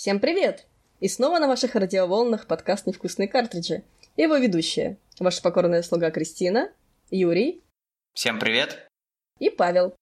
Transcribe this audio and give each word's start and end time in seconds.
Всем 0.00 0.18
привет! 0.18 0.66
И 1.00 1.08
снова 1.08 1.38
на 1.38 1.46
ваших 1.46 1.74
радиоволнах 1.74 2.46
подкаст 2.46 2.86
«Невкусные 2.86 3.28
картриджи». 3.28 3.84
Его 4.16 4.36
ведущая, 4.36 4.98
ваша 5.18 5.42
покорная 5.42 5.82
слуга 5.82 6.10
Кристина, 6.10 6.72
Юрий. 7.10 7.62
Всем 8.14 8.38
привет! 8.38 8.88
И 9.38 9.50
Павел. 9.50 9.94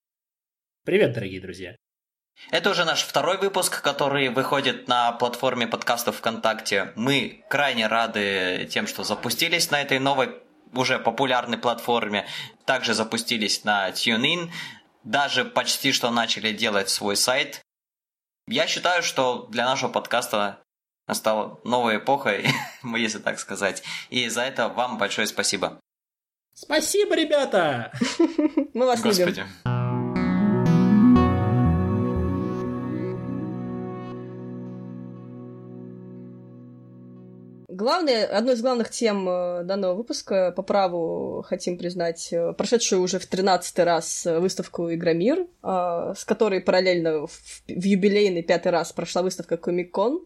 Привет, 0.84 1.14
дорогие 1.14 1.40
друзья! 1.40 1.76
Это 2.50 2.70
уже 2.70 2.84
наш 2.84 3.02
второй 3.02 3.36
выпуск, 3.36 3.82
который 3.82 4.30
выходит 4.30 4.88
на 4.88 5.12
платформе 5.12 5.66
подкастов 5.66 6.16
ВКонтакте. 6.16 6.92
Мы 6.96 7.44
крайне 7.50 7.86
рады 7.86 8.66
тем, 8.70 8.86
что 8.86 9.04
запустились 9.04 9.70
на 9.70 9.82
этой 9.82 9.98
новой, 9.98 10.30
уже 10.72 10.98
популярной 10.98 11.58
платформе. 11.58 12.26
Также 12.64 12.94
запустились 12.94 13.64
на 13.64 13.90
TuneIn. 13.90 14.50
Даже 15.04 15.44
почти 15.44 15.92
что 15.92 16.10
начали 16.10 16.52
делать 16.52 16.88
свой 16.88 17.16
сайт. 17.16 17.60
Я 18.46 18.66
считаю, 18.66 19.02
что 19.02 19.46
для 19.50 19.66
нашего 19.66 19.90
подкаста 19.90 20.62
настала 21.06 21.60
новая 21.64 21.98
эпоха, 21.98 22.40
если 22.82 23.18
так 23.18 23.38
сказать. 23.38 23.82
И 24.08 24.28
за 24.28 24.42
это 24.42 24.68
вам 24.68 24.96
большое 24.96 25.26
спасибо. 25.26 25.80
Спасибо, 26.54 27.14
ребята! 27.14 27.92
Мы 28.74 28.86
вас 28.86 29.00
Господи. 29.00 29.30
любим. 29.30 29.77
Главное, 37.78 38.26
одной 38.26 38.56
из 38.56 38.60
главных 38.60 38.90
тем 38.90 39.28
э, 39.28 39.62
данного 39.62 39.94
выпуска 39.94 40.50
по 40.50 40.62
праву 40.62 41.44
хотим 41.46 41.78
признать 41.78 42.32
э, 42.32 42.52
прошедшую 42.54 43.00
уже 43.00 43.20
в 43.20 43.26
13 43.26 43.78
раз 43.78 44.26
э, 44.26 44.40
выставку 44.40 44.92
Игромир, 44.92 45.46
с 45.62 46.24
которой 46.24 46.60
параллельно 46.60 47.28
в 47.28 47.62
юбилейный 47.68 48.42
пятый 48.42 48.72
раз 48.72 48.92
прошла 48.92 49.22
выставка 49.22 49.56
Комик-кон. 49.56 50.24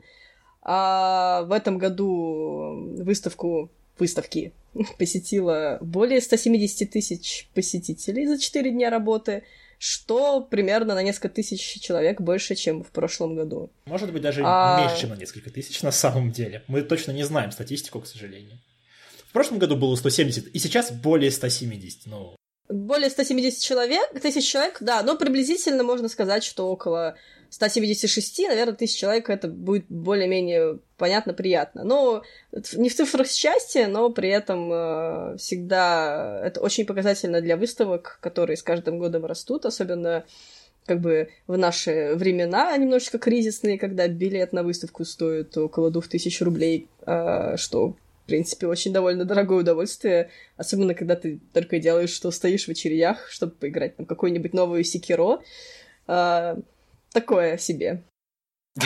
А 0.63 1.43
в 1.43 1.53
этом 1.53 1.77
году 1.77 2.89
выставку 2.97 3.69
выставки 3.99 4.55
посетило 4.99 5.77
более 5.83 6.23
170 6.23 6.91
тысяч 6.91 7.51
посетителей 7.53 8.29
за 8.29 8.39
4 8.39 8.71
дня 8.71 8.89
работы, 8.89 9.43
что 9.83 10.41
примерно 10.43 10.95
на 10.95 11.03
несколько 11.03 11.29
тысяч 11.29 11.81
человек 11.81 12.21
больше, 12.21 12.55
чем 12.55 12.85
в 12.85 12.91
прошлом 12.93 13.35
году. 13.35 13.73
Может 13.87 14.13
быть, 14.13 14.23
даже 14.23 14.41
А- 14.45 14.81
меньше, 14.81 15.01
чем 15.01 15.11
на 15.11 15.17
несколько 15.17 15.51
тысяч 15.51 15.83
на 15.83 15.91
самом 15.91 16.31
деле. 16.31 16.63
Мы 16.69 16.83
точно 16.83 17.11
не 17.11 17.25
знаем 17.25 17.51
статистику, 17.51 18.01
к 18.01 18.07
сожалению. 18.07 18.61
В 19.29 19.33
прошлом 19.33 19.59
году 19.59 19.75
было 19.75 19.97
170, 19.97 20.47
и 20.47 20.59
сейчас 20.61 20.93
более 20.93 21.33
170. 21.33 22.07
Ну, 22.07 22.37
Более 22.69 23.11
170 23.11 23.61
человек, 23.61 24.09
тысяч 24.23 24.49
человек, 24.49 24.77
да, 24.81 25.03
но 25.03 25.17
приблизительно 25.17 25.83
можно 25.83 26.09
сказать, 26.09 26.45
что 26.45 26.69
около 26.71 27.17
176, 27.53 28.49
наверное, 28.49 28.75
тысяч 28.75 28.99
человек 28.99 29.29
это 29.29 29.47
будет 29.47 29.85
более-менее 29.91 30.79
понятно, 30.97 31.35
приятно. 31.35 31.85
Но 31.85 32.23
не 32.73 32.89
в 32.89 32.95
цифрах 32.95 33.29
счастья, 33.29 33.89
но 33.89 34.09
при 34.09 34.31
этом 34.31 34.73
э, 34.73 35.37
всегда 35.37 36.41
это 36.43 36.63
очень 36.63 36.87
показательно 36.87 37.43
для 37.43 37.59
выставок, 37.59 38.19
которые 38.23 38.57
с 38.57 38.63
каждым 38.63 38.99
годом 38.99 39.27
растут, 39.27 39.67
особенно 39.67 40.25
как 40.87 41.01
бы 41.01 41.29
в 41.47 41.59
наши 41.59 42.15
времена 42.15 42.75
немножечко 42.75 43.19
кризисные, 43.19 43.79
когда 43.79 44.09
билет 44.09 44.55
на 44.55 44.63
выставку 44.63 45.05
стоит 45.05 45.55
около 45.59 45.91
2000 45.91 46.43
рублей, 46.45 46.89
э, 47.05 47.59
что, 47.59 47.91
в 47.91 48.27
принципе, 48.29 48.67
очень 48.67 48.95
довольно 48.95 49.27
дорогое 49.27 49.59
удовольствие, 49.59 50.31
особенно 50.57 50.95
когда 50.95 51.17
ты 51.17 51.39
только 51.53 51.79
делаешь, 51.79 52.15
что 52.15 52.31
стоишь 52.31 52.65
в 52.65 52.71
очередях, 52.71 53.29
чтобы 53.29 53.53
поиграть 53.53 53.97
там 53.97 54.07
какую-нибудь 54.07 54.55
новую 54.55 54.85
секиро. 54.85 55.43
Э, 56.09 56.57
такое 57.13 57.59
себе. 57.59 58.05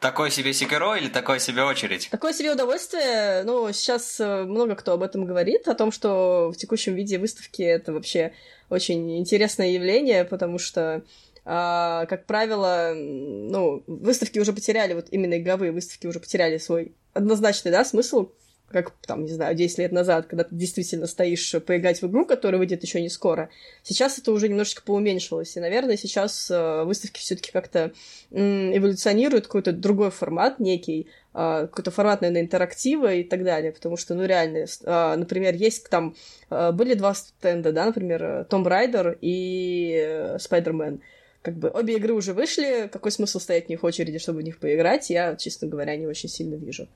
Такое 0.00 0.30
себе 0.30 0.52
секеро 0.52 0.94
или 0.96 1.08
такое 1.08 1.40
себе 1.40 1.64
очередь? 1.64 2.08
Такое 2.10 2.32
себе 2.32 2.52
удовольствие, 2.52 3.42
ну, 3.42 3.72
сейчас 3.72 4.20
э, 4.20 4.44
много 4.44 4.76
кто 4.76 4.92
об 4.92 5.02
этом 5.02 5.24
говорит, 5.26 5.66
о 5.66 5.74
том, 5.74 5.90
что 5.90 6.52
в 6.52 6.56
текущем 6.56 6.94
виде 6.94 7.18
выставки 7.18 7.62
это 7.62 7.92
вообще 7.92 8.32
очень 8.70 9.18
интересное 9.18 9.70
явление, 9.70 10.24
потому 10.24 10.58
что, 10.58 11.02
а, 11.44 12.06
как 12.06 12.26
правило, 12.26 12.92
ну, 12.94 13.82
выставки 13.88 14.38
уже 14.38 14.52
потеряли, 14.52 14.94
вот 14.94 15.08
именно 15.10 15.36
игровые 15.36 15.72
выставки 15.72 16.06
уже 16.06 16.20
потеряли 16.20 16.58
свой 16.58 16.94
однозначный, 17.12 17.72
да, 17.72 17.84
смысл, 17.84 18.30
как, 18.70 18.92
там, 19.06 19.24
не 19.24 19.32
знаю, 19.32 19.54
10 19.54 19.78
лет 19.78 19.92
назад, 19.92 20.26
когда 20.26 20.44
ты 20.44 20.54
действительно 20.54 21.06
стоишь 21.06 21.54
поиграть 21.66 22.02
в 22.02 22.06
игру, 22.06 22.26
которая 22.26 22.58
выйдет 22.58 22.82
еще 22.82 23.00
не 23.00 23.08
скоро. 23.08 23.48
Сейчас 23.82 24.18
это 24.18 24.32
уже 24.32 24.48
немножечко 24.48 24.82
поуменьшилось, 24.82 25.56
и, 25.56 25.60
наверное, 25.60 25.96
сейчас 25.96 26.50
э, 26.50 26.84
выставки 26.84 27.18
все 27.18 27.36
таки 27.36 27.50
как-то 27.50 27.92
эволюционируют, 28.30 29.46
какой-то 29.46 29.72
другой 29.72 30.10
формат 30.10 30.60
некий, 30.60 31.08
а, 31.40 31.68
какой-то 31.68 31.90
формат, 31.90 32.20
наверное, 32.20 32.42
интерактива 32.42 33.14
и 33.14 33.22
так 33.22 33.44
далее, 33.44 33.72
потому 33.72 33.96
что, 33.96 34.14
ну, 34.14 34.24
реально, 34.24 34.66
а, 34.84 35.16
например, 35.16 35.54
есть 35.54 35.88
там, 35.88 36.16
а, 36.50 36.72
были 36.72 36.94
два 36.94 37.14
стенда, 37.14 37.72
да, 37.72 37.86
например, 37.86 38.46
Tomb 38.50 38.64
Raider 38.64 39.16
и 39.20 39.94
э, 39.96 40.36
Spider-Man. 40.36 41.00
Как 41.42 41.54
бы 41.56 41.70
обе 41.70 41.96
игры 41.96 42.12
уже 42.12 42.32
вышли, 42.32 42.88
какой 42.92 43.12
смысл 43.12 43.38
стоять 43.38 43.66
в 43.66 43.68
них 43.68 43.82
в 43.82 43.86
очереди, 43.86 44.18
чтобы 44.18 44.40
в 44.40 44.42
них 44.42 44.58
поиграть, 44.58 45.10
я, 45.10 45.36
честно 45.36 45.68
говоря, 45.68 45.96
не 45.96 46.06
очень 46.06 46.28
сильно 46.28 46.56
вижу. 46.56 46.88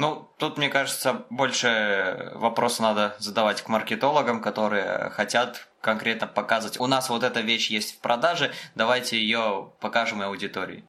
Ну, 0.00 0.30
тут, 0.38 0.56
мне 0.56 0.70
кажется, 0.70 1.26
больше 1.28 2.32
вопросы 2.34 2.80
надо 2.80 3.14
задавать 3.18 3.60
к 3.60 3.68
маркетологам, 3.68 4.40
которые 4.40 5.10
хотят 5.10 5.68
конкретно 5.82 6.26
показывать. 6.26 6.80
У 6.80 6.86
нас 6.86 7.10
вот 7.10 7.22
эта 7.22 7.42
вещь 7.42 7.68
есть 7.68 7.96
в 7.96 8.00
продаже, 8.00 8.50
давайте 8.74 9.20
ее 9.20 9.74
покажем 9.78 10.22
и 10.22 10.24
аудитории. 10.24 10.84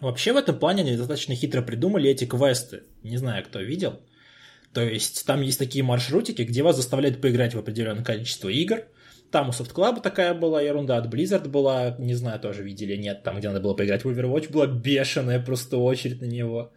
вообще 0.00 0.32
в 0.32 0.38
этом 0.38 0.58
плане 0.58 0.84
они 0.84 0.96
достаточно 0.96 1.34
хитро 1.34 1.60
придумали 1.60 2.08
эти 2.08 2.24
квесты. 2.24 2.84
Не 3.02 3.18
знаю, 3.18 3.44
кто 3.44 3.60
видел. 3.60 4.00
То 4.72 4.80
есть 4.80 5.26
там 5.26 5.42
есть 5.42 5.58
такие 5.58 5.84
маршрутики, 5.84 6.40
где 6.40 6.62
вас 6.62 6.76
заставляют 6.76 7.20
поиграть 7.20 7.54
в 7.54 7.58
определенное 7.58 8.04
количество 8.04 8.48
игр. 8.48 8.84
Там 9.30 9.50
у 9.50 9.52
Club 9.52 10.00
такая 10.00 10.32
была 10.32 10.62
ерунда, 10.62 10.96
от 10.96 11.12
Blizzard 11.12 11.46
была, 11.48 11.94
не 11.98 12.14
знаю, 12.14 12.40
тоже 12.40 12.62
видели, 12.62 12.96
нет, 12.96 13.22
там, 13.22 13.36
где 13.36 13.48
надо 13.48 13.60
было 13.60 13.74
поиграть 13.74 14.04
в 14.04 14.08
Overwatch, 14.08 14.50
была 14.50 14.66
бешеная 14.66 15.40
просто 15.40 15.76
очередь 15.76 16.22
на 16.22 16.26
него. 16.26 16.72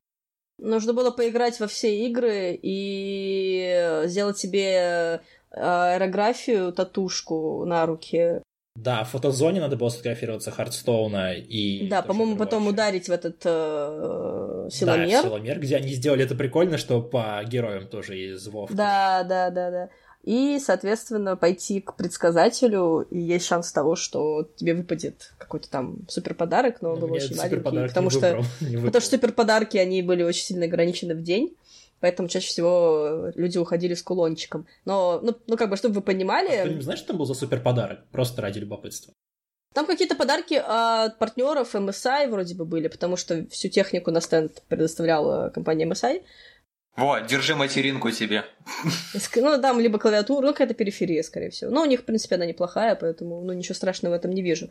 Нужно 0.59 0.93
было 0.93 1.11
поиграть 1.11 1.59
во 1.59 1.67
все 1.67 2.05
игры 2.05 2.57
и 2.61 4.03
сделать 4.05 4.37
себе 4.37 4.65
э, 4.65 5.19
аэрографию, 5.51 6.71
татушку 6.71 7.65
на 7.65 7.85
руке. 7.85 8.43
Да, 8.75 9.03
в 9.03 9.09
фотозоне 9.09 9.59
надо 9.59 9.75
было 9.75 9.89
сфотографироваться 9.89 10.51
Хардстоуна 10.51 11.33
и... 11.33 11.87
Да, 11.89 12.01
по-моему, 12.01 12.37
потом 12.37 12.67
ударить 12.67 13.09
в 13.09 13.11
этот 13.11 13.41
э, 13.43 14.63
Да, 14.65 14.69
силомер. 14.69 15.19
в 15.19 15.23
силомер, 15.23 15.59
где 15.59 15.75
они 15.75 15.93
сделали 15.93 16.23
это 16.23 16.35
прикольно, 16.35 16.77
что 16.77 17.01
по 17.01 17.43
героям 17.43 17.87
тоже 17.87 18.17
из 18.17 18.47
Вовки. 18.47 18.73
Да, 18.73 19.23
да, 19.23 19.49
да, 19.49 19.71
да. 19.71 19.89
И, 20.23 20.59
соответственно, 20.59 21.37
пойти 21.37 21.79
к 21.79 21.95
предсказателю, 21.95 23.07
и 23.09 23.17
есть 23.17 23.45
шанс 23.45 23.71
того, 23.71 23.95
что 23.95 24.49
тебе 24.55 24.73
выпадет 24.73 25.33
какой-то 25.37 25.69
там 25.69 25.99
супер 26.09 26.33
подарок, 26.33 26.81
но 26.81 26.91
он 26.91 26.99
был 26.99 27.11
очень 27.13 27.37
маленький, 27.37 27.87
потому 27.87 28.09
что, 28.09 28.41
выбрал, 28.59 28.85
потому 28.85 29.01
что 29.01 29.11
супер 29.11 29.31
подарки 29.31 29.77
они 29.77 30.01
были 30.01 30.23
очень 30.23 30.43
сильно 30.43 30.65
ограничены 30.65 31.15
в 31.15 31.23
день, 31.23 31.55
поэтому 32.01 32.27
чаще 32.27 32.47
всего 32.49 33.31
люди 33.35 33.57
уходили 33.57 33.93
с 33.93 34.03
кулончиком. 34.03 34.67
Но, 34.83 35.21
ну, 35.23 35.37
ну 35.47 35.55
как 35.55 35.69
бы, 35.69 35.77
чтобы 35.77 35.95
вы 35.95 36.01
А 36.01 36.03
Кто-нибудь 36.03 36.19
понимали, 36.19 36.81
знает, 36.81 36.99
что 36.99 37.07
там 37.07 37.17
был 37.17 37.25
за 37.25 37.33
супер 37.33 37.61
подарок? 37.61 38.05
Просто 38.11 38.41
ради 38.41 38.59
любопытства. 38.59 39.13
там 39.73 39.85
какие-то 39.85 40.15
подарки 40.15 40.55
от 40.55 41.17
партнеров 41.17 41.75
MSI 41.75 42.29
вроде 42.29 42.55
бы 42.55 42.65
были, 42.65 42.89
потому 42.89 43.15
что 43.15 43.45
всю 43.47 43.69
технику 43.69 44.11
на 44.11 44.19
стенд 44.19 44.63
предоставляла 44.67 45.49
компания 45.49 45.85
MSI. 45.85 46.23
Вот, 46.99 47.27
держи 47.27 47.55
материнку 47.55 48.11
себе. 48.11 48.43
Ну, 49.35 49.61
там 49.61 49.79
либо 49.79 49.97
клавиатура, 49.99 50.45
ну, 50.45 50.51
какая-то 50.51 50.73
периферия, 50.73 51.23
скорее 51.23 51.49
всего. 51.49 51.71
Но 51.71 51.83
у 51.83 51.85
них, 51.85 52.01
в 52.01 52.03
принципе, 52.03 52.35
она 52.35 52.45
неплохая, 52.45 52.95
поэтому, 52.95 53.41
ну, 53.41 53.53
ничего 53.53 53.73
страшного 53.73 54.13
в 54.13 54.17
этом 54.17 54.31
не 54.31 54.41
вижу. 54.41 54.69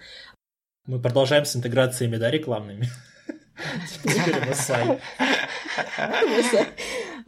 Мы 0.85 1.01
продолжаем 1.01 1.47
с 1.47 1.57
интеграциями, 1.57 2.17
да, 2.17 2.31
рекламными. 2.31 2.87
Теперь. 4.05 4.35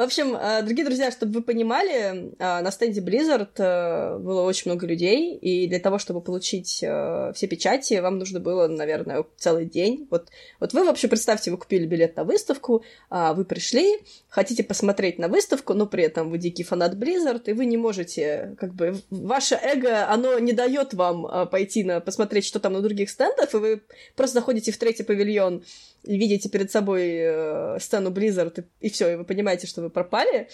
В 0.00 0.02
общем, 0.02 0.34
э, 0.34 0.62
дорогие 0.62 0.86
друзья, 0.86 1.10
чтобы 1.10 1.34
вы 1.34 1.42
понимали, 1.42 2.32
э, 2.32 2.32
на 2.38 2.70
стенде 2.70 3.02
Blizzard 3.02 3.50
э, 3.58 4.16
было 4.16 4.40
очень 4.40 4.70
много 4.70 4.86
людей, 4.86 5.36
и 5.36 5.68
для 5.68 5.78
того, 5.78 5.98
чтобы 5.98 6.22
получить 6.22 6.68
все 6.70 7.46
печати, 7.50 8.00
вам 8.00 8.18
нужно 8.18 8.40
было, 8.40 8.66
наверное, 8.66 9.26
целый 9.36 9.66
день. 9.66 10.08
Вот, 10.10 10.30
вот 10.58 10.72
вы 10.72 10.84
вообще 10.84 11.06
представьте, 11.06 11.50
вы 11.50 11.58
купили 11.58 11.84
билет 11.84 12.16
на 12.16 12.24
выставку, 12.24 12.82
а, 13.10 13.34
вы 13.34 13.44
пришли, 13.44 13.98
хотите 14.30 14.64
посмотреть 14.64 15.18
на 15.18 15.28
выставку, 15.28 15.74
но 15.74 15.86
при 15.86 16.04
этом 16.04 16.30
вы 16.30 16.38
дикий 16.38 16.62
фанат 16.62 16.94
Blizzard, 16.94 17.42
и 17.44 17.52
вы 17.52 17.66
не 17.66 17.76
можете, 17.76 18.56
как 18.58 18.72
бы, 18.72 19.02
ваше 19.10 19.56
эго, 19.62 20.08
оно 20.08 20.38
не 20.38 20.54
дает 20.54 20.94
вам 20.94 21.46
пойти 21.50 21.84
на 21.84 22.00
посмотреть, 22.00 22.46
что 22.46 22.58
там 22.58 22.72
на 22.72 22.80
других 22.80 23.10
стендах, 23.10 23.52
и 23.52 23.58
вы 23.58 23.82
просто 24.16 24.38
заходите 24.38 24.72
в 24.72 24.78
третий 24.78 25.02
павильон 25.02 25.62
видите 26.04 26.48
перед 26.48 26.70
собой 26.70 27.16
э, 27.16 27.78
сцену 27.80 28.10
Blizzard, 28.10 28.64
и, 28.80 28.86
и 28.86 28.90
все, 28.90 29.12
и 29.12 29.16
вы 29.16 29.24
понимаете, 29.24 29.66
что 29.66 29.82
вы 29.82 29.90
пропали. 29.90 30.48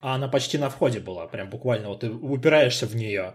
А 0.00 0.14
она 0.16 0.28
почти 0.28 0.58
на 0.58 0.68
входе 0.68 1.00
была, 1.00 1.26
прям 1.28 1.48
буквально, 1.48 1.88
вот 1.88 2.00
ты 2.00 2.10
упираешься 2.10 2.86
в 2.86 2.96
нее. 2.96 3.34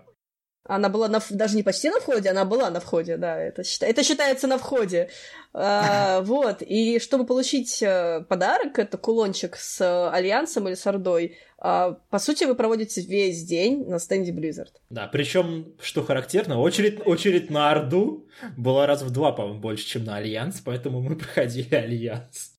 Она 0.68 0.90
была 0.90 1.08
на, 1.08 1.22
даже 1.30 1.56
не 1.56 1.64
почти 1.64 1.90
на 1.90 2.00
входе, 2.00 2.30
она 2.30 2.46
была 2.46 2.70
на 2.70 2.80
входе, 2.80 3.18
да, 3.18 3.40
это, 3.40 3.64
считай, 3.64 3.90
это 3.90 4.04
считается 4.04 4.48
на 4.48 4.58
входе. 4.58 5.10
А, 5.54 6.22
вот, 6.26 6.62
и 6.62 7.00
чтобы 7.00 7.26
получить 7.26 7.82
э, 7.82 8.26
подарок, 8.28 8.78
это 8.80 8.98
кулончик 8.98 9.56
с 9.56 10.10
Альянсом 10.10 10.68
или 10.68 10.76
с 10.76 10.86
Ордой, 10.86 11.38
а, 11.60 11.94
по 12.10 12.20
сути, 12.20 12.44
вы 12.44 12.56
проводите 12.56 13.02
весь 13.02 13.44
день 13.44 13.86
на 13.88 14.00
стенде 14.00 14.32
Blizzard. 14.32 14.74
Да, 14.90 15.08
причем, 15.08 15.74
что 15.82 16.04
характерно, 16.04 16.60
очередь, 16.60 17.06
очередь 17.06 17.50
на 17.50 17.72
Орду 17.72 18.28
была 18.56 18.86
раз 18.86 19.02
в 19.02 19.10
два, 19.10 19.32
по-моему, 19.32 19.60
больше, 19.60 19.86
чем 19.86 20.04
на 20.04 20.18
Альянс, 20.18 20.62
поэтому 20.62 21.02
мы 21.02 21.16
проходили 21.18 21.74
Альянс. 21.74 22.54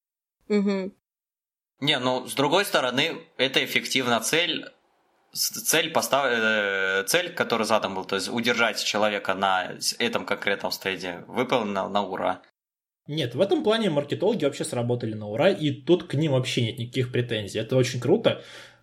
Угу. 0.48 0.92
Не, 1.80 1.98
ну, 2.00 2.26
с 2.26 2.34
другой 2.34 2.64
стороны, 2.64 3.18
это 3.36 3.64
эффективная 3.64 4.18
цель, 4.20 4.66
цель, 5.32 5.90
постав... 5.90 6.26
Э, 6.28 7.04
цель, 7.06 7.32
которая 7.32 7.66
задан 7.66 7.94
был, 7.94 8.04
то 8.04 8.16
есть 8.16 8.28
удержать 8.28 8.82
человека 8.82 9.34
на 9.34 9.72
этом 9.98 10.24
конкретном 10.24 10.72
стейде, 10.72 11.24
выполнена 11.26 11.88
на 11.88 12.02
ура. 12.02 12.42
Нет, 13.06 13.34
в 13.34 13.40
этом 13.40 13.64
плане 13.64 13.90
маркетологи 13.90 14.44
вообще 14.44 14.64
сработали 14.64 15.14
на 15.14 15.28
ура, 15.28 15.50
и 15.50 15.70
тут 15.70 16.04
к 16.04 16.14
ним 16.14 16.32
вообще 16.32 16.62
нет 16.62 16.78
никаких 16.78 17.10
претензий. 17.10 17.58
Это 17.58 17.76
очень 17.76 18.00
круто, 18.00 18.42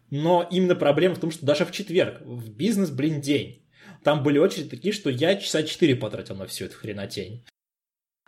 но 0.10 0.48
именно 0.50 0.76
проблема 0.76 1.16
в 1.16 1.20
том, 1.20 1.32
что 1.32 1.46
даже 1.46 1.66
в 1.66 1.72
четверг, 1.72 2.22
в 2.22 2.50
бизнес, 2.50 2.90
блин, 2.90 3.22
день, 3.22 3.64
там 4.04 4.24
были 4.24 4.40
очереди 4.40 4.70
такие, 4.70 4.94
что 4.94 5.10
я 5.10 5.36
часа 5.36 5.64
четыре 5.64 5.96
потратил 5.96 6.36
на 6.36 6.48
всю 6.48 6.66
эту 6.66 6.78
хренотень. 6.78 7.44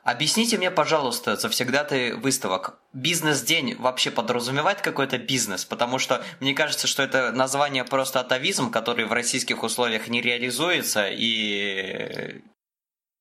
Объясните 0.07 0.57
мне, 0.57 0.71
пожалуйста, 0.71 1.35
завсегдатый 1.35 2.13
выставок, 2.13 2.79
бизнес-день 2.93 3.75
вообще 3.75 4.09
подразумевает 4.09 4.79
какой-то 4.79 5.17
бизнес? 5.17 5.65
Потому 5.65 5.99
что 5.99 6.23
мне 6.39 6.53
кажется, 6.53 6.87
что 6.87 7.03
это 7.03 7.33
название 7.33 7.83
просто 7.83 8.21
атовизм, 8.21 8.71
который 8.71 9.03
в 9.03 9.11
российских 9.11 9.63
условиях 9.63 10.07
не 10.07 10.21
реализуется, 10.21 11.09
и 11.11 12.41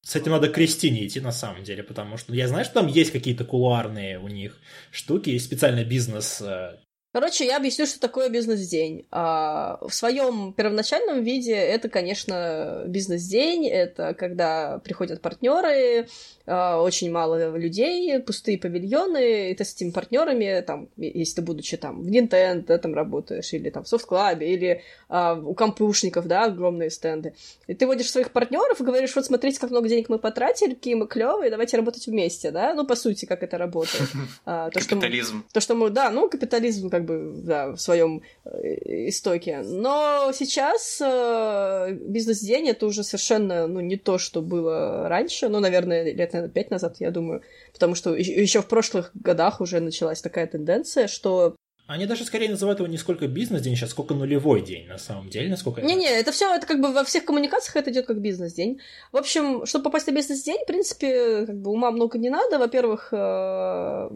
с 0.02 0.14
этим 0.14 0.30
надо 0.30 0.48
к 0.48 0.54
Кристине 0.54 1.04
идти 1.04 1.18
на 1.18 1.32
самом 1.32 1.64
деле, 1.64 1.82
потому 1.82 2.18
что 2.18 2.32
я 2.32 2.46
знаю, 2.46 2.64
что 2.64 2.74
там 2.74 2.86
есть 2.86 3.10
какие-то 3.10 3.44
кулуарные 3.44 4.20
у 4.20 4.28
них 4.28 4.56
штуки, 4.92 5.30
есть 5.30 5.46
специальный 5.46 5.84
бизнес 5.84 6.40
э, 6.40 6.78
Короче, 7.16 7.46
я 7.46 7.56
объясню, 7.56 7.86
что 7.86 7.98
такое 7.98 8.28
бизнес-день. 8.28 9.06
А, 9.10 9.78
в 9.80 9.94
своем 9.94 10.52
первоначальном 10.52 11.22
виде 11.22 11.54
это, 11.54 11.88
конечно, 11.88 12.84
бизнес-день. 12.86 13.66
Это 13.66 14.12
когда 14.12 14.80
приходят 14.80 15.22
партнеры, 15.22 16.08
а, 16.44 16.82
очень 16.82 17.10
мало 17.10 17.56
людей, 17.56 18.20
пустые 18.20 18.58
павильоны, 18.58 19.50
и 19.50 19.54
ты 19.54 19.64
с 19.64 19.74
этими 19.74 19.92
партнерами, 19.92 20.60
там, 20.60 20.90
если 20.98 21.36
ты 21.36 21.40
будучи 21.40 21.78
там 21.78 22.02
в 22.02 22.08
Nintendo 22.08 22.66
да, 22.66 22.76
там 22.76 22.94
работаешь, 22.94 23.50
или 23.54 23.70
там 23.70 23.84
в 23.84 23.88
софт-клабе, 23.88 24.52
или 24.52 24.82
а, 25.08 25.36
у 25.36 25.54
компушников, 25.54 26.26
да, 26.26 26.44
огромные 26.44 26.90
стенды. 26.90 27.32
И 27.66 27.72
ты 27.72 27.86
водишь 27.86 28.10
своих 28.10 28.30
партнеров 28.30 28.78
и 28.78 28.84
говоришь, 28.84 29.16
вот 29.16 29.24
смотрите, 29.24 29.58
как 29.58 29.70
много 29.70 29.88
денег 29.88 30.10
мы 30.10 30.18
потратили, 30.18 30.74
какие 30.74 30.92
мы 30.92 31.06
клевые, 31.06 31.50
давайте 31.50 31.78
работать 31.78 32.06
вместе, 32.08 32.50
да, 32.50 32.74
ну, 32.74 32.86
по 32.86 32.94
сути, 32.94 33.24
как 33.24 33.42
это 33.42 33.56
работает. 33.56 34.04
А, 34.44 34.70
капитализм. 34.70 35.44
То, 35.52 35.60
что 35.60 35.74
мы, 35.74 35.90
да, 35.90 36.10
ну, 36.10 36.28
капитализм, 36.28 36.90
как 36.90 37.05
бы, 37.06 37.32
да, 37.42 37.72
в 37.72 37.78
своем 37.78 38.22
э, 38.44 39.08
истоке. 39.08 39.62
Но 39.64 40.30
сейчас 40.34 41.00
э, 41.00 41.92
бизнес-день 41.92 42.68
это 42.68 42.86
уже 42.86 43.02
совершенно, 43.02 43.66
ну, 43.66 43.80
не 43.80 43.96
то, 43.96 44.18
что 44.18 44.42
было 44.42 45.08
раньше, 45.08 45.48
ну, 45.48 45.60
наверное, 45.60 46.04
лет, 46.04 46.32
наверное, 46.32 46.52
пять 46.52 46.70
назад, 46.70 46.96
я 46.98 47.10
думаю, 47.10 47.42
потому 47.72 47.94
что 47.94 48.14
еще 48.14 48.60
в 48.60 48.66
прошлых 48.66 49.10
годах 49.14 49.60
уже 49.60 49.80
началась 49.80 50.20
такая 50.20 50.46
тенденция, 50.46 51.06
что 51.06 51.56
они 51.86 52.06
даже 52.06 52.24
скорее 52.24 52.50
называют 52.50 52.80
его 52.80 52.88
не 52.88 52.98
сколько 52.98 53.28
бизнес-день 53.28 53.76
сейчас, 53.76 53.90
сколько 53.90 54.12
нулевой 54.14 54.60
день, 54.60 54.86
на 54.88 54.98
самом 54.98 55.28
деле, 55.30 55.48
насколько 55.48 55.82
Не-не, 55.82 56.08
это 56.08 56.32
все, 56.32 56.52
это 56.52 56.66
как 56.66 56.80
бы 56.80 56.92
во 56.92 57.04
всех 57.04 57.24
коммуникациях 57.24 57.76
это 57.76 57.92
идет 57.92 58.06
как 58.06 58.20
бизнес-день. 58.20 58.80
В 59.12 59.16
общем, 59.16 59.64
чтобы 59.66 59.84
попасть 59.84 60.08
на 60.08 60.12
бизнес-день, 60.12 60.64
в 60.64 60.66
принципе, 60.66 61.46
как 61.46 61.56
бы 61.56 61.70
ума 61.70 61.92
много 61.92 62.18
не 62.18 62.28
надо. 62.28 62.58
Во-первых, 62.58 63.10
э, 63.12 64.10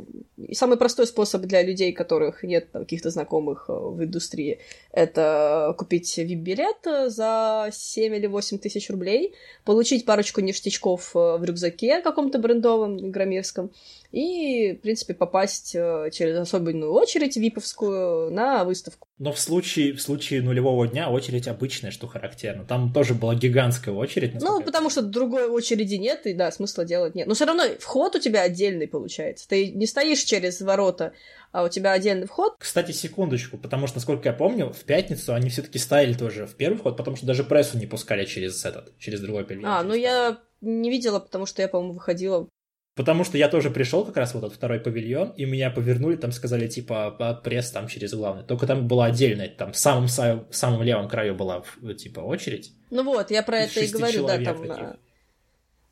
самый 0.52 0.78
простой 0.78 1.06
способ 1.06 1.42
для 1.42 1.62
людей, 1.62 1.92
которых 1.92 2.42
нет 2.42 2.68
каких-то 2.72 3.10
знакомых 3.10 3.66
э, 3.68 3.72
в 3.72 4.02
индустрии, 4.02 4.58
это 4.90 5.72
купить 5.78 6.18
VIP-билет 6.18 7.10
за 7.10 7.70
7 7.72 8.16
или 8.16 8.26
8 8.26 8.58
тысяч 8.58 8.90
рублей, 8.90 9.34
получить 9.64 10.04
парочку 10.04 10.40
ништячков 10.40 11.14
э, 11.14 11.36
в 11.36 11.44
рюкзаке 11.44 12.00
каком-то 12.00 12.40
брендовом, 12.40 13.12
громирском, 13.12 13.70
и, 14.12 14.72
в 14.72 14.80
принципе, 14.80 15.14
попасть 15.14 15.74
э, 15.74 16.10
через 16.12 16.36
особенную 16.36 16.92
очередь 16.92 17.36
виповскую 17.36 18.30
на 18.32 18.64
выставку. 18.64 19.06
Но 19.18 19.32
в 19.32 19.38
случае, 19.38 19.92
в 19.92 20.02
случае 20.02 20.42
нулевого 20.42 20.88
дня 20.88 21.10
очередь 21.10 21.46
обычная, 21.46 21.90
что 21.90 22.06
характерно. 22.06 22.64
Там 22.64 22.92
тоже 22.92 23.14
была 23.14 23.34
гигантская 23.34 23.94
очередь. 23.94 24.34
Ну, 24.40 24.62
потому 24.62 24.90
что 24.90 25.02
другой 25.02 25.48
очереди 25.48 25.94
нет, 25.94 26.26
и 26.26 26.32
да, 26.32 26.50
смысла 26.50 26.84
делать 26.84 27.14
нет. 27.14 27.28
Но 27.28 27.34
все 27.34 27.44
равно 27.44 27.64
вход 27.78 28.16
у 28.16 28.18
тебя 28.18 28.42
отдельный 28.42 28.88
получается. 28.88 29.48
Ты 29.48 29.70
не 29.70 29.86
стоишь 29.86 30.20
через 30.20 30.60
ворота, 30.60 31.12
а 31.52 31.64
у 31.64 31.68
тебя 31.68 31.92
отдельный 31.92 32.26
вход. 32.26 32.54
Кстати, 32.58 32.92
секундочку, 32.92 33.58
потому 33.58 33.86
что, 33.86 33.98
насколько 33.98 34.28
я 34.28 34.32
помню, 34.32 34.72
в 34.72 34.84
пятницу 34.84 35.34
они 35.34 35.50
все-таки 35.50 35.78
ставили 35.78 36.14
тоже 36.14 36.46
в 36.46 36.54
первый 36.54 36.78
вход, 36.78 36.96
потому 36.96 37.16
что 37.16 37.26
даже 37.26 37.44
прессу 37.44 37.78
не 37.78 37.86
пускали 37.86 38.24
через 38.24 38.64
этот, 38.64 38.96
через 38.98 39.20
другой 39.20 39.44
павильон. 39.44 39.70
А, 39.70 39.82
ну 39.82 39.94
я 39.94 40.38
не 40.60 40.90
видела, 40.90 41.20
потому 41.20 41.46
что 41.46 41.62
я, 41.62 41.68
по-моему, 41.68 41.94
выходила 41.94 42.48
Потому 42.96 43.24
что 43.24 43.38
я 43.38 43.48
тоже 43.48 43.70
пришел 43.70 44.04
как 44.04 44.16
раз 44.16 44.34
в 44.34 44.38
этот 44.38 44.52
второй 44.52 44.80
павильон, 44.80 45.30
и 45.30 45.44
меня 45.44 45.70
повернули, 45.70 46.16
там 46.16 46.32
сказали, 46.32 46.66
типа, 46.66 47.40
пресс 47.44 47.70
там 47.70 47.86
через 47.86 48.12
главный. 48.12 48.42
Только 48.44 48.66
там 48.66 48.88
была 48.88 49.06
отдельная, 49.06 49.48
там 49.48 49.72
в 49.72 49.76
самом, 49.76 50.06
в 50.06 50.46
самом 50.50 50.82
левом 50.82 51.08
краю 51.08 51.34
была, 51.34 51.62
типа, 51.96 52.20
очередь. 52.20 52.72
Ну 52.90 53.04
вот, 53.04 53.30
я 53.30 53.42
про 53.42 53.60
это 53.60 53.80
и 53.80 53.88
говорю, 53.88 54.26
да, 54.26 54.38
там... 54.42 54.66
Таких. 54.66 54.96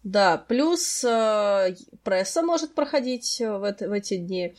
Да, 0.04 0.38
плюс 0.38 1.04
э, 1.04 1.74
пресса 2.02 2.42
может 2.42 2.74
проходить 2.74 3.40
в, 3.40 3.62
это, 3.62 3.88
в 3.88 3.92
эти 3.92 4.16
дни, 4.16 4.54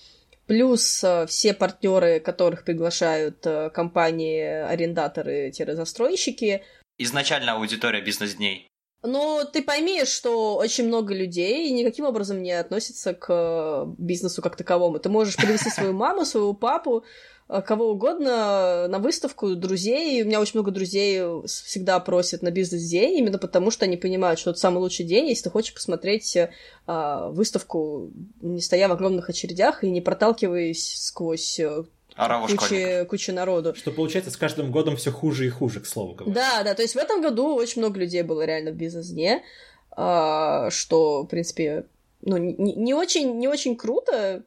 плюс 0.48 1.04
э, 1.04 1.26
все 1.28 1.54
партнеры, 1.54 2.20
которых 2.20 2.64
приглашают 2.64 3.46
э, 3.46 3.70
компании-арендаторы-застройщики. 3.70 6.64
Изначально 6.98 7.54
аудитория 7.54 8.02
бизнес-дней. 8.02 8.69
Но 9.02 9.46
ты 9.46 9.62
пойми, 9.62 10.04
что 10.04 10.58
очень 10.58 10.88
много 10.88 11.14
людей 11.14 11.72
никаким 11.72 12.06
образом 12.06 12.44
не 12.44 12.52
относятся 12.52 13.14
к 13.14 13.86
бизнесу 13.98 14.42
как 14.42 14.58
таковому. 14.58 15.00
Ты 15.00 15.08
можешь 15.08 15.38
привести 15.38 15.70
свою 15.70 15.94
маму, 15.94 16.26
своего 16.26 16.54
папу, 16.54 17.06
э, 17.48 17.62
кого 17.62 17.92
угодно 17.92 18.90
на 18.90 19.00
выставку, 19.00 19.56
друзей. 19.56 20.22
У 20.22 20.26
меня 20.26 20.42
очень 20.42 20.56
много 20.56 20.72
друзей 20.72 21.22
всегда 21.46 21.98
просят 22.02 22.42
на 22.42 22.52
бизнес-день, 22.52 23.18
именно 23.20 23.38
потому 23.38 23.72
что 23.72 23.86
они 23.86 23.96
понимают, 23.96 24.38
что 24.38 24.52
это 24.52 24.60
самый 24.60 24.80
лучший 24.80 25.06
день, 25.06 25.30
если 25.30 25.46
ты 25.46 25.50
хочешь 25.50 25.74
посмотреть 25.74 26.38
а, 26.86 27.30
выставку, 27.30 28.12
не 28.42 28.60
стоя 28.60 28.90
в 28.90 28.92
огромных 28.92 29.30
очередях 29.30 29.86
и 29.86 29.90
не 29.90 30.02
проталкиваясь 30.02 31.06
сквозь 31.06 31.62
куча, 32.48 33.06
куча 33.06 33.32
народу. 33.32 33.74
Что 33.76 33.92
получается 33.92 34.32
с 34.32 34.38
каждым 34.38 34.72
годом 34.72 34.98
все 34.98 35.12
хуже 35.12 35.48
и 35.48 35.50
хуже, 35.50 35.80
к 35.80 35.86
слову 35.86 36.14
говоря. 36.14 36.34
Да, 36.34 36.64
да, 36.64 36.74
то 36.76 36.82
есть 36.82 36.96
в 36.96 36.98
этом 36.98 37.22
году 37.22 37.56
очень 37.56 37.82
много 37.82 38.00
людей 38.00 38.22
было 38.24 38.46
реально 38.46 38.72
в 38.72 38.76
бизнес-дне, 38.76 39.44
а, 39.92 40.70
что, 40.70 41.24
в 41.24 41.28
принципе, 41.28 41.86
ну, 42.22 42.38
не, 42.38 42.54
не, 42.54 42.94
очень, 42.94 43.38
не 43.38 43.48
очень 43.48 43.76
круто, 43.76 44.44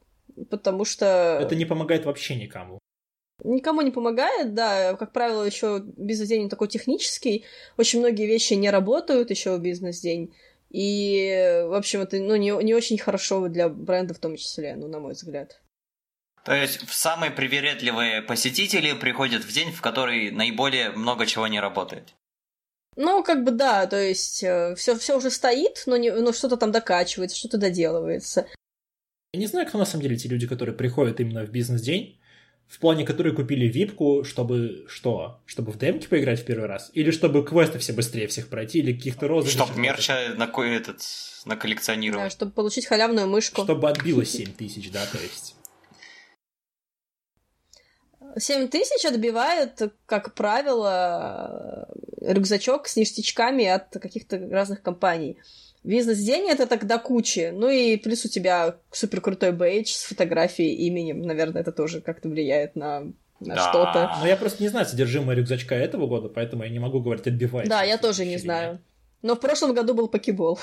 потому 0.49 0.85
что... 0.85 1.39
Это 1.41 1.55
не 1.55 1.65
помогает 1.65 2.05
вообще 2.05 2.35
никому. 2.35 2.79
Никому 3.43 3.81
не 3.81 3.91
помогает, 3.91 4.53
да. 4.53 4.95
Как 4.95 5.11
правило, 5.11 5.43
еще 5.43 5.81
бизнес-день 5.83 6.49
такой 6.49 6.67
технический. 6.67 7.45
Очень 7.77 7.99
многие 7.99 8.25
вещи 8.25 8.53
не 8.53 8.69
работают 8.69 9.31
еще 9.31 9.57
в 9.57 9.61
бизнес-день. 9.61 10.33
И, 10.69 11.63
в 11.67 11.73
общем, 11.73 12.01
это 12.01 12.17
ну, 12.17 12.35
не, 12.35 12.51
не 12.63 12.73
очень 12.73 12.97
хорошо 12.97 13.47
для 13.47 13.69
бренда 13.69 14.13
в 14.13 14.19
том 14.19 14.35
числе, 14.37 14.75
ну, 14.75 14.87
на 14.87 14.99
мой 14.99 15.13
взгляд. 15.13 15.61
То 16.43 16.53
есть 16.53 16.81
самые 16.89 17.31
привередливые 17.31 18.21
посетители 18.21 18.93
приходят 18.93 19.43
в 19.43 19.51
день, 19.51 19.71
в 19.71 19.81
который 19.81 20.29
наиболее 20.31 20.91
много 20.91 21.25
чего 21.25 21.47
не 21.47 21.59
работает. 21.59 22.13
Ну, 22.95 23.23
как 23.23 23.43
бы 23.43 23.51
да, 23.51 23.87
то 23.87 23.99
есть 23.99 24.37
все, 24.37 24.93
э, 24.93 24.97
все 24.97 25.17
уже 25.17 25.31
стоит, 25.31 25.83
но, 25.85 25.97
не, 25.97 26.11
но 26.11 26.31
что-то 26.31 26.57
там 26.57 26.71
докачивается, 26.71 27.37
что-то 27.37 27.57
доделывается. 27.57 28.45
Я 29.33 29.39
не 29.39 29.47
знаю, 29.47 29.67
кто 29.67 29.79
на 29.79 29.85
самом 29.85 30.03
деле 30.03 30.15
эти 30.15 30.27
люди, 30.27 30.45
которые 30.45 30.75
приходят 30.75 31.19
именно 31.19 31.43
в 31.43 31.49
бизнес-день, 31.49 32.19
в 32.67 32.79
плане, 32.79 33.05
которые 33.05 33.35
купили 33.35 33.65
випку, 33.67 34.23
чтобы 34.23 34.85
что? 34.87 35.41
Чтобы 35.45 35.71
в 35.71 35.77
демке 35.77 36.07
поиграть 36.07 36.41
в 36.41 36.45
первый 36.45 36.67
раз? 36.67 36.91
Или 36.93 37.11
чтобы 37.11 37.43
квесты 37.43 37.79
все 37.79 37.93
быстрее 37.93 38.27
всех 38.27 38.47
пройти, 38.47 38.79
или 38.79 38.93
каких-то 38.93 39.27
розыгрышей? 39.27 39.65
Чтобы 39.65 39.79
мерча 39.79 40.35
на, 40.37 40.49
этот, 40.67 41.01
на 41.45 41.55
коллекционировать. 41.55 42.25
Да, 42.25 42.29
чтобы 42.29 42.51
получить 42.51 42.85
халявную 42.85 43.27
мышку. 43.27 43.63
Чтобы 43.63 43.89
отбило 43.89 44.23
7 44.23 44.53
тысяч, 44.53 44.91
да, 44.91 45.05
то 45.05 45.17
есть. 45.17 45.55
7 48.37 48.67
тысяч 48.67 49.05
отбивает, 49.05 49.79
как 50.05 50.33
правило, 50.33 51.87
рюкзачок 52.21 52.87
с 52.87 52.95
ништячками 52.95 53.65
от 53.65 53.89
каких-то 53.89 54.37
разных 54.49 54.81
компаний. 54.81 55.37
Бизнес-день 55.83 56.49
это 56.49 56.65
тогда 56.65 56.97
кучи. 56.97 57.51
Ну 57.53 57.69
и 57.69 57.97
плюс 57.97 58.25
у 58.25 58.29
тебя 58.29 58.77
супер 58.91 59.21
крутой 59.21 59.51
бейдж 59.51 59.91
с 59.91 60.03
фотографией, 60.03 60.75
именем. 60.87 61.21
Наверное, 61.21 61.61
это 61.61 61.71
тоже 61.71 62.01
как-то 62.01 62.29
влияет 62.29 62.75
на 62.75 63.11
на 63.45 63.55
да. 63.55 63.69
что-то. 63.69 64.15
Но 64.21 64.27
я 64.27 64.37
просто 64.37 64.63
не 64.63 64.69
знаю 64.69 64.85
содержимое 64.85 65.35
рюкзачка 65.35 65.75
этого 65.75 66.07
года, 66.07 66.29
поэтому 66.29 66.63
я 66.63 66.69
не 66.69 66.79
могу 66.79 67.01
говорить, 67.01 67.27
отбивать. 67.27 67.67
Да, 67.67 67.83
я 67.83 67.97
тоже 67.97 68.25
не 68.25 68.37
знаю. 68.37 68.79
Но 69.21 69.35
в 69.35 69.39
прошлом 69.39 69.73
году 69.73 69.93
был 69.93 70.07
покебол. 70.07 70.59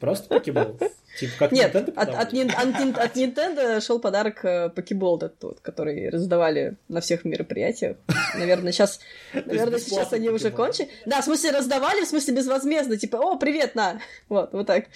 Просто 0.00 0.28
покебол? 0.28 0.78
Типа 1.18 1.32
как 1.38 1.52
Нет, 1.52 1.76
от, 1.76 1.90
от, 1.90 2.08
от, 2.08 2.14
от 2.14 2.32
Nintendo 2.32 3.80
шел 3.80 4.00
подарок 4.00 4.44
э, 4.44 4.70
покебол 4.70 5.18
тот, 5.18 5.60
который 5.60 6.08
раздавали 6.08 6.76
на 6.88 7.02
всех 7.02 7.26
мероприятиях. 7.26 7.98
Наверное, 8.34 8.72
сейчас, 8.72 9.00
наверное, 9.34 9.78
сейчас 9.78 10.12
они 10.14 10.30
уже 10.30 10.50
кончили. 10.50 10.88
Да, 11.04 11.20
в 11.20 11.24
смысле 11.24 11.50
раздавали, 11.50 12.04
в 12.04 12.08
смысле 12.08 12.34
безвозмездно, 12.34 12.96
типа, 12.96 13.16
о, 13.16 13.36
привет, 13.36 13.74
на! 13.74 14.00
Вот, 14.30 14.52
вот 14.52 14.66
так. 14.66 14.86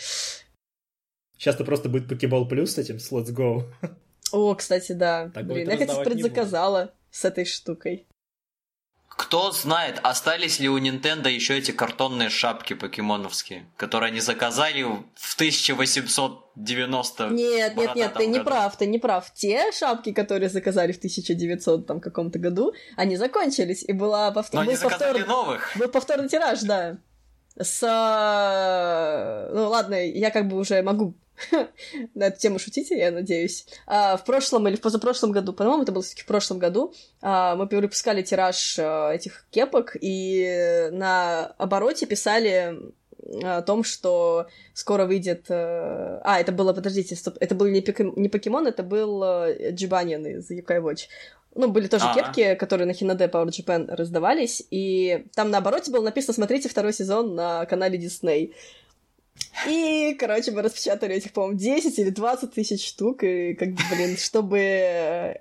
Сейчас-то 1.37 1.65
просто 1.65 1.91
будет 1.91 2.09
покебол 2.09 2.49
плюс 2.49 2.73
с 2.73 2.79
этим, 2.79 2.99
с 2.99 3.13
Let's 3.13 3.35
Go. 3.35 3.65
О, 4.33 4.55
кстати, 4.55 4.93
да. 4.93 5.31
Так 5.35 5.47
Блин, 5.47 5.69
я, 5.69 5.77
кстати, 5.77 6.03
предзаказала 6.03 6.95
с 7.11 7.25
этой 7.27 7.45
штукой. 7.45 8.07
Кто 9.17 9.53
знает, 9.53 10.01
остались 10.03 10.59
ли 10.59 10.69
у 10.69 10.79
Nintendo 10.79 11.31
еще 11.31 11.57
эти 11.57 11.71
картонные 11.71 12.31
шапки 12.31 12.75
покемоновские, 12.75 13.67
которые 13.77 14.09
они 14.09 14.21
заказали 14.21 14.83
в 14.83 15.35
1890 15.35 17.29
Нет, 17.29 17.77
нет, 17.77 17.95
нет, 17.95 18.13
ты 18.15 18.27
году. 18.27 18.31
не 18.31 18.41
прав, 18.41 18.77
ты 18.77 18.87
не 18.87 18.99
прав. 18.99 19.33
Те 19.33 19.71
шапки, 19.73 20.13
которые 20.13 20.49
заказали 20.49 20.91
в 20.93 20.99
1900 20.99 21.87
там 21.87 22.01
каком-то 22.01 22.41
году, 22.41 22.75
они 22.97 23.17
закончились, 23.17 23.85
и 23.85 23.93
была 23.93 24.33
повтор... 24.33 24.61
Но 24.61 24.67
был 24.67 24.73
они 24.73 24.83
повтор... 24.83 25.27
новых. 25.27 25.73
Был 25.77 25.89
повторный 25.89 26.29
тираж, 26.29 26.61
да. 26.63 26.99
С... 27.57 27.81
Ну 29.53 29.69
ладно, 29.69 29.95
я 29.95 30.31
как 30.31 30.49
бы 30.49 30.57
уже 30.57 30.83
могу 30.83 31.15
на 32.15 32.25
эту 32.25 32.39
тему 32.39 32.59
шутите, 32.59 32.99
я 32.99 33.11
надеюсь. 33.11 33.67
А, 33.87 34.17
в 34.17 34.25
прошлом 34.25 34.69
или 34.69 34.77
в 34.77 34.81
позапрошлом 34.81 35.33
году, 35.33 35.53
по-моему, 35.53 35.83
это 35.83 35.93
было 35.93 36.03
все-таки 36.03 36.23
в 36.23 36.27
прошлом 36.27 36.59
году, 36.59 36.95
а, 37.23 37.57
мы 37.57 37.67
выпускали 37.67 38.23
тираж 38.23 38.79
а, 38.79 39.13
этих 39.13 39.47
кепок, 39.51 39.97
и 40.01 40.89
на 40.93 41.47
обороте 41.59 42.07
писали 42.07 42.93
о 43.43 43.63
том, 43.63 43.85
что 43.85 44.49
скоро 44.75 45.07
выйдет... 45.07 45.47
Э, 45.49 46.21
а, 46.23 46.39
это 46.41 46.53
было, 46.53 46.75
подождите, 46.75 47.17
стоп, 47.17 47.39
это 47.41 47.55
был 47.55 47.67
не, 47.69 47.83
не 48.21 48.29
покемон, 48.29 48.67
это 48.67 48.83
был 48.83 49.25
Джибанин 49.71 50.27
из 50.27 50.51
Юкай 50.51 50.79
Watch. 50.79 51.07
Ну, 51.55 51.69
были 51.69 51.87
тоже 51.87 52.05
А-а. 52.05 52.15
кепки, 52.15 52.55
которые 52.57 52.87
на 52.87 52.93
Хинаде 52.93 53.25
Power 53.25 53.47
Japan 53.47 53.87
раздавались, 53.95 54.63
и 54.71 55.27
там 55.35 55.51
на 55.51 55.59
обороте 55.59 55.91
было 55.91 56.03
написано 56.03 56.35
«Смотрите 56.35 56.69
второй 56.69 56.93
сезон 56.93 57.35
на 57.35 57.65
канале 57.67 57.99
Disney». 57.99 58.53
И, 59.67 60.17
короче, 60.19 60.53
мы 60.53 60.63
распечатали 60.63 61.15
этих, 61.15 61.33
по-моему, 61.33 61.59
10 61.59 61.99
или 61.99 62.11
20 62.11 62.53
тысяч 62.53 62.87
штук, 62.87 63.23
и, 63.23 63.55
как 63.55 63.71
бы, 63.71 63.81
блин, 63.91 64.17
чтобы 64.17 65.41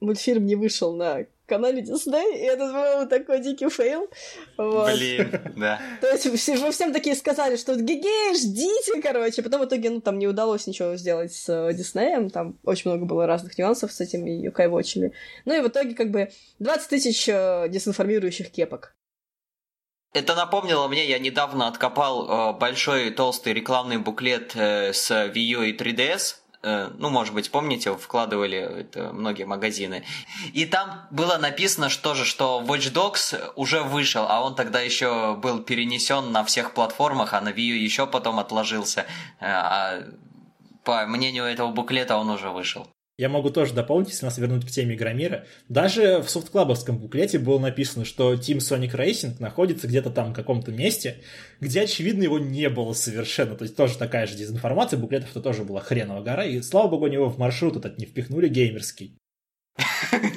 мультфильм 0.00 0.46
не 0.46 0.56
вышел 0.56 0.94
на 0.94 1.26
канале 1.46 1.82
Дисней, 1.82 2.38
и 2.38 2.44
это 2.44 2.72
был 2.72 3.08
такой 3.08 3.40
дикий 3.40 3.68
fail. 3.68 4.08
Вот. 4.56 4.94
Блин, 4.94 5.30
да. 5.56 5.80
То 6.00 6.10
есть 6.10 6.26
вы 6.26 6.70
всем 6.70 6.92
такие 6.92 7.14
сказали, 7.14 7.56
что 7.56 7.76
гигей, 7.76 8.34
ждите, 8.34 9.02
короче. 9.02 9.42
Потом 9.42 9.60
в 9.60 9.66
итоге, 9.66 9.90
ну, 9.90 10.00
там 10.00 10.18
не 10.18 10.26
удалось 10.26 10.66
ничего 10.66 10.96
сделать 10.96 11.32
с 11.34 11.48
э, 11.48 11.74
Диснеем, 11.74 12.30
там 12.30 12.58
очень 12.64 12.90
много 12.90 13.04
было 13.04 13.26
разных 13.26 13.58
нюансов 13.58 13.92
с 13.92 14.00
этими 14.00 14.30
Yo-kai 14.30 14.68
Watch 14.68 14.92
ами. 14.92 15.12
Ну 15.44 15.54
и 15.54 15.60
в 15.60 15.68
итоге, 15.68 15.94
как 15.94 16.10
бы, 16.10 16.30
20 16.58 16.88
тысяч 16.88 17.28
э, 17.28 17.66
дезинформирующих 17.68 18.50
кепок. 18.50 18.94
Это 20.12 20.34
напомнило 20.34 20.88
мне, 20.88 21.08
я 21.08 21.18
недавно 21.18 21.68
откопал 21.68 22.28
э, 22.28 22.52
большой 22.58 23.10
толстый 23.10 23.54
рекламный 23.54 23.96
буклет 23.96 24.52
э, 24.54 24.92
с 24.92 25.10
Wii 25.10 25.38
U 25.38 25.62
и 25.62 25.74
3DS. 25.74 26.36
Э, 26.62 26.90
ну, 26.98 27.08
может 27.08 27.32
быть, 27.32 27.50
помните, 27.50 27.96
вкладывали 27.96 28.58
это 28.58 29.10
многие 29.14 29.44
магазины. 29.44 30.04
И 30.52 30.66
там 30.66 31.06
было 31.10 31.38
написано, 31.38 31.88
что 31.88 32.14
же, 32.14 32.26
что 32.26 32.62
Watch 32.62 32.92
Dogs 32.92 33.52
уже 33.56 33.82
вышел, 33.82 34.26
а 34.28 34.44
он 34.44 34.54
тогда 34.54 34.82
еще 34.82 35.34
был 35.34 35.62
перенесен 35.62 36.30
на 36.30 36.44
всех 36.44 36.74
платформах, 36.74 37.32
а 37.32 37.40
на 37.40 37.48
Wii 37.48 37.78
еще 37.78 38.06
потом 38.06 38.38
отложился. 38.38 39.06
А 39.40 40.02
по 40.84 41.06
мнению 41.06 41.44
этого 41.44 41.72
буклета 41.72 42.18
он 42.18 42.28
уже 42.28 42.50
вышел. 42.50 42.86
Я 43.22 43.28
могу 43.28 43.50
тоже 43.50 43.72
дополнить, 43.72 44.08
если 44.08 44.24
нас 44.24 44.36
вернуть 44.36 44.66
к 44.66 44.70
теме 44.72 44.96
Игромира. 44.96 45.46
Даже 45.68 46.18
в 46.22 46.28
софтклабовском 46.28 46.98
буклете 46.98 47.38
было 47.38 47.60
написано, 47.60 48.04
что 48.04 48.34
Team 48.34 48.56
Sonic 48.56 48.96
Racing 48.96 49.36
находится 49.38 49.86
где-то 49.86 50.10
там 50.10 50.32
в 50.32 50.34
каком-то 50.34 50.72
месте, 50.72 51.22
где, 51.60 51.82
очевидно, 51.82 52.24
его 52.24 52.40
не 52.40 52.68
было 52.68 52.94
совершенно. 52.94 53.54
То 53.54 53.62
есть 53.62 53.76
тоже 53.76 53.96
такая 53.96 54.26
же 54.26 54.34
дезинформация, 54.34 54.98
буклетов-то 54.98 55.40
тоже 55.40 55.62
была 55.62 55.78
хреновая 55.78 56.24
гора, 56.24 56.44
и 56.44 56.60
слава 56.62 56.88
богу, 56.88 57.06
него 57.06 57.30
в 57.30 57.38
маршрут 57.38 57.76
этот 57.76 57.96
не 57.96 58.06
впихнули 58.06 58.48
геймерский. 58.48 59.16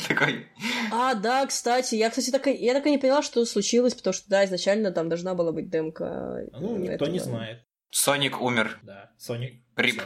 Такой. 0.07 0.45
А, 0.91 1.15
да, 1.15 1.43
кстати, 1.47 1.95
я, 1.95 2.11
кстати, 2.11 2.29
так, 2.29 2.45
я 2.45 2.75
так 2.75 2.85
и 2.85 2.91
не 2.91 2.99
поняла, 2.99 3.23
что 3.23 3.43
случилось, 3.45 3.95
потому 3.95 4.13
что, 4.13 4.29
да, 4.29 4.45
изначально 4.45 4.91
там 4.91 5.09
должна 5.09 5.33
была 5.33 5.51
быть 5.51 5.71
демка. 5.71 6.45
Ну, 6.51 6.77
никто 6.77 7.07
не 7.07 7.17
знает. 7.17 7.63
Соник 7.89 8.39
умер. 8.39 8.77
Да, 8.83 9.09
Соник. 9.17 9.63
Рип. 9.75 10.03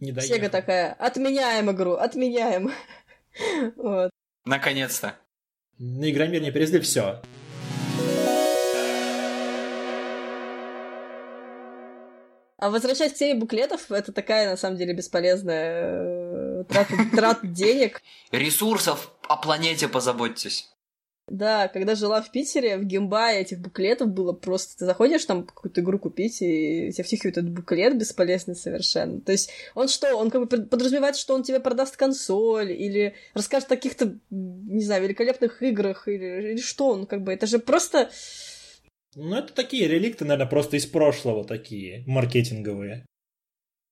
Не 0.00 0.12
Сега 0.20 0.48
такая, 0.48 0.92
отменяем 0.92 1.70
игру, 1.70 1.94
отменяем. 1.94 2.70
вот. 3.76 4.10
Наконец-то. 4.44 5.16
На 5.78 6.10
Игромир 6.10 6.42
не 6.42 6.50
привезли 6.50 6.80
все. 6.80 7.20
А 12.58 12.70
возвращаясь 12.70 13.12
к 13.12 13.16
теме 13.16 13.38
буклетов, 13.38 13.90
это 13.90 14.12
такая, 14.12 14.50
на 14.50 14.56
самом 14.56 14.78
деле, 14.78 14.94
бесполезная 14.94 16.60
э, 16.60 16.64
трата, 16.68 16.94
трат 17.14 17.38
денег. 17.52 18.02
Ресурсов 18.30 19.12
о 19.28 19.36
планете 19.36 19.88
позаботьтесь. 19.88 20.70
Да, 21.28 21.66
когда 21.66 21.96
жила 21.96 22.22
в 22.22 22.30
Питере, 22.30 22.76
в 22.76 22.84
Гимбае 22.84 23.40
этих 23.40 23.58
буклетов 23.58 24.08
было 24.08 24.32
просто... 24.32 24.78
Ты 24.78 24.84
заходишь 24.84 25.24
там 25.24 25.44
какую-то 25.44 25.80
игру 25.80 25.98
купить, 25.98 26.40
и 26.40 26.92
тебе 26.92 27.02
втихивают 27.02 27.38
этот 27.38 27.50
буклет 27.50 27.98
бесполезный 27.98 28.54
совершенно. 28.54 29.20
То 29.20 29.32
есть 29.32 29.50
он 29.74 29.88
что? 29.88 30.14
Он 30.14 30.30
как 30.30 30.46
бы 30.46 30.46
подразумевает, 30.46 31.16
что 31.16 31.34
он 31.34 31.42
тебе 31.42 31.58
продаст 31.58 31.96
консоль, 31.96 32.70
или 32.70 33.14
расскажет 33.34 33.72
о 33.72 33.76
каких-то, 33.76 34.16
не 34.30 34.84
знаю, 34.84 35.02
великолепных 35.02 35.62
играх, 35.64 36.06
или, 36.06 36.52
или 36.52 36.60
что 36.60 36.90
он 36.90 37.06
как 37.06 37.24
бы... 37.24 37.32
Это 37.32 37.48
же 37.48 37.58
просто... 37.58 38.08
Ну, 39.16 39.34
это 39.34 39.52
такие 39.52 39.88
реликты, 39.88 40.24
наверное, 40.24 40.48
просто 40.48 40.76
из 40.76 40.86
прошлого 40.86 41.44
такие, 41.44 42.04
маркетинговые. 42.06 43.04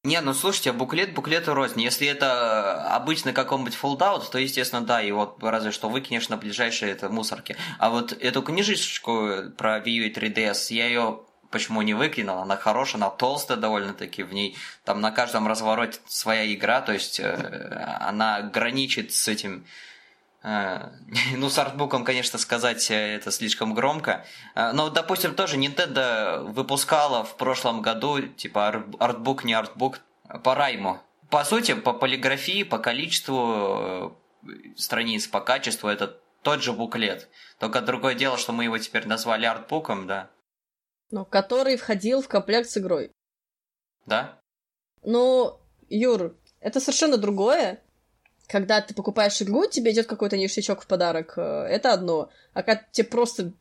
Не, 0.04 0.20
ну 0.20 0.34
слушайте, 0.34 0.73
буклет 0.73 1.14
буклету 1.14 1.54
рознь. 1.54 1.80
Если 1.80 2.06
это 2.06 2.94
обычный 2.94 3.32
какой-нибудь 3.32 3.75
фолдаут, 3.75 4.30
то, 4.30 4.38
естественно, 4.38 4.82
да, 4.82 5.00
его 5.00 5.34
разве 5.40 5.70
что 5.70 5.88
выкинешь 5.88 6.28
на 6.28 6.37
ближайшие 6.37 6.92
это, 6.92 7.08
мусорки. 7.08 7.56
А 7.78 7.88
вот 7.88 8.12
эту 8.12 8.42
книжечку 8.42 9.50
про 9.56 9.78
Wii 9.78 9.90
U 9.90 10.04
и 10.04 10.12
3DS, 10.12 10.75
я 10.75 10.87
ее 10.88 11.20
почему 11.50 11.80
не 11.82 11.94
выкинул, 11.94 12.38
она 12.38 12.56
хорошая, 12.56 13.00
она 13.00 13.11
толстая 13.11 13.56
довольно-таки, 13.56 14.25
в 14.25 14.34
ней 14.34 14.56
там 14.84 15.00
на 15.00 15.11
каждом 15.11 15.46
развороте 15.46 16.00
своя 16.06 16.52
игра, 16.52 16.80
то 16.80 16.92
есть 16.92 17.20
э, 17.20 17.96
она 18.00 18.42
граничит 18.42 19.12
с 19.12 19.28
этим 19.28 19.64
ну, 21.36 21.48
с 21.48 21.58
артбуком, 21.58 22.04
конечно, 22.04 22.38
сказать 22.38 22.90
э, 22.90 23.16
это 23.16 23.30
слишком 23.30 23.72
громко. 23.72 24.26
Э, 24.54 24.72
но, 24.72 24.90
допустим, 24.90 25.34
тоже 25.34 25.56
Nintendo 25.56 26.42
выпускала 26.52 27.24
в 27.24 27.38
прошлом 27.38 27.80
году, 27.80 28.20
типа, 28.20 28.84
артбук, 28.98 29.44
не 29.44 29.54
артбук, 29.54 30.00
по 30.42 30.54
райму. 30.54 31.00
По 31.30 31.44
сути, 31.44 31.72
по 31.72 31.94
полиграфии, 31.94 32.62
по 32.62 32.78
количеству 32.78 34.18
страниц, 34.76 35.26
по 35.26 35.40
качеству, 35.40 35.88
это 35.88 36.20
тот 36.42 36.62
же 36.62 36.74
буклет. 36.74 37.30
Только 37.58 37.80
другое 37.80 38.14
дело, 38.14 38.36
что 38.36 38.52
мы 38.52 38.64
его 38.64 38.76
теперь 38.76 39.06
назвали 39.06 39.46
артбуком, 39.46 40.06
да. 40.06 40.28
Ну, 41.10 41.24
который 41.24 41.78
входил 41.78 42.20
в 42.20 42.28
комплект 42.28 42.68
с 42.68 42.76
игрой. 42.76 43.10
Да? 44.04 44.38
Ну, 45.02 45.58
Юр, 45.88 46.36
это 46.60 46.80
совершенно 46.80 47.16
другое 47.16 47.82
когда 48.46 48.80
ты 48.80 48.94
покупаешь 48.94 49.40
игру, 49.42 49.66
тебе 49.66 49.92
идет 49.92 50.06
какой-то 50.06 50.36
ништячок 50.36 50.82
в 50.82 50.86
подарок, 50.86 51.34
э, 51.36 51.42
это 51.42 51.92
одно. 51.92 52.30
А 52.52 52.62
когда 52.62 52.82
тебе 52.92 53.06
просто 53.06 53.52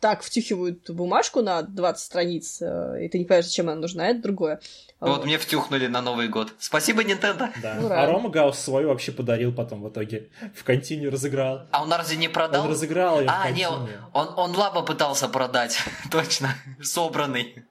так 0.00 0.22
втюхивают 0.22 0.88
бумажку 0.90 1.42
на 1.42 1.62
20 1.62 2.02
страниц, 2.02 2.62
э, 2.62 3.04
и 3.04 3.08
ты 3.08 3.18
не 3.18 3.26
понимаешь, 3.26 3.44
зачем 3.44 3.68
она 3.68 3.80
нужна, 3.80 4.08
это 4.08 4.22
другое. 4.22 4.60
Вот, 4.98 5.18
вот 5.18 5.24
мне 5.26 5.36
втюхнули 5.36 5.86
на 5.88 6.00
Новый 6.00 6.28
год. 6.28 6.54
Спасибо, 6.58 7.02
Nintendo. 7.02 7.50
Да. 7.62 7.78
Ура. 7.82 8.02
А 8.02 8.06
Рома 8.06 8.30
Гаус 8.30 8.58
свою 8.58 8.88
вообще 8.88 9.12
подарил 9.12 9.52
потом 9.52 9.82
в 9.82 9.90
итоге. 9.90 10.30
В 10.54 10.64
континью 10.64 11.10
разыграл. 11.10 11.66
А 11.70 11.82
он 11.82 11.92
разве 11.92 12.16
не 12.16 12.28
продал? 12.28 12.64
Он 12.64 12.70
разыграл 12.70 13.20
ее 13.20 13.28
А, 13.28 13.50
не, 13.50 13.68
он, 13.68 13.88
он, 14.14 14.28
он 14.36 14.56
лаба 14.56 14.82
пытался 14.82 15.28
продать. 15.28 15.78
Точно. 16.10 16.54
Собранный. 16.82 17.66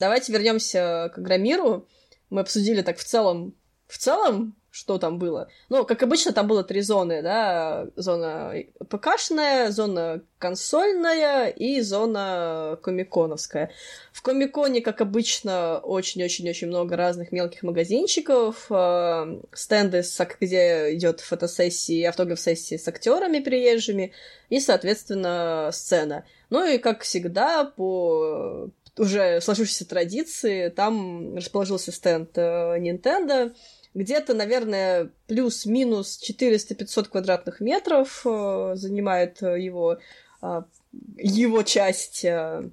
Давайте 0.00 0.32
вернемся 0.32 1.12
к 1.14 1.18
Громиру. 1.18 1.86
Мы 2.30 2.40
обсудили 2.40 2.82
так 2.82 2.98
в 2.98 3.04
целом 3.04 3.54
в 3.86 3.98
целом 3.98 4.54
что 4.70 4.98
там 4.98 5.18
было. 5.18 5.48
Ну, 5.68 5.84
как 5.84 6.02
обычно, 6.02 6.32
там 6.32 6.46
было 6.46 6.62
три 6.62 6.80
зоны, 6.80 7.22
да, 7.22 7.88
зона 7.96 8.54
ПКшная, 8.88 9.70
зона 9.70 10.22
консольная 10.38 11.48
и 11.48 11.80
зона 11.80 12.78
комиконовская. 12.82 13.72
В 14.12 14.22
комиконе, 14.22 14.80
как 14.80 15.00
обычно, 15.00 15.78
очень-очень-очень 15.78 16.68
много 16.68 16.96
разных 16.96 17.32
мелких 17.32 17.62
магазинчиков, 17.64 18.66
э, 18.70 19.40
стенды, 19.52 20.02
где 20.40 20.94
идет 20.94 21.20
фотосессии, 21.20 22.04
автограф-сессии 22.04 22.76
с 22.76 22.86
актерами 22.86 23.40
приезжими 23.40 24.12
и, 24.50 24.60
соответственно, 24.60 25.70
сцена. 25.72 26.24
Ну 26.48 26.64
и, 26.64 26.78
как 26.78 27.02
всегда, 27.02 27.64
по 27.64 28.70
уже 28.96 29.40
сложившейся 29.40 29.88
традиции, 29.88 30.68
там 30.68 31.36
расположился 31.36 31.90
стенд 31.90 32.30
э, 32.36 32.78
Nintendo, 32.78 33.54
где-то, 33.94 34.34
наверное, 34.34 35.10
плюс-минус 35.26 36.20
400-500 36.22 37.08
квадратных 37.08 37.60
метров 37.60 38.22
э, 38.24 38.72
занимает 38.74 39.42
э, 39.42 39.60
его, 39.60 39.98
э, 40.42 40.62
его 41.16 41.62
часть. 41.62 42.24
Э. 42.24 42.70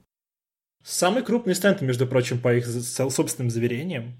Самый 0.83 1.23
крупный 1.23 1.55
стенд, 1.55 1.81
между 1.81 2.07
прочим, 2.07 2.39
по 2.39 2.53
их 2.53 2.67
собственным 2.67 3.49
заверениям. 3.49 4.13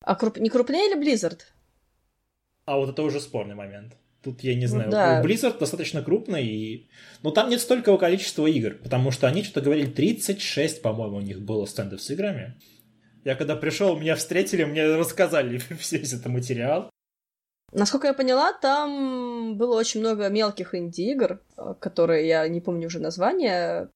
А 0.00 0.14
круп... 0.14 0.38
не 0.38 0.50
крупнее 0.50 0.90
или 0.90 1.00
Blizzard? 1.00 1.40
А 2.66 2.76
вот 2.76 2.90
это 2.90 3.02
уже 3.02 3.20
спорный 3.20 3.54
момент. 3.54 3.94
Тут 4.22 4.42
я 4.42 4.54
не 4.54 4.66
знаю. 4.66 4.86
Ну, 4.86 4.92
да. 4.92 5.22
Blizzard 5.22 5.58
достаточно 5.58 6.02
крупный, 6.02 6.46
и... 6.46 6.88
но 7.22 7.30
там 7.30 7.50
нет 7.50 7.60
столького 7.60 7.98
количества 7.98 8.46
игр, 8.46 8.74
потому 8.82 9.10
что 9.10 9.26
они 9.26 9.42
что-то 9.42 9.62
говорили, 9.62 9.86
36, 9.86 10.80
по-моему, 10.80 11.16
у 11.16 11.20
них 11.20 11.40
было 11.40 11.66
стендов 11.66 12.02
с 12.02 12.10
играми. 12.10 12.54
Я 13.24 13.36
когда 13.36 13.56
пришел, 13.56 13.96
меня 13.98 14.16
встретили, 14.16 14.64
мне 14.64 14.96
рассказали 14.96 15.60
весь 15.70 16.12
этот 16.12 16.26
материал. 16.26 16.90
Насколько 17.72 18.06
я 18.08 18.14
поняла, 18.14 18.52
там 18.52 19.56
было 19.56 19.76
очень 19.76 20.00
много 20.00 20.28
мелких 20.28 20.74
инди-игр, 20.74 21.40
э, 21.56 21.74
которые 21.80 22.28
я 22.28 22.46
не 22.46 22.60
помню 22.60 22.86
уже 22.86 23.00
название. 23.00 23.88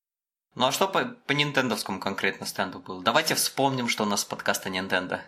Ну 0.57 0.67
а 0.67 0.73
что 0.73 0.89
по, 0.89 1.05
по 1.27 1.33
нинтендовскому 1.33 2.01
конкретно 2.01 2.47
стенду 2.47 2.81
было? 2.81 3.03
Давайте 3.03 3.35
вспомним, 3.35 3.89
что 3.89 4.03
у 4.03 4.07
нас 4.07 4.25
подкаста 4.25 4.71
Nintendo. 4.71 5.21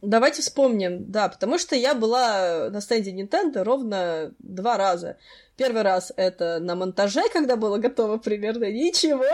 Давайте 0.00 0.42
вспомним, 0.42 1.10
да, 1.10 1.28
потому 1.28 1.58
что 1.58 1.76
я 1.76 1.94
была 1.94 2.68
на 2.70 2.80
стенде 2.80 3.12
Nintendo 3.12 3.62
ровно 3.62 4.34
два 4.38 4.76
раза. 4.76 5.18
Первый 5.56 5.82
раз 5.82 6.12
это 6.16 6.58
на 6.58 6.74
монтаже, 6.74 7.22
когда 7.32 7.56
было 7.56 7.78
готово 7.78 8.18
примерно 8.18 8.70
ничего. 8.70 9.24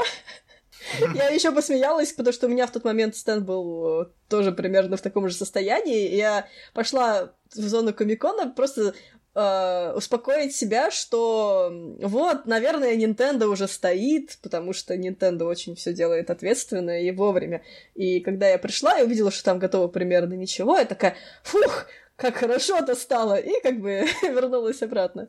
Я 1.14 1.28
еще 1.28 1.52
посмеялась, 1.52 2.12
потому 2.12 2.32
что 2.32 2.46
у 2.46 2.50
меня 2.50 2.66
в 2.66 2.72
тот 2.72 2.84
момент 2.84 3.16
стенд 3.16 3.44
был 3.44 4.02
э, 4.02 4.06
тоже 4.28 4.52
примерно 4.52 4.96
в 4.96 5.02
таком 5.02 5.28
же 5.28 5.34
состоянии. 5.34 6.14
Я 6.14 6.46
пошла 6.74 7.32
в 7.54 7.60
зону 7.60 7.92
Комикона 7.92 8.50
просто 8.50 8.94
э, 9.34 9.92
успокоить 9.94 10.54
себя, 10.54 10.90
что 10.90 11.70
вот, 12.00 12.46
наверное, 12.46 12.96
Nintendo 12.96 13.44
уже 13.44 13.68
стоит, 13.68 14.38
потому 14.42 14.72
что 14.72 14.94
Nintendo 14.94 15.44
очень 15.44 15.74
все 15.74 15.92
делает 15.92 16.30
ответственно 16.30 17.02
и 17.02 17.10
вовремя. 17.10 17.62
И 17.94 18.20
когда 18.20 18.48
я 18.48 18.58
пришла 18.58 18.98
и 18.98 19.04
увидела, 19.04 19.30
что 19.30 19.44
там 19.44 19.58
готово 19.58 19.88
примерно 19.88 20.34
ничего, 20.34 20.78
я 20.78 20.84
такая, 20.84 21.16
фух, 21.42 21.86
как 22.16 22.36
хорошо-то 22.36 22.94
стало, 22.94 23.36
и 23.36 23.60
как 23.62 23.80
бы 23.80 24.04
вернулась 24.22 24.82
обратно. 24.82 25.28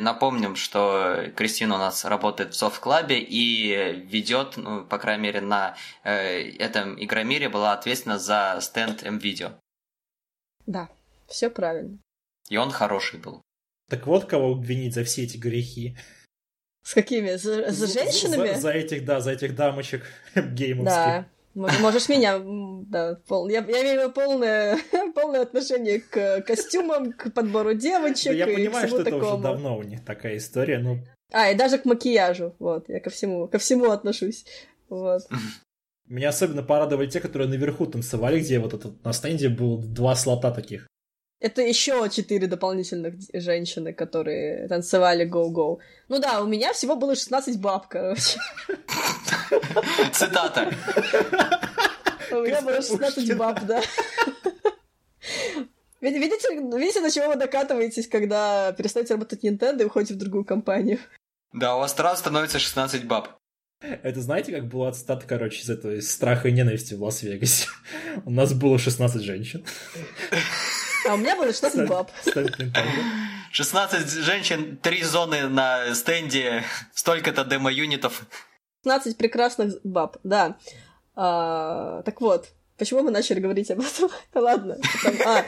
Напомним, 0.00 0.54
что 0.54 1.24
Кристина 1.34 1.74
у 1.74 1.78
нас 1.78 2.04
работает 2.04 2.54
в 2.54 2.56
софт-клабе 2.56 3.18
и 3.18 3.96
ведет, 4.06 4.56
ну, 4.56 4.84
по 4.84 4.96
крайней 4.96 5.24
мере, 5.24 5.40
на 5.40 5.76
э, 6.04 6.50
этом 6.52 7.02
игромире 7.02 7.48
была 7.48 7.72
ответственна 7.72 8.18
за 8.18 8.58
стенд 8.60 9.02
М-видео. 9.02 9.58
Да, 10.66 10.88
все 11.26 11.50
правильно. 11.50 11.98
И 12.48 12.56
он 12.56 12.70
хороший 12.70 13.18
был. 13.18 13.42
Так 13.90 14.06
вот 14.06 14.26
кого 14.26 14.52
обвинить 14.52 14.94
за 14.94 15.02
все 15.02 15.24
эти 15.24 15.36
грехи. 15.36 15.96
С 16.84 16.94
какими? 16.94 17.34
За, 17.34 17.72
за 17.72 17.86
женщинами? 17.86 18.54
За, 18.54 18.60
за 18.60 18.70
этих, 18.70 19.04
да, 19.04 19.20
за 19.20 19.32
этих 19.32 19.56
дамочек 19.56 20.06
геймовских. 20.34 20.94
Да. 20.94 21.28
Можешь 21.58 22.08
меня, 22.08 22.40
да, 22.86 23.16
пол, 23.26 23.48
я, 23.48 23.64
я 23.66 23.82
имею 23.82 24.12
полное, 24.12 24.78
полное 25.14 25.42
отношение 25.42 26.00
к 26.00 26.42
костюмам, 26.42 27.12
к 27.12 27.32
подбору 27.32 27.74
девочек. 27.74 28.26
Да 28.26 28.32
я 28.32 28.46
понимаю, 28.46 28.86
что 28.86 29.02
такому. 29.02 29.22
это 29.22 29.34
уже 29.34 29.42
давно 29.42 29.76
у 29.76 29.82
них 29.82 30.04
такая 30.04 30.36
история, 30.36 30.78
но... 30.78 30.98
А, 31.32 31.50
и 31.50 31.56
даже 31.56 31.78
к 31.78 31.84
макияжу, 31.84 32.54
вот, 32.60 32.88
я 32.88 33.00
ко 33.00 33.10
всему, 33.10 33.48
ко 33.48 33.58
всему 33.58 33.90
отношусь, 33.90 34.44
вот. 34.88 35.22
Меня 36.06 36.28
особенно 36.28 36.62
порадовали 36.62 37.08
те, 37.08 37.18
которые 37.20 37.48
наверху 37.48 37.86
танцевали, 37.86 38.38
где 38.38 38.60
вот 38.60 38.74
этот 38.74 39.04
на 39.04 39.12
стенде 39.12 39.48
было 39.48 39.82
два 39.82 40.14
слота 40.14 40.52
таких. 40.52 40.86
Это 41.40 41.62
еще 41.62 42.08
четыре 42.10 42.48
дополнительных 42.48 43.14
женщины, 43.32 43.92
которые 43.92 44.66
танцевали 44.66 45.24
гоу-гоу. 45.24 45.80
Ну 46.08 46.18
да, 46.18 46.42
у 46.42 46.48
меня 46.48 46.72
всего 46.72 46.96
было 46.96 47.14
16 47.14 47.60
баб, 47.60 47.86
короче. 47.86 48.40
Цитата. 50.12 50.72
У 52.32 52.36
меня 52.42 52.60
было 52.60 52.82
16 52.82 53.36
баб, 53.36 53.64
да. 53.66 53.80
Видите, 56.00 56.20
видите, 56.20 57.00
на 57.00 57.10
чего 57.10 57.28
вы 57.28 57.36
докатываетесь, 57.36 58.08
когда 58.08 58.72
перестаете 58.72 59.14
работать 59.14 59.44
Nintendo 59.44 59.82
и 59.82 59.84
уходите 59.84 60.14
в 60.14 60.18
другую 60.18 60.44
компанию? 60.44 60.98
Да, 61.52 61.76
у 61.76 61.78
вас 61.78 61.94
сразу 61.94 62.20
становится 62.20 62.58
16 62.58 63.04
баб. 63.06 63.38
Это 63.80 64.20
знаете, 64.20 64.52
как 64.52 64.66
была 64.66 64.90
цитата, 64.90 65.24
короче, 65.26 65.62
из 65.62 65.70
этого, 65.70 65.92
из 65.92 66.10
страха 66.12 66.48
и 66.48 66.52
ненависти 66.52 66.94
в 66.94 67.02
Лас-Вегасе? 67.02 67.68
У 68.24 68.30
нас 68.30 68.52
было 68.52 68.76
16 68.76 69.22
женщин. 69.22 69.64
А 71.08 71.14
у 71.14 71.16
меня 71.16 71.36
было 71.36 71.46
16 71.46 71.88
баб. 71.88 72.10
16 73.50 74.10
женщин, 74.10 74.76
3 74.76 75.02
зоны 75.02 75.48
на 75.48 75.94
стенде, 75.94 76.64
столько-то 76.94 77.44
демо-юнитов. 77.44 78.22
16 78.84 79.16
прекрасных 79.16 79.74
баб, 79.84 80.18
да. 80.22 80.58
А, 81.16 82.02
так 82.02 82.20
вот, 82.20 82.48
Почему 82.78 83.02
мы 83.02 83.10
начали 83.10 83.40
говорить 83.40 83.70
об 83.72 83.80
этом? 83.80 84.08
Ладно. 84.34 84.78
а, 85.26 85.44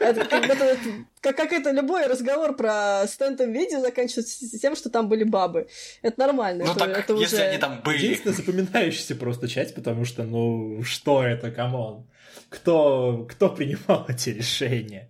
это, 0.00 0.24
как, 0.24 0.48
это, 0.48 0.76
как, 1.20 1.36
как 1.36 1.52
это 1.52 1.70
любой 1.70 2.06
разговор 2.06 2.56
про 2.56 3.04
стенд 3.06 3.52
NVIDIA 3.52 3.80
заканчивается 3.80 4.58
тем, 4.58 4.74
что 4.74 4.90
там 4.90 5.08
были 5.08 5.24
бабы. 5.24 5.68
Это 6.02 6.18
нормально. 6.18 6.64
Ну 6.64 6.70
это, 6.70 6.80
так, 6.80 6.98
это 6.98 7.14
если 7.14 7.36
уже... 7.36 7.44
они 7.44 7.58
там 7.58 7.80
были. 7.84 7.98
Единственная 7.98 8.36
запоминающаяся 8.36 9.14
просто 9.16 9.48
часть, 9.48 9.74
потому 9.74 10.04
что, 10.04 10.24
ну, 10.24 10.82
что 10.82 11.22
это, 11.22 11.50
come 11.50 11.83
on? 11.83 12.08
Кто, 12.48 13.26
кто 13.30 13.50
принимал 13.50 14.06
эти 14.08 14.30
решения? 14.30 15.09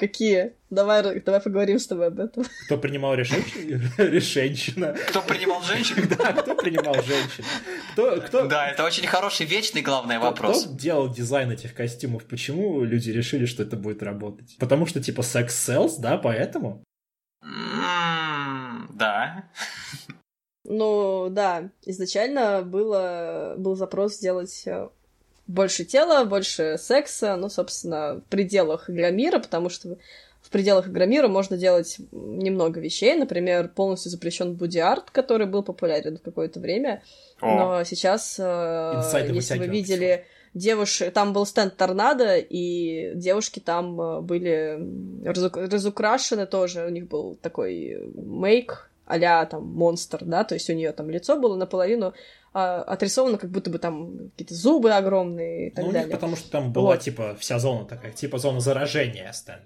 Какие? 0.00 0.54
Давай, 0.70 1.20
давай 1.20 1.42
поговорим 1.42 1.78
с 1.78 1.86
тобой 1.86 2.06
об 2.06 2.20
этом. 2.20 2.44
Кто 2.64 2.78
принимал 2.78 3.14
решение? 3.14 3.82
Решенщина. 3.98 4.96
Кто 5.08 5.20
принимал 5.20 5.62
женщин? 5.62 6.08
Да, 6.16 6.32
кто 6.32 6.54
принимал 6.54 6.94
женщин? 6.94 7.44
Кто, 7.92 8.18
кто... 8.22 8.46
Да, 8.46 8.70
это 8.70 8.82
очень 8.82 9.06
хороший, 9.06 9.44
вечный, 9.44 9.82
главный 9.82 10.18
вопрос. 10.18 10.64
Кто 10.64 10.74
делал 10.74 11.12
дизайн 11.12 11.50
этих 11.50 11.74
костюмов? 11.74 12.24
Почему 12.24 12.82
люди 12.82 13.10
решили, 13.10 13.44
что 13.44 13.62
это 13.62 13.76
будет 13.76 14.02
работать? 14.02 14.56
Потому 14.58 14.86
что, 14.86 15.02
типа, 15.02 15.20
секс 15.20 15.54
селс, 15.54 15.96
да, 15.96 16.16
поэтому? 16.16 16.82
Да. 17.42 19.44
Ну, 20.64 21.28
да, 21.30 21.70
изначально 21.82 22.62
было, 22.62 23.54
был 23.58 23.74
запрос 23.74 24.18
сделать 24.18 24.62
э, 24.66 24.88
больше 25.50 25.84
тела, 25.84 26.24
больше 26.24 26.76
секса, 26.78 27.36
ну, 27.36 27.48
собственно, 27.48 28.16
в 28.16 28.30
пределах 28.30 28.88
Игромира, 28.88 29.38
потому 29.38 29.68
что 29.68 29.96
в 30.40 30.50
пределах 30.50 30.88
Игромира 30.88 31.28
можно 31.28 31.56
делать 31.56 31.98
немного 32.12 32.80
вещей. 32.80 33.14
Например, 33.14 33.68
полностью 33.68 34.10
запрещен 34.10 34.54
буди-арт, 34.54 35.10
который 35.10 35.46
был 35.46 35.62
популярен 35.62 36.18
в 36.18 36.22
какое-то 36.22 36.60
время. 36.60 37.02
О. 37.40 37.78
Но 37.78 37.84
сейчас, 37.84 38.36
э, 38.38 39.02
если 39.32 39.58
вы 39.58 39.66
видели 39.66 40.24
девушек, 40.54 41.12
там 41.12 41.32
был 41.32 41.46
стенд 41.46 41.76
Торнадо, 41.76 42.36
и 42.38 43.12
девушки 43.14 43.60
там 43.60 44.00
э, 44.00 44.20
были 44.20 44.80
разукрашены 45.24 46.46
тоже, 46.46 46.86
у 46.86 46.90
них 46.90 47.08
был 47.08 47.36
такой 47.36 48.10
мейк 48.14 48.90
а 49.10 49.44
там 49.46 49.66
монстр, 49.66 50.24
да, 50.24 50.44
то 50.44 50.54
есть 50.54 50.70
у 50.70 50.72
нее 50.72 50.92
там 50.92 51.10
лицо 51.10 51.36
было 51.36 51.56
наполовину 51.56 52.14
а, 52.52 52.82
отрисовано, 52.82 53.38
как 53.38 53.50
будто 53.50 53.70
бы 53.70 53.78
там 53.78 54.30
какие-то 54.30 54.54
зубы 54.54 54.92
огромные 54.92 55.68
и 55.68 55.70
так 55.70 55.84
ну, 55.84 55.92
далее. 55.92 56.10
потому 56.10 56.36
что 56.36 56.50
там 56.50 56.72
была, 56.72 56.92
вот. 56.92 57.00
типа, 57.00 57.36
вся 57.38 57.58
зона 57.58 57.84
такая, 57.84 58.12
типа 58.12 58.38
зона 58.38 58.60
заражения 58.60 59.30
стенд. 59.32 59.62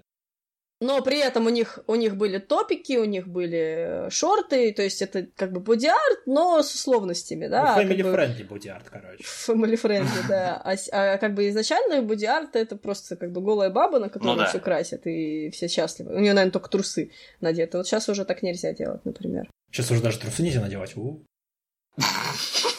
Но 0.81 1.01
при 1.01 1.19
этом 1.19 1.45
у 1.45 1.49
них, 1.49 1.79
у 1.87 1.95
них 1.95 2.17
были 2.17 2.37
топики, 2.37 2.97
у 2.97 3.05
них 3.05 3.29
были 3.29 4.09
шорты, 4.09 4.73
то 4.73 4.81
есть 4.81 5.01
это 5.01 5.25
как 5.35 5.53
бы 5.53 5.61
бодиарт, 5.61 6.27
но 6.27 6.61
с 6.61 6.75
условностями, 6.75 7.47
да. 7.47 7.75
Ну, 7.75 7.81
family 7.81 8.03
как 8.03 8.13
friendly 8.13 8.43
бы... 8.43 8.49
бодиарт, 8.49 8.89
короче. 8.89 9.23
Family 9.23 9.81
friendly, 9.81 10.05
да. 10.27 10.61
А, 10.63 10.75
а 10.91 11.17
как 11.17 11.33
бы 11.33 11.47
изначально 11.47 12.01
бодиарт 12.01 12.57
это 12.57 12.75
просто 12.75 13.15
как 13.15 13.31
бы 13.31 13.39
голая 13.39 13.69
баба, 13.69 13.99
на 13.99 14.09
которую 14.09 14.35
ну, 14.35 14.43
да. 14.43 14.49
все 14.49 14.59
красят, 14.59 15.07
и 15.07 15.49
все 15.51 15.69
счастливы. 15.69 16.13
У 16.13 16.19
нее, 16.19 16.33
наверное, 16.33 16.51
только 16.51 16.69
трусы 16.69 17.11
надеты. 17.39 17.77
Вот 17.77 17.87
сейчас 17.87 18.09
уже 18.09 18.25
так 18.25 18.43
нельзя 18.43 18.73
делать, 18.73 19.05
например. 19.05 19.49
Сейчас 19.71 19.89
уже 19.91 20.01
даже 20.01 20.19
трусы 20.19 20.43
нельзя 20.43 20.59
надевать. 20.59 20.93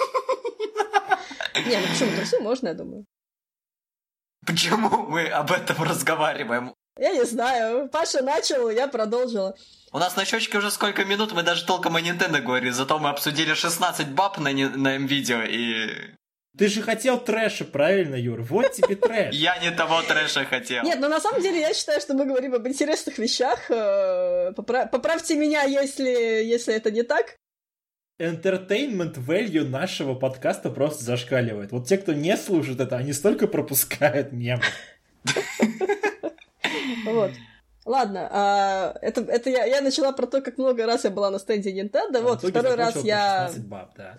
Не, 1.66 1.78
ну 1.78 1.86
почему 1.88 2.16
трусы 2.16 2.40
можно, 2.40 2.68
я 2.68 2.74
думаю. 2.74 3.04
Почему 4.46 4.88
мы 5.08 5.26
об 5.26 5.50
этом 5.50 5.82
разговариваем? 5.82 6.74
Я 6.98 7.12
не 7.12 7.24
знаю. 7.24 7.88
Паша 7.88 8.22
начал, 8.22 8.70
я 8.70 8.88
продолжила. 8.88 9.54
У 9.92 9.98
нас 9.98 10.16
на 10.16 10.24
счетчике 10.24 10.58
уже 10.58 10.70
сколько 10.70 11.04
минут, 11.04 11.32
мы 11.32 11.42
даже 11.42 11.66
толком 11.66 11.96
о 11.96 12.00
Nintendo 12.00 12.40
говорили, 12.40 12.70
зато 12.70 12.98
мы 12.98 13.10
обсудили 13.10 13.54
16 13.54 14.08
баб 14.08 14.38
на, 14.38 14.52
на 14.52 14.96
видео 14.98 15.42
и... 15.42 16.14
Ты 16.56 16.68
же 16.68 16.80
хотел 16.80 17.20
трэша, 17.20 17.66
правильно, 17.66 18.14
Юр? 18.14 18.40
Вот 18.40 18.72
тебе 18.72 18.96
трэш. 18.96 19.34
Я 19.34 19.58
не 19.58 19.70
того 19.70 20.00
трэша 20.00 20.46
хотел. 20.46 20.84
Нет, 20.84 21.00
но 21.00 21.08
на 21.08 21.20
самом 21.20 21.42
деле 21.42 21.60
я 21.60 21.74
считаю, 21.74 22.00
что 22.00 22.14
мы 22.14 22.24
говорим 22.24 22.54
об 22.54 22.66
интересных 22.66 23.18
вещах. 23.18 23.70
Э, 23.70 24.52
поправьте 24.54 25.36
меня, 25.36 25.64
если, 25.64 26.08
если 26.08 26.74
это 26.74 26.90
не 26.90 27.02
так. 27.02 27.36
Entertainment 28.18 29.14
value 29.14 29.64
нашего 29.64 30.14
подкаста 30.14 30.70
просто 30.70 31.04
зашкаливает. 31.04 31.72
Вот 31.72 31.86
те, 31.86 31.98
кто 31.98 32.14
не 32.14 32.36
слушает 32.36 32.80
это, 32.80 32.96
они 32.96 33.12
столько 33.12 33.46
пропускают 33.46 34.32
мемов. 34.32 34.64
Вот. 37.04 37.32
Ладно, 37.84 38.28
а, 38.32 38.96
это, 39.00 39.20
это 39.20 39.48
я, 39.48 39.64
я 39.64 39.80
начала 39.80 40.10
про 40.10 40.26
то, 40.26 40.42
как 40.42 40.58
много 40.58 40.86
раз 40.86 41.04
я 41.04 41.10
была 41.10 41.30
на 41.30 41.38
стенде 41.38 41.72
Nintendo. 41.72 42.18
А 42.18 42.22
вот, 42.22 42.42
второй 42.42 42.74
раз 42.74 42.96
я... 43.04 43.46
16 43.46 43.66
баб, 43.68 43.94
да. 43.96 44.18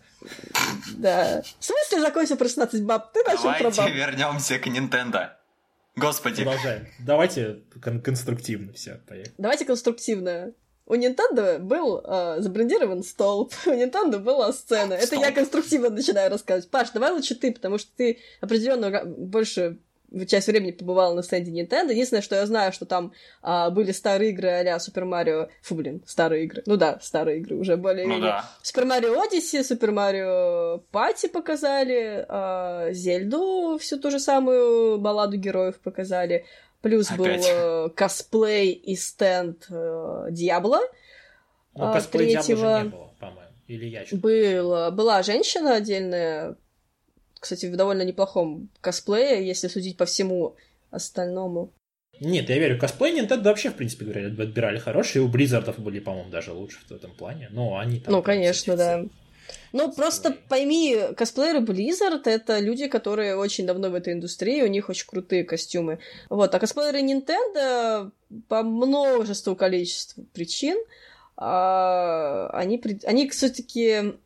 Да. 0.96 1.42
В 1.60 1.66
смысле 1.66 2.00
закончил 2.00 2.38
про 2.38 2.48
16 2.48 2.84
баб? 2.86 3.12
Ты 3.12 3.24
начал 3.26 3.44
Давайте 3.44 3.64
про 3.64 3.84
баб. 3.84 3.92
вернемся 3.92 4.58
к 4.60 4.68
Nintendo. 4.68 5.32
Господи. 5.98 6.44
Продолжаем. 6.44 6.88
Давайте 7.00 7.60
кон- 7.84 8.02
конструктивно 8.02 8.72
все, 8.72 9.02
поехали. 9.06 9.34
Давайте 9.38 9.66
конструктивно. 9.66 10.54
У 10.88 10.95
Nintendo 10.95 11.60
был 11.60 12.02
э, 12.04 12.38
забрендирован 12.39 13.04
столб, 13.04 13.54
у 13.65 13.71
Nintendo 13.71 14.19
была 14.19 14.54
сцена. 14.54 14.93
Это 14.93 15.15
я 15.15 15.32
конструктивно 15.32 15.89
начинаю 15.89 16.32
рассказывать. 16.32 16.69
Паш, 16.69 16.91
давай 16.91 17.12
лучше 17.12 17.36
ты, 17.36 17.52
потому 17.52 17.78
что 17.78 17.91
ты 17.95 18.19
определенно 18.41 19.04
больше 19.06 19.80
часть 20.28 20.47
времени 20.47 20.71
побывала 20.71 21.13
на 21.13 21.23
стенде 21.23 21.52
Nintendo. 21.52 21.91
Единственное, 21.91 22.21
что 22.21 22.36
я 22.36 22.45
знаю, 22.45 22.71
что 22.71 22.86
там 22.86 23.12
а, 23.41 23.69
были 23.69 23.91
старые 23.91 24.32
игры 24.32 24.50
а-ля 24.50 24.80
Супер 24.80 25.06
Марио... 25.06 25.50
Фу, 25.63 25.76
блин, 25.76 26.02
старые 26.06 26.45
игры. 26.45 26.63
Ну 26.65 26.78
да, 26.78 27.00
старые 27.02 27.39
игры 27.39 27.58
уже 27.58 27.76
более 27.76 28.08
Ну 28.08 28.19
да. 28.21 28.50
Супер 28.62 28.86
Марио 28.86 29.19
Одиссе, 29.19 29.63
Супер 29.63 29.91
Марио 29.91 30.80
Пати 30.91 31.28
показали, 31.28 32.26
а, 32.30 32.91
Зельду 32.91 33.78
всю 33.80 33.97
ту 33.97 34.12
же 34.12 34.19
самую 34.19 34.97
балладу 35.00 35.38
героев 35.38 35.80
показали. 35.80 36.45
Плюс 36.82 37.10
Опять. 37.12 37.42
был 37.42 37.48
э, 37.48 37.90
косплей 37.90 38.72
и 38.72 38.96
стенд 38.96 39.66
э, 39.70 40.28
Diablo. 40.32 40.80
Но 41.74 41.90
А, 41.90 41.94
косплей 41.94 42.34
третьего- 42.36 42.80
же 42.80 42.84
не 42.86 42.90
было, 42.90 43.13
по-моему. 43.20 43.52
Или 43.68 43.86
я 43.88 44.06
что-то... 44.06 44.22
Был, 44.22 44.92
была 44.92 45.24
женщина 45.24 45.76
отдельная, 45.76 46.56
кстати, 47.40 47.66
в 47.66 47.76
довольно 47.76 48.04
неплохом 48.04 48.70
косплее, 48.82 49.46
если 49.46 49.68
судить 49.68 49.98
по 49.98 50.06
всему 50.06 50.56
остальному. 50.90 51.74
Нет, 52.20 52.50
я 52.50 52.58
верю, 52.58 52.80
косплей 52.80 53.20
Nintendo 53.20 53.44
вообще, 53.44 53.70
в 53.70 53.76
принципе, 53.76 54.06
говоря, 54.06 54.28
отбирали 54.28 54.80
хорошие. 54.80 55.22
У 55.22 55.28
Близзардов 55.28 55.78
были, 55.80 56.00
по-моему, 56.00 56.32
даже 56.32 56.52
лучше 56.52 56.80
в 56.88 56.92
этом 56.92 57.12
плане. 57.12 57.50
Но 57.52 57.78
они 57.78 58.00
там... 58.00 58.13
ну, 58.13 58.24
конечно, 58.24 58.76
да. 58.76 59.06
Ну, 59.74 59.92
просто 59.92 60.36
пойми, 60.48 60.98
косплееры 61.16 61.60
Blizzard— 61.60 62.22
это 62.26 62.60
люди, 62.60 62.88
которые 62.88 63.36
очень 63.36 63.66
давно 63.66 63.90
в 63.90 63.96
этой 63.96 64.14
индустрии, 64.14 64.62
у 64.64 64.68
них 64.68 64.90
очень 64.90 65.08
крутые 65.08 65.44
костюмы. 65.44 66.00
Вот, 66.30 66.54
а 66.54 66.60
косплееры 66.60 67.02
Nintendo 67.02 68.12
по 68.48 68.64
множеству 68.64 69.56
количеству 69.56 70.24
причин 70.34 70.78
а, 71.38 72.50
они, 72.50 72.82
они 73.04 73.30
все-таки 73.30 74.18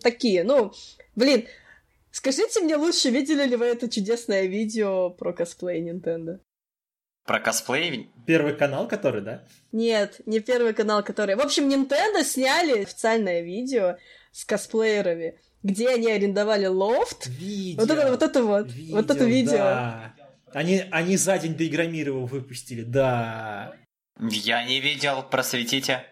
такие, 0.00 0.44
ну, 0.44 0.72
блин, 1.16 1.46
скажите 2.12 2.60
мне 2.60 2.76
лучше, 2.76 3.10
видели 3.10 3.44
ли 3.44 3.56
вы 3.56 3.66
это 3.66 3.90
чудесное 3.90 4.46
видео 4.46 5.10
про 5.10 5.32
косплей 5.32 5.82
Nintendo? 5.82 6.38
Про 7.26 7.40
косплей 7.40 8.10
Первый 8.26 8.54
канал, 8.54 8.86
который, 8.86 9.22
да? 9.22 9.44
Нет, 9.72 10.20
не 10.24 10.38
первый 10.38 10.72
канал, 10.72 11.02
который... 11.02 11.34
В 11.34 11.40
общем, 11.40 11.68
Nintendo 11.68 12.22
сняли 12.22 12.82
официальное 12.82 13.40
видео 13.40 13.96
с 14.32 14.44
косплеерами, 14.44 15.40
где 15.62 15.88
они 15.88 16.10
арендовали 16.10 16.66
лофт. 16.66 17.26
Видео. 17.26 17.80
Вот 17.80 17.90
это 17.90 18.10
вот, 18.10 18.22
это 18.22 18.42
вот, 18.42 18.70
вот 18.90 19.10
это 19.10 19.24
видео. 19.24 19.58
Да. 19.58 20.14
Они, 20.52 20.84
они 20.90 21.16
за 21.16 21.38
день 21.38 21.56
до 21.56 21.66
Игромира 21.66 22.12
выпустили, 22.12 22.82
да. 22.82 23.76
я 24.18 24.64
не 24.64 24.80
видел, 24.80 25.22
просветите. 25.22 26.04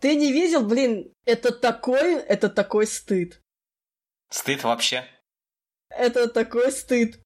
Ты 0.00 0.14
не 0.14 0.32
видел, 0.32 0.64
блин, 0.64 1.12
это 1.24 1.52
такой, 1.52 2.16
это 2.16 2.48
такой 2.48 2.86
стыд. 2.86 3.40
Стыд 4.30 4.62
вообще. 4.62 5.04
Это 5.90 6.28
такой 6.28 6.70
стыд. 6.70 7.20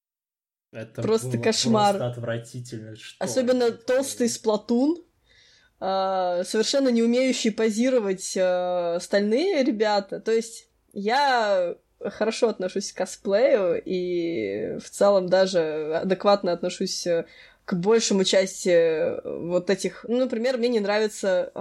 Это 0.71 1.03
Просто 1.03 1.37
было 1.37 1.43
кошмар. 1.43 1.97
Просто 1.97 2.11
отвратительно. 2.11 2.95
Что 2.95 3.23
Особенно 3.23 3.63
это 3.63 3.85
толстый 3.85 4.27
сплатун, 4.27 5.05
совершенно 5.83 6.89
не 6.89 7.03
умеющий 7.03 7.51
позировать 7.51 8.35
а, 8.37 8.95
остальные 8.95 9.63
ребята. 9.63 10.19
То 10.19 10.31
есть 10.31 10.67
я 10.93 11.75
хорошо 12.09 12.49
отношусь 12.49 12.91
к 12.91 12.97
косплею 12.97 13.81
и 13.83 14.77
в 14.79 14.89
целом 14.89 15.27
даже 15.27 15.99
адекватно 16.01 16.51
отношусь 16.51 17.07
э, 17.07 17.25
к 17.65 17.73
большему 17.73 18.23
части 18.23 18.69
э, 18.69 19.21
вот 19.23 19.69
этих... 19.69 20.05
Ну, 20.07 20.17
например, 20.17 20.57
мне 20.57 20.69
не 20.69 20.79
нравится 20.79 21.51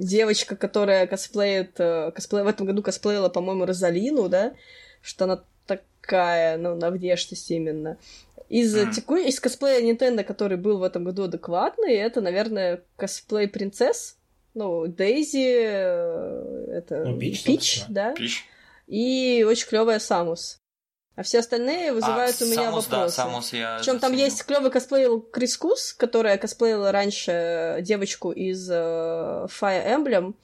девочка, 0.00 0.56
которая 0.56 1.06
косплеит... 1.06 1.78
э, 1.78 2.10
косплей... 2.12 2.42
В 2.42 2.48
этом 2.48 2.66
году 2.66 2.82
косплеила, 2.82 3.28
по-моему, 3.28 3.66
Розалину, 3.66 4.28
да? 4.28 4.54
Что 5.02 5.24
она 5.24 5.42
такая, 5.66 6.56
ну, 6.56 6.74
на 6.74 6.90
внешность 6.90 7.50
именно. 7.50 7.98
Из, 8.50 8.74
Мгм. 8.76 8.90
теку... 8.92 9.14
из 9.16 9.38
косплея 9.40 9.80
Nintendo, 9.80 10.24
который 10.24 10.58
был 10.58 10.78
в 10.78 10.82
этом 10.82 11.04
году 11.04 11.22
адекватный, 11.22 11.94
это, 11.94 12.20
наверное, 12.20 12.82
косплей 12.96 13.48
принцесс. 13.48 14.16
Ну, 14.54 14.88
Дейзи, 14.88 15.62
э, 15.62 16.66
это 16.72 17.04
Ну, 17.04 17.16
Пич, 17.18 17.44
Пич, 17.44 17.82
да, 17.88 18.12
Пищ. 18.12 18.44
и 18.88 19.46
очень 19.48 19.68
клевая 19.68 20.00
Самус. 20.00 20.58
А 21.14 21.22
все 21.22 21.38
остальные 21.38 21.92
вызывают 21.92 22.36
А, 22.40 22.44
у 22.44 22.46
меня 22.48 22.64
Самус, 22.64 22.86
да, 22.86 22.96
вопросы. 22.96 23.16
Самус 23.16 23.52
я 23.52 23.76
Причем 23.78 24.00
там 24.00 24.12
есть 24.14 24.42
клевый 24.44 24.70
косплей 24.72 25.06
Крис 25.32 25.56
Кус, 25.56 25.92
которая 25.92 26.36
косплеила 26.36 26.90
раньше 26.90 27.78
девочку 27.82 28.32
из 28.32 28.68
э, 28.68 28.74
Fire 28.74 29.86
Emblem, 29.86 30.34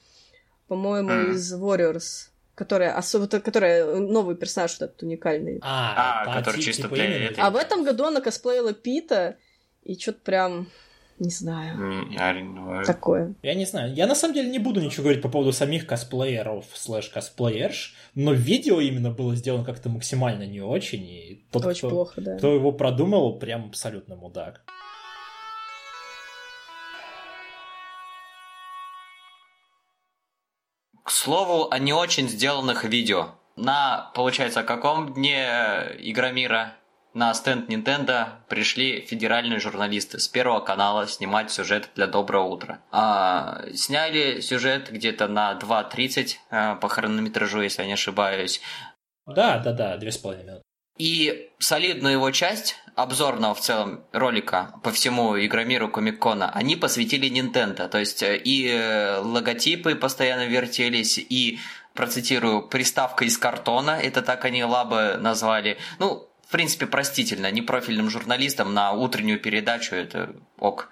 по-моему, 0.69 1.09
Мгм. 1.09 1.31
из 1.33 1.53
Warriors, 1.53 2.29
которая 2.57 2.97
особо, 2.97 3.27
которая 3.27 3.97
новый 3.99 4.35
персонаж 4.35 4.71
вот 4.79 4.89
этот 4.89 5.03
уникальный. 5.03 5.59
А, 5.61 6.23
А, 6.23 6.33
который 6.39 6.59
чисто 6.59 6.83
типа 6.83 6.95
для 6.95 7.05
этой- 7.27 7.39
А 7.39 7.51
в 7.51 7.55
этом 7.55 7.83
году 7.83 8.05
она 8.05 8.19
косплеила 8.19 8.73
Пита, 8.73 9.37
и 9.83 9.95
что-то 9.97 10.21
прям, 10.23 10.67
не 11.19 11.29
знаю, 11.29 12.07
я 12.11 12.83
такое. 12.83 13.35
Я 13.43 13.53
не 13.53 13.65
знаю. 13.65 13.93
Я 13.93 14.07
на 14.07 14.15
самом 14.15 14.33
деле 14.33 14.49
не 14.49 14.57
буду 14.57 14.81
ничего 14.81 15.03
говорить 15.03 15.21
по 15.21 15.29
поводу 15.29 15.53
самих 15.53 15.85
косплееров 15.85 16.65
слэш 16.73 17.09
косплеерш, 17.09 17.93
но 18.15 18.33
видео 18.33 18.81
именно 18.81 19.11
было 19.11 19.35
сделано 19.35 19.63
как-то 19.63 19.89
максимально 19.89 20.47
не 20.47 20.61
очень, 20.61 21.03
и 21.03 21.45
тот, 21.51 21.63
Очень 21.63 21.77
кто, 21.77 21.89
плохо, 21.89 22.21
да. 22.21 22.37
кто 22.37 22.55
его 22.55 22.71
продумал, 22.71 23.37
прям 23.37 23.67
абсолютно 23.67 24.15
мудак. 24.15 24.63
К 31.07 31.11
слову 31.11 31.69
о 31.71 31.79
не 31.79 31.93
очень 31.93 32.27
сделанных 32.27 32.83
видео. 32.83 33.29
На, 33.55 34.11
получается, 34.13 34.61
каком 34.63 35.13
дне 35.13 35.47
Игромира 35.99 36.73
на 37.13 37.33
стенд 37.33 37.69
Nintendo 37.69 38.27
пришли 38.49 38.99
федеральные 38.99 39.61
журналисты 39.61 40.19
с 40.19 40.27
Первого 40.27 40.59
канала 40.59 41.07
снимать 41.07 41.49
сюжет 41.49 41.91
для 41.95 42.07
Доброго 42.07 42.47
утра. 42.47 42.81
А, 42.91 43.61
сняли 43.73 44.41
сюжет 44.41 44.91
где-то 44.91 45.29
на 45.29 45.53
2.30 45.53 46.35
а, 46.49 46.75
по 46.75 46.89
хронометражу, 46.89 47.61
если 47.61 47.83
я 47.83 47.87
не 47.87 47.93
ошибаюсь. 47.93 48.59
Да, 49.25 49.59
да, 49.59 49.71
да, 49.71 49.95
две 49.95 50.11
с 50.11 50.17
половиной 50.17 50.43
минуты. 50.45 50.66
И 50.97 51.49
солидную 51.59 52.13
его 52.13 52.31
часть 52.31 52.75
обзорного 52.95 53.53
в 53.53 53.61
целом 53.61 54.03
ролика 54.11 54.73
по 54.83 54.91
всему 54.91 55.37
Игромиру 55.37 55.87
Комик-Кона 55.87 56.51
они 56.51 56.75
посвятили 56.75 57.29
Nintendo. 57.29 57.87
То 57.87 57.99
есть 57.99 58.23
э, 58.23 58.37
и 58.37 58.67
э, 58.67 59.19
логотипы 59.19 59.95
постоянно 59.95 60.47
вертелись, 60.47 61.19
и, 61.19 61.59
процитирую, 61.93 62.63
приставка 62.63 63.25
из 63.25 63.37
картона, 63.37 63.91
это 63.91 64.23
так 64.23 64.45
они 64.45 64.63
Labo 64.63 65.17
назвали. 65.19 65.77
Ну, 65.99 66.27
в 66.47 66.51
принципе, 66.51 66.87
простительно, 66.87 67.51
непрофильным 67.51 68.09
журналистам 68.09 68.73
на 68.73 68.93
утреннюю 68.93 69.39
передачу 69.39 69.95
это 69.95 70.33
ok. 70.57 70.89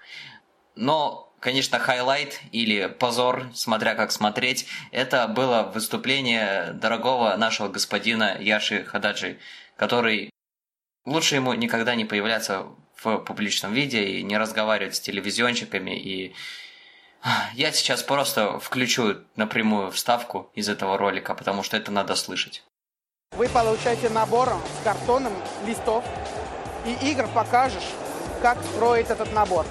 Но, 0.75 1.33
конечно, 1.39 1.79
highlight 1.79 2.41
или 2.51 2.87
позор, 2.87 3.47
смотря 3.53 3.95
как 3.95 4.11
смотреть, 4.11 4.67
это 4.91 5.27
было 5.27 5.71
выступление 5.73 6.73
дорогого 6.73 7.35
нашего 7.37 7.69
господина 7.69 8.37
Яши 8.39 8.83
Хаддаджи, 8.83 9.39
который 9.77 10.29
лучше 11.05 11.35
ему 11.35 11.53
никогда 11.53 11.95
не 11.95 12.05
появляться 12.05 12.67
в 12.97 13.17
публичном 13.19 13.73
виде 13.73 14.03
и 14.03 14.23
не 14.23 14.37
разговаривать 14.37 14.95
с 14.95 14.99
телевизионщиками. 14.99 15.91
И 15.91 16.35
я 17.53 17.71
сейчас 17.71 18.03
просто 18.03 18.59
включу 18.59 19.17
напрямую 19.35 19.91
вставку 19.91 20.51
из 20.53 20.69
этого 20.69 20.97
ролика, 20.97 21.33
потому 21.35 21.63
что 21.63 21.77
это 21.77 21.91
надо 21.91 22.15
слышать. 22.15 22.63
Вы 23.31 23.49
получаете 23.49 24.09
набор 24.09 24.49
с 24.49 24.83
картоном 24.83 25.33
листов, 25.65 26.05
и 26.85 27.11
игр 27.11 27.27
покажешь, 27.33 27.89
как 28.41 28.57
строить 28.63 29.09
этот 29.09 29.33
набор. 29.33 29.65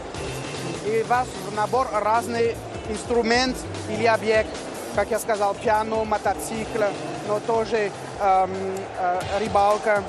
И 0.87 1.03
у 1.03 1.07
вас 1.07 1.29
в 1.29 1.55
набор 1.55 1.89
разный 1.93 2.57
инструмент 2.89 3.57
или 3.89 4.05
объект, 4.05 4.51
как 4.95 5.11
я 5.11 5.19
сказал, 5.19 5.55
пиано, 5.55 6.05
мотоцикл, 6.05 6.85
но 7.27 7.41
тоже 7.41 7.91
эм, 8.21 8.51
э, 8.99 9.21
рыбалка. 9.41 10.05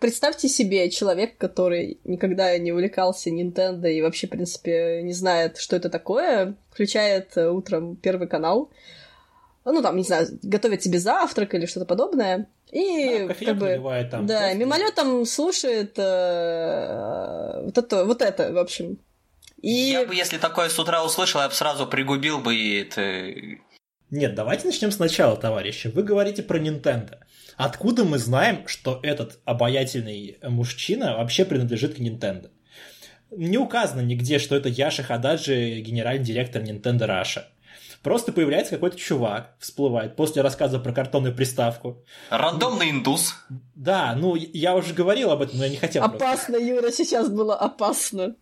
Представьте 0.00 0.48
себе 0.48 0.88
человек, 0.90 1.36
который 1.36 1.98
никогда 2.04 2.56
не 2.56 2.72
увлекался 2.72 3.28
Nintendo 3.28 3.90
и 3.90 4.00
вообще, 4.00 4.26
в 4.26 4.30
принципе, 4.30 5.02
не 5.02 5.12
знает, 5.12 5.58
что 5.58 5.76
это 5.76 5.90
такое, 5.90 6.56
включает 6.70 7.36
э, 7.36 7.50
утром 7.50 7.96
первый 7.96 8.26
канал, 8.26 8.70
ну, 9.66 9.82
там, 9.82 9.96
не 9.96 10.04
знаю, 10.04 10.28
готовит 10.42 10.82
себе 10.82 10.98
завтрак 10.98 11.54
или 11.54 11.66
что-то 11.66 11.84
подобное, 11.86 12.48
и 12.70 13.26
да, 13.28 13.34
как 13.34 13.56
бы, 13.58 14.08
там, 14.10 14.26
да, 14.26 14.52
мимолетом 14.54 15.26
слушает 15.26 15.98
э, 15.98 17.62
вот 17.64 17.76
это, 17.76 18.04
вот 18.04 18.22
это, 18.22 18.52
в 18.52 18.58
общем. 18.58 18.98
И... 19.64 19.92
Я 19.92 20.04
бы, 20.04 20.14
если 20.14 20.36
такое 20.36 20.68
с 20.68 20.78
утра 20.78 21.02
услышал, 21.02 21.40
я 21.40 21.48
бы 21.48 21.54
сразу 21.54 21.86
пригубил 21.86 22.38
бы 22.38 22.54
и 22.54 22.82
это... 22.82 23.60
Нет, 24.16 24.36
давайте 24.36 24.66
начнем 24.66 24.92
сначала, 24.92 25.36
товарищи. 25.36 25.88
Вы 25.88 26.04
говорите 26.04 26.44
про 26.44 26.60
Nintendo. 26.60 27.18
Откуда 27.56 28.04
мы 28.04 28.18
знаем, 28.18 28.68
что 28.68 29.00
этот 29.02 29.40
обаятельный 29.44 30.38
мужчина 30.40 31.16
вообще 31.16 31.44
принадлежит 31.44 31.96
к 31.96 31.98
Nintendo? 31.98 32.50
Не 33.32 33.58
указано 33.58 34.02
нигде, 34.02 34.38
что 34.38 34.54
это 34.54 34.68
Яша 34.68 35.02
Хададжи, 35.02 35.80
генеральный 35.80 36.24
директор 36.24 36.62
Nintendo 36.62 37.08
Russia. 37.08 37.42
Просто 38.04 38.30
появляется 38.30 38.76
какой-то 38.76 38.96
чувак, 38.96 39.56
всплывает 39.58 40.14
после 40.14 40.42
рассказа 40.42 40.78
про 40.78 40.92
картонную 40.92 41.34
приставку. 41.34 42.04
Рандомный 42.30 42.90
индус. 42.90 43.34
Да, 43.74 44.14
ну 44.14 44.36
я 44.36 44.76
уже 44.76 44.94
говорил 44.94 45.32
об 45.32 45.42
этом, 45.42 45.58
но 45.58 45.64
я 45.64 45.70
не 45.70 45.76
хотел. 45.76 46.04
Опасно, 46.04 46.54
просто. 46.54 46.58
Юра, 46.58 46.92
сейчас 46.92 47.28
было 47.28 47.56
опасно. 47.56 48.36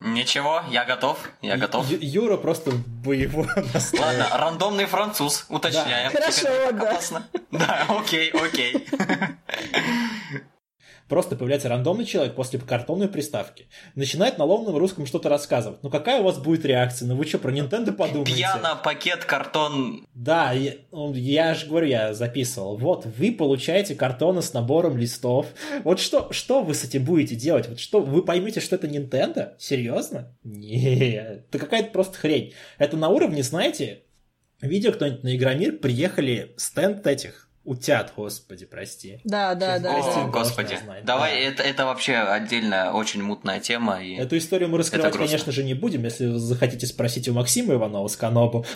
Ничего, 0.00 0.62
я 0.68 0.84
готов, 0.84 1.18
я 1.40 1.56
готов. 1.56 1.88
Ю- 1.88 1.98
Юра 2.00 2.36
просто 2.36 2.70
боевой 2.70 3.48
Ладно, 3.98 4.28
рандомный 4.34 4.84
француз, 4.86 5.46
уточняем. 5.48 6.12
Да. 6.12 6.20
Хорошо, 6.20 6.72
да. 6.72 6.90
Опасно. 6.90 7.28
Да, 7.50 7.86
окей, 7.88 8.30
окей. 8.30 8.86
Просто 11.08 11.36
появляется 11.36 11.68
рандомный 11.68 12.04
человек 12.04 12.34
после 12.34 12.58
картонной 12.58 13.08
приставки. 13.08 13.68
Начинает 13.94 14.38
на 14.38 14.44
ломном 14.44 14.76
русском 14.76 15.06
что-то 15.06 15.28
рассказывать. 15.28 15.82
Ну 15.82 15.90
какая 15.90 16.20
у 16.20 16.24
вас 16.24 16.38
будет 16.38 16.64
реакция? 16.64 17.06
Ну 17.06 17.14
вы 17.14 17.24
что, 17.26 17.38
про 17.38 17.52
Nintendo 17.52 17.92
подумаете? 17.92 18.34
Пьяно, 18.34 18.76
пакет, 18.82 19.24
картон. 19.24 20.04
Да, 20.14 20.52
я, 20.52 20.74
я 21.14 21.54
же 21.54 21.66
говорю, 21.66 21.86
я 21.86 22.12
записывал. 22.12 22.76
Вот, 22.76 23.06
вы 23.06 23.30
получаете 23.32 23.94
картоны 23.94 24.42
с 24.42 24.52
набором 24.52 24.96
листов. 24.96 25.46
Вот 25.84 26.00
что, 26.00 26.32
что 26.32 26.62
вы 26.62 26.74
с 26.74 26.82
этим 26.82 27.04
будете 27.04 27.36
делать? 27.36 27.68
Вот 27.68 27.78
что, 27.78 28.00
вы 28.00 28.22
поймете, 28.22 28.60
что 28.60 28.74
это 28.74 28.88
Nintendo? 28.88 29.52
Серьезно? 29.58 30.36
Нет, 30.42 31.46
это 31.48 31.58
какая-то 31.58 31.90
просто 31.90 32.18
хрень. 32.18 32.52
Это 32.78 32.96
на 32.96 33.10
уровне, 33.10 33.42
знаете, 33.44 34.02
видео 34.60 34.92
кто-нибудь 34.92 35.22
на 35.22 35.36
Игромир, 35.36 35.78
приехали 35.78 36.54
стенд 36.56 37.06
этих 37.06 37.45
Утят, 37.66 38.12
господи, 38.16 38.64
прости. 38.64 39.18
Да, 39.24 39.56
да, 39.56 39.80
да. 39.80 39.96
О, 39.96 40.28
господи. 40.28 40.78
Знать. 40.84 41.04
Давай, 41.04 41.32
да. 41.32 41.38
это, 41.40 41.62
это 41.64 41.84
вообще 41.84 42.14
отдельная, 42.14 42.92
очень 42.92 43.24
мутная 43.24 43.58
тема. 43.58 44.00
И 44.04 44.14
Эту 44.14 44.38
историю 44.38 44.68
мы 44.68 44.78
раскрывать, 44.78 45.16
конечно 45.16 45.50
же, 45.50 45.64
не 45.64 45.74
будем, 45.74 46.04
если 46.04 46.28
вы 46.28 46.38
захотите 46.38 46.86
спросить 46.86 47.28
у 47.28 47.32
Максима 47.32 47.74
Иванова 47.74 48.06
с 48.06 48.16
Канобу. 48.16 48.64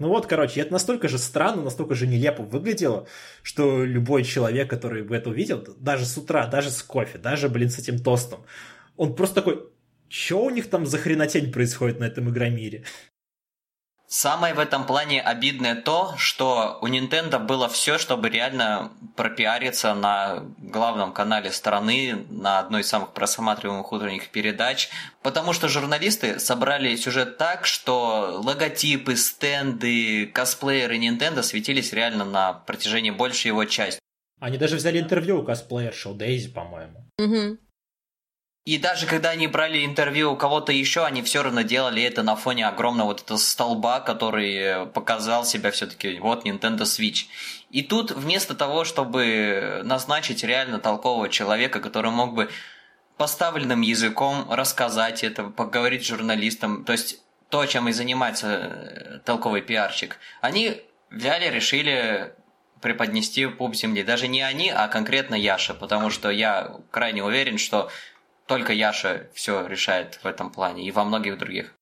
Ну 0.00 0.08
вот, 0.08 0.26
короче, 0.26 0.60
это 0.60 0.72
настолько 0.72 1.06
же 1.06 1.18
странно, 1.18 1.62
настолько 1.62 1.94
же 1.94 2.08
нелепо 2.08 2.42
выглядело, 2.42 3.06
что 3.44 3.84
любой 3.84 4.24
человек, 4.24 4.68
который 4.68 5.04
бы 5.04 5.14
это 5.14 5.30
увидел, 5.30 5.64
даже 5.78 6.04
с 6.04 6.18
утра, 6.18 6.48
даже 6.48 6.72
с 6.72 6.82
кофе, 6.82 7.16
даже, 7.16 7.48
блин, 7.48 7.70
с 7.70 7.78
этим 7.78 8.00
тостом, 8.00 8.44
он 8.96 9.14
просто 9.14 9.36
такой, 9.36 9.68
что 10.08 10.44
у 10.44 10.50
них 10.50 10.68
там 10.68 10.84
за 10.84 10.98
хренотень 10.98 11.52
происходит 11.52 12.00
на 12.00 12.04
этом 12.04 12.28
игромире? 12.28 12.82
Самое 14.06 14.54
в 14.54 14.58
этом 14.58 14.86
плане 14.86 15.22
обидное 15.22 15.74
то, 15.74 16.14
что 16.18 16.78
у 16.82 16.86
Nintendo 16.86 17.38
было 17.38 17.68
все, 17.68 17.98
чтобы 17.98 18.28
реально 18.28 18.92
пропиариться 19.16 19.94
на 19.94 20.44
главном 20.58 21.12
канале 21.12 21.50
страны, 21.50 22.24
на 22.28 22.58
одной 22.58 22.82
из 22.82 22.88
самых 22.88 23.12
просматриваемых 23.12 23.90
утренних 23.90 24.28
передач, 24.28 24.90
потому 25.22 25.52
что 25.52 25.68
журналисты 25.68 26.38
собрали 26.38 26.94
сюжет 26.96 27.38
так, 27.38 27.66
что 27.66 28.40
логотипы, 28.44 29.16
стенды, 29.16 30.26
косплееры 30.26 30.98
Nintendo 30.98 31.42
светились 31.42 31.92
реально 31.92 32.24
на 32.24 32.52
протяжении 32.52 33.10
большей 33.10 33.48
его 33.48 33.64
части. 33.64 34.00
Они 34.38 34.58
даже 34.58 34.76
взяли 34.76 35.00
интервью 35.00 35.40
у 35.40 35.44
косплеерши, 35.44 36.10
у 36.10 36.14
Дейзи, 36.14 36.50
по-моему. 36.50 37.10
Угу. 37.18 37.58
И 38.64 38.78
даже 38.78 39.06
когда 39.06 39.30
они 39.30 39.46
брали 39.46 39.84
интервью 39.84 40.32
у 40.32 40.36
кого-то 40.36 40.72
еще, 40.72 41.04
они 41.04 41.20
все 41.20 41.42
равно 41.42 41.60
делали 41.60 42.02
это 42.02 42.22
на 42.22 42.34
фоне 42.34 42.66
огромного 42.66 43.08
вот 43.08 43.20
этого 43.20 43.36
столба, 43.36 44.00
который 44.00 44.86
показал 44.86 45.44
себя 45.44 45.70
все-таки 45.70 46.18
вот 46.18 46.46
Nintendo 46.46 46.84
Switch. 46.84 47.26
И 47.70 47.82
тут 47.82 48.10
вместо 48.10 48.54
того, 48.54 48.84
чтобы 48.84 49.82
назначить 49.84 50.42
реально 50.42 50.78
толкового 50.78 51.28
человека, 51.28 51.80
который 51.80 52.10
мог 52.10 52.32
бы 52.32 52.48
поставленным 53.18 53.82
языком 53.82 54.50
рассказать 54.50 55.24
это, 55.24 55.44
поговорить 55.44 56.04
с 56.04 56.08
журналистом, 56.08 56.84
то 56.84 56.92
есть 56.92 57.20
то, 57.50 57.66
чем 57.66 57.88
и 57.88 57.92
занимается 57.92 58.48
э, 58.48 59.18
толковый 59.26 59.60
пиарщик, 59.60 60.18
они 60.40 60.82
взяли, 61.10 61.54
решили 61.54 62.34
преподнести 62.80 63.46
пуп 63.46 63.74
земли. 63.74 64.02
Даже 64.02 64.26
не 64.26 64.42
они, 64.42 64.70
а 64.70 64.88
конкретно 64.88 65.34
Яша, 65.34 65.74
потому 65.74 66.10
что 66.10 66.30
я 66.30 66.76
крайне 66.90 67.22
уверен, 67.22 67.58
что 67.58 67.90
только 68.46 68.72
Яша 68.72 69.28
все 69.34 69.66
решает 69.66 70.20
в 70.22 70.26
этом 70.26 70.50
плане 70.50 70.86
и 70.86 70.90
во 70.90 71.04
многих 71.04 71.38
других. 71.38 71.74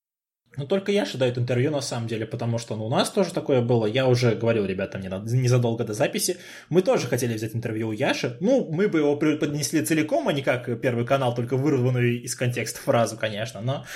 Ну, 0.59 0.67
только 0.67 0.93
Яша 0.93 1.17
дает 1.17 1.39
интервью, 1.39 1.71
на 1.71 1.81
самом 1.81 2.07
деле, 2.07 2.27
потому 2.27 2.59
что 2.59 2.77
ну, 2.77 2.85
у 2.85 2.91
нас 2.91 3.11
тоже 3.11 3.33
такое 3.33 3.63
было. 3.63 3.87
Я 3.87 4.07
уже 4.07 4.35
говорил 4.35 4.67
ребятам 4.67 5.01
незадолго 5.01 5.85
до 5.85 5.95
записи. 5.95 6.37
Мы 6.69 6.83
тоже 6.83 7.07
хотели 7.07 7.35
взять 7.35 7.55
интервью 7.55 7.89
у 7.89 7.93
Яши. 7.93 8.37
Ну, 8.41 8.69
мы 8.71 8.89
бы 8.89 8.99
его 8.99 9.17
поднесли 9.17 9.83
целиком, 9.83 10.29
а 10.29 10.33
не 10.33 10.43
как 10.43 10.81
Первый 10.83 11.07
канал, 11.07 11.35
только 11.35 11.57
вырванную 11.57 12.23
из 12.23 12.35
контекста 12.37 12.81
фразу, 12.81 13.17
конечно. 13.17 13.63
Но 13.63 13.87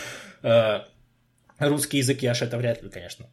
э, 0.43 0.81
русский 1.59 1.99
язык 1.99 2.23
Яши 2.23 2.47
это 2.47 2.57
вряд 2.57 2.83
ли, 2.83 2.89
конечно, 2.89 3.27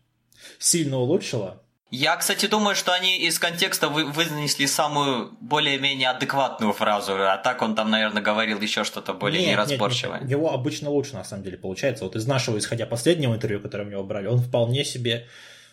сильно 0.59 0.97
улучшило. 0.97 1.63
Я, 1.95 2.15
кстати, 2.17 2.47
думаю, 2.47 2.75
что 2.75 2.91
они 2.91 3.19
из 3.19 3.37
контекста 3.37 3.87
вы, 3.87 4.05
вынесли 4.05 4.65
самую 4.65 5.37
более-менее 5.41 6.09
адекватную 6.09 6.73
фразу, 6.73 7.13
а 7.15 7.37
так 7.37 7.61
он 7.61 7.75
там, 7.75 7.91
наверное, 7.91 8.23
говорил 8.23 8.59
еще 8.61 8.83
что-то 8.83 9.13
более 9.13 9.41
нет, 9.41 9.51
неразборчивое. 9.51 10.13
Нет, 10.13 10.21
нет, 10.23 10.31
его 10.31 10.51
обычно 10.51 10.89
лучше, 10.89 11.13
на 11.13 11.23
самом 11.23 11.43
деле, 11.43 11.55
получается. 11.55 12.05
Вот 12.05 12.15
из 12.15 12.25
нашего, 12.25 12.57
исходя 12.57 12.87
последнего 12.87 13.35
интервью, 13.35 13.59
которое 13.59 13.83
у 13.83 13.91
него 13.91 14.03
брали, 14.03 14.25
он 14.25 14.39
вполне 14.39 14.83
себе 14.83 15.27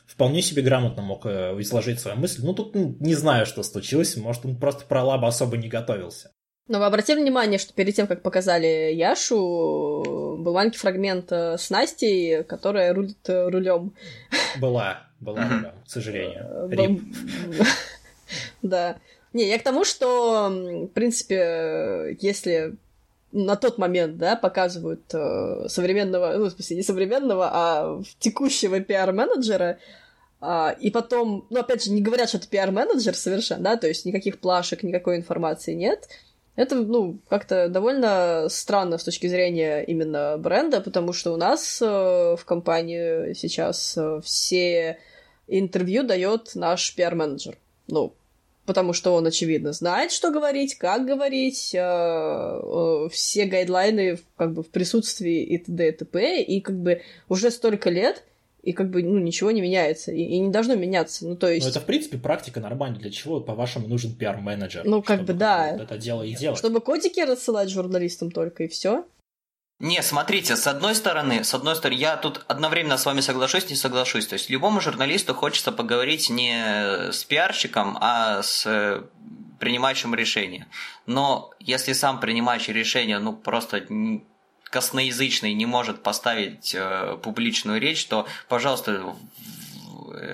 вполне 0.07 0.43
себе 0.43 0.61
грамотно 0.61 1.01
мог 1.01 1.25
э, 1.25 1.55
изложить 1.61 2.01
свою 2.01 2.19
мысль. 2.19 2.43
Ну, 2.45 2.53
тут 2.53 2.75
не 2.75 3.15
знаю, 3.15 3.47
что 3.47 3.63
случилось. 3.63 4.15
Может, 4.19 4.45
он 4.45 4.57
просто 4.57 4.85
про 4.85 5.03
лаба 5.03 5.29
особо 5.29 5.57
не 5.57 5.69
готовился. 5.69 6.33
Но 6.69 6.79
вы 6.79 6.87
обратили 6.87 7.21
внимание, 7.21 7.59
что 7.59 7.73
перед 7.75 7.95
тем, 7.95 8.07
как 8.07 8.23
показали 8.23 8.93
Яшу, 8.93 10.37
был 10.39 10.53
маленький 10.53 10.79
фрагмент 10.79 11.33
э, 11.33 11.59
с 11.59 11.69
Настей, 11.71 12.45
которая 12.45 12.95
рулит 12.95 13.29
э, 13.29 13.49
рулем. 13.49 13.93
Была 14.61 15.11
была, 15.21 15.41
да, 15.63 15.75
к 15.85 15.91
сожалению. 15.91 16.69
Рим. 16.71 17.15
Да. 18.63 18.97
Не, 19.33 19.49
я 19.49 19.59
к 19.59 19.65
тому, 19.65 19.85
что, 19.85 20.49
в 20.49 20.87
принципе, 20.89 22.17
если 22.21 22.77
на 23.33 23.57
тот 23.57 23.77
момент, 23.77 24.19
да, 24.19 24.37
показывают 24.37 25.03
э, 25.13 25.69
современного, 25.69 26.37
ну, 26.37 26.45
в 26.45 26.51
смысле, 26.51 26.77
не 26.77 26.83
современного, 26.83 27.51
а 27.53 28.03
текущего 28.21 28.79
пиар-менеджера, 28.79 29.79
э, 30.41 30.75
и 30.81 30.91
потом, 30.91 31.47
ну, 31.51 31.59
опять 31.59 31.85
же, 31.85 31.91
не 31.91 32.03
говорят, 32.03 32.29
что 32.29 32.39
это 32.39 32.49
пиар-менеджер 32.49 33.17
совершенно, 33.17 33.63
да, 33.63 33.77
то 33.77 33.89
есть 33.89 34.05
никаких 34.05 34.39
плашек, 34.39 34.85
никакой 34.85 35.17
информации 35.17 35.75
нет, 35.75 36.09
это, 36.61 36.75
ну, 36.77 37.19
как-то 37.31 37.71
довольно 37.71 38.49
странно 38.51 38.99
с 38.99 39.05
точки 39.05 39.27
зрения 39.29 39.81
именно 39.81 40.37
бренда, 40.37 40.83
потому 40.83 41.15
что 41.15 41.33
у 41.33 41.39
нас 41.39 41.81
э, 41.81 41.87
в 41.87 42.45
компании 42.45 43.33
сейчас 43.33 43.97
э, 43.97 44.21
все 44.23 44.99
интервью 45.49 46.03
дает 46.03 46.55
наш 46.55 46.95
пиар-менеджер. 46.95 47.57
Ну, 47.89 48.13
потому 48.67 48.93
что 48.93 49.15
он, 49.15 49.27
очевидно, 49.27 49.73
знает, 49.73 50.13
что 50.13 50.31
говорить, 50.31 50.75
как 50.75 51.07
говорить, 51.07 51.75
э, 51.75 51.81
э, 51.81 53.09
все 53.11 53.47
гайдлайны 53.47 54.19
как 54.37 54.53
бы 54.53 54.63
в 54.63 54.69
присутствии 54.69 55.43
и 55.43 55.57
т.д. 55.57 55.89
и 55.89 55.93
т.п. 55.93 56.43
И 56.43 56.61
как 56.61 56.77
бы 56.77 57.01
уже 57.31 57.51
столько 57.51 57.89
лет, 57.89 58.23
и 58.63 58.73
как 58.73 58.91
бы 58.91 59.03
ну, 59.03 59.19
ничего 59.19 59.51
не 59.51 59.61
меняется, 59.61 60.13
и, 60.13 60.23
и 60.23 60.39
не 60.39 60.51
должно 60.51 60.75
меняться. 60.75 61.27
Ну, 61.27 61.37
то 61.37 61.49
есть... 61.49 61.65
Ну, 61.65 61.71
это, 61.71 61.81
в 61.81 61.87
принципе, 61.87 62.19
практика 62.19 62.61
нормальная. 62.61 63.01
Для 63.01 63.11
чего, 63.11 63.41
по-вашему, 63.41 63.89
нужен 63.89 64.15
пиар-менеджер? 64.15 64.85
Ну, 64.85 65.03
как 65.03 65.25
бы, 65.25 65.33
да. 65.33 65.77
Это 65.77 65.99
дело 65.99 66.23
и 66.23 66.35
делать. 66.35 66.59
Чтобы 66.59 66.81
котики 66.81 67.21
рассылать 67.21 67.71
журналистам 67.71 68.31
только, 68.31 68.65
и 68.65 68.69
все. 68.69 69.05
Не, 69.81 70.03
смотрите, 70.03 70.57
с 70.57 70.67
одной 70.67 70.95
стороны, 70.95 71.43
с 71.43 71.55
одной 71.55 71.75
стороны, 71.75 71.99
я 71.99 72.19
тут 72.19 72.45
одновременно 72.49 72.99
с 72.99 73.07
вами 73.07 73.21
соглашусь, 73.21 73.71
не 73.71 73.77
соглашусь. 73.77 74.27
То 74.27 74.35
есть 74.35 74.51
любому 74.51 74.83
журналисту 74.83 75.35
хочется 75.35 75.73
поговорить 75.73 76.29
не 76.29 77.11
с 77.11 77.25
пиарщиком, 77.25 77.97
а 77.99 78.43
с 78.43 79.03
принимающим 79.59 80.15
решения. 80.15 80.67
Но 81.07 81.51
если 81.61 81.95
сам 81.95 82.21
принимающий 82.21 82.75
решения, 82.75 83.19
ну, 83.19 83.33
просто 83.33 83.87
косноязычный 84.71 85.53
не 85.53 85.67
может 85.67 86.03
поставить 86.03 86.75
э, 86.75 87.19
публичную 87.23 87.81
речь, 87.81 88.07
то, 88.07 88.27
пожалуйста, 88.49 89.15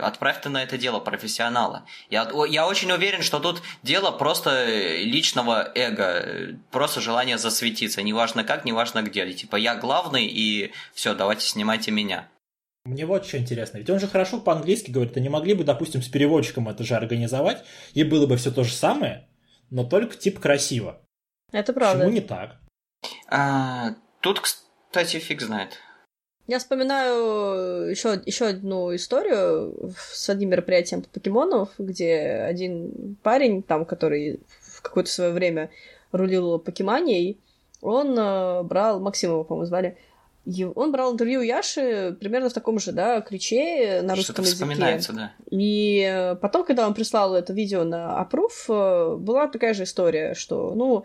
отправь 0.03 0.41
ты 0.41 0.49
на 0.49 0.63
это 0.63 0.79
дело 0.79 1.01
профессионала. 1.01 1.85
Я, 2.11 2.31
я 2.49 2.67
очень 2.67 2.91
уверен, 2.93 3.23
что 3.23 3.41
тут 3.41 3.63
дело 3.83 4.11
просто 4.11 4.67
личного 4.99 5.71
эго, 5.75 6.57
просто 6.71 7.01
желание 7.01 7.39
засветиться, 7.39 8.03
неважно 8.03 8.45
как, 8.45 8.65
неважно 8.65 9.03
где. 9.03 9.33
Типа 9.33 9.57
я 9.57 9.75
главный 9.75 10.27
и 10.27 10.73
все, 10.95 11.15
давайте 11.15 11.47
снимайте 11.47 11.91
меня. 11.91 12.29
Мне 12.85 13.05
вот 13.05 13.27
что 13.27 13.39
интересно, 13.39 13.79
ведь 13.79 13.91
он 13.91 13.99
же 13.99 14.07
хорошо 14.07 14.39
по-английски 14.39 14.93
говорит, 14.93 15.17
а 15.17 15.21
не 15.21 15.29
могли 15.29 15.55
бы, 15.55 15.65
допустим, 15.65 16.03
с 16.03 16.09
переводчиком 16.09 16.69
это 16.69 16.85
же 16.85 16.95
организовать, 16.95 17.65
и 17.95 18.05
было 18.05 18.27
бы 18.27 18.37
все 18.37 18.53
то 18.53 18.63
же 18.63 18.73
самое, 18.73 19.27
но 19.71 19.83
только 19.83 20.17
типа 20.17 20.41
красиво. 20.41 21.01
Это 21.51 21.73
правда. 21.73 22.05
Почему 22.05 22.15
не 22.15 22.21
так? 22.21 22.61
А, 23.29 23.97
тут, 24.21 24.41
кстати, 24.41 25.19
фиг 25.19 25.41
знает. 25.41 25.79
Я 26.47 26.61
вспоминаю 26.61 27.91
еще, 27.91 28.21
еще 28.25 28.47
одну 28.47 28.95
историю 28.95 29.93
с 29.97 30.29
одним 30.29 30.51
мероприятием 30.51 31.03
по 31.03 31.09
покемонов, 31.09 31.71
где 31.77 32.47
один 32.49 33.17
парень, 33.23 33.65
там, 33.65 33.85
который 33.85 34.41
в 34.61 34.81
какое-то 34.81 35.11
свое 35.11 35.33
время 35.33 35.71
рулил 36.13 36.61
покеманией, 36.61 37.41
он 37.81 38.17
э, 38.17 38.63
брал, 38.63 39.01
Максимова, 39.01 39.43
по-моему, 39.43 39.67
звали, 39.67 39.99
он 40.77 40.93
брал 40.93 41.13
интервью 41.13 41.41
Яши 41.41 42.17
примерно 42.21 42.49
в 42.49 42.53
таком 42.53 42.79
же, 42.79 42.93
да, 42.93 43.21
ключе 43.21 44.01
на 44.03 44.15
русском 44.15 44.45
языке. 44.45 44.65
вспоминается, 44.65 45.13
да. 45.13 45.33
И 45.51 46.01
э, 46.09 46.37
потом, 46.37 46.65
когда 46.65 46.87
он 46.87 46.95
прислал 46.95 47.35
это 47.35 47.53
видео 47.53 47.83
на 47.83 48.21
э, 48.69 49.17
была 49.17 49.49
такая 49.49 49.75
же 49.75 49.83
история, 49.83 50.35
что, 50.35 50.75
ну, 50.75 51.05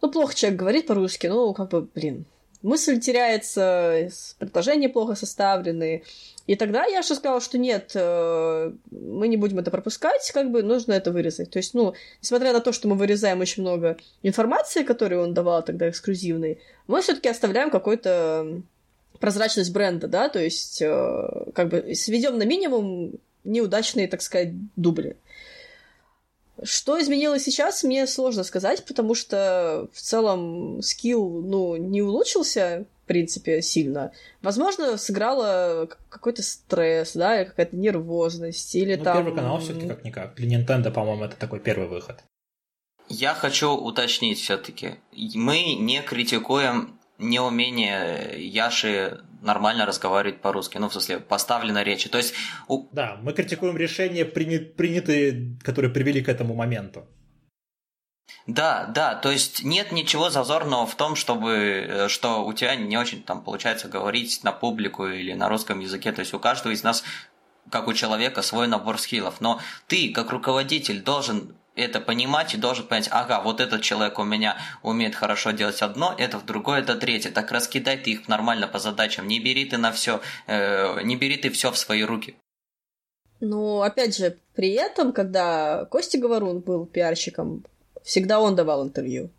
ну, 0.00 0.10
плохо 0.10 0.34
человек 0.34 0.58
говорит 0.58 0.86
по-русски, 0.86 1.26
ну, 1.26 1.52
как 1.52 1.68
бы, 1.68 1.82
блин, 1.94 2.24
мысль 2.62 3.00
теряется, 3.00 4.10
предложения 4.38 4.88
плохо 4.88 5.14
составлены. 5.14 6.02
И 6.46 6.56
тогда 6.56 6.84
я 6.84 7.02
же 7.02 7.14
сказала, 7.14 7.40
что 7.40 7.58
нет, 7.58 7.92
э, 7.94 8.72
мы 8.90 9.28
не 9.28 9.36
будем 9.36 9.58
это 9.58 9.70
пропускать, 9.70 10.30
как 10.32 10.50
бы 10.50 10.62
нужно 10.62 10.94
это 10.94 11.12
вырезать. 11.12 11.50
То 11.50 11.58
есть, 11.58 11.74
ну, 11.74 11.94
несмотря 12.22 12.52
на 12.52 12.60
то, 12.60 12.72
что 12.72 12.88
мы 12.88 12.96
вырезаем 12.96 13.40
очень 13.40 13.62
много 13.62 13.96
информации, 14.22 14.82
которую 14.82 15.22
он 15.22 15.34
давал 15.34 15.62
тогда 15.64 15.88
эксклюзивной, 15.88 16.58
мы 16.86 17.02
все-таки 17.02 17.28
оставляем 17.28 17.70
какой-то 17.70 18.62
прозрачность 19.20 19.72
бренда, 19.72 20.08
да, 20.08 20.28
то 20.28 20.42
есть, 20.42 20.82
э, 20.82 21.28
как 21.54 21.68
бы 21.68 21.94
сведем 21.94 22.38
на 22.38 22.44
минимум 22.44 23.12
неудачные, 23.44 24.08
так 24.08 24.22
сказать, 24.22 24.52
дубли. 24.76 25.16
Что 26.62 27.00
изменилось 27.00 27.44
сейчас, 27.44 27.84
мне 27.84 28.06
сложно 28.06 28.44
сказать, 28.44 28.84
потому 28.84 29.14
что 29.14 29.88
в 29.92 30.00
целом 30.00 30.82
скилл, 30.82 31.42
ну, 31.42 31.76
не 31.76 32.02
улучшился, 32.02 32.86
в 33.04 33.06
принципе, 33.06 33.62
сильно. 33.62 34.12
Возможно, 34.42 34.96
сыграла 34.96 35.88
какой-то 36.08 36.42
стресс, 36.42 37.12
да, 37.14 37.44
какая-то 37.44 37.76
нервозность, 37.76 38.74
или 38.74 38.96
ну, 38.96 39.04
там... 39.04 39.16
первый 39.16 39.34
канал 39.34 39.58
все 39.60 39.74
таки 39.74 39.88
как-никак. 39.88 40.34
Для 40.34 40.58
Nintendo, 40.58 40.90
по-моему, 40.90 41.24
это 41.24 41.36
такой 41.36 41.60
первый 41.60 41.88
выход. 41.88 42.22
Я 43.08 43.34
хочу 43.34 43.70
уточнить 43.72 44.38
все-таки. 44.38 44.96
Мы 45.12 45.74
не 45.74 46.00
критикуем 46.02 47.00
неумение 47.18 48.48
Яши 48.48 49.20
нормально 49.42 49.86
разговаривать 49.86 50.40
по-русски, 50.40 50.78
ну, 50.78 50.88
в 50.88 50.92
смысле, 50.92 51.18
поставлена 51.18 51.82
речи. 51.82 52.08
То 52.08 52.18
есть... 52.18 52.34
У... 52.68 52.88
Да, 52.92 53.18
мы 53.22 53.32
критикуем 53.32 53.76
решения, 53.76 54.24
принятые, 54.24 55.56
которые 55.62 55.90
привели 55.90 56.22
к 56.22 56.28
этому 56.28 56.54
моменту. 56.54 57.06
Да, 58.46 58.86
да, 58.86 59.14
то 59.14 59.30
есть 59.30 59.64
нет 59.64 59.92
ничего 59.92 60.30
зазорного 60.30 60.86
в 60.86 60.94
том, 60.94 61.14
чтобы, 61.14 61.52
э, 61.52 62.08
что 62.08 62.44
у 62.44 62.52
тебя 62.52 62.74
не 62.74 62.96
очень 62.96 63.22
там 63.22 63.42
получается 63.42 63.88
говорить 63.88 64.42
на 64.44 64.52
публику 64.52 65.06
или 65.06 65.32
на 65.34 65.48
русском 65.48 65.80
языке, 65.80 66.12
то 66.12 66.20
есть 66.20 66.32
у 66.32 66.38
каждого 66.38 66.72
из 66.72 66.82
нас 66.82 67.04
как 67.70 67.86
у 67.86 67.92
человека 67.92 68.42
свой 68.42 68.66
набор 68.66 68.98
скиллов, 68.98 69.40
но 69.40 69.60
ты 69.86 70.12
как 70.12 70.30
руководитель 70.30 71.02
должен 71.02 71.54
это 71.74 72.00
понимать 72.00 72.54
и 72.54 72.58
должен 72.58 72.86
понять, 72.86 73.08
ага, 73.10 73.40
вот 73.40 73.60
этот 73.60 73.82
человек 73.82 74.18
у 74.18 74.24
меня 74.24 74.56
умеет 74.82 75.14
хорошо 75.14 75.52
делать 75.52 75.82
одно, 75.82 76.14
это 76.16 76.38
в 76.38 76.44
другое, 76.44 76.80
это 76.80 76.96
третье. 76.96 77.30
Так 77.30 77.50
раскидай 77.52 77.96
ты 77.96 78.12
их 78.12 78.28
нормально 78.28 78.68
по 78.68 78.78
задачам, 78.78 79.26
не 79.26 79.40
бери 79.40 79.64
ты 79.64 79.78
на 79.78 79.92
все, 79.92 80.20
э, 80.46 81.02
не 81.02 81.16
бери 81.16 81.36
ты 81.36 81.50
все 81.50 81.70
в 81.70 81.78
свои 81.78 82.02
руки. 82.02 82.36
Ну, 83.40 83.80
опять 83.80 84.16
же, 84.16 84.38
при 84.54 84.72
этом, 84.72 85.12
когда 85.12 85.86
Костя 85.86 86.18
Говорун 86.18 86.60
был 86.60 86.84
пиарщиком, 86.86 87.64
всегда 88.02 88.40
он 88.40 88.54
давал 88.54 88.84
интервью. 88.84 89.30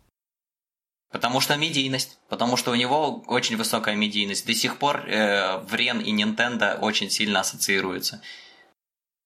Потому 1.12 1.40
что 1.40 1.56
медийность, 1.56 2.18
потому 2.28 2.56
что 2.56 2.70
у 2.70 2.74
него 2.74 3.22
очень 3.26 3.56
высокая 3.56 3.94
медийность. 3.94 4.46
До 4.46 4.54
сих 4.54 4.78
пор 4.78 5.06
э, 5.06 5.58
Врен 5.58 6.00
и 6.00 6.10
Nintendo 6.10 6.78
очень 6.80 7.10
сильно 7.10 7.40
ассоциируются. 7.40 8.22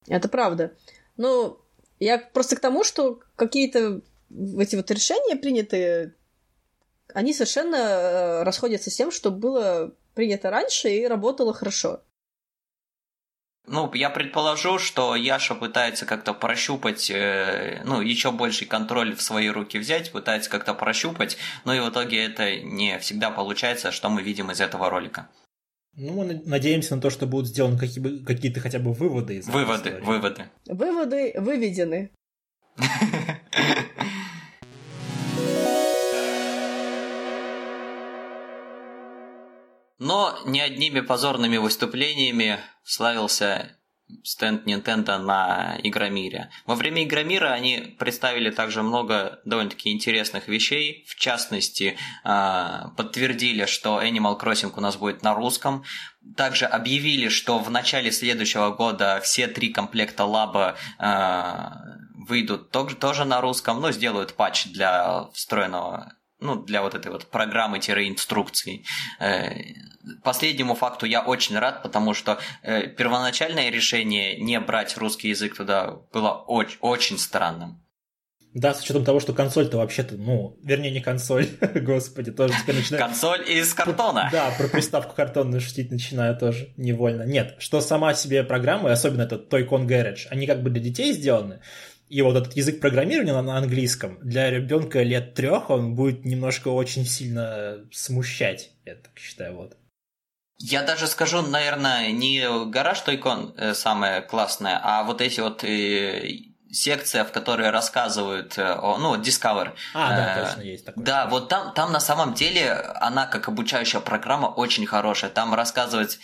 Это 0.08 0.28
правда. 0.28 0.72
Ну, 1.16 1.58
я 1.98 2.18
просто 2.18 2.56
к 2.56 2.60
тому, 2.60 2.84
что 2.84 3.20
какие-то 3.36 4.00
эти 4.58 4.76
вот 4.76 4.90
решения 4.90 5.36
принятые, 5.36 6.14
они 7.14 7.32
совершенно 7.32 7.76
э, 7.76 8.42
расходятся 8.42 8.90
с 8.90 8.96
тем, 8.96 9.10
что 9.10 9.30
было 9.30 9.92
принято 10.14 10.50
раньше 10.50 10.88
и 10.88 11.06
работало 11.06 11.54
хорошо. 11.54 12.00
Ну, 13.68 13.92
я 13.94 14.10
предположу, 14.10 14.78
что 14.78 15.16
Яша 15.16 15.56
пытается 15.56 16.06
как-то 16.06 16.32
прощупать, 16.32 17.10
э, 17.10 17.82
ну, 17.84 18.00
еще 18.00 18.30
больший 18.30 18.66
контроль 18.66 19.14
в 19.14 19.22
свои 19.22 19.48
руки 19.48 19.78
взять, 19.78 20.12
пытается 20.12 20.48
как-то 20.50 20.72
прощупать, 20.72 21.36
но 21.64 21.74
и 21.74 21.80
в 21.80 21.88
итоге 21.90 22.24
это 22.24 22.60
не 22.60 22.98
всегда 23.00 23.30
получается, 23.30 23.90
что 23.90 24.08
мы 24.08 24.22
видим 24.22 24.52
из 24.52 24.60
этого 24.60 24.88
ролика. 24.88 25.28
Ну, 25.98 26.12
мы 26.12 26.42
надеемся 26.44 26.94
на 26.94 27.00
то, 27.00 27.08
что 27.08 27.26
будут 27.26 27.48
сделаны 27.48 27.78
какие-то 27.78 28.60
хотя 28.60 28.78
бы 28.78 28.92
выводы 28.92 29.36
из 29.38 29.48
Выводы, 29.48 29.88
истории. 29.88 30.04
выводы. 30.04 30.44
Выводы 30.66 31.32
выведены. 31.38 32.10
Но 39.98 40.38
не 40.44 40.60
одними 40.60 41.00
позорными 41.00 41.56
выступлениями 41.56 42.58
славился 42.84 43.78
стенд 44.22 44.66
Nintendo 44.66 45.18
на 45.18 45.78
Игромире. 45.82 46.50
Во 46.66 46.74
время 46.74 47.04
Игромира 47.04 47.52
они 47.52 47.96
представили 47.98 48.50
также 48.50 48.82
много 48.82 49.40
довольно-таки 49.44 49.92
интересных 49.92 50.48
вещей. 50.48 51.04
В 51.08 51.16
частности, 51.16 51.96
а, 52.24 52.92
подтвердили, 52.96 53.66
что 53.66 54.02
Animal 54.02 54.40
Crossing 54.40 54.72
у 54.76 54.80
нас 54.80 54.96
будет 54.96 55.22
на 55.22 55.34
русском. 55.34 55.84
Также 56.36 56.66
объявили, 56.66 57.28
что 57.28 57.58
в 57.58 57.70
начале 57.70 58.12
следующего 58.12 58.70
года 58.70 59.20
все 59.22 59.46
три 59.46 59.70
комплекта 59.70 60.24
лаба 60.24 60.76
а, 60.98 61.82
выйдут 62.14 62.70
тоже 62.70 63.24
на 63.24 63.40
русском, 63.40 63.80
но 63.80 63.92
сделают 63.92 64.34
патч 64.34 64.66
для 64.66 65.28
встроенного 65.32 66.14
ну, 66.40 66.56
для 66.56 66.82
вот 66.82 66.94
этой 66.94 67.10
вот 67.10 67.26
программы-инструкции. 67.26 68.84
Э, 69.20 69.54
последнему 70.22 70.74
факту 70.74 71.06
я 71.06 71.22
очень 71.22 71.58
рад, 71.58 71.82
потому 71.82 72.14
что 72.14 72.38
э, 72.62 72.88
первоначальное 72.88 73.70
решение 73.70 74.38
не 74.40 74.60
брать 74.60 74.96
русский 74.96 75.28
язык 75.28 75.56
туда 75.56 75.96
было 76.12 76.32
очень, 76.32 76.78
очень 76.80 77.18
странным. 77.18 77.82
Да, 78.56 78.72
с 78.72 78.80
учетом 78.80 79.04
того, 79.04 79.20
что 79.20 79.34
консоль-то 79.34 79.76
вообще-то, 79.76 80.14
ну, 80.14 80.58
вернее, 80.62 80.90
не 80.90 81.02
консоль, 81.02 81.46
господи, 81.74 82.30
тоже 82.32 82.54
теперь 82.62 82.76
начинаю... 82.76 83.04
Консоль 83.04 83.50
из 83.50 83.74
картона! 83.74 84.30
Да, 84.32 84.50
про 84.56 84.68
приставку 84.68 85.14
картонную 85.14 85.60
шутить 85.60 85.90
начинаю 85.90 86.34
тоже 86.38 86.72
невольно. 86.78 87.24
Нет, 87.24 87.56
что 87.58 87.82
сама 87.82 88.14
себе 88.14 88.42
программа, 88.44 88.90
особенно 88.90 89.22
этот 89.22 89.52
Toy-Con 89.52 89.86
Garage, 89.86 90.26
они 90.30 90.46
как 90.46 90.62
бы 90.62 90.70
для 90.70 90.80
детей 90.80 91.12
сделаны, 91.12 91.60
и 92.08 92.22
вот 92.22 92.36
этот 92.36 92.54
язык 92.54 92.80
программирования 92.80 93.40
на 93.40 93.58
английском 93.58 94.18
для 94.20 94.50
ребенка 94.50 95.02
лет 95.02 95.34
трех 95.34 95.70
он 95.70 95.94
будет 95.94 96.24
немножко 96.24 96.68
очень 96.68 97.04
сильно 97.04 97.84
смущать, 97.92 98.70
я 98.84 98.94
так 98.94 99.18
считаю, 99.18 99.56
вот. 99.56 99.76
Я 100.58 100.82
даже 100.82 101.06
скажу, 101.06 101.42
наверное, 101.42 102.10
не 102.12 102.70
гараж 102.70 103.00
Тойкон 103.00 103.54
э, 103.58 103.74
самое 103.74 104.22
классное, 104.22 104.80
а 104.82 105.02
вот 105.02 105.20
эти 105.20 105.40
вот 105.40 105.62
э, 105.64 106.46
секция, 106.70 107.24
в 107.24 107.32
которой 107.32 107.70
рассказывают, 107.70 108.56
э, 108.56 108.72
о, 108.72 108.96
ну, 108.96 109.20
Discover. 109.20 109.74
А, 109.92 110.16
да, 110.16 110.44
точно 110.46 110.62
есть 110.62 110.86
такое. 110.86 111.04
Да, 111.04 111.26
вот 111.26 111.48
там, 111.48 111.74
там 111.74 111.92
на 111.92 112.00
самом 112.00 112.32
деле 112.32 112.72
она, 112.72 113.26
как 113.26 113.48
обучающая 113.48 114.00
программа, 114.00 114.46
очень 114.46 114.86
хорошая. 114.86 115.30
Там 115.30 115.54
рассказывать... 115.54 116.18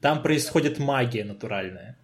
Там 0.00 0.22
происходит 0.22 0.78
магия 0.78 1.24
натуральная. 1.24 1.99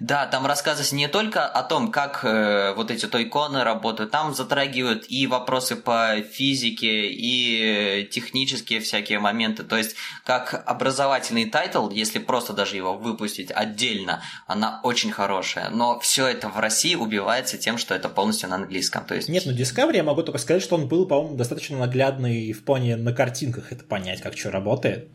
Да, 0.00 0.26
там 0.26 0.46
рассказывается 0.46 0.94
не 0.94 1.08
только 1.08 1.46
о 1.46 1.62
том, 1.62 1.90
как 1.90 2.24
э, 2.24 2.74
вот 2.74 2.90
эти 2.90 3.06
Toy-Con 3.06 3.57
ы 3.57 3.64
работают, 3.64 4.10
там 4.10 4.34
затрагивают 4.34 5.06
и 5.08 5.26
вопросы 5.26 5.76
по 5.76 6.16
физике, 6.22 7.08
и 7.10 8.08
технические 8.10 8.80
всякие 8.80 9.18
моменты. 9.18 9.64
То 9.64 9.76
есть, 9.76 9.96
как 10.24 10.62
образовательный 10.66 11.46
title, 11.46 11.90
если 11.90 12.18
просто 12.18 12.52
даже 12.52 12.76
его 12.76 12.94
выпустить 12.94 13.50
отдельно, 13.50 14.22
она 14.46 14.80
очень 14.82 15.12
хорошая. 15.12 15.70
Но 15.70 15.98
все 16.00 16.26
это 16.26 16.48
в 16.48 16.58
России 16.58 16.94
убивается 16.94 17.58
тем, 17.58 17.78
что 17.78 17.94
это 17.94 18.08
полностью 18.08 18.48
на 18.48 18.56
английском. 18.56 19.04
То 19.04 19.14
есть... 19.14 19.28
Нет, 19.28 19.44
ну 19.46 19.52
Discovery 19.52 19.96
я 19.96 20.04
могу 20.04 20.22
только 20.22 20.38
сказать, 20.38 20.62
что 20.62 20.76
он 20.76 20.88
был, 20.88 21.06
по-моему, 21.06 21.36
достаточно 21.36 21.78
наглядный 21.78 22.52
в 22.52 22.64
плане 22.64 22.96
на 22.96 23.12
картинках 23.12 23.72
это 23.72 23.84
понять, 23.84 24.20
как 24.20 24.36
что 24.36 24.50
работает. 24.50 25.10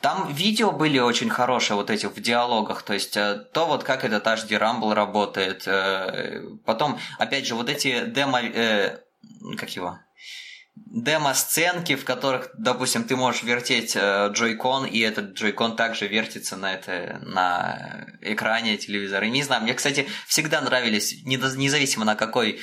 Там 0.00 0.32
видео 0.32 0.70
были 0.70 0.98
очень 1.00 1.28
хорошие 1.28 1.76
вот 1.76 1.90
эти 1.90 2.06
в 2.06 2.14
диалогах, 2.20 2.82
то 2.82 2.94
есть 2.94 3.16
э, 3.16 3.44
то 3.52 3.66
вот 3.66 3.82
как 3.82 4.04
этот 4.04 4.24
HD 4.24 4.50
Rumble 4.50 4.94
работает. 4.94 5.66
Э, 5.66 6.40
потом, 6.64 7.00
опять 7.18 7.46
же, 7.46 7.56
вот 7.56 7.68
эти 7.68 8.04
демо... 8.06 8.40
Э, 8.40 8.98
как 9.56 9.70
его? 9.70 9.98
демо-сценки, 10.76 11.96
в 11.96 12.04
которых, 12.04 12.50
допустим, 12.56 13.02
ты 13.02 13.16
можешь 13.16 13.42
вертеть 13.42 13.96
джойкон, 13.96 14.86
и 14.86 15.00
этот 15.00 15.32
джойкон 15.32 15.74
также 15.74 16.06
вертится 16.06 16.56
на, 16.56 16.72
это, 16.72 17.18
на 17.22 18.06
экране 18.20 18.76
телевизора. 18.76 19.26
И 19.26 19.30
не 19.30 19.42
знаю, 19.42 19.64
мне, 19.64 19.74
кстати, 19.74 20.08
всегда 20.28 20.60
нравились, 20.60 21.24
независимо 21.24 22.04
на 22.04 22.14
какой 22.14 22.60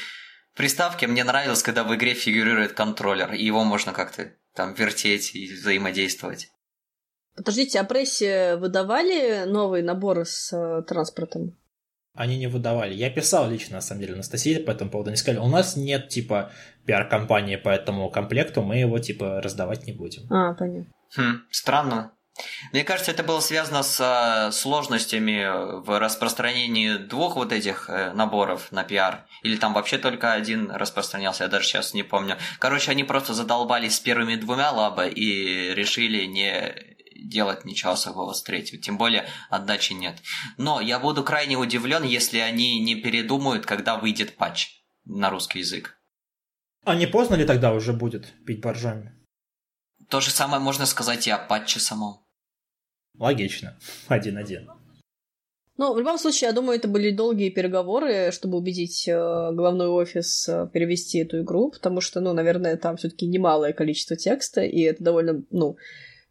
приставке, 0.56 1.08
мне 1.08 1.26
нравилось, 1.26 1.62
когда 1.62 1.84
в 1.84 1.94
игре 1.94 2.14
фигурирует 2.14 2.72
контроллер, 2.72 3.34
и 3.34 3.44
его 3.44 3.66
можно 3.66 3.92
как-то 3.92 4.32
там 4.56 4.74
вертеть 4.74 5.36
и 5.36 5.54
взаимодействовать. 5.54 6.50
Подождите, 7.36 7.80
а 7.80 7.84
прессе 7.84 8.56
выдавали 8.56 9.44
новый 9.46 9.84
набор 9.84 10.26
с 10.26 10.54
э, 10.54 10.84
транспортом? 10.84 11.58
Они 12.14 12.38
не 12.38 12.48
выдавали. 12.48 12.94
Я 12.94 13.10
писал 13.10 13.50
лично, 13.50 13.76
на 13.76 13.82
самом 13.82 14.02
деле, 14.02 14.14
Анастасии 14.14 14.58
по 14.58 14.72
этому 14.72 14.90
поводу. 14.90 15.10
Они 15.10 15.18
сказали, 15.18 15.44
у 15.44 15.50
нас 15.50 15.76
нет, 15.76 16.08
типа, 16.08 16.52
пиар-компании 16.86 17.58
по 17.58 17.68
этому 17.68 18.10
комплекту, 18.10 18.62
мы 18.62 18.78
его, 18.78 19.00
типа, 19.00 19.42
раздавать 19.42 19.86
не 19.86 19.92
будем. 19.92 20.32
А, 20.32 20.54
понятно. 20.54 20.94
Хм, 21.18 21.42
странно. 21.52 22.14
Мне 22.72 22.84
кажется, 22.84 23.12
это 23.12 23.24
было 23.24 23.40
связано 23.40 23.84
с 23.84 24.00
э, 24.00 24.52
сложностями 24.52 25.82
в 25.86 26.00
распространении 26.00 26.98
двух 26.98 27.36
вот 27.36 27.52
этих 27.52 27.90
э, 27.90 28.12
наборов 28.14 28.72
на 28.72 28.84
пиар. 28.84 29.26
Или 29.44 29.58
там 29.58 29.74
вообще 29.74 29.98
только 29.98 30.34
один 30.34 30.72
распространялся, 30.72 31.46
я 31.46 31.50
даже 31.50 31.66
сейчас 31.66 31.94
не 31.94 32.04
помню. 32.04 32.38
Короче, 32.60 32.92
они 32.92 33.04
просто 33.04 33.34
задолбались 33.34 33.96
с 33.96 34.00
первыми 34.00 34.36
двумя 34.36 34.72
лаба 34.72 35.08
и 35.08 35.74
решили 35.74 36.26
не 36.26 36.95
делать 37.16 37.66
ничего 37.66 37.92
особого 37.94 38.34
с 38.34 38.44
третьего, 38.44 38.82
тем 38.82 38.98
более 38.98 39.28
отдачи 39.50 39.94
нет. 39.94 40.22
Но 40.58 40.82
я 40.82 41.00
буду 41.00 41.24
крайне 41.24 41.58
удивлен, 41.58 42.04
если 42.04 42.40
они 42.40 42.80
не 42.80 42.96
передумают, 42.96 43.66
когда 43.66 43.98
выйдет 43.98 44.36
патч 44.36 44.84
на 45.06 45.30
русский 45.30 45.60
язык. 45.60 46.00
А 46.84 46.96
не 46.96 47.08
поздно 47.08 47.36
ли 47.36 47.46
тогда 47.46 47.74
уже 47.74 47.94
будет 47.94 48.34
пить 48.46 48.62
боржами? 48.62 49.14
То 50.10 50.22
же 50.22 50.30
самое 50.30 50.62
можно 50.62 50.86
сказать 50.86 51.28
и 51.28 51.32
о 51.32 51.38
патче 51.38 51.80
самом. 51.80 52.26
Логично. 53.18 53.78
Один-один. 54.08 54.70
Ну, 55.78 55.94
в 55.94 56.00
любом 56.00 56.18
случае, 56.18 56.48
я 56.50 56.54
думаю, 56.54 56.78
это 56.78 56.88
были 56.88 57.12
долгие 57.12 57.50
переговоры, 57.50 58.32
чтобы 58.32 58.58
убедить 58.58 59.10
э, 59.10 59.52
главной 59.52 59.88
офис 59.88 60.48
э, 60.48 60.70
перевести 60.72 61.20
эту 61.20 61.42
игру, 61.42 61.70
потому 61.70 62.00
что, 62.00 62.22
ну, 62.22 62.32
наверное, 62.32 62.78
там 62.78 62.96
все-таки 62.96 63.28
немалое 63.28 63.74
количество 63.74 64.16
текста, 64.16 64.62
и 64.62 64.80
это 64.82 65.04
довольно, 65.04 65.44
ну, 65.52 65.76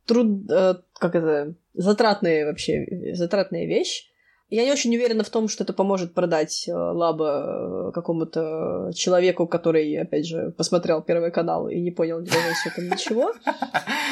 труд, 0.07 0.50
э, 0.50 0.74
как 0.94 1.14
это, 1.14 1.55
затратная 1.74 2.46
вообще, 2.46 2.86
затратная 3.14 3.66
вещь. 3.66 4.11
Я 4.50 4.64
не 4.64 4.72
очень 4.72 4.94
уверена 4.94 5.24
в 5.24 5.30
том, 5.30 5.48
что 5.48 5.64
это 5.64 5.72
поможет 5.72 6.14
продать 6.14 6.68
э, 6.68 6.72
лаба 6.72 7.88
э, 7.88 7.92
какому-то 7.92 8.92
человеку, 8.94 9.46
который, 9.46 9.96
опять 9.96 10.26
же, 10.26 10.52
посмотрел 10.57 11.02
Первый 11.02 11.30
канал 11.30 11.68
и 11.68 11.80
не 11.80 11.90
понял 11.90 12.24
все 12.24 12.70
там 12.76 12.88
ничего. 12.88 13.32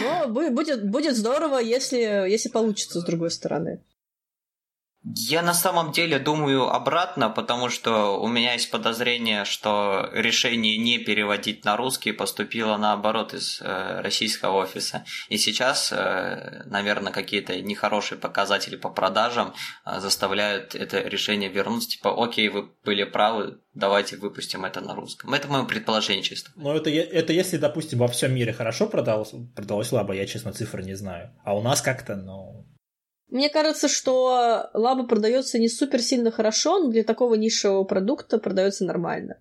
Но 0.02 0.28
будет, 0.28 0.90
будет 0.90 1.16
здорово, 1.16 1.58
если, 1.58 2.28
если 2.28 2.48
получится 2.48 3.00
с 3.00 3.04
другой 3.04 3.30
стороны. 3.30 3.80
Я 5.04 5.42
на 5.42 5.52
самом 5.52 5.90
деле 5.90 6.20
думаю 6.20 6.68
обратно, 6.68 7.28
потому 7.28 7.68
что 7.70 8.20
у 8.20 8.28
меня 8.28 8.52
есть 8.52 8.70
подозрение, 8.70 9.44
что 9.44 10.08
решение 10.12 10.76
не 10.76 10.98
переводить 10.98 11.64
на 11.64 11.76
русский 11.76 12.12
поступило 12.12 12.76
наоборот 12.76 13.34
из 13.34 13.60
э, 13.60 14.00
российского 14.00 14.58
офиса. 14.58 15.04
И 15.28 15.38
сейчас, 15.38 15.92
э, 15.92 16.62
наверное, 16.66 17.12
какие-то 17.12 17.60
нехорошие 17.60 18.16
показатели 18.16 18.76
по 18.76 18.90
продажам 18.90 19.54
э, 19.84 19.98
заставляют 19.98 20.76
это 20.76 21.00
решение 21.00 21.50
вернуться. 21.50 21.90
Типа, 21.90 22.14
окей, 22.24 22.48
вы 22.48 22.70
были 22.84 23.02
правы, 23.02 23.58
давайте 23.74 24.16
выпустим 24.16 24.64
это 24.64 24.80
на 24.80 24.94
русском. 24.94 25.34
Это 25.34 25.48
мое 25.48 25.64
предположение 25.64 26.22
чисто. 26.22 26.52
Но 26.54 26.76
это, 26.76 26.90
это 26.90 27.32
если, 27.32 27.56
допустим, 27.56 27.98
во 27.98 28.06
всем 28.06 28.32
мире 28.32 28.52
хорошо 28.52 28.86
продалось, 28.86 29.32
продалось 29.56 29.88
слабо, 29.88 30.14
я, 30.14 30.26
честно, 30.26 30.52
цифры 30.52 30.84
не 30.84 30.94
знаю. 30.94 31.32
А 31.44 31.56
у 31.56 31.60
нас 31.60 31.82
как-то, 31.82 32.14
ну, 32.14 32.68
мне 33.32 33.48
кажется, 33.48 33.88
что 33.88 34.68
лаба 34.74 35.06
продается 35.06 35.58
не 35.58 35.70
супер 35.70 36.02
сильно 36.02 36.30
хорошо, 36.30 36.78
но 36.78 36.90
для 36.90 37.02
такого 37.02 37.34
низшего 37.34 37.82
продукта 37.84 38.38
продается 38.38 38.84
нормально. 38.84 39.38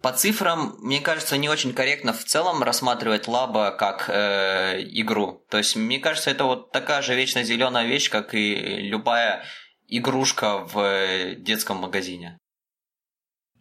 По 0.00 0.12
цифрам, 0.12 0.76
мне 0.78 1.00
кажется, 1.00 1.36
не 1.36 1.48
очень 1.48 1.72
корректно 1.74 2.12
в 2.12 2.24
целом 2.24 2.62
рассматривать 2.62 3.26
лаба 3.26 3.72
как 3.72 4.08
э, 4.08 4.80
игру. 4.82 5.44
То 5.50 5.58
есть, 5.58 5.74
мне 5.74 5.98
кажется, 5.98 6.30
это 6.30 6.44
вот 6.44 6.70
такая 6.70 7.02
же 7.02 7.16
вечно 7.16 7.42
зеленая 7.42 7.86
вещь, 7.86 8.08
как 8.08 8.34
и 8.34 8.54
любая 8.54 9.44
игрушка 9.88 10.58
в 10.58 11.34
детском 11.38 11.78
магазине. 11.78 12.38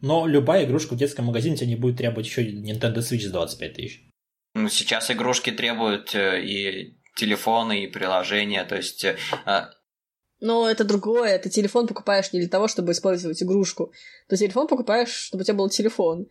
Но 0.02 0.28
любая 0.28 0.66
игрушка 0.66 0.94
в 0.94 0.98
детском 0.98 1.26
магазине 1.26 1.58
тебе 1.58 1.68
не 1.68 1.76
будет 1.76 1.98
требовать 1.98 2.28
еще 2.28 2.48
Nintendo 2.48 2.98
Switch 2.98 3.22
за 3.22 3.32
25 3.32 3.74
тысяч. 3.74 4.02
Ну, 4.54 4.70
сейчас 4.70 5.10
игрушки 5.10 5.52
требуют 5.52 6.14
э, 6.14 6.44
и 6.44 7.01
телефоны 7.16 7.84
и 7.84 7.88
приложения, 7.88 8.64
то 8.64 8.76
есть... 8.76 9.04
Э, 9.04 9.16
но 10.40 10.68
это 10.68 10.84
другое, 10.84 11.38
ты 11.38 11.50
телефон 11.50 11.88
покупаешь 11.88 12.34
не 12.34 12.40
для 12.40 12.50
того, 12.50 12.68
чтобы 12.68 12.94
использовать 12.94 13.42
игрушку. 13.44 13.94
Ты 14.28 14.38
телефон 14.38 14.68
покупаешь, 14.68 15.14
чтобы 15.14 15.42
у 15.42 15.46
тебя 15.46 15.56
был 15.56 15.70
телефон. 15.70 16.28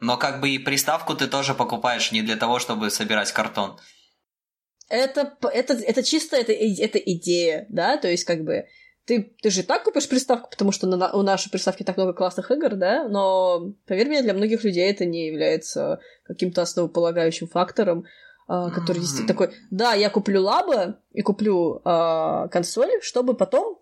Но 0.00 0.16
как 0.16 0.40
бы 0.40 0.50
и 0.50 0.58
приставку 0.58 1.14
ты 1.14 1.28
тоже 1.28 1.54
покупаешь 1.54 2.10
не 2.10 2.22
для 2.22 2.36
того, 2.36 2.58
чтобы 2.58 2.90
собирать 2.90 3.30
картон. 3.30 3.78
Это, 4.88 5.36
это, 5.52 5.74
это 5.74 6.02
чисто 6.02 6.36
это, 6.36 6.52
это 6.52 6.98
идея, 6.98 7.66
да, 7.68 7.96
то 7.96 8.08
есть 8.08 8.24
как 8.24 8.42
бы 8.42 8.66
ты, 9.04 9.34
ты 9.42 9.50
же 9.50 9.62
так 9.62 9.84
купишь 9.84 10.08
приставку, 10.08 10.50
потому 10.50 10.72
что 10.72 10.86
на, 10.86 11.12
у 11.12 11.22
нашей 11.22 11.50
приставки 11.50 11.82
так 11.82 11.96
много 11.96 12.12
классных 12.12 12.50
игр, 12.50 12.74
да, 12.74 13.08
но, 13.08 13.72
поверь 13.86 14.08
мне, 14.08 14.22
для 14.22 14.34
многих 14.34 14.64
людей 14.64 14.90
это 14.90 15.04
не 15.04 15.26
является 15.26 16.00
каким-то 16.24 16.62
основополагающим 16.62 17.48
фактором. 17.48 18.04
А, 18.52 18.68
который 18.70 18.98
действительно 18.98 19.28
такой, 19.28 19.54
да, 19.70 19.94
я 19.94 20.10
куплю 20.10 20.42
лаба 20.42 20.98
и 21.12 21.22
куплю 21.22 21.80
э, 21.84 22.48
консоль, 22.50 22.90
чтобы 23.00 23.34
потом 23.34 23.78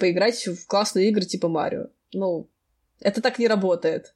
поиграть 0.00 0.46
в 0.46 0.66
классные 0.66 1.10
игры 1.10 1.26
типа 1.26 1.48
Марио. 1.48 1.88
Ну, 2.14 2.48
это 3.00 3.20
так 3.20 3.38
не 3.38 3.46
работает. 3.46 4.14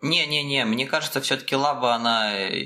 Не-не-не, 0.00 0.64
мне 0.64 0.86
кажется, 0.86 1.20
все-таки 1.20 1.54
лаба, 1.54 1.94
она 1.94 2.36
э, 2.36 2.64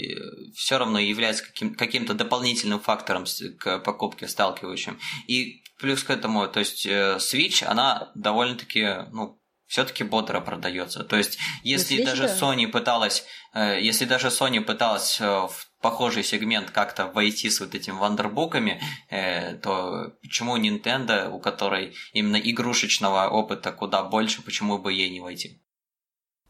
все 0.55 0.79
равно 0.79 0.99
является 0.99 1.45
каким- 1.45 1.75
каким-то 1.75 2.15
дополнительным 2.15 2.81
фактором 2.81 3.27
к 3.59 3.81
покупке 3.81 4.27
сталкивающим. 4.27 4.99
И 5.27 5.63
плюс 5.79 6.05
к 6.05 6.11
этому, 6.11 6.49
то 6.49 6.61
есть 6.61 6.87
э, 6.87 7.19
Switch, 7.19 7.67
она 7.67 8.13
довольно-таки, 8.15 9.11
ну, 9.13 9.39
все-таки 9.67 10.05
бодро 10.05 10.41
продается. 10.41 11.05
То 11.05 11.17
есть, 11.17 11.39
если 11.63 12.05
даже 12.05 12.25
Sony 12.25 12.69
пыталась, 12.69 13.25
э, 13.55 13.81
если 13.81 14.05
даже 14.05 14.29
Sony 14.29 14.61
пыталась 14.61 15.21
в 15.21 15.51
похожий 15.81 16.25
сегмент 16.25 16.71
как-то 16.71 17.07
войти 17.07 17.51
с 17.51 17.61
вот 17.61 17.75
этими 17.75 17.95
вандербуками, 17.95 18.81
э, 19.11 19.55
то 19.57 20.13
почему 20.23 20.57
Nintendo, 20.57 21.29
у 21.31 21.39
которой 21.39 21.95
именно 22.13 22.37
игрушечного 22.37 23.29
опыта 23.29 23.73
куда 23.73 24.03
больше, 24.03 24.43
почему 24.43 24.79
бы 24.79 24.93
ей 24.93 25.11
не 25.11 25.21
войти? 25.21 25.61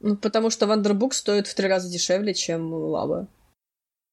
Ну, 0.01 0.17
потому 0.17 0.51
что 0.51 0.67
вандербук 0.67 1.15
стоит 1.15 1.47
в 1.47 1.55
три 1.55 1.69
раза 1.69 1.91
дешевле, 1.91 2.35
чем 2.35 2.73
лава. 2.73 3.29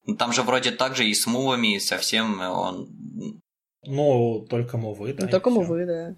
Ну, 0.06 0.16
там 0.16 0.34
же 0.34 0.42
вроде 0.42 0.72
так 0.72 0.96
же 0.96 1.08
и 1.08 1.14
с 1.14 1.28
мувами, 1.28 1.76
и 1.76 1.80
совсем 1.80 2.40
он... 2.42 2.90
Ну, 3.86 4.46
только 4.50 4.78
мувы, 4.78 5.14
да. 5.14 5.26
Ну, 5.26 5.30
только 5.30 5.50
мувы, 5.50 5.86
да. 5.86 6.16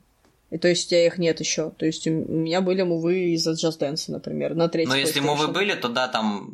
И 0.52 0.58
то 0.58 0.68
есть 0.68 0.88
у 0.88 0.90
тебя 0.92 1.06
их 1.06 1.18
нет 1.18 1.40
еще. 1.40 1.72
То 1.72 1.86
есть 1.86 2.08
у 2.08 2.12
меня 2.12 2.62
были 2.62 2.84
мувы 2.84 3.34
из-за 3.34 3.52
Just 3.52 3.80
Dance, 3.80 4.06
например, 4.08 4.54
на 4.54 4.70
третьем. 4.70 4.92
Но 4.92 4.96
если 4.96 5.20
мувы 5.20 5.48
были, 5.48 5.74
то 5.74 5.90
да, 5.90 6.08
там 6.08 6.54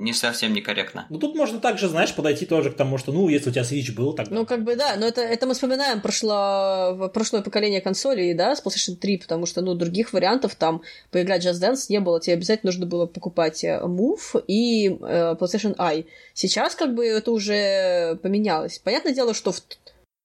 не 0.00 0.14
совсем 0.14 0.54
некорректно. 0.54 1.06
Ну 1.10 1.18
тут 1.18 1.34
можно 1.34 1.60
также, 1.60 1.88
знаешь, 1.88 2.14
подойти 2.14 2.46
тоже 2.46 2.70
к 2.70 2.76
тому, 2.76 2.96
что, 2.96 3.12
ну, 3.12 3.28
если 3.28 3.50
у 3.50 3.52
тебя 3.52 3.62
Switch 3.62 3.92
был, 3.94 4.14
тогда... 4.14 4.34
Ну, 4.34 4.46
как 4.46 4.64
бы 4.64 4.74
да, 4.74 4.96
но 4.96 5.06
это, 5.06 5.20
это 5.20 5.46
мы 5.46 5.52
вспоминаем 5.52 6.00
прошло, 6.00 7.10
прошлое 7.12 7.42
поколение 7.42 7.82
консолей, 7.82 8.32
да, 8.32 8.56
с 8.56 8.64
PlayStation 8.64 8.96
3, 8.96 9.18
потому 9.18 9.44
что, 9.44 9.60
ну, 9.60 9.74
других 9.74 10.14
вариантов 10.14 10.54
там 10.54 10.82
поиграть 11.10 11.44
Just 11.44 11.60
Dance 11.60 11.86
не 11.90 12.00
было. 12.00 12.20
Тебе 12.20 12.34
обязательно 12.34 12.70
нужно 12.70 12.86
было 12.86 13.04
покупать 13.04 13.62
э, 13.64 13.80
Move 13.84 14.42
и 14.46 14.88
э, 14.88 15.36
PlayStation 15.38 15.76
Eye. 15.76 16.06
Сейчас 16.32 16.74
как 16.74 16.94
бы 16.94 17.06
это 17.06 17.30
уже 17.30 18.18
поменялось. 18.22 18.78
Понятное 18.78 19.12
дело, 19.12 19.34
что 19.34 19.52
в 19.52 19.60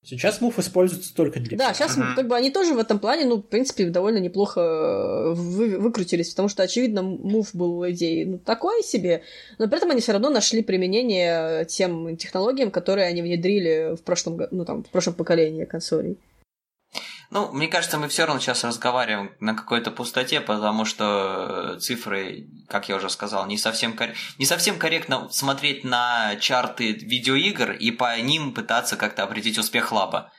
Сейчас 0.05 0.39
мув 0.39 0.59
используется 0.59 1.13
только 1.15 1.39
для... 1.39 1.57
Да, 1.57 1.73
сейчас 1.73 1.97
uh-huh. 1.97 2.15
как 2.15 2.27
бы 2.27 2.35
они 2.35 2.51
тоже 2.51 2.75
в 2.75 2.77
этом 2.77 2.99
плане, 2.99 3.25
ну, 3.25 3.37
в 3.37 3.41
принципе, 3.41 3.85
довольно 3.85 4.19
неплохо 4.19 4.61
э, 4.61 5.33
вы, 5.33 5.79
выкрутились, 5.79 6.29
потому 6.29 6.47
что, 6.47 6.61
очевидно, 6.61 7.01
мув 7.01 7.55
был 7.55 7.89
идеей 7.89 8.25
ну, 8.25 8.37
такой 8.37 8.83
себе, 8.83 9.23
но 9.57 9.67
при 9.67 9.77
этом 9.77 9.89
они 9.89 10.01
все 10.01 10.11
равно 10.11 10.29
нашли 10.29 10.61
применение 10.61 11.65
тем 11.65 12.15
технологиям, 12.17 12.69
которые 12.69 13.07
они 13.07 13.23
внедрили 13.23 13.95
в 13.95 14.03
прошлом, 14.03 14.39
ну, 14.51 14.63
там, 14.63 14.83
в 14.83 14.89
прошлом 14.89 15.15
поколении 15.15 15.65
консолей. 15.65 16.17
Ну, 17.31 17.51
мне 17.51 17.67
кажется, 17.67 17.97
мы 17.97 18.07
все 18.07 18.25
равно 18.25 18.39
сейчас 18.39 18.63
разговариваем 18.63 19.31
на 19.39 19.55
какой-то 19.55 19.91
пустоте, 19.91 20.41
потому 20.41 20.85
что 20.85 21.77
цифры, 21.79 22.47
как 22.67 22.89
я 22.89 22.95
уже 22.95 23.09
сказал, 23.09 23.47
не 23.47 23.57
совсем, 23.57 23.97
не 24.37 24.45
совсем 24.45 24.77
корректно 24.77 25.27
смотреть 25.29 25.83
на 25.83 26.35
чарты 26.37 26.91
видеоигр 26.93 27.71
и 27.71 27.91
по 27.91 28.19
ним 28.19 28.53
пытаться 28.53 28.95
как-то 28.95 29.23
определить 29.23 29.57
успех 29.57 29.91
лаба. 29.91 30.31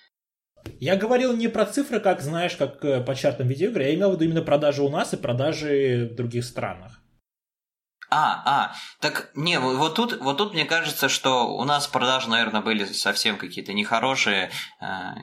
Я 0.80 0.96
говорил 0.96 1.36
не 1.36 1.48
про 1.48 1.64
цифры, 1.64 2.00
как 2.00 2.20
знаешь, 2.20 2.56
как 2.56 2.84
э, 2.84 3.00
по 3.00 3.14
чартам 3.14 3.46
видеоигр, 3.46 3.80
я 3.80 3.94
имел 3.94 4.10
в 4.10 4.14
виду 4.14 4.24
именно 4.24 4.42
продажи 4.42 4.82
у 4.82 4.88
нас 4.88 5.12
и 5.12 5.16
продажи 5.16 6.08
в 6.12 6.16
других 6.16 6.44
странах. 6.44 7.00
А, 8.08 8.42
а, 8.44 8.76
так 9.00 9.30
не, 9.34 9.58
вот 9.58 9.96
тут, 9.96 10.20
вот 10.20 10.38
тут 10.38 10.54
мне 10.54 10.64
кажется, 10.64 11.08
что 11.08 11.56
у 11.56 11.64
нас 11.64 11.88
продажи, 11.88 12.30
наверное, 12.30 12.60
были 12.60 12.84
совсем 12.84 13.36
какие-то 13.36 13.72
нехорошие. 13.72 14.50
Э, 14.80 15.14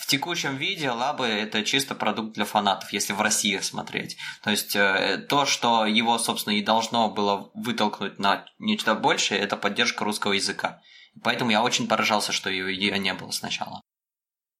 в 0.00 0.06
текущем 0.06 0.56
виде 0.56 0.90
лабы 0.90 1.26
это 1.26 1.62
чисто 1.62 1.94
продукт 1.94 2.34
для 2.34 2.44
фанатов, 2.44 2.92
если 2.92 3.12
в 3.12 3.20
России 3.20 3.58
смотреть. 3.58 4.16
То 4.42 4.50
есть 4.50 4.74
э, 4.74 5.24
то, 5.28 5.46
что 5.46 5.86
его, 5.86 6.18
собственно, 6.18 6.54
и 6.54 6.62
должно 6.62 7.10
было 7.10 7.50
вытолкнуть 7.54 8.18
на 8.18 8.44
нечто 8.58 8.96
большее, 8.96 9.40
это 9.40 9.56
поддержка 9.56 10.04
русского 10.04 10.32
языка. 10.32 10.80
Поэтому 11.22 11.52
я 11.52 11.62
очень 11.62 11.86
поражался, 11.86 12.32
что 12.32 12.50
ее 12.50 12.98
не 12.98 13.14
было 13.14 13.30
сначала. 13.30 13.80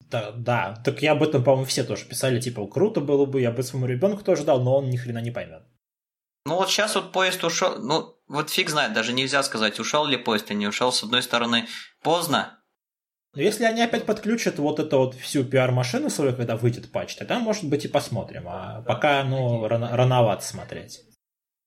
Да, 0.09 0.31
да, 0.31 0.81
так 0.85 1.03
я 1.03 1.13
об 1.13 1.23
этом, 1.25 1.43
по-моему, 1.43 1.67
все 1.67 1.83
тоже 1.83 2.05
писали, 2.05 2.41
типа, 2.41 2.67
круто 2.69 3.01
было 3.01 3.27
бы, 3.27 3.41
я 3.41 3.51
бы 3.51 3.65
своему 3.65 3.87
ребенку 3.87 4.23
тоже 4.23 4.45
дал, 4.45 4.63
но 4.63 4.77
он 4.77 4.89
ни 4.89 4.97
хрена 4.97 5.19
не 5.19 5.33
поймет. 5.33 5.65
Ну 6.47 6.57
вот 6.57 6.71
сейчас 6.71 6.95
вот 6.95 7.13
поезд 7.13 7.43
ушел, 7.45 7.79
ну 7.79 8.17
вот 8.29 8.51
фиг 8.51 8.69
знает, 8.69 8.93
даже 8.93 9.13
нельзя 9.13 9.43
сказать, 9.43 9.81
ушел 9.81 10.05
ли 10.05 10.17
поезд 10.17 10.51
или 10.51 10.59
не 10.59 10.67
ушел. 10.67 10.93
С 10.93 11.03
одной 11.03 11.23
стороны, 11.23 11.67
поздно, 12.03 12.61
но 13.35 13.43
если 13.43 13.65
они 13.65 13.83
опять 13.83 14.07
подключат 14.07 14.59
вот 14.59 14.79
эту 14.79 14.99
вот 14.99 15.15
всю 15.17 15.45
пиар-машину 15.45 16.09
свою, 16.09 16.37
когда 16.37 16.57
выйдет 16.57 16.93
патч, 16.93 17.17
тогда, 17.17 17.41
может 17.41 17.65
быть, 17.65 17.85
и 17.85 17.89
посмотрим. 17.89 18.45
А 18.47 18.83
пока, 18.83 19.25
ну, 19.25 19.67
рано, 19.67 19.97
рановато 19.97 20.45
смотреть. 20.45 21.01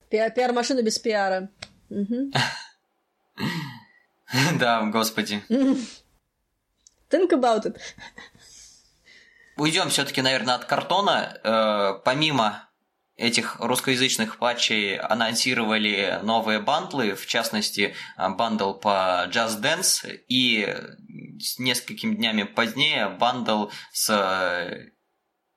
Пиар-машина 0.10 0.82
без 0.82 0.98
пиара. 1.00 1.50
Да, 4.60 4.84
господи. 4.84 5.42
Think 7.10 7.30
about 7.32 7.64
it. 7.64 7.78
Уйдем 9.56 9.88
все-таки, 9.90 10.22
наверное, 10.22 10.56
от 10.56 10.66
картона. 10.66 11.40
Э, 11.44 12.02
помимо 12.04 12.67
этих 13.18 13.60
русскоязычных 13.60 14.38
патчей 14.38 14.98
анонсировали 14.98 16.20
новые 16.24 16.60
бандлы, 16.60 17.16
в 17.16 17.26
частности, 17.26 17.96
бандл 18.18 18.74
по 18.74 19.28
Just 19.30 19.62
Dance 19.62 20.22
и 20.28 20.76
с 21.40 21.60
несколькими 21.60 22.16
днями 22.16 22.44
позднее 22.44 23.10
бандл 23.10 23.70
с, 23.92 24.06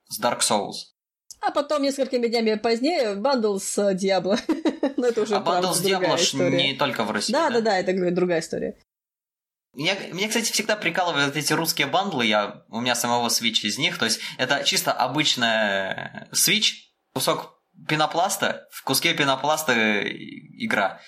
с 0.09 0.19
Dark 0.19 0.39
Souls. 0.39 0.91
А 1.39 1.51
потом 1.51 1.81
несколькими 1.81 2.27
днями 2.27 2.55
позднее 2.55 3.15
бандл 3.15 3.57
с 3.57 3.93
Diablo. 3.93 4.37
Но 4.97 5.07
это 5.07 5.21
уже 5.21 5.35
а 5.35 5.39
бандл 5.39 5.73
с 5.73 5.81
Diablo 5.81 6.17
не 6.49 6.73
только 6.73 7.03
в 7.03 7.11
России. 7.11 7.33
Да, 7.33 7.49
да, 7.49 7.61
да, 7.61 7.79
это 7.79 7.93
другая 8.11 8.41
история. 8.41 8.77
Меня, 9.73 9.95
меня, 10.11 10.27
кстати, 10.27 10.51
всегда 10.51 10.75
прикалывают 10.75 11.35
эти 11.37 11.53
русские 11.53 11.87
бандлы. 11.87 12.25
Я, 12.25 12.63
у 12.69 12.81
меня 12.81 12.93
самого 12.93 13.29
Switch 13.29 13.61
из 13.63 13.77
них. 13.77 13.97
То 13.97 14.05
есть 14.05 14.19
это 14.37 14.63
чисто 14.65 14.91
обычная 14.91 16.27
Switch, 16.33 16.90
кусок 17.13 17.61
пенопласта, 17.87 18.67
в 18.71 18.83
куске 18.83 19.13
пенопласта 19.13 20.03
игра. 20.03 20.99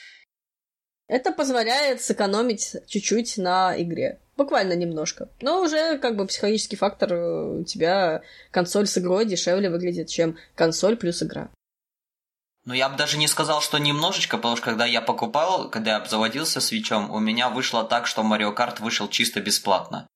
Это 1.07 1.31
позволяет 1.31 2.01
сэкономить 2.01 2.75
чуть-чуть 2.87 3.37
на 3.37 3.79
игре. 3.81 4.19
Буквально 4.35 4.73
немножко. 4.73 5.29
Но 5.41 5.61
уже 5.61 5.99
как 5.99 6.15
бы 6.15 6.25
психологический 6.25 6.75
фактор 6.75 7.13
э, 7.13 7.59
у 7.59 7.63
тебя 7.65 8.23
консоль 8.49 8.87
с 8.87 8.97
игрой 8.97 9.25
дешевле 9.25 9.69
выглядит, 9.69 10.07
чем 10.07 10.37
консоль 10.55 10.97
плюс 10.97 11.21
игра. 11.21 11.51
Ну, 12.65 12.73
я 12.73 12.89
бы 12.89 12.97
даже 12.97 13.17
не 13.17 13.27
сказал, 13.27 13.61
что 13.61 13.77
немножечко, 13.77 14.37
потому 14.37 14.55
что 14.55 14.65
когда 14.65 14.85
я 14.85 15.01
покупал, 15.01 15.69
когда 15.69 15.91
я 15.91 15.97
обзаводился 15.97 16.61
свечом, 16.61 17.11
у 17.11 17.19
меня 17.19 17.49
вышло 17.49 17.83
так, 17.83 18.07
что 18.07 18.23
Mario 18.23 18.55
Kart 18.55 18.81
вышел 18.81 19.09
чисто 19.09 19.41
бесплатно. 19.41 20.07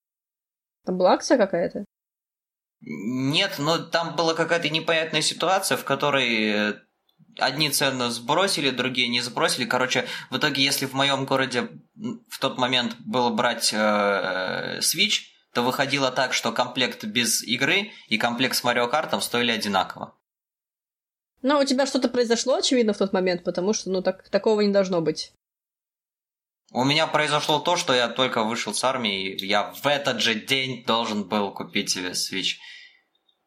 Там 0.84 0.96
была 0.96 1.12
акция 1.12 1.36
какая-то? 1.36 1.84
Нет, 2.80 3.56
но 3.58 3.78
там 3.78 4.14
была 4.14 4.34
какая-то 4.34 4.68
непонятная 4.68 5.22
ситуация, 5.22 5.76
в 5.76 5.84
которой 5.84 6.50
э, 6.50 6.74
одни 7.38 7.70
цены 7.70 8.10
сбросили, 8.10 8.70
другие 8.70 9.08
не 9.08 9.20
сбросили. 9.20 9.64
Короче, 9.64 10.06
в 10.30 10.38
итоге, 10.38 10.62
если 10.62 10.86
в 10.86 10.94
моем 10.94 11.24
городе 11.24 11.68
в 12.28 12.38
тот 12.38 12.58
момент 12.58 12.96
было 13.00 13.30
брать 13.30 13.72
э, 13.72 14.78
Switch, 14.80 15.22
то 15.52 15.62
выходило 15.62 16.12
так, 16.12 16.34
что 16.34 16.52
комплект 16.52 17.04
без 17.04 17.42
игры 17.42 17.90
и 18.08 18.18
комплект 18.18 18.54
с 18.54 18.62
Марио 18.62 18.86
Картом 18.86 19.20
стоили 19.20 19.50
одинаково. 19.50 20.14
Ну, 21.42 21.58
у 21.58 21.64
тебя 21.64 21.86
что-то 21.86 22.08
произошло, 22.08 22.56
очевидно, 22.56 22.92
в 22.92 22.98
тот 22.98 23.12
момент, 23.12 23.44
потому 23.44 23.72
что, 23.72 23.90
ну, 23.90 24.02
так, 24.02 24.28
такого 24.28 24.60
не 24.60 24.72
должно 24.72 25.00
быть. 25.00 25.32
У 26.70 26.84
меня 26.84 27.06
произошло 27.06 27.60
то, 27.60 27.76
что 27.76 27.94
я 27.94 28.08
только 28.08 28.44
вышел 28.44 28.74
с 28.74 28.84
армии, 28.84 29.30
и 29.30 29.46
я 29.46 29.72
в 29.72 29.86
этот 29.86 30.20
же 30.20 30.34
день 30.34 30.84
должен 30.84 31.24
был 31.24 31.52
купить 31.52 31.90
себе 31.90 32.10
Switch. 32.10 32.56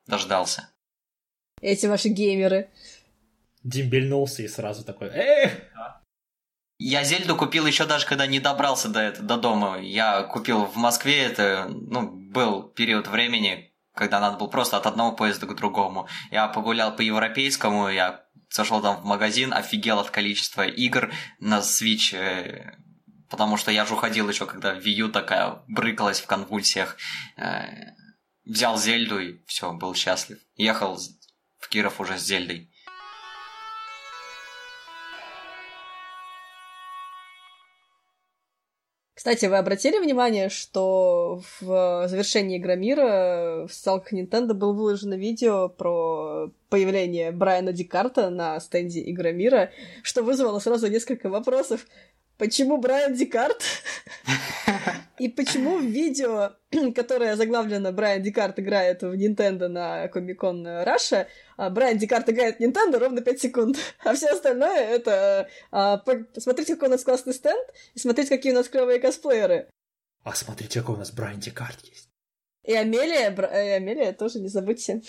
Дождался. 0.07 0.69
Эти 1.61 1.85
ваши 1.85 2.09
геймеры. 2.09 2.71
Дембельнулся 3.63 4.41
и 4.41 4.47
сразу 4.47 4.83
такой, 4.83 5.09
эх! 5.09 5.51
Я 6.79 7.03
Зельду 7.03 7.35
купил 7.35 7.67
еще 7.67 7.85
даже 7.85 8.07
когда 8.07 8.25
не 8.25 8.39
добрался 8.39 8.89
до, 8.89 8.99
этого, 9.01 9.27
до 9.27 9.37
дома. 9.37 9.79
Я 9.79 10.23
купил 10.23 10.65
в 10.65 10.75
Москве, 10.77 11.19
это, 11.19 11.67
ну, 11.69 12.09
был 12.09 12.63
период 12.63 13.07
времени, 13.07 13.71
когда 13.93 14.19
надо 14.19 14.37
было 14.37 14.47
просто 14.47 14.77
от 14.77 14.87
одного 14.87 15.15
поезда 15.15 15.45
к 15.45 15.55
другому. 15.55 16.07
Я 16.31 16.47
погулял 16.47 16.95
по 16.95 17.01
европейскому, 17.01 17.89
я 17.89 18.25
зашел 18.49 18.81
там 18.81 18.97
в 18.97 19.05
магазин, 19.05 19.53
офигел 19.53 19.99
от 19.99 20.09
количества 20.09 20.65
игр 20.65 21.13
на 21.39 21.59
Switch 21.59 22.17
э, 22.17 22.77
потому 23.31 23.55
что 23.55 23.71
я 23.71 23.85
же 23.85 23.93
уходил 23.93 24.29
еще, 24.29 24.45
когда 24.45 24.73
Вию 24.73 25.09
такая 25.09 25.63
брыкалась 25.67 26.19
в 26.19 26.27
конвульсиях. 26.27 26.97
Э, 27.37 27.93
взял 28.45 28.77
Зельду 28.77 29.19
и 29.19 29.37
все, 29.47 29.71
был 29.71 29.95
счастлив. 29.95 30.37
Ехал 30.57 30.99
в 31.57 31.69
Киров 31.69 32.01
уже 32.01 32.19
с 32.19 32.23
Зельдой. 32.23 32.67
Кстати, 39.13 39.45
вы 39.45 39.57
обратили 39.57 39.99
внимание, 39.99 40.49
что 40.49 41.43
в 41.59 42.07
завершении 42.07 42.57
Игромира 42.57 43.67
в 43.67 43.71
социалках 43.71 44.13
Nintendo 44.13 44.53
было 44.53 44.73
выложено 44.73 45.13
видео 45.13 45.69
про 45.69 46.49
появление 46.69 47.31
Брайана 47.31 47.71
Дикарта 47.71 48.31
на 48.31 48.59
стенде 48.59 48.99
Игромира, 49.09 49.69
что 50.01 50.23
вызвало 50.23 50.57
сразу 50.57 50.87
несколько 50.87 51.29
вопросов 51.29 51.85
почему 52.41 52.77
Брайан 52.77 53.13
Декарт 53.13 53.63
и 55.19 55.29
почему 55.29 55.77
в 55.77 55.83
видео, 55.83 56.53
которое 56.95 57.35
заглавлено 57.35 57.91
«Брайан 57.91 58.23
Декарт 58.23 58.57
играет 58.57 59.03
в 59.03 59.13
Nintendo 59.13 59.67
на 59.67 60.07
Комикон 60.07 60.65
Раша», 60.65 61.27
Брайан 61.55 61.99
Декарт 61.99 62.27
играет 62.29 62.57
в 62.57 62.59
Nintendo 62.59 62.97
ровно 62.97 63.21
5 63.21 63.39
секунд, 63.39 63.77
а 64.03 64.15
все 64.15 64.29
остальное— 64.29 64.79
это 64.89 65.49
а, 65.71 66.03
смотрите, 66.35 66.73
какой 66.73 66.87
у 66.87 66.91
нас 66.91 67.03
классный 67.03 67.35
стенд, 67.35 67.63
и 67.93 67.99
смотрите, 67.99 68.35
какие 68.35 68.53
у 68.53 68.55
нас 68.55 68.67
клевые 68.69 68.99
косплееры. 68.99 69.69
А 70.23 70.33
смотрите, 70.33 70.79
какой 70.79 70.95
у 70.95 70.97
нас 70.97 71.11
Брайан 71.11 71.39
Декарт 71.39 71.79
есть. 71.85 72.09
И 72.63 72.73
Амелия, 72.73 73.29
Бра... 73.29 73.49
и 73.49 73.69
Амелия 73.69 74.13
тоже 74.13 74.39
не 74.39 74.47
забудьте. 74.47 75.03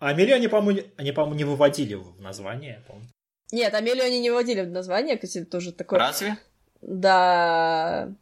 А 0.00 0.10
Амелию 0.10 0.36
они, 0.36 0.48
по-моему, 0.48 0.82
они, 0.98 1.12
по-моему, 1.12 1.38
не 1.38 1.44
выводили 1.44 1.94
в 1.94 2.20
название, 2.20 2.84
по-моему. 2.86 3.08
Нет, 3.52 3.74
Амелию 3.74 4.04
они 4.04 4.20
не 4.20 4.30
вводили 4.30 4.62
в 4.62 4.70
название, 4.70 5.16
кстати, 5.16 5.44
тоже 5.44 5.72
такое. 5.72 5.98
Разве? 5.98 6.36
Да. 6.82 8.14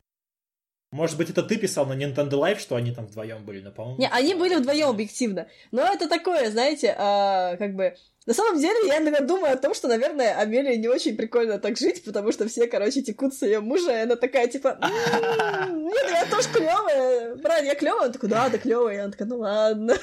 Может 0.93 1.19
быть, 1.19 1.31
это 1.31 1.43
ты 1.43 1.57
писал 1.57 1.85
на 1.85 1.95
Nintendo 1.95 2.31
Live, 2.31 2.59
что 2.59 2.77
они 2.77 2.93
там 2.93 3.07
вдвоем 3.07 3.45
были, 3.45 3.61
но, 3.61 3.73
по-моему... 3.73 3.99
Не, 3.99 4.09
они 4.09 4.35
были 4.35 4.55
вдвоем 4.55 4.89
объективно. 4.89 5.49
Но 5.73 5.83
это 5.83 6.09
такое, 6.09 6.51
знаете, 6.51 6.95
а, 6.97 7.57
как 7.57 7.75
бы... 7.75 7.97
На 8.25 8.35
самом 8.35 8.59
деле, 8.59 8.89
я 8.89 8.99
иногда 8.99 9.21
думаю 9.21 9.53
о 9.53 9.57
том, 9.57 9.75
что, 9.75 9.89
наверное, 9.89 10.39
Амелии 10.39 10.77
не 10.77 10.89
очень 10.89 11.17
прикольно 11.17 11.59
так 11.59 11.77
жить, 11.77 12.05
потому 12.05 12.33
что 12.33 12.49
все, 12.49 12.67
короче, 12.67 13.03
текут 13.03 13.35
с 13.35 13.43
ее 13.43 13.61
мужа, 13.61 13.93
и 13.93 14.03
она 14.03 14.17
такая, 14.17 14.47
типа, 14.49 14.79
нет, 14.81 16.07
я 16.11 16.25
тоже 16.31 16.49
клевая. 16.53 17.35
Брат, 17.37 17.63
я 17.63 17.75
клевая? 17.75 18.07
Он 18.07 18.13
такой, 18.13 18.29
да, 18.29 18.49
да 18.49 18.59
клевая. 18.59 18.97
И 18.97 18.99
она 18.99 19.11
такая, 19.11 19.29
ну 19.29 19.39
ладно. 19.39 19.97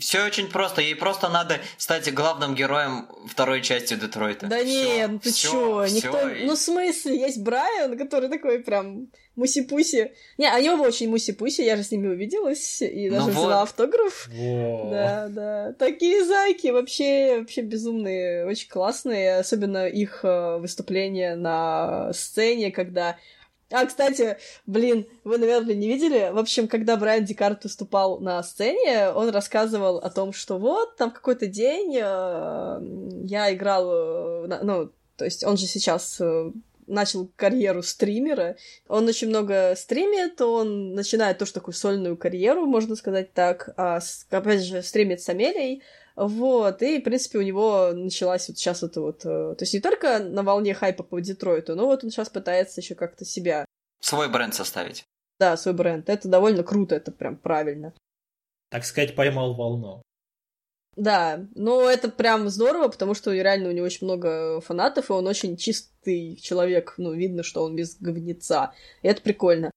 Все 0.00 0.24
очень 0.24 0.48
просто. 0.48 0.80
Ей 0.80 0.94
просто 0.94 1.28
надо 1.28 1.58
стать 1.76 2.12
главным 2.12 2.54
героем 2.54 3.08
второй 3.28 3.62
части 3.62 3.94
Детройта. 3.94 4.46
Да 4.46 4.64
нет, 4.64 5.10
ну 5.12 5.18
ты 5.18 5.30
всё, 5.30 5.50
чё, 5.50 5.84
всё. 5.86 5.96
никто... 5.96 6.46
Ну, 6.46 6.54
в 6.54 6.58
смысле, 6.58 7.20
есть 7.20 7.42
Брайан, 7.42 7.96
который 7.98 8.28
такой 8.28 8.60
прям 8.60 9.08
муси-пуси. 9.36 10.12
Не, 10.38 10.50
они 10.50 10.70
оба 10.70 10.82
очень 10.82 11.08
муси-пуси, 11.10 11.62
я 11.62 11.76
же 11.76 11.84
с 11.84 11.90
ними 11.90 12.08
увиделась 12.08 12.82
и 12.82 13.10
даже 13.10 13.26
Ну 13.26 13.30
взяла 13.30 13.60
вот. 13.60 13.62
автограф. 13.62 14.28
Во. 14.28 14.88
Да, 14.90 15.28
да. 15.28 15.72
Такие 15.78 16.24
зайки 16.24 16.68
вообще, 16.68 17.38
вообще 17.40 17.60
безумные, 17.62 18.46
очень 18.46 18.68
классные, 18.68 19.38
особенно 19.38 19.86
их 19.86 20.20
э, 20.24 20.56
выступления 20.58 21.36
на 21.36 22.12
сцене, 22.12 22.70
когда... 22.70 23.18
А, 23.72 23.86
кстати, 23.86 24.36
блин, 24.66 25.06
вы, 25.22 25.38
наверное, 25.38 25.74
не 25.74 25.86
видели. 25.86 26.30
В 26.32 26.38
общем, 26.38 26.66
когда 26.66 26.96
Брайан 26.96 27.24
Декарт 27.24 27.62
выступал 27.62 28.18
на 28.18 28.42
сцене, 28.42 29.10
он 29.10 29.30
рассказывал 29.30 29.98
о 29.98 30.10
том, 30.10 30.32
что 30.32 30.58
вот, 30.58 30.96
там 30.96 31.12
какой-то 31.12 31.46
день 31.46 31.96
э, 31.96 32.80
я 33.26 33.54
играл, 33.54 34.44
э, 34.44 34.58
ну, 34.62 34.90
то 35.16 35.24
есть 35.24 35.44
он 35.44 35.56
же 35.56 35.66
сейчас 35.66 36.20
э, 36.20 36.50
начал 36.88 37.30
карьеру 37.36 37.82
стримера. 37.82 38.56
Он 38.88 39.06
очень 39.06 39.28
много 39.28 39.74
стримит, 39.76 40.40
он 40.40 40.94
начинает 40.94 41.38
тоже 41.38 41.52
такую 41.52 41.74
сольную 41.74 42.16
карьеру, 42.16 42.66
можно 42.66 42.96
сказать 42.96 43.32
так. 43.32 43.72
А, 43.76 44.00
опять 44.30 44.62
же, 44.62 44.82
стримит 44.82 45.22
с 45.22 45.28
Амелией. 45.28 45.82
Вот, 46.22 46.82
и, 46.82 47.00
в 47.00 47.02
принципе, 47.04 47.38
у 47.38 47.42
него 47.42 47.92
началась 47.94 48.46
вот 48.48 48.58
сейчас 48.58 48.82
это 48.82 49.00
вот... 49.00 49.24
э, 49.24 49.54
То 49.54 49.56
есть 49.60 49.72
не 49.72 49.80
только 49.80 50.18
на 50.18 50.42
волне 50.42 50.74
хайпа 50.74 51.02
по 51.02 51.18
Детройту, 51.18 51.74
но 51.74 51.86
вот 51.86 52.04
он 52.04 52.10
сейчас 52.10 52.28
пытается 52.28 52.82
еще 52.82 52.94
как-то 52.94 53.24
себя, 53.24 53.64
Свой 54.00 54.28
бренд 54.28 54.54
составить. 54.54 55.04
да, 55.38 55.56
свой 55.56 55.72
бренд. 55.74 56.10
Это 56.10 56.28
довольно 56.28 56.62
круто, 56.62 56.94
это 56.94 57.10
прям 57.10 57.38
правильно. 57.38 57.94
Так 58.70 58.84
сказать, 58.84 59.16
поймал 59.16 59.54
волну. 59.54 60.02
Да, 60.96 61.46
но 61.54 61.88
это 61.88 62.10
прям 62.10 62.50
здорово, 62.50 62.88
потому 62.88 63.14
что 63.14 63.32
реально 63.32 63.70
у 63.70 63.72
него 63.72 63.86
очень 63.86 64.06
много 64.06 64.60
фанатов, 64.60 65.08
и 65.08 65.14
он 65.14 65.26
очень 65.26 65.56
чистый 65.56 66.36
человек. 66.36 66.94
Ну, 66.98 67.12
видно, 67.14 67.42
что 67.42 67.62
он 67.62 67.76
без 67.76 67.96
говнеца. 67.98 68.74
И 69.00 69.08
это 69.08 69.22
прикольно. 69.22 69.70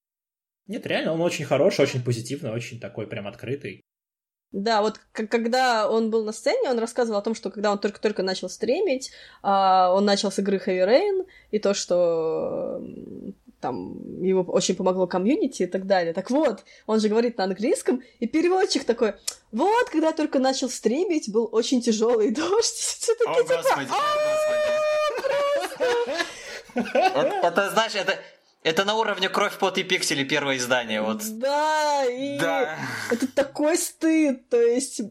Нет, 0.67 0.85
реально, 0.87 1.13
он 1.13 1.21
очень 1.21 1.45
хороший, 1.45 1.81
очень 1.83 2.03
позитивный, 2.03 2.51
очень 2.51 2.79
такой 2.81 3.07
прям 3.07 3.27
открытый. 3.27 3.81
Да, 4.53 4.81
вот 4.83 4.99
когда 5.13 5.89
он 5.89 6.11
был 6.11 6.23
на 6.23 6.31
сцене, 6.31 6.69
он 6.69 6.77
рассказывал 6.77 7.17
о 7.17 7.23
том, 7.23 7.33
что 7.33 7.49
когда 7.49 7.71
он 7.71 7.79
только-только 7.79 8.21
начал 8.21 8.49
стримить, 8.49 9.11
а, 9.41 9.91
он 9.91 10.05
начал 10.05 10.31
с 10.31 10.37
игры 10.37 10.61
Heavy 10.63 10.87
Rain, 10.87 11.25
и 11.49 11.57
то, 11.57 11.73
что 11.73 12.79
там 13.59 14.21
его 14.21 14.43
очень 14.43 14.75
помогло 14.75 15.07
комьюнити 15.07 15.63
и 15.63 15.65
так 15.65 15.87
далее. 15.87 16.13
Так 16.13 16.29
вот, 16.29 16.63
он 16.85 16.99
же 16.99 17.09
говорит 17.09 17.37
на 17.39 17.45
английском, 17.45 18.03
и 18.19 18.27
переводчик 18.27 18.83
такой, 18.83 19.15
вот, 19.51 19.89
когда 19.89 20.07
я 20.09 20.13
только 20.13 20.37
начал 20.37 20.69
стримить, 20.69 21.31
был 21.31 21.49
очень 21.51 21.81
тяжелый 21.81 22.29
дождь. 22.29 23.09
О, 23.25 23.41
типа, 23.41 23.57
господи, 23.57 23.89
о, 23.89 24.01
господи. 26.75 26.93
Это, 26.93 27.47
это, 27.47 27.69
знаешь, 27.71 27.95
это, 27.95 28.19
это 28.63 28.85
на 28.85 28.95
уровне 28.95 29.29
кровь, 29.29 29.57
пот 29.57 29.77
и 29.77 29.83
пиксели 29.83 30.23
первое 30.23 30.57
издание. 30.57 31.01
Вот. 31.01 31.21
Да, 31.39 32.05
и 32.05 32.39
Да. 32.39 32.77
это 33.11 33.27
такой 33.27 33.77
стыд. 33.77 34.49
То 34.49 34.61
есть, 34.61 35.01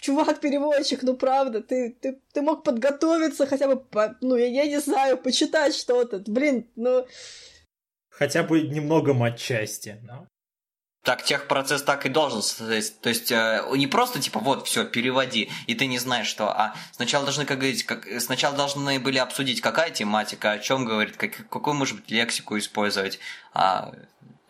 чувак-переводчик, 0.00 1.02
ну 1.02 1.16
правда, 1.16 1.60
ты, 1.62 1.90
ты, 1.90 2.20
ты 2.32 2.42
мог 2.42 2.62
подготовиться 2.64 3.46
хотя 3.46 3.66
бы, 3.68 3.76
по- 3.80 4.16
ну, 4.20 4.36
я, 4.36 4.46
я 4.46 4.66
не 4.66 4.80
знаю, 4.80 5.16
почитать 5.18 5.74
что-то. 5.74 6.18
Блин, 6.26 6.68
ну, 6.76 7.06
Хотя 8.10 8.42
бы 8.42 8.60
немного 8.60 9.14
матчасти, 9.14 9.98
но... 10.02 10.26
Так 11.02 11.22
техпроцесс 11.22 11.82
так 11.82 12.04
и 12.04 12.10
должен 12.10 12.42
состоять. 12.42 13.00
То 13.00 13.08
есть 13.08 13.32
э, 13.32 13.64
не 13.74 13.86
просто 13.86 14.20
типа 14.20 14.38
вот 14.38 14.66
все 14.66 14.84
переводи 14.84 15.50
и 15.66 15.74
ты 15.74 15.86
не 15.86 15.98
знаешь 15.98 16.26
что, 16.26 16.50
а 16.50 16.74
сначала 16.92 17.24
должны 17.24 17.46
как 17.46 17.58
говорить, 17.58 17.84
как 17.84 18.06
сначала 18.20 18.54
должны 18.54 19.00
были 19.00 19.16
обсудить 19.16 19.62
какая 19.62 19.90
тематика, 19.90 20.52
о 20.52 20.58
чем 20.58 20.84
говорит, 20.84 21.16
как, 21.16 21.48
какую 21.48 21.74
может 21.74 21.96
быть 21.96 22.10
лексику 22.10 22.58
использовать. 22.58 23.18
А 23.54 23.94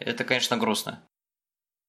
это 0.01 0.25
конечно 0.25 0.57
грустно. 0.57 1.01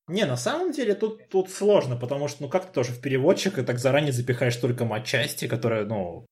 Не, 0.08 0.26
на 0.26 0.36
самом 0.36 0.72
деле 0.72 0.94
тут, 0.94 1.30
тут 1.30 1.50
сложно, 1.50 1.96
потому 1.96 2.28
что, 2.28 2.44
ну, 2.44 2.50
как 2.50 2.66
ты 2.66 2.74
тоже 2.74 2.92
в 2.92 3.02
переводчика 3.02 3.64
так 3.64 3.80
заранее 3.80 4.12
запихаешь 4.12 4.56
только 4.58 4.84
матчасти, 4.84 5.48
которая, 5.48 5.86
ну... 5.86 6.26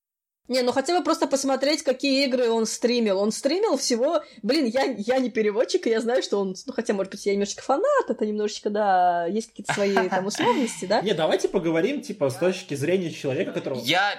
не, 0.50 0.64
ну 0.64 0.72
хотя 0.72 0.98
бы 0.98 1.04
просто 1.04 1.28
посмотреть, 1.28 1.84
какие 1.84 2.26
игры 2.26 2.50
он 2.50 2.66
стримил. 2.66 3.20
Он 3.20 3.32
стримил 3.32 3.78
всего... 3.78 4.24
Блин, 4.42 4.66
я, 4.66 4.84
я 4.98 5.20
не 5.20 5.30
переводчик, 5.30 5.86
и 5.86 5.92
я 5.92 6.02
знаю, 6.02 6.24
что 6.24 6.40
он... 6.40 6.56
Ну, 6.66 6.74
хотя, 6.74 6.94
может 6.94 7.12
быть, 7.12 7.26
я 7.28 7.34
немножечко 7.34 7.62
фанат, 7.62 8.10
это 8.10 8.26
немножечко, 8.26 8.72
да, 8.72 9.28
есть 9.28 9.50
какие-то 9.50 9.74
свои 9.74 9.94
там 10.10 10.26
условности, 10.26 10.86
да? 10.86 11.02
Не, 11.02 11.14
давайте 11.14 11.50
поговорим, 11.50 12.02
типа, 12.02 12.30
с 12.30 12.36
точки 12.36 12.74
зрения 12.74 13.12
человека, 13.12 13.52
которого... 13.52 13.80
Я 13.80 14.16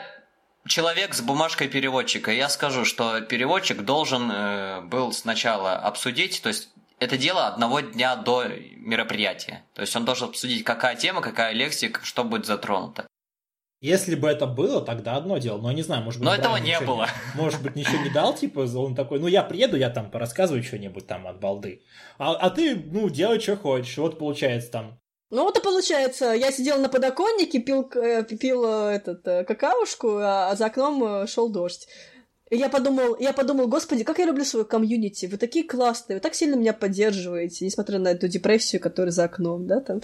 человек 0.67 1.15
с 1.15 1.21
бумажкой 1.21 1.69
переводчика. 1.69 2.31
Я 2.31 2.49
скажу, 2.49 2.85
что 2.85 3.21
переводчик 3.23 3.83
должен 3.83 4.31
э, 4.31 4.81
был 4.83 5.13
сначала 5.13 5.73
обсудить, 5.73 6.41
то 6.43 6.49
есть 6.49 6.71
это 7.01 7.17
дело 7.17 7.47
одного 7.47 7.81
дня 7.81 8.15
до 8.15 8.45
мероприятия. 8.77 9.65
То 9.75 9.81
есть 9.81 9.97
он 9.97 10.05
должен 10.05 10.29
обсудить, 10.29 10.65
какая 10.65 10.95
тема, 10.95 11.23
какая 11.23 11.53
лексика, 11.53 12.05
что 12.05 12.25
будет 12.25 12.47
затронуто. 12.47 13.07
Если 13.81 14.15
бы 14.15 14.29
это 14.29 14.47
было, 14.47 14.83
тогда 14.83 15.17
одно 15.17 15.39
дело. 15.39 15.59
Но 15.59 15.73
не 15.73 15.83
знаю, 15.83 16.03
может 16.03 16.21
быть... 16.21 16.29
Но 16.29 16.35
этого 16.35 16.57
не 16.57 16.73
ничего 16.73 16.97
было. 16.97 17.09
Может 17.35 17.63
быть, 17.63 17.77
ничего 17.77 18.03
не 18.03 18.11
дал, 18.11 18.35
типа, 18.35 18.61
он 18.77 18.95
такой, 18.95 19.21
ну, 19.21 19.27
я 19.27 19.43
приеду, 19.43 19.77
я 19.77 19.89
там 19.89 20.11
порассказываю 20.11 20.63
что-нибудь 20.63 21.07
там 21.07 21.27
от 21.27 21.41
балды. 21.41 21.83
А, 22.19 22.35
а 22.35 22.51
ты, 22.51 22.77
ну, 22.77 23.09
делай, 23.09 23.41
что 23.41 23.57
хочешь. 23.57 23.97
Вот 23.97 24.19
получается 24.19 24.71
там. 24.71 25.01
Ну 25.31 25.45
вот 25.45 25.57
и 25.57 25.63
получается, 25.63 26.33
я 26.33 26.51
сидела 26.51 26.79
на 26.79 26.89
подоконнике, 26.89 27.61
пил, 27.61 27.89
э, 27.95 28.25
пил 28.25 28.65
э, 28.67 28.97
этот, 28.97 29.27
э, 29.27 29.45
какаушку, 29.45 30.17
а 30.19 30.55
за 30.57 30.67
окном 30.67 31.27
шел 31.29 31.49
дождь. 31.49 31.87
И 32.51 32.57
я 32.57 32.69
подумал, 32.69 33.17
я 33.21 33.33
подумал, 33.33 33.69
господи, 33.69 34.03
как 34.03 34.19
я 34.19 34.27
люблю 34.27 34.45
свою 34.45 34.67
комьюнити, 34.67 35.27
вы 35.27 35.37
такие 35.37 35.65
классные, 35.65 36.17
вы 36.17 36.21
так 36.21 36.35
сильно 36.35 36.57
меня 36.57 36.73
поддерживаете, 36.73 37.65
несмотря 37.65 38.01
на 38.01 38.09
эту 38.09 38.27
депрессию, 38.27 38.83
которая 38.83 39.13
за 39.13 39.25
окном, 39.25 39.69
да, 39.69 39.81
там. 39.81 40.01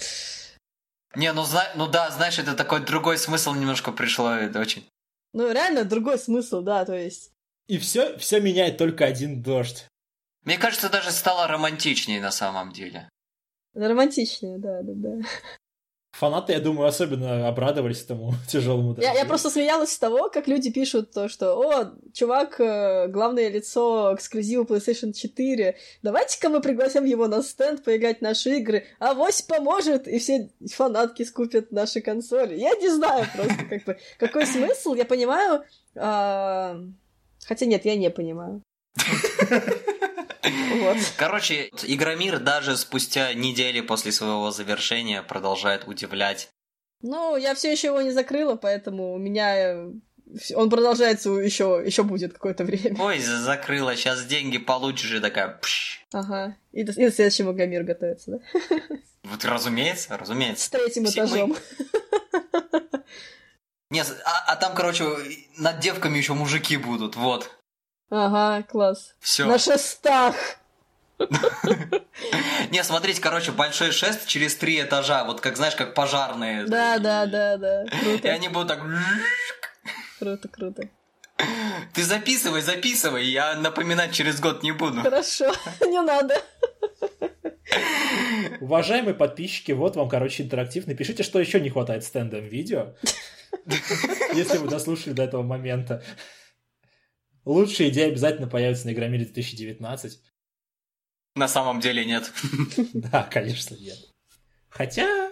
Не, 1.16 1.32
ну, 1.32 1.44
зна- 1.44 1.72
ну 1.74 1.88
да, 1.88 2.10
знаешь, 2.10 2.38
это 2.38 2.54
такой 2.54 2.84
другой 2.84 3.16
смысл 3.16 3.54
немножко 3.54 3.90
пришло, 3.90 4.32
это 4.32 4.60
очень. 4.60 4.86
Ну, 5.32 5.50
реально 5.50 5.84
другой 5.84 6.18
смысл, 6.18 6.60
да, 6.60 6.84
то 6.84 6.94
есть. 6.94 7.32
И 7.68 7.78
все, 7.78 8.16
все 8.18 8.38
меняет 8.40 8.76
только 8.76 9.06
один 9.06 9.42
дождь. 9.42 9.86
Мне 10.44 10.58
кажется, 10.58 10.90
даже 10.90 11.10
стало 11.10 11.46
романтичнее 11.46 12.20
на 12.20 12.30
самом 12.30 12.70
деле. 12.72 13.08
Романтичнее, 13.74 14.58
да, 14.58 14.82
да, 14.82 14.92
да. 14.94 15.28
Фанаты, 16.18 16.54
я 16.54 16.60
думаю, 16.60 16.88
особенно 16.88 17.46
обрадовались 17.46 18.02
этому 18.02 18.32
тяжелому. 18.48 18.96
Я, 18.98 19.12
я 19.12 19.26
просто 19.26 19.50
смеялась 19.50 19.92
с 19.92 19.98
того, 19.98 20.30
как 20.30 20.48
люди 20.48 20.70
пишут 20.70 21.12
то, 21.12 21.28
что, 21.28 21.54
о, 21.56 21.92
чувак, 22.14 22.58
э, 22.58 23.08
главное 23.08 23.50
лицо 23.50 24.14
эксклюзива 24.14 24.64
PlayStation 24.64 25.12
4, 25.12 25.76
давайте-ка 26.02 26.48
мы 26.48 26.60
пригласим 26.62 27.04
его 27.04 27.28
на 27.28 27.42
стенд 27.42 27.84
поиграть 27.84 28.18
в 28.18 28.22
наши 28.22 28.56
игры, 28.56 28.86
а 28.98 29.12
вось 29.12 29.42
поможет, 29.42 30.08
и 30.08 30.18
все 30.18 30.50
фанатки 30.72 31.22
скупят 31.22 31.70
наши 31.70 32.00
консоли. 32.00 32.56
Я 32.56 32.74
не 32.76 32.88
знаю 32.88 33.26
просто, 33.34 33.64
как 33.68 33.84
бы, 33.84 33.98
какой 34.18 34.46
смысл, 34.46 34.94
я 34.94 35.04
понимаю, 35.04 35.64
а, 35.96 36.80
хотя 37.44 37.66
нет, 37.66 37.84
я 37.84 37.94
не 37.94 38.08
понимаю. 38.10 38.62
Вот. 40.42 40.96
Короче, 41.16 41.70
Игромир 41.84 42.38
даже 42.38 42.76
спустя 42.76 43.32
недели 43.34 43.80
после 43.80 44.12
своего 44.12 44.50
завершения 44.50 45.22
продолжает 45.22 45.86
удивлять. 45.86 46.50
Ну, 47.02 47.36
я 47.36 47.54
все 47.54 47.70
еще 47.72 47.88
его 47.88 48.00
не 48.02 48.10
закрыла, 48.10 48.56
поэтому 48.56 49.12
у 49.14 49.18
меня 49.18 49.56
э, 49.56 49.90
он 50.54 50.70
продолжается 50.70 51.30
еще, 51.30 51.82
еще 51.84 52.02
будет 52.04 52.32
какое-то 52.32 52.64
время. 52.64 52.96
Ой, 53.00 53.18
за- 53.18 53.38
закрыла, 53.40 53.94
сейчас 53.96 54.24
деньги 54.24 54.58
получишь 54.58 55.12
и 55.12 55.20
такая... 55.20 55.48
пш. 55.60 56.00
Ага. 56.12 56.56
И 56.72 56.82
до, 56.84 56.92
и 56.92 57.04
до 57.06 57.12
следующего 57.12 57.52
Гамир 57.52 57.82
готовится, 57.82 58.32
да? 58.32 58.38
Вот 59.24 59.44
разумеется, 59.44 60.08
С 60.14 60.18
разумеется. 60.18 60.70
третьим 60.70 61.04
Все 61.06 61.22
мы- 61.22 61.26
этажом. 61.28 61.56
Нет, 63.90 64.06
а, 64.24 64.52
а 64.52 64.56
там, 64.56 64.74
короче, 64.74 65.04
над 65.58 65.78
девками 65.80 66.18
еще 66.18 66.34
мужики 66.34 66.76
будут, 66.76 67.14
вот. 67.16 67.50
Ага, 68.10 68.62
класс. 68.62 69.14
Все. 69.20 69.46
На 69.46 69.58
шестах. 69.58 70.34
Не, 72.70 72.84
смотрите, 72.84 73.20
короче, 73.20 73.52
большой 73.52 73.90
шест 73.90 74.26
через 74.26 74.54
три 74.54 74.80
этажа, 74.80 75.24
вот 75.24 75.40
как, 75.40 75.56
знаешь, 75.56 75.74
как 75.74 75.94
пожарные. 75.94 76.66
Да, 76.66 76.98
да, 76.98 77.26
да, 77.26 77.56
да. 77.56 77.84
И 78.22 78.28
они 78.28 78.48
будут 78.48 78.68
так... 78.68 78.80
круто, 80.18 80.48
круто. 80.48 80.88
Ты 81.94 82.02
записывай, 82.02 82.62
записывай, 82.62 83.26
я 83.26 83.56
напоминать 83.56 84.12
через 84.12 84.40
год 84.40 84.62
не 84.62 84.72
буду. 84.72 85.02
Хорошо, 85.02 85.52
не 85.80 86.00
надо. 86.00 86.40
Уважаемые 88.60 89.14
подписчики, 89.14 89.72
вот 89.72 89.96
вам, 89.96 90.08
короче, 90.08 90.42
интерактив. 90.42 90.86
Напишите, 90.86 91.22
что 91.22 91.40
еще 91.40 91.60
не 91.60 91.70
хватает 91.70 92.04
стендом 92.04 92.44
видео. 92.44 92.94
Если 94.32 94.58
вы 94.58 94.68
дослушали 94.68 95.12
до 95.12 95.24
этого 95.24 95.42
момента. 95.42 96.02
Лучшие 97.46 97.90
идеи 97.90 98.08
обязательно 98.08 98.48
появятся 98.48 98.86
на 98.86 98.92
Игромире 98.92 99.24
2019. 99.24 100.20
На 101.36 101.46
самом 101.46 101.80
деле 101.80 102.04
нет. 102.04 102.32
Да, 102.92 103.22
конечно, 103.22 103.76
нет. 103.76 103.98
Хотя... 104.68 105.25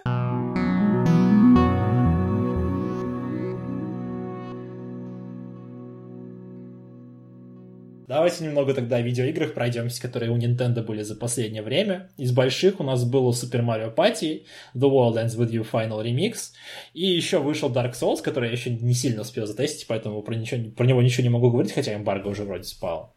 Давайте 8.06 8.44
немного 8.44 8.74
тогда 8.74 8.96
о 8.96 9.00
видеоиграх 9.00 9.54
пройдемся, 9.54 10.02
которые 10.02 10.30
у 10.30 10.36
Nintendo 10.36 10.82
были 10.82 11.02
за 11.02 11.16
последнее 11.16 11.62
время. 11.62 12.10
Из 12.18 12.32
больших 12.32 12.80
у 12.80 12.84
нас 12.84 13.04
был 13.04 13.30
Super 13.30 13.64
Mario 13.64 13.94
Party, 13.94 14.44
The 14.74 14.90
World 14.90 15.14
Ends 15.14 15.38
With 15.38 15.50
You 15.50 15.66
Final 15.70 16.04
Remix, 16.04 16.52
и 16.92 17.06
еще 17.06 17.38
вышел 17.38 17.72
Dark 17.72 17.92
Souls, 17.92 18.20
который 18.20 18.46
я 18.46 18.52
еще 18.52 18.70
не 18.70 18.92
сильно 18.92 19.22
успел 19.22 19.46
затестить, 19.46 19.86
поэтому 19.86 20.22
про, 20.22 20.34
ничего, 20.34 20.70
про 20.72 20.84
него 20.84 21.00
ничего 21.00 21.22
не 21.22 21.30
могу 21.30 21.50
говорить, 21.50 21.72
хотя 21.72 21.94
эмбарго 21.94 22.28
уже 22.28 22.44
вроде 22.44 22.64
спал. 22.64 23.16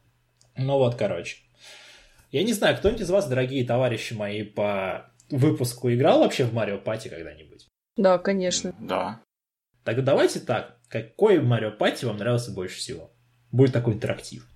Ну 0.56 0.78
вот, 0.78 0.96
короче. 0.96 1.38
Я 2.32 2.44
не 2.44 2.54
знаю, 2.54 2.78
кто-нибудь 2.78 3.02
из 3.02 3.10
вас, 3.10 3.28
дорогие 3.28 3.66
товарищи 3.66 4.14
мои, 4.14 4.44
по 4.44 5.12
выпуску 5.30 5.92
играл 5.92 6.20
вообще 6.20 6.46
в 6.46 6.54
Марио 6.54 6.78
Пати 6.78 7.10
когда-нибудь? 7.10 7.68
Да, 7.98 8.18
конечно. 8.20 8.74
Да. 8.80 9.22
Тогда 9.84 10.02
давайте 10.02 10.40
так. 10.40 10.78
Какой 10.88 11.42
Марио 11.42 11.72
Пати 11.72 12.06
вам 12.06 12.18
нравился 12.18 12.52
больше 12.52 12.78
всего? 12.78 13.12
Будет 13.52 13.74
такой 13.74 13.96
интерактив. 13.96 14.48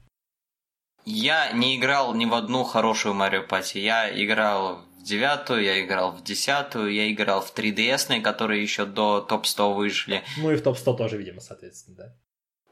Я 1.06 1.52
не 1.52 1.78
играл 1.78 2.14
ни 2.14 2.26
в 2.26 2.34
одну 2.34 2.64
хорошую 2.64 3.16
Марио 3.16 3.43
Пати. 3.43 3.80
Я 3.80 4.10
играл 4.24 4.82
в 4.97 5.04
девятую, 5.04 5.64
я 5.64 5.84
играл 5.84 6.12
в 6.12 6.24
десятую, 6.24 6.93
я 6.93 7.12
играл 7.12 7.41
в 7.41 7.54
3DS, 7.54 8.22
которые 8.22 8.62
еще 8.62 8.86
до 8.86 9.22
топ-100 9.22 9.74
вышли. 9.74 10.24
Ну 10.38 10.52
и 10.52 10.56
в 10.56 10.62
топ-100 10.62 10.97
тоже, 10.97 11.18
видимо, 11.18 11.41
соответственно, 11.41 11.97
да? 11.97 12.16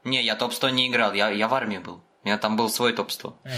Не, 0.04 0.22
я 0.22 0.36
топ-100 0.36 0.70
не 0.70 0.88
играл, 0.88 1.12
я, 1.12 1.30
я 1.30 1.48
в 1.48 1.54
армии 1.54 1.78
был. 1.78 2.04
У 2.22 2.26
меня 2.26 2.38
там 2.38 2.56
был 2.56 2.68
свой 2.68 2.92
топ-100. 2.92 3.34
А. 3.44 3.48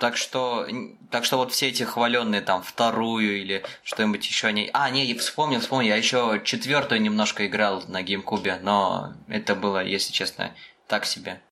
Так 0.00 0.16
что, 0.16 0.66
так 1.10 1.24
что 1.24 1.36
вот 1.36 1.52
все 1.52 1.68
эти 1.68 1.82
хваленные 1.82 2.40
там 2.40 2.62
вторую 2.62 3.40
или 3.40 3.64
что-нибудь 3.82 4.26
еще 4.26 4.48
они. 4.48 4.70
А, 4.72 4.88
не, 4.90 5.04
я 5.04 5.18
вспомнил, 5.18 5.60
вспомнил, 5.60 5.88
я 5.88 5.96
еще 5.96 6.40
четвертую 6.44 7.02
немножко 7.02 7.46
играл 7.46 7.82
на 7.88 8.02
геймкубе, 8.02 8.58
но 8.62 9.12
это 9.28 9.54
было, 9.54 9.84
если 9.84 10.12
честно, 10.12 10.54
так 10.86 11.04
себе. 11.04 11.42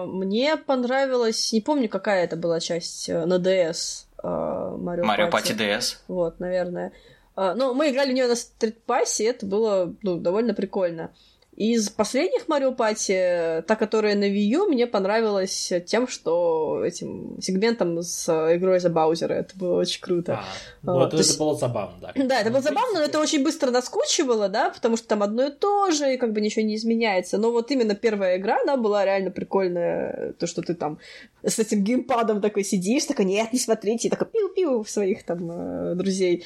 Э, 0.00 0.06
мне 0.06 0.56
понравилось, 0.56 1.52
не 1.52 1.60
помню, 1.60 1.88
какая 1.88 2.24
это 2.24 2.36
была 2.36 2.60
часть 2.60 3.08
э, 3.08 3.24
на 3.24 3.34
DS 3.34 4.04
Марио 4.22 5.04
Марио 5.04 5.30
Пати 5.30 5.52
DS. 5.52 5.96
Вот, 6.08 6.40
наверное. 6.40 6.92
Э, 7.36 7.54
но 7.54 7.74
мы 7.74 7.90
играли 7.90 8.10
в 8.10 8.14
нее 8.14 8.26
на 8.26 8.36
стритпассе, 8.36 9.24
это 9.24 9.46
было 9.46 9.94
ну, 10.02 10.18
довольно 10.18 10.54
прикольно. 10.54 11.10
Из 11.60 11.90
последних 11.90 12.48
Марио 12.48 12.72
Пати, 12.72 13.62
та, 13.66 13.76
которая 13.76 14.14
на 14.14 14.24
Wii 14.24 14.48
U, 14.56 14.66
мне 14.66 14.86
понравилась 14.86 15.70
тем, 15.84 16.08
что 16.08 16.82
этим 16.82 17.36
сегментом 17.38 18.00
с 18.02 18.26
игрой 18.56 18.80
за 18.80 18.88
Баузера. 18.88 19.34
Это 19.34 19.58
было 19.58 19.78
очень 19.78 20.00
круто. 20.00 20.40
А, 20.86 20.94
вот 20.94 21.08
это 21.08 21.18
есть... 21.18 21.38
было 21.38 21.54
забавно, 21.54 21.98
да. 22.00 22.12
Да, 22.14 22.40
это 22.40 22.50
было 22.50 22.62
забавно, 22.62 23.00
но 23.00 23.04
это 23.04 23.20
очень 23.20 23.44
быстро 23.44 23.70
наскучивало, 23.70 24.48
да, 24.48 24.70
потому 24.70 24.96
что 24.96 25.06
там 25.06 25.22
одно 25.22 25.48
и 25.48 25.50
то 25.50 25.90
же, 25.90 26.14
и 26.14 26.16
как 26.16 26.32
бы 26.32 26.40
ничего 26.40 26.64
не 26.64 26.76
изменяется. 26.76 27.36
Но 27.36 27.50
вот 27.50 27.70
именно 27.70 27.94
первая 27.94 28.38
игра, 28.38 28.62
она 28.62 28.78
была 28.78 29.04
реально 29.04 29.30
прикольная. 29.30 30.32
То, 30.38 30.46
что 30.46 30.62
ты 30.62 30.72
там 30.72 30.98
с 31.44 31.58
этим 31.58 31.84
геймпадом 31.84 32.40
такой 32.40 32.64
сидишь, 32.64 33.04
такой, 33.04 33.26
нет, 33.26 33.52
не 33.52 33.58
смотрите, 33.58 34.08
и 34.08 34.10
такой 34.10 34.28
пиу-пиу 34.28 34.82
в 34.82 34.88
своих 34.88 35.24
там 35.24 35.50
э, 35.50 35.94
друзей. 35.94 36.42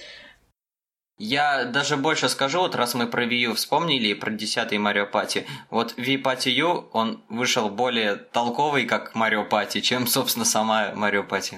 Я 1.26 1.64
даже 1.64 1.96
больше 1.96 2.28
скажу, 2.28 2.58
вот 2.58 2.74
раз 2.74 2.92
мы 2.92 3.06
про 3.06 3.24
Wii 3.24 3.48
U 3.48 3.54
вспомнили 3.54 4.08
и 4.08 4.14
про 4.14 4.30
10-й 4.30 4.76
Марио 4.76 5.06
Пати, 5.06 5.46
вот 5.70 5.94
Wii 5.96 6.22
Party 6.22 6.50
U, 6.50 6.90
он 6.92 7.24
вышел 7.30 7.70
более 7.70 8.16
толковый, 8.16 8.84
как 8.84 9.14
Марио 9.14 9.46
Пати, 9.46 9.80
чем, 9.80 10.06
собственно, 10.06 10.44
сама 10.44 10.92
Марио 10.94 11.24
Пати. 11.24 11.56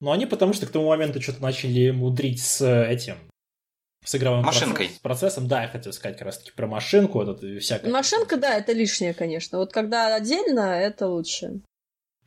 Ну, 0.00 0.12
они 0.12 0.24
потому 0.24 0.52
что 0.52 0.66
к 0.66 0.70
тому 0.70 0.86
моменту 0.86 1.20
что-то 1.20 1.42
начали 1.42 1.90
мудрить 1.90 2.40
с 2.40 2.64
этим, 2.64 3.16
с 4.04 4.14
игровым 4.14 4.44
Машинкой. 4.44 4.86
Процесс, 4.86 5.00
процессом. 5.00 5.48
Да, 5.48 5.62
я 5.62 5.68
хотел 5.68 5.92
сказать 5.92 6.16
как 6.16 6.26
раз-таки 6.26 6.52
про 6.52 6.68
машинку, 6.68 7.18
вот 7.18 7.42
эту 7.42 7.58
всякое. 7.58 7.90
Машинка, 7.90 8.36
да, 8.36 8.56
это 8.56 8.72
лишнее, 8.72 9.14
конечно. 9.14 9.58
Вот 9.58 9.72
когда 9.72 10.14
отдельно, 10.14 10.60
это 10.60 11.08
лучше. 11.08 11.60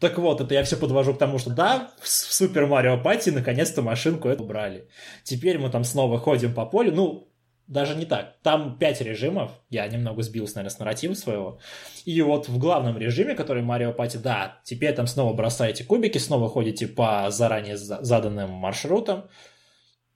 Так 0.03 0.17
вот, 0.17 0.41
это 0.41 0.53
я 0.53 0.65
все 0.65 0.75
подвожу 0.75 1.13
к 1.13 1.17
тому, 1.17 1.37
что 1.37 1.49
да, 1.49 1.93
в 2.01 2.09
Супер 2.09 2.67
Марио 2.67 3.01
Пати 3.01 3.29
наконец-то 3.29 3.81
машинку 3.81 4.27
эту 4.27 4.43
убрали. 4.43 4.89
Теперь 5.23 5.57
мы 5.57 5.69
там 5.69 5.85
снова 5.85 6.19
ходим 6.19 6.53
по 6.53 6.65
полю, 6.65 6.93
ну, 6.93 7.29
даже 7.67 7.95
не 7.95 8.05
так. 8.05 8.35
Там 8.43 8.77
пять 8.77 8.99
режимов, 8.99 9.51
я 9.69 9.87
немного 9.87 10.21
сбился, 10.21 10.57
наверное, 10.57 10.75
с 10.75 10.79
нарратива 10.79 11.13
своего. 11.13 11.59
И 12.03 12.21
вот 12.21 12.49
в 12.49 12.57
главном 12.57 12.97
режиме, 12.97 13.33
который 13.33 13.63
Марио 13.63 13.93
Пати, 13.93 14.17
да, 14.17 14.59
теперь 14.65 14.93
там 14.93 15.07
снова 15.07 15.33
бросаете 15.33 15.85
кубики, 15.85 16.17
снова 16.17 16.49
ходите 16.49 16.85
по 16.85 17.27
заранее 17.29 17.77
заданным 17.77 18.49
маршрутам, 18.49 19.29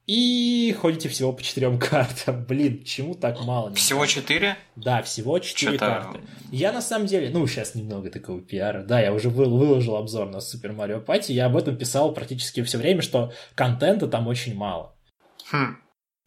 и 0.08 0.74
ходите 0.80 1.10
всего 1.10 1.34
по 1.34 1.43
четырем 1.43 1.78
картам. 1.80 2.45
Блин, 2.45 2.80
почему 2.80 3.14
так 3.14 3.41
мало? 3.41 3.74
Всего 3.76 4.05
четыре? 4.05 4.58
Да, 4.76 5.03
всего 5.03 5.38
четыре 5.39 5.78
карты. 5.78 6.22
Я 6.51 6.72
на 6.72 6.82
самом 6.82 7.08
деле, 7.08 7.30
ну, 7.30 7.45
сейчас 7.45 7.76
немного 7.76 8.10
такого 8.10 8.41
пиара. 8.41 8.84
Да, 8.84 9.01
я 9.01 9.14
уже 9.14 9.30
выложил 9.30 9.97
обзор 9.97 10.30
на 10.30 10.39
Супер 10.39 10.72
Марио 10.72 11.01
Пати, 11.01 11.34
я 11.34 11.45
об 11.45 11.58
этом 11.58 11.78
писал 11.78 12.14
практически 12.14 12.64
все 12.64 12.78
время, 12.78 13.01
что 13.01 13.34
контента 13.53 14.08
там 14.08 14.28
очень 14.28 14.55
мало. 14.55 14.95
Хм. 15.51 15.78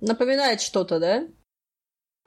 Напоминает 0.00 0.60
что-то, 0.60 1.00
да? 1.00 1.26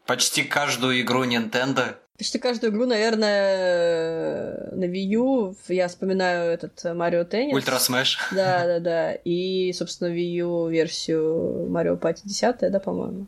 Почти 0.06 0.43
каждую 0.43 1.01
игру 1.01 1.24
Nintendo 1.24 1.95
Почти 2.18 2.38
каждую 2.38 2.72
игру, 2.72 2.86
наверное, 2.86 4.70
на 4.72 4.86
Wii 4.86 5.16
U 5.16 5.55
я 5.68 5.88
вспоминаю 5.88 6.51
этот 6.51 6.84
Mario 6.95 7.24
Tennis. 7.24 7.56
Ultra 7.56 7.80
Smash. 7.80 8.20
Да, 8.32 8.66
да, 8.68 8.80
да. 8.80 9.14
И, 9.14 9.74
собственно, 9.74 10.09
Wii 10.09 10.36
U 10.38 10.70
версию 10.70 11.68
Mario 11.70 11.97
Party 11.97 12.22
10, 12.26 12.72
да, 12.72 12.80
по-моему. 12.80 13.28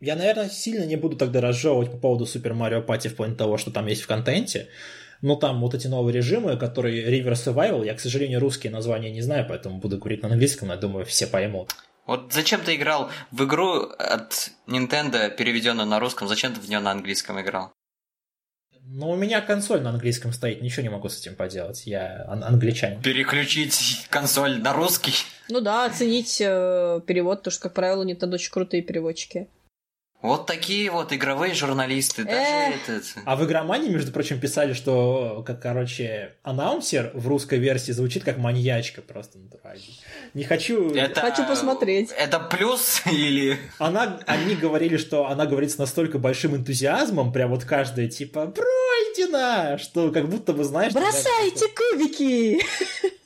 Я, 0.00 0.16
наверное, 0.16 0.50
сильно 0.50 0.84
не 0.84 0.96
буду 0.96 1.16
тогда 1.16 1.40
разжевывать 1.40 1.90
по 1.90 1.96
поводу 1.96 2.26
Super 2.26 2.54
Mario 2.54 2.82
Party 2.82 3.08
в 3.08 3.16
плане 3.16 3.34
того, 3.34 3.56
что 3.56 3.70
там 3.70 3.86
есть 3.86 4.02
в 4.02 4.06
контенте. 4.08 4.68
Но 5.22 5.36
там 5.36 5.60
вот 5.60 5.74
эти 5.74 5.86
новые 5.86 6.12
режимы, 6.12 6.56
которые 6.56 7.08
River 7.08 7.34
Survival, 7.34 7.86
я, 7.86 7.94
к 7.94 8.00
сожалению, 8.00 8.40
русские 8.40 8.72
названия 8.72 9.12
не 9.12 9.22
знаю, 9.22 9.46
поэтому 9.48 9.78
буду 9.78 9.98
говорить 9.98 10.22
на 10.22 10.28
английском, 10.28 10.70
я 10.70 10.76
думаю, 10.76 11.06
все 11.06 11.28
поймут. 11.28 11.70
Вот 12.06 12.32
зачем 12.32 12.60
ты 12.60 12.74
играл 12.74 13.10
в 13.30 13.44
игру 13.44 13.84
от 13.84 14.50
Nintendo, 14.66 15.30
переведенную 15.30 15.86
на 15.86 16.00
русском, 16.00 16.26
зачем 16.26 16.52
ты 16.52 16.60
в 16.60 16.68
нее 16.68 16.80
на 16.80 16.90
английском 16.90 17.40
играл? 17.40 17.72
Ну, 18.84 19.10
у 19.10 19.16
меня 19.16 19.40
консоль 19.40 19.80
на 19.80 19.90
английском 19.90 20.32
стоит, 20.32 20.60
ничего 20.60 20.82
не 20.82 20.88
могу 20.88 21.08
с 21.08 21.18
этим 21.18 21.34
поделать. 21.34 21.86
Я 21.86 22.24
ан- 22.28 22.44
англичанин. 22.44 23.00
Переключить 23.00 24.06
консоль 24.10 24.60
на 24.60 24.72
русский? 24.72 25.14
Ну 25.48 25.60
да, 25.60 25.86
оценить 25.86 26.40
э, 26.40 27.00
перевод, 27.06 27.38
потому 27.38 27.52
что, 27.52 27.62
как 27.62 27.74
правило, 27.74 28.04
Nintendo 28.04 28.34
очень 28.34 28.50
крутые 28.50 28.82
переводчики. 28.82 29.48
Вот 30.22 30.46
такие 30.46 30.88
вот 30.90 31.12
игровые 31.12 31.52
журналисты. 31.52 32.24
Даже 32.24 32.74
этот... 32.74 33.04
А 33.24 33.34
в 33.34 33.44
игромании, 33.44 33.90
между 33.90 34.12
прочим, 34.12 34.38
писали, 34.38 34.72
что, 34.72 35.42
как, 35.44 35.60
короче, 35.60 36.34
анаунсер 36.44 37.10
в 37.12 37.26
русской 37.26 37.58
версии 37.58 37.90
звучит 37.90 38.22
как 38.22 38.38
маньячка 38.38 39.02
просто 39.02 39.38
натурально. 39.38 39.82
Не 40.34 40.44
хочу... 40.44 40.94
Это... 40.94 41.20
Хочу 41.20 41.44
посмотреть. 41.44 42.12
Это 42.12 42.38
плюс 42.38 43.02
или... 43.10 43.58
Она... 43.78 44.20
Они 44.26 44.54
говорили, 44.54 44.96
что 44.96 45.26
она 45.26 45.44
говорит 45.44 45.72
с 45.72 45.78
настолько 45.78 46.20
большим 46.20 46.54
энтузиазмом, 46.54 47.32
прям 47.32 47.50
вот 47.50 47.64
каждая, 47.64 48.06
типа, 48.08 48.46
пройдена, 48.46 49.76
что 49.78 50.12
как 50.12 50.28
будто 50.28 50.52
бы, 50.52 50.62
знаешь... 50.62 50.92
Бросайте 50.92 51.66
что... 51.66 51.68
кубики! 51.68 52.60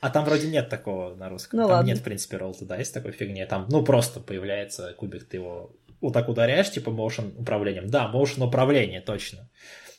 А 0.00 0.08
там 0.08 0.24
вроде 0.24 0.48
нет 0.48 0.68
такого 0.70 1.14
на 1.14 1.28
русском. 1.28 1.58
Ну, 1.58 1.66
там 1.66 1.76
ладно. 1.76 1.88
нет, 1.88 1.98
в 1.98 2.02
принципе, 2.02 2.36
ролл 2.36 2.56
да, 2.60 2.76
есть 2.76 2.94
такой 2.94 3.12
фигни. 3.12 3.44
Там, 3.44 3.66
ну, 3.68 3.82
просто 3.82 4.20
появляется 4.20 4.94
кубик, 4.96 5.24
ты 5.24 5.38
его 5.38 5.72
вот 6.00 6.12
так 6.12 6.28
ударяешь, 6.28 6.70
типа 6.70 6.90
motion 6.90 7.38
управлением. 7.38 7.88
Да, 7.88 8.10
motion 8.12 8.46
управление, 8.46 9.00
точно. 9.00 9.50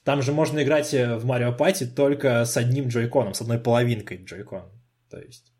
Там 0.03 0.21
же 0.21 0.31
можно 0.31 0.63
играть 0.63 0.93
в 0.93 1.25
Марио 1.25 1.51
Пати 1.53 1.85
только 1.85 2.45
с 2.45 2.55
одним 2.55 2.87
джойконом, 2.87 3.33
с 3.33 3.41
одной 3.41 3.59
половинкой 3.59 4.23
джойкона. 4.23 4.71
То 5.09 5.19
есть... 5.19 5.51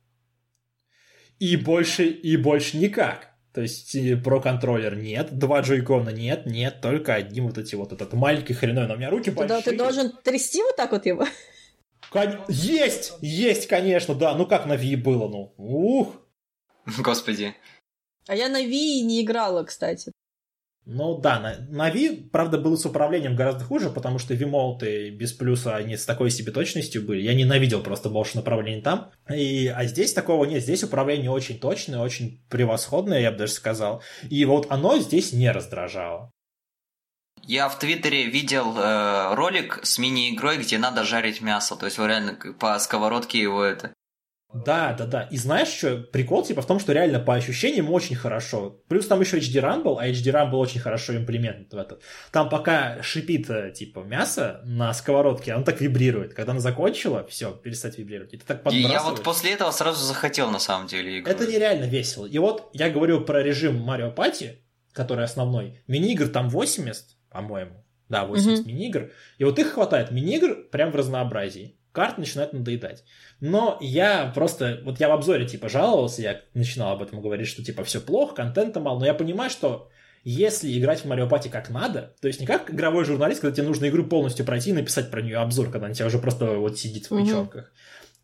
И 1.39 1.55
больше, 1.55 2.05
и 2.05 2.35
больше 2.38 2.77
никак. 2.77 3.33
То 3.53 3.61
есть 3.61 3.95
про 4.23 4.39
контроллер 4.39 4.95
нет, 4.95 5.38
два 5.38 5.61
джойкона 5.61 6.09
нет, 6.09 6.45
нет, 6.45 6.79
только 6.81 7.15
одним 7.15 7.47
вот 7.47 7.57
эти 7.57 7.75
вот 7.75 7.91
этот 7.91 8.13
маленький 8.13 8.53
хреной. 8.53 8.88
Но 8.88 8.93
у 8.93 8.97
меня 8.97 9.09
руки 9.09 9.31
Туда 9.31 9.55
большие. 9.55 9.71
ты 9.71 9.77
должен 9.77 10.11
трясти 10.23 10.61
вот 10.61 10.75
так 10.75 10.91
вот 10.91 11.05
его? 11.05 11.25
Кон- 12.11 12.39
Есть! 12.47 13.13
Есть, 13.21 13.67
конечно, 13.67 14.15
да. 14.15 14.33
Ну 14.35 14.45
как 14.45 14.65
на 14.65 14.73
Wii 14.73 14.97
было, 14.97 15.27
ну. 15.27 15.53
Ух! 15.57 16.15
Господи. 16.99 17.55
А 18.27 18.35
я 18.35 18.47
на 18.49 18.61
Wii 18.63 19.01
не 19.01 19.21
играла, 19.23 19.63
кстати. 19.63 20.11
Ну 20.89 21.17
да, 21.17 21.41
на, 21.41 21.57
на 21.67 21.91
Wii, 21.91 22.29
правда, 22.29 22.57
было 22.57 22.77
с 22.77 22.85
управлением 22.85 23.35
гораздо 23.35 23.65
хуже, 23.65 23.89
потому 23.89 24.19
что 24.19 24.33
вимоуты 24.33 25.09
без 25.09 25.33
плюса, 25.33 25.75
они 25.75 25.97
с 25.97 26.05
такой 26.05 26.31
себе 26.31 26.53
точностью 26.53 27.05
были. 27.05 27.21
Я 27.21 27.33
ненавидел 27.33 27.83
просто 27.83 28.09
больше 28.09 28.38
направлений 28.38 28.81
там. 28.81 29.11
И, 29.29 29.67
а 29.67 29.83
здесь 29.83 30.13
такого 30.13 30.45
нет. 30.45 30.63
Здесь 30.63 30.85
управление 30.85 31.29
очень 31.29 31.59
точное, 31.59 31.99
очень 31.99 32.41
превосходное, 32.49 33.19
я 33.19 33.31
бы 33.31 33.38
даже 33.38 33.51
сказал. 33.51 34.01
И 34.29 34.45
вот 34.45 34.67
оно 34.69 34.97
здесь 34.99 35.33
не 35.33 35.51
раздражало. 35.51 36.31
Я 37.43 37.67
в 37.67 37.77
Твиттере 37.79 38.25
видел 38.25 38.77
э, 38.77 39.35
ролик 39.35 39.81
с 39.83 39.97
мини-игрой, 39.97 40.57
где 40.57 40.77
надо 40.77 41.03
жарить 41.03 41.41
мясо. 41.41 41.75
То 41.75 41.88
есть 41.88 41.97
вы 41.97 42.07
реально 42.07 42.38
по 42.59 42.79
сковородке 42.79 43.41
его 43.41 43.61
это 43.61 43.91
Да, 44.54 44.93
да, 44.93 45.06
да. 45.06 45.24
И 45.24 45.38
знаешь, 45.38 45.68
что 45.68 45.98
прикол 45.98 46.43
типа 46.43 46.62
в 46.62 46.66
том, 46.66 46.80
что 46.80 46.93
реально 46.93 47.20
по 47.20 47.36
ощущениям 47.36 47.91
очень 47.91 48.16
хорошо. 48.16 48.82
Плюс 48.88 49.06
там 49.06 49.20
еще 49.20 49.39
HD 49.39 49.62
Rumble, 49.62 49.98
а 50.00 50.08
HD 50.08 50.32
Rumble 50.32 50.56
очень 50.56 50.80
хорошо 50.80 51.18
имплемент 51.18 51.74
в 51.74 51.78
этот. 51.78 52.02
Там 52.32 52.48
пока 52.48 53.04
шипит 53.04 53.50
э, 53.50 53.72
типа 53.72 54.00
мясо 54.00 54.62
на 54.64 54.93
сковородке, 54.93 55.54
оно 55.54 55.64
так 55.64 55.82
вибрирует. 55.82 56.34
Когда 56.34 56.54
она 56.54 56.62
закончила, 56.62 57.26
все, 57.28 57.52
перестать 57.52 57.98
вибрировать. 57.98 58.34
И 58.34 58.38
ты 58.38 58.45
так 58.45 58.62
И 58.72 58.78
я 58.78 59.04
вот 59.04 59.22
после 59.22 59.54
этого 59.54 59.72
сразу 59.72 60.04
захотел 60.06 60.50
на 60.50 60.60
самом 60.60 60.88
деле 60.88 61.20
игру. 61.20 61.30
Это 61.30 61.45
нереально 61.45 61.86
весело. 61.86 62.26
И 62.26 62.38
вот 62.38 62.70
я 62.74 62.89
говорю 62.89 63.22
про 63.22 63.43
режим 63.43 63.88
Mario 63.88 64.16
Party, 64.16 64.60
который 64.93 65.26
основной. 65.26 65.84
Мини-игр 65.88 66.30
там 66.30 66.50
80, 66.50 67.04
по-моему. 67.30 67.84
Да, 68.08 68.26
80 68.26 68.60
mm-hmm. 68.60 68.68
мини-игр. 68.68 69.12
И 69.38 69.43
вот 69.43 69.60
их 69.60 69.74
хватает 69.74 70.12
мини-игр 70.12 70.70
прям 70.72 70.91
в 70.91 70.95
разнообразии 70.95 71.76
карт 71.98 72.20
начинает 72.20 72.54
надоедать. 72.54 73.04
Но 73.39 73.80
я 73.82 74.32
просто, 74.36 74.82
вот 74.84 75.00
я 75.00 75.10
в 75.10 75.14
обзоре 75.14 75.48
типа 75.48 75.68
жаловался, 75.68 76.22
я 76.22 76.41
начинал 76.54 76.91
об 76.91 77.02
этом 77.02 77.24
говорить, 77.24 77.48
что 77.48 77.64
типа 77.64 77.84
все 77.84 78.00
плохо, 78.00 78.36
контента 78.36 78.80
мало, 78.80 79.00
но 79.00 79.08
я 79.08 79.16
понимаю, 79.16 79.50
что 79.50 79.89
если 80.24 80.78
играть 80.78 81.00
в 81.00 81.06
Марио 81.06 81.28
Пати 81.28 81.48
как 81.48 81.72
надо, 81.72 82.14
то 82.22 82.28
есть 82.28 82.39
не 82.39 82.45
как 82.45 82.70
игровой 82.70 83.04
журналист, 83.04 83.41
когда 83.41 83.56
тебе 83.56 83.66
нужно 83.66 83.89
игру 83.89 84.04
полностью 84.06 84.45
пройти 84.45 84.70
и 84.70 84.74
написать 84.74 85.10
про 85.10 85.24
нее 85.24 85.39
обзор, 85.39 85.72
когда 85.72 85.88
она 85.88 85.95
тебя 85.95 86.06
уже 86.06 86.20
просто 86.20 86.45
вот 86.58 86.78
сидит 86.78 87.10
в 87.10 87.18
печенках. 87.18 87.64
Угу. 87.64 87.72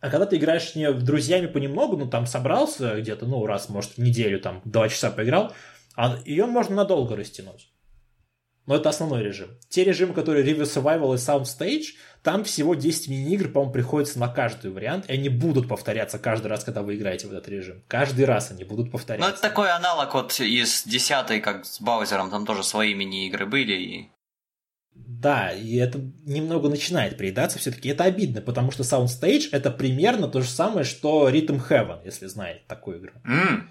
А 0.02 0.10
когда 0.12 0.28
ты 0.28 0.36
играешь 0.36 0.70
с 0.70 0.76
нее 0.76 0.94
друзьями 0.94 1.48
понемногу, 1.48 1.98
ну 1.98 2.08
там 2.08 2.28
собрался 2.28 3.02
где-то, 3.02 3.26
ну 3.26 3.44
раз, 3.48 3.70
может, 3.70 3.94
в 3.94 3.98
неделю, 3.98 4.40
там, 4.40 4.62
два 4.66 4.88
часа 4.88 5.10
поиграл, 5.10 5.52
а 5.96 6.20
ее 6.26 6.46
можно 6.46 6.76
надолго 6.76 7.16
растянуть. 7.16 7.73
Но 8.66 8.76
это 8.76 8.90
основной 8.90 9.24
режим. 9.24 9.50
Те 9.68 9.84
режимы, 9.84 10.14
которые 10.14 10.46
Review 10.46 10.64
Survival 10.64 11.14
и 11.14 11.18
Soundstage, 11.18 11.96
там 12.22 12.46
всего 12.46 12.76
10 12.76 13.10
мини-игр, 13.10 13.50
по-моему, 13.50 13.74
приходится 13.74 14.20
на 14.20 14.30
каждый 14.30 14.72
вариант, 14.72 15.10
и 15.10 15.14
они 15.14 15.28
будут 15.28 15.68
повторяться 15.68 16.18
каждый 16.18 16.48
раз, 16.48 16.64
когда 16.64 16.82
вы 16.82 16.96
играете 16.96 17.28
в 17.28 17.32
этот 17.32 17.50
режим. 17.50 17.84
Каждый 17.90 18.24
раз 18.24 18.52
они 18.52 18.64
будут 18.64 18.92
повторяться. 18.92 19.28
Ну, 19.28 19.34
это 19.34 19.42
такой 19.42 19.70
аналог 19.70 20.14
вот 20.14 20.40
из 20.40 20.84
10 20.86 21.42
как 21.42 21.66
с 21.66 21.82
Баузером, 21.82 22.30
там 22.30 22.46
тоже 22.46 22.64
свои 22.64 22.94
мини-игры 22.94 23.46
были, 23.46 23.74
и 23.74 24.10
да, 24.96 25.52
и 25.52 25.78
это 25.78 26.00
немного 26.26 26.70
начинает 26.70 27.18
приедаться 27.18 27.58
все-таки. 27.58 27.90
Это 27.90 28.04
обидно, 28.04 28.42
потому 28.42 28.72
что 28.72 28.84
Soundstage 28.84 29.50
это 29.52 29.72
примерно 29.72 30.28
то 30.28 30.42
же 30.42 30.48
самое, 30.48 30.86
что 30.86 31.30
Rhythm 31.30 31.62
Heaven, 31.68 32.02
если 32.06 32.28
знаете 32.28 32.62
такую 32.68 33.00
игру. 33.00 33.14
Mm. 33.26 33.64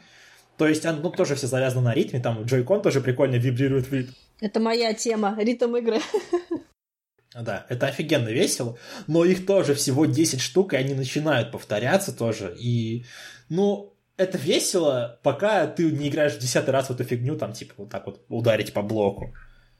То 0.56 0.66
есть, 0.66 0.84
ну, 0.84 1.10
тоже 1.10 1.34
все 1.34 1.46
завязано 1.46 1.82
на 1.82 1.94
ритме, 1.94 2.20
там 2.20 2.42
Joy-Con 2.42 2.82
тоже 2.82 3.00
прикольно 3.00 3.36
вибрирует 3.36 3.86
в 3.88 3.92
ритм. 3.92 4.12
Это 4.42 4.58
моя 4.58 4.92
тема, 4.92 5.36
ритм 5.38 5.76
игры. 5.76 6.00
Да, 7.34 7.64
это 7.70 7.86
офигенно 7.86 8.28
весело, 8.28 8.76
но 9.06 9.24
их 9.24 9.46
тоже 9.46 9.74
всего 9.74 10.04
10 10.04 10.38
штук, 10.38 10.74
и 10.74 10.76
они 10.76 10.92
начинают 10.92 11.50
повторяться 11.50 12.14
тоже. 12.14 12.54
И, 12.60 13.06
ну, 13.48 13.94
это 14.18 14.36
весело, 14.36 15.18
пока 15.22 15.66
ты 15.66 15.90
не 15.90 16.10
играешь 16.10 16.34
в 16.34 16.40
десятый 16.40 16.72
раз 16.72 16.88
в 16.88 16.90
эту 16.90 17.04
фигню, 17.04 17.38
там, 17.38 17.54
типа, 17.54 17.72
вот 17.78 17.88
так 17.88 18.04
вот 18.04 18.22
ударить 18.28 18.74
по 18.74 18.82
блоку. 18.82 19.34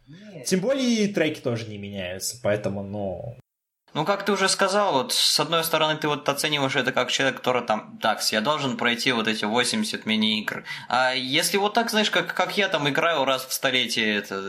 Нет. 0.07 0.47
Тем 0.47 0.61
более 0.61 1.05
и 1.05 1.13
треки 1.13 1.41
тоже 1.41 1.69
не 1.69 1.77
меняются, 1.77 2.41
поэтому, 2.43 2.83
ну, 2.83 3.37
ну, 3.95 4.05
как 4.07 4.25
ты 4.25 4.33
уже 4.33 4.49
сказал, 4.49 4.95
вот 4.95 5.13
с 5.13 5.39
одной 5.39 5.65
стороны 5.65 5.99
ты 5.99 6.09
вот 6.09 6.29
оцениваешь 6.29 6.77
это 6.77 6.93
как 6.93 7.11
человек, 7.11 7.37
который 7.37 7.63
там, 7.63 7.99
так, 8.01 8.23
я 8.33 8.41
должен 8.41 8.77
пройти 8.77 9.13
вот 9.13 9.29
эти 9.29 9.45
80 9.45 10.07
мини-игр. 10.07 10.65
А 10.89 11.13
если 11.13 11.59
вот 11.59 11.75
так, 11.75 11.91
знаешь, 11.91 12.11
как, 12.11 12.35
как 12.35 12.57
я 12.57 12.69
там 12.69 12.89
играю 12.89 13.25
раз 13.25 13.45
в 13.45 13.53
столетие, 13.53 14.17
это... 14.17 14.43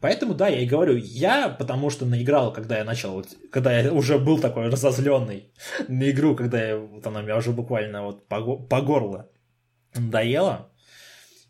Поэтому, 0.00 0.34
да, 0.34 0.48
я 0.48 0.60
и 0.60 0.66
говорю, 0.66 0.96
я, 0.96 1.48
потому 1.48 1.90
что 1.90 2.04
наиграл, 2.04 2.52
когда 2.52 2.78
я 2.78 2.84
начал, 2.84 3.24
когда 3.52 3.78
я 3.78 3.92
уже 3.92 4.18
был 4.18 4.40
такой 4.40 4.68
разозленный 4.68 5.52
на 5.86 6.10
игру, 6.10 6.34
когда 6.34 6.62
я, 6.62 6.76
вот 6.76 7.06
она 7.06 7.22
меня 7.22 7.36
уже 7.36 7.52
буквально 7.52 8.02
вот 8.02 8.26
по, 8.26 8.56
по 8.56 8.80
горло 8.80 9.30
надоела, 9.94 10.70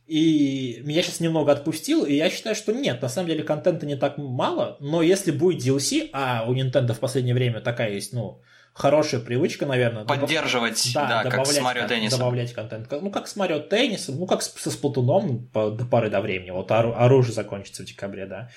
и 0.07 0.83
меня 0.85 1.03
сейчас 1.03 1.21
немного 1.21 1.53
отпустил, 1.53 2.05
и 2.05 2.15
я 2.15 2.29
считаю, 2.29 2.55
что 2.55 2.73
нет, 2.73 3.01
на 3.01 3.09
самом 3.09 3.29
деле 3.29 3.43
контента 3.43 3.87
не 3.87 3.97
так 3.97 4.19
мало, 4.19 4.77
но 4.81 5.01
если 5.01 5.31
будет 5.31 5.63
DLC, 5.63 6.11
а 6.13 6.45
у 6.47 6.55
Nintendo 6.55 6.93
в 6.93 7.01
последнее 7.01 7.35
время 7.35 7.61
такая 7.61 7.93
есть, 7.93 8.13
ну, 8.13 8.43
хорошая 8.75 9.21
привычка, 9.21 9.65
наверное. 9.65 10.05
Поддерживать, 10.05 10.91
да, 10.93 11.09
да 11.09 11.31
добавлять, 11.31 11.47
как 11.47 11.47
с 11.47 11.61
Марио 11.61 11.89
Теннисом. 11.89 12.19
Добавлять 12.19 12.53
контент. 12.53 12.91
Ну, 12.91 13.11
как 13.11 13.29
с 13.29 13.37
Марио 13.37 13.61
Теннисом, 13.61 14.19
ну, 14.19 14.27
как 14.27 14.43
со 14.43 14.71
Сплатуном 14.71 15.47
по, 15.53 15.71
до 15.71 15.87
поры 15.87 16.11
до 16.11 16.21
времени. 16.21 16.51
Вот 16.51 16.71
оружие 16.71 17.33
закончится 17.33 17.83
в 17.83 17.87
декабре, 17.87 18.27
да. 18.27 18.51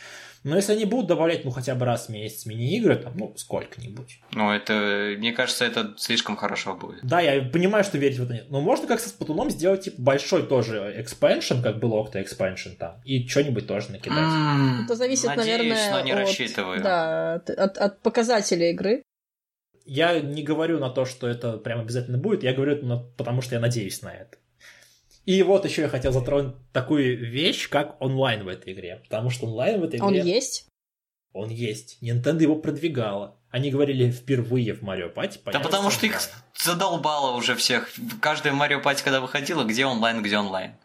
Но 0.48 0.56
если 0.56 0.72
они 0.72 0.86
будут 0.86 1.08
добавлять, 1.08 1.44
ну, 1.44 1.52
хотя 1.52 1.76
бы 1.76 1.86
раз 1.86 2.08
в 2.08 2.10
месяц 2.10 2.46
мини-игры, 2.46 2.96
там, 2.96 3.14
ну, 3.18 3.34
сколько-нибудь. 3.36 4.22
Ну, 4.32 4.50
это, 4.50 5.14
мне 5.18 5.34
кажется, 5.34 5.66
это 5.66 5.94
слишком 5.98 6.38
хорошо 6.38 6.74
будет. 6.74 7.00
Да, 7.04 7.20
я 7.20 7.42
понимаю, 7.42 7.84
что 7.84 7.98
верить 7.98 8.18
в 8.18 8.24
это 8.24 8.34
нет. 8.34 8.46
Но 8.50 8.62
можно 8.62 8.88
как 8.88 9.02
со 9.02 9.10
Сплатуном 9.10 9.50
сделать, 9.50 9.82
типа, 9.82 10.02
большой 10.02 10.48
тоже 10.48 10.94
экспеншн, 10.98 11.62
как 11.62 11.80
был 11.80 11.92
Octa 11.94 12.22
экспеншн 12.22 12.76
там, 12.80 13.02
и 13.04 13.28
что-нибудь 13.28 13.68
тоже 13.68 13.92
накидать. 13.92 14.20
Mm, 14.20 14.86
это 14.86 14.96
зависит, 14.96 15.26
надеюсь, 15.26 15.58
наверное, 15.58 15.92
но 15.92 16.00
не 16.00 16.12
от, 16.14 16.20
рассчитываю. 16.20 16.82
Да, 16.82 17.34
от, 17.34 17.50
от, 17.50 17.78
от 17.78 18.02
показателей 18.02 18.72
игры. 18.72 19.04
Я 19.86 20.20
не 20.22 20.44
говорю 20.44 20.80
на 20.80 20.90
то, 20.90 21.04
что 21.04 21.28
это 21.28 21.58
прям 21.58 21.82
обязательно 21.82 22.18
будет, 22.18 22.44
я 22.44 22.54
говорю 22.54 22.72
это 22.72 22.98
потому, 23.18 23.42
что 23.42 23.56
я 23.56 23.60
надеюсь 23.60 24.02
на 24.02 24.14
это. 24.14 24.38
И 25.28 25.44
вот 25.44 25.66
еще 25.66 25.82
я 25.82 25.90
хотел 25.90 26.14
затронуть 26.14 26.56
такую 26.72 27.30
вещь, 27.30 27.68
как 27.68 28.02
онлайн 28.02 28.46
в 28.46 28.48
этой 28.48 28.72
игре. 28.72 29.02
Потому 29.04 29.30
что 29.30 29.46
онлайн 29.46 29.82
в 29.82 29.84
этой 29.84 29.98
игре... 29.98 30.08
Он 30.08 30.14
есть? 30.14 30.70
Он 31.34 31.50
есть. 31.50 31.98
Nintendo 32.02 32.42
его 32.42 32.56
продвигала. 32.56 33.38
Они 33.50 33.70
говорили 33.70 34.10
впервые 34.10 34.74
в 34.74 34.84
Марио 34.84 35.10
Пати. 35.10 35.42
Да 35.44 35.60
потому 35.60 35.90
что 35.92 36.06
их 36.06 36.18
задолбало 36.56 37.36
уже 37.36 37.56
всех. 37.56 37.92
Каждая 38.22 38.54
Марио 38.54 38.80
Пати, 38.80 39.04
когда 39.04 39.20
выходила, 39.20 39.66
где 39.66 39.86
онлайн, 39.86 40.24
где 40.24 40.38
онлайн. 40.38 40.76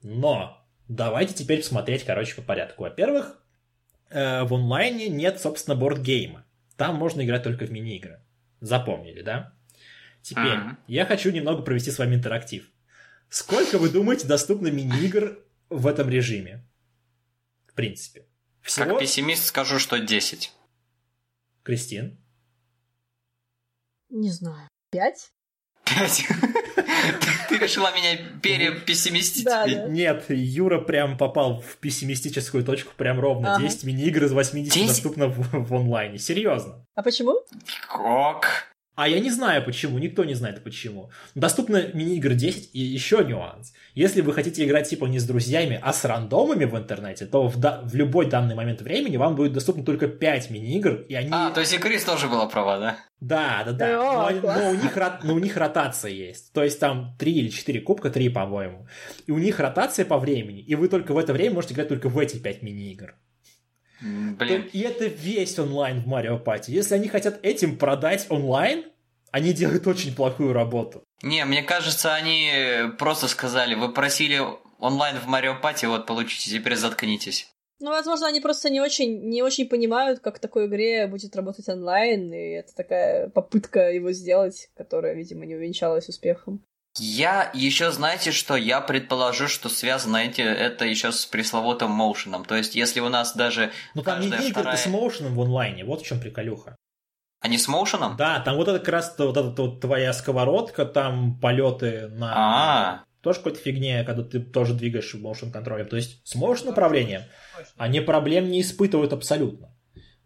Но 0.00 0.64
давайте 0.86 1.34
теперь 1.34 1.58
посмотреть, 1.58 2.04
короче, 2.04 2.36
по 2.36 2.42
порядку. 2.42 2.84
Во-первых, 2.84 3.36
э, 4.10 4.44
в 4.44 4.54
онлайне 4.54 5.08
нет, 5.08 5.40
собственно, 5.40 5.74
бордгейма. 5.74 6.46
Там 6.76 6.94
можно 6.94 7.20
играть 7.24 7.42
только 7.42 7.66
в 7.66 7.72
мини-игры. 7.72 8.20
Запомнили, 8.60 9.22
да? 9.22 9.54
Теперь 10.22 10.44
mm-hmm. 10.44 10.76
я 10.86 11.04
хочу 11.04 11.32
немного 11.32 11.62
провести 11.62 11.90
с 11.90 11.98
вами 11.98 12.14
интерактив. 12.14 12.71
Сколько, 13.32 13.78
вы 13.78 13.88
думаете, 13.88 14.26
доступно 14.26 14.68
мини-игр 14.68 15.38
в 15.70 15.86
этом 15.86 16.10
режиме? 16.10 16.68
В 17.66 17.72
принципе. 17.72 18.26
Всего... 18.60 18.90
Как 18.90 18.98
пессимист 18.98 19.46
скажу, 19.46 19.78
что 19.78 19.98
10. 19.98 20.52
Кристин? 21.62 22.22
Не 24.10 24.30
знаю. 24.30 24.68
Пять? 24.90 25.32
Пять? 25.84 26.26
Ты 27.48 27.56
решила 27.56 27.90
меня 27.96 28.18
перепессимистить? 28.42 29.46
Да, 29.46 29.66
да. 29.66 29.88
Нет, 29.88 30.26
Юра 30.28 30.82
прям 30.82 31.16
попал 31.16 31.62
в 31.62 31.78
пессимистическую 31.78 32.62
точку 32.62 32.92
прям 32.98 33.18
ровно. 33.18 33.54
Ага. 33.54 33.62
10 33.62 33.84
мини-игр 33.84 34.24
из 34.24 34.32
80 34.32 34.74
10? 34.74 34.88
доступно 34.88 35.28
в, 35.28 35.38
в 35.52 35.74
онлайне. 35.74 36.18
Серьезно. 36.18 36.86
А 36.94 37.02
почему? 37.02 37.40
Как? 37.88 38.71
А 38.94 39.08
я 39.08 39.20
не 39.20 39.30
знаю 39.30 39.64
почему, 39.64 39.98
никто 39.98 40.24
не 40.24 40.34
знает 40.34 40.62
почему. 40.62 41.10
Доступно 41.34 41.86
мини-игры 41.94 42.34
10 42.34 42.74
и 42.74 42.78
еще 42.78 43.24
нюанс. 43.24 43.72
Если 43.94 44.20
вы 44.20 44.34
хотите 44.34 44.64
играть 44.64 44.90
типа 44.90 45.06
не 45.06 45.18
с 45.18 45.24
друзьями, 45.24 45.80
а 45.82 45.94
с 45.94 46.04
рандомами 46.04 46.66
в 46.66 46.76
интернете, 46.76 47.24
то 47.24 47.48
в, 47.48 47.58
да, 47.58 47.80
в 47.84 47.94
любой 47.94 48.26
данный 48.26 48.54
момент 48.54 48.82
времени 48.82 49.16
вам 49.16 49.34
будет 49.34 49.54
доступно 49.54 49.82
только 49.82 50.08
5 50.08 50.50
мини-игр, 50.50 51.06
и 51.08 51.14
они... 51.14 51.30
А, 51.32 51.50
то 51.50 51.60
есть 51.60 51.72
и 51.72 51.78
Крис 51.78 52.04
тоже 52.04 52.28
была 52.28 52.46
права, 52.46 52.78
да? 52.78 52.96
Да, 53.20 53.62
да, 53.64 53.72
да. 53.72 54.26
О, 54.26 54.30
но, 54.30 54.40
но, 54.40 54.70
у 54.70 54.74
них, 54.74 54.98
но 55.22 55.34
у 55.34 55.38
них 55.38 55.56
ротация 55.56 56.10
есть. 56.10 56.52
То 56.52 56.62
есть 56.62 56.78
там 56.78 57.16
3 57.18 57.32
или 57.32 57.48
4 57.48 57.80
кубка, 57.80 58.10
3, 58.10 58.28
по-моему. 58.28 58.86
И 59.26 59.32
у 59.32 59.38
них 59.38 59.58
ротация 59.58 60.04
по 60.04 60.18
времени, 60.18 60.60
и 60.60 60.74
вы 60.74 60.88
только 60.88 61.12
в 61.14 61.18
это 61.18 61.32
время 61.32 61.54
можете 61.54 61.72
играть 61.72 61.88
только 61.88 62.10
в 62.10 62.18
эти 62.18 62.36
5 62.36 62.62
мини-игр. 62.62 63.14
Блин. 64.02 64.68
И 64.72 64.80
это 64.80 65.06
весь 65.06 65.58
онлайн 65.58 66.00
в 66.00 66.06
Марио 66.06 66.38
Пати. 66.38 66.70
Если 66.70 66.94
они 66.94 67.08
хотят 67.08 67.38
этим 67.44 67.76
продать 67.78 68.26
онлайн, 68.28 68.84
они 69.30 69.52
делают 69.52 69.86
очень 69.86 70.14
плохую 70.14 70.52
работу. 70.52 71.04
Не, 71.22 71.44
мне 71.44 71.62
кажется, 71.62 72.14
они 72.14 72.50
просто 72.98 73.28
сказали, 73.28 73.74
вы 73.74 73.92
просили 73.92 74.40
онлайн 74.78 75.16
в 75.18 75.26
Марио 75.26 75.54
Пати, 75.60 75.86
вот 75.86 76.06
получите, 76.06 76.50
теперь 76.50 76.76
заткнитесь. 76.76 77.48
Ну, 77.78 77.90
возможно, 77.90 78.28
они 78.28 78.40
просто 78.40 78.70
не 78.70 78.80
очень, 78.80 79.28
не 79.28 79.42
очень 79.42 79.68
понимают, 79.68 80.20
как 80.20 80.36
в 80.36 80.40
такой 80.40 80.66
игре 80.66 81.06
будет 81.08 81.34
работать 81.34 81.68
онлайн, 81.68 82.32
и 82.32 82.50
это 82.52 82.74
такая 82.76 83.28
попытка 83.28 83.90
его 83.90 84.12
сделать, 84.12 84.68
которая, 84.76 85.14
видимо, 85.14 85.46
не 85.46 85.56
увенчалась 85.56 86.08
успехом. 86.08 86.64
Я 86.98 87.50
еще, 87.54 87.90
знаете, 87.90 88.32
что 88.32 88.54
я 88.54 88.80
предположу, 88.80 89.48
что 89.48 89.68
связано 89.68 90.18
эти, 90.18 90.42
это 90.42 90.84
еще 90.84 91.10
с 91.10 91.24
пресловутым 91.24 91.90
моушеном. 91.90 92.44
То 92.44 92.54
есть, 92.54 92.74
если 92.74 93.00
у 93.00 93.08
нас 93.08 93.34
даже. 93.34 93.72
Ну 93.94 94.02
там 94.02 94.20
не 94.20 94.28
игры 94.28 94.50
вторая... 94.50 94.76
с 94.76 94.86
моушеном 94.86 95.34
в 95.34 95.40
онлайне, 95.40 95.84
вот 95.84 96.02
в 96.02 96.06
чем 96.06 96.20
приколюха. 96.20 96.76
Они 97.40 97.58
с 97.58 97.66
моушеном? 97.66 98.16
Да, 98.16 98.40
там 98.40 98.56
вот 98.56 98.68
это 98.68 98.78
как 98.78 98.88
раз 98.88 99.14
вот 99.18 99.36
эта 99.36 99.62
вот 99.62 99.80
твоя 99.80 100.12
сковородка, 100.12 100.84
там 100.84 101.40
полеты 101.40 102.08
на. 102.08 102.32
А-а-а. 102.32 103.04
Тоже 103.22 103.38
какой-то 103.38 103.58
фигне, 103.58 104.04
когда 104.04 104.22
ты 104.22 104.40
тоже 104.40 104.74
двигаешь 104.74 105.14
моушен 105.14 105.50
контролем. 105.50 105.88
То 105.88 105.96
есть 105.96 106.20
с 106.26 106.34
моушен 106.34 106.68
управлением 106.68 107.22
они 107.76 108.00
проблем 108.00 108.50
не 108.50 108.60
испытывают 108.60 109.12
абсолютно. 109.12 109.71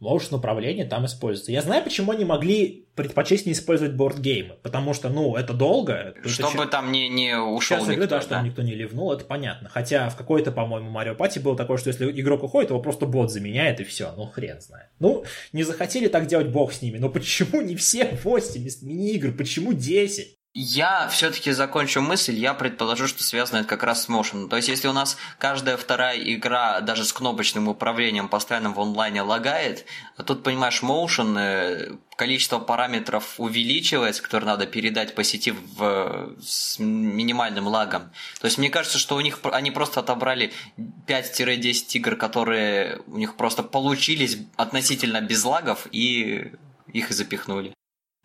Motion 0.01 0.37
управление 0.37 0.85
там 0.85 1.07
используется. 1.07 1.53
Я 1.53 1.63
знаю, 1.63 1.83
почему 1.83 2.13
они 2.13 2.25
могли 2.25 2.87
предпочесть 2.95 3.47
не 3.47 3.53
использовать 3.53 3.95
бордгеймы, 3.95 4.57
потому 4.63 4.95
что, 4.95 5.09
ну, 5.09 5.37
это 5.37 5.53
долго. 5.53 6.15
Чтобы 6.25 6.63
это 6.63 6.73
там 6.73 6.93
не, 6.93 7.09
не 7.09 7.39
ушел 7.39 7.79
Сейчас 7.79 7.89
никто, 7.89 7.93
игры, 7.93 8.07
да, 8.07 8.17
да? 8.17 8.23
чтобы 8.23 8.43
никто 8.47 8.63
не 8.63 8.75
ливнул, 8.75 9.13
это 9.13 9.25
понятно. 9.25 9.69
Хотя 9.69 10.09
в 10.09 10.17
какой-то, 10.17 10.51
по-моему, 10.51 10.91
Марио 10.91 11.15
Пати 11.15 11.39
было 11.39 11.57
такое, 11.57 11.77
что 11.77 11.89
если 11.89 12.11
игрок 12.11 12.43
уходит, 12.43 12.71
его 12.71 12.81
просто 12.81 13.07
бот 13.07 13.31
заменяет, 13.31 13.81
и 13.81 13.85
все. 13.85 14.13
Ну, 14.17 14.27
хрен 14.27 14.61
знает. 14.61 14.89
Ну, 14.99 15.25
не 15.53 15.63
захотели 15.63 16.09
так 16.09 16.27
делать, 16.27 16.49
бог 16.49 16.73
с 16.73 16.81
ними. 16.81 16.99
Но 16.99 17.11
почему 17.11 17.61
не 17.61 17.77
все 17.77 18.19
8 18.23 18.69
мини-игр? 18.83 19.33
Почему 19.33 19.75
10? 19.75 20.36
Я 20.59 21.07
все-таки 21.09 21.53
закончу 21.53 22.01
мысль, 22.01 22.33
я 22.33 22.55
предположу, 22.55 23.09
что 23.09 23.23
связано 23.23 23.59
это 23.59 23.69
как 23.69 23.83
раз 23.83 24.05
с 24.05 24.09
motion. 24.09 24.49
То 24.49 24.57
есть, 24.57 24.69
если 24.69 24.89
у 24.89 24.95
нас 24.95 25.19
каждая 25.37 25.77
вторая 25.77 26.19
игра, 26.19 26.81
даже 26.81 27.05
с 27.05 27.13
кнопочным 27.13 27.69
управлением, 27.69 28.31
постоянно 28.31 28.71
в 28.71 28.81
онлайне 28.81 29.21
лагает, 29.21 29.85
а 30.17 30.23
тут, 30.23 30.43
понимаешь, 30.43 30.83
motion, 30.83 31.39
э, 31.39 31.97
количество 32.17 32.59
параметров 32.59 33.35
увеличивается, 33.37 34.23
которые 34.23 34.47
надо 34.47 34.65
передать 34.65 35.15
по 35.15 35.25
сети 35.25 35.51
в, 35.53 36.35
с 36.41 36.79
минимальным 36.79 37.67
лагом. 37.67 38.11
То 38.41 38.47
есть, 38.47 38.57
мне 38.57 38.71
кажется, 38.71 38.97
что 38.97 39.17
у 39.17 39.21
них 39.21 39.41
они 39.43 39.71
просто 39.71 40.01
отобрали 40.01 40.55
5-10 41.07 41.99
игр, 41.99 42.17
которые 42.17 43.03
у 43.07 43.19
них 43.19 43.37
просто 43.37 43.63
получились 43.63 44.39
относительно 44.57 45.21
без 45.21 45.45
лагов, 45.45 45.87
и 45.93 46.53
их 46.95 47.11
и 47.11 47.13
запихнули. 47.13 47.75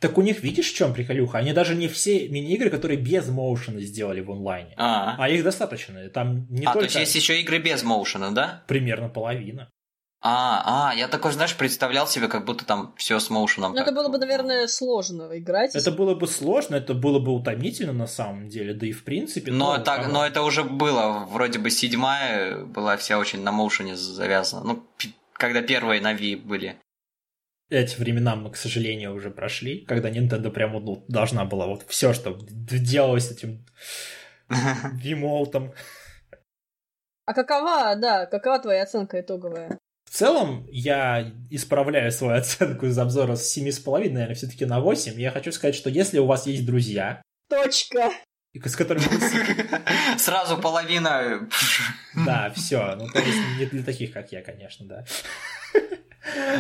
Так 0.02 0.18
у 0.18 0.22
них, 0.24 0.42
видишь, 0.42 0.72
в 0.72 0.76
чем 0.76 0.94
приколюха? 0.94 1.38
Они 1.38 1.54
даже 1.54 1.76
не 1.76 1.88
все 1.88 2.28
мини-игры, 2.28 2.72
которые 2.72 3.00
без 3.00 3.30
моушена 3.30 3.82
сделали 3.82 4.20
в 4.20 4.32
онлайне. 4.32 4.74
А, 4.76 5.16
А 5.20 5.30
их 5.30 5.44
достаточно. 5.44 6.10
Там 6.10 6.48
не 6.50 6.66
а 6.66 6.74
то 6.74 6.80
только... 6.80 6.86
есть 6.86 6.96
есть 6.96 7.16
еще 7.16 7.40
игры 7.40 7.60
без 7.60 7.84
моушена, 7.84 8.32
да? 8.32 8.64
Примерно 8.68 9.10
половина. 9.10 9.70
А, 10.24 10.90
а, 10.90 10.96
я 10.96 11.08
такой, 11.08 11.32
знаешь, 11.32 11.56
представлял 11.56 12.08
себе, 12.08 12.28
как 12.28 12.46
будто 12.46 12.66
там 12.66 12.94
все 12.98 13.20
с 13.20 13.30
моушеном. 13.30 13.74
Ну, 13.74 13.82
это 13.82 13.92
было 13.92 14.08
бы, 14.08 14.18
наверное, 14.18 14.68
сложно 14.68 15.30
играть. 15.38 15.76
Это 15.76 15.92
было 15.92 16.16
бы 16.16 16.28
сложно, 16.28 16.76
это 16.76 16.94
было 16.94 17.20
бы 17.20 17.32
утомительно 17.32 17.94
на 17.94 18.08
самом 18.08 18.48
деле, 18.48 18.74
да 18.74 18.86
и 18.86 18.92
в 18.92 19.04
принципе... 19.04 19.52
Но, 19.52 19.78
ну, 19.78 19.84
так, 19.84 20.12
но 20.12 20.26
это 20.26 20.44
уже 20.44 20.64
было, 20.64 21.28
вроде 21.30 21.58
бы 21.58 21.72
седьмая 21.72 22.64
была 22.66 22.98
вся 22.98 23.18
очень 23.18 23.42
на 23.42 23.52
моушене 23.52 23.96
завязана. 23.96 24.64
Ну, 24.64 24.84
когда 25.34 25.64
первые 25.64 26.02
на 26.02 26.14
Wii 26.14 26.38
были. 26.38 26.78
Эти 27.72 27.98
времена 27.98 28.36
мы, 28.36 28.52
к 28.52 28.58
сожалению, 28.58 29.16
уже 29.16 29.32
прошли, 29.32 29.86
когда 29.86 30.10
Nintendo 30.10 30.52
прямо 30.52 30.82
ну, 30.82 31.06
должна 31.08 31.46
была 31.46 31.68
вот 31.68 31.86
все, 31.88 32.12
что 32.12 32.38
делалось 32.42 33.30
с 33.30 33.32
этим 33.32 33.66
вимолтом. 34.96 35.74
А 37.26 37.34
какова, 37.34 37.96
да, 37.96 38.26
какова 38.26 38.60
твоя 38.60 38.84
оценка 38.84 39.22
итоговая? 39.22 39.80
В 40.04 40.14
целом, 40.14 40.68
я 40.70 41.32
исправляю 41.50 42.12
свою 42.12 42.34
оценку 42.40 42.88
из 42.88 43.00
обзора 43.00 43.38
с 43.38 43.58
7,5, 43.58 44.12
наверное, 44.12 44.36
все-таки 44.36 44.66
на 44.66 44.82
8. 44.82 45.18
Я 45.18 45.32
хочу 45.32 45.54
сказать, 45.54 45.76
что 45.76 45.90
если 45.90 46.20
у 46.20 46.26
вас 46.26 46.48
есть 46.48 46.66
друзья, 46.66 47.22
Точка. 47.50 48.12
и 48.52 48.60
с 48.60 48.76
которыми 48.76 49.06
вы 49.06 50.20
Сразу 50.20 50.58
половина... 50.58 51.48
Да, 52.26 52.52
все. 52.54 52.98
Ну, 52.98 53.08
то 53.08 53.20
есть 53.20 53.40
не 53.58 53.66
для 53.68 53.84
таких, 53.84 54.12
как 54.12 54.34
я, 54.34 54.42
конечно, 54.42 54.86
да. 54.86 55.06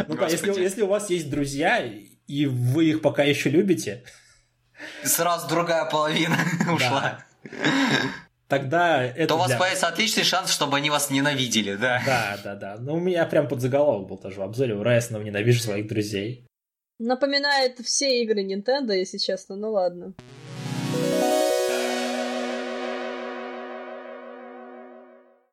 Ну 0.08 0.16
да, 0.16 0.28
если, 0.28 0.60
если 0.60 0.82
у 0.82 0.88
вас 0.88 1.10
есть 1.10 1.30
друзья, 1.30 1.84
и 2.28 2.46
вы 2.46 2.86
их 2.90 3.02
пока 3.02 3.24
еще 3.24 3.50
любите, 3.50 4.04
Сразу 5.04 5.48
другая 5.48 5.86
половина 5.86 6.38
ушла. 6.74 7.24
тогда 8.48 9.04
это 9.04 9.28
То 9.28 9.36
у 9.36 9.38
вас 9.38 9.50
для- 9.50 9.58
появится 9.60 9.88
отличный 9.88 10.24
шанс, 10.24 10.52
чтобы 10.52 10.78
они 10.78 10.90
вас 10.90 11.10
ненавидели, 11.12 11.76
да? 11.76 12.02
Да, 12.06 12.38
да, 12.44 12.56
да. 12.56 12.76
Ну, 12.80 12.96
у 12.96 13.00
меня 13.00 13.26
прям 13.26 13.48
под 13.48 13.62
заголовок 13.62 14.08
был 14.10 14.18
тоже 14.18 14.40
в 14.40 14.42
обзоре. 14.44 14.74
У 14.74 14.84
Райснова 14.84 15.22
ненавижу 15.22 15.62
своих 15.62 15.88
друзей. 15.88 16.48
Напоминает 17.00 17.80
все 17.80 18.22
игры 18.24 18.44
Nintendo, 18.44 18.94
если 18.94 19.18
честно, 19.18 19.56
ну 19.56 19.72
ладно. 19.72 20.14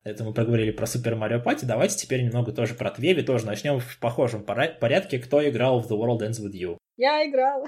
Это 0.09 0.24
мы 0.24 0.32
поговорили 0.32 0.70
про 0.70 0.86
Супер 0.86 1.16
Марио 1.16 1.38
Пати. 1.38 1.66
Давайте 1.66 1.96
теперь 1.96 2.22
немного 2.22 2.52
тоже 2.52 2.74
про 2.74 2.90
Твеви. 2.90 3.22
Тоже 3.22 3.44
начнем 3.44 3.78
в 3.78 3.98
похожем 3.98 4.42
порядке. 4.42 5.18
Кто 5.18 5.46
играл 5.46 5.80
в 5.80 5.92
The 5.92 5.98
World 5.98 6.20
Ends 6.20 6.42
With 6.42 6.52
You? 6.52 6.78
Я 6.96 7.26
играла. 7.26 7.66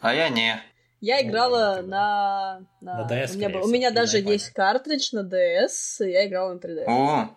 А 0.00 0.14
я 0.14 0.28
не. 0.28 0.62
Я 1.00 1.22
Ну, 1.22 1.28
играла 1.28 1.56
ладно, 1.56 1.86
на... 1.88 2.60
На 2.80 3.08
DS, 3.10 3.34
у 3.34 3.38
меня, 3.38 3.60
у 3.62 3.68
меня 3.68 3.90
даже 3.90 4.22
на 4.22 4.30
есть 4.30 4.50
картридж 4.50 5.08
на 5.12 5.20
DS, 5.20 6.06
и 6.06 6.10
я 6.10 6.26
играла 6.26 6.54
на 6.54 6.58
3DS. 6.58 6.84
О, 6.86 7.30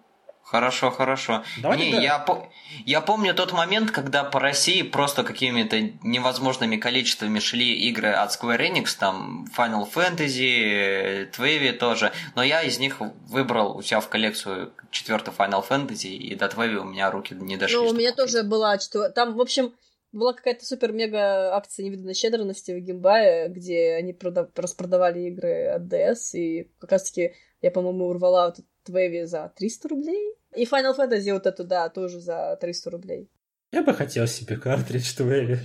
хорошо, 0.44 0.92
хорошо. 0.92 1.44
Давайте 1.62 1.86
не, 1.88 1.92
да. 1.94 2.02
я, 2.02 2.20
по- 2.20 2.48
я 2.86 3.02
помню 3.02 3.34
тот 3.34 3.54
момент, 3.54 3.92
когда 3.92 4.24
по 4.24 4.40
России 4.40 4.82
просто 4.84 5.24
какими-то 5.24 5.80
невозможными 6.04 6.78
количествами 6.78 7.40
шли 7.40 7.74
игры 7.90 8.10
от 8.12 8.32
Square 8.32 8.60
Enix, 8.72 8.96
там 9.00 9.48
Final 9.58 9.88
Fantasy, 9.92 11.26
Твеви 11.32 11.72
тоже, 11.72 12.12
но 12.36 12.44
я 12.44 12.62
из 12.64 12.80
них 12.80 12.98
выбрал 13.30 13.78
у 13.78 13.82
себя 13.82 14.00
в 14.00 14.10
коллекцию 14.10 14.74
четвертый 14.92 15.34
Final 15.34 15.64
Fantasy, 15.68 16.10
и 16.10 16.36
до 16.36 16.48
Твеви 16.50 16.78
у 16.78 16.84
меня 16.86 17.10
руки 17.12 17.34
не 17.36 17.58
дошли. 17.58 17.78
Ну, 17.78 17.88
у 17.90 17.94
меня 17.94 18.12
купить. 18.12 18.16
тоже 18.34 18.44
была, 18.44 18.80
что 18.80 19.10
там, 19.10 19.36
в 19.36 19.42
общем, 19.42 19.74
была 20.12 20.34
какая-то 20.34 20.64
супер-мега 20.66 21.56
акция 21.56 21.86
невиданной 21.86 22.14
щедрости 22.14 22.72
в 22.72 22.80
Геймбае, 22.80 23.50
где 23.50 23.94
они 23.96 24.14
прода- 24.14 24.50
распродавали 24.56 25.22
игры 25.30 25.68
от 25.68 25.84
DS, 25.84 26.34
и 26.34 26.72
как 26.80 26.92
раз-таки 26.92 27.34
я, 27.62 27.72
по-моему, 27.72 28.08
урвала 28.08 28.48
вот 28.48 28.58
Твеви 28.84 29.26
за 29.26 29.52
300 29.56 29.90
рублей. 29.90 30.36
И 30.56 30.66
Final 30.66 30.98
Fantasy 30.98 31.34
вот 31.34 31.46
эту, 31.46 31.64
да, 31.64 31.90
тоже 31.90 32.20
за 32.20 32.58
300 32.60 32.90
рублей. 32.92 33.30
Я 33.72 33.82
бы 33.82 33.94
хотел 33.94 34.28
себе 34.28 34.58
картридж 34.58 35.16
Твеви. 35.16 35.58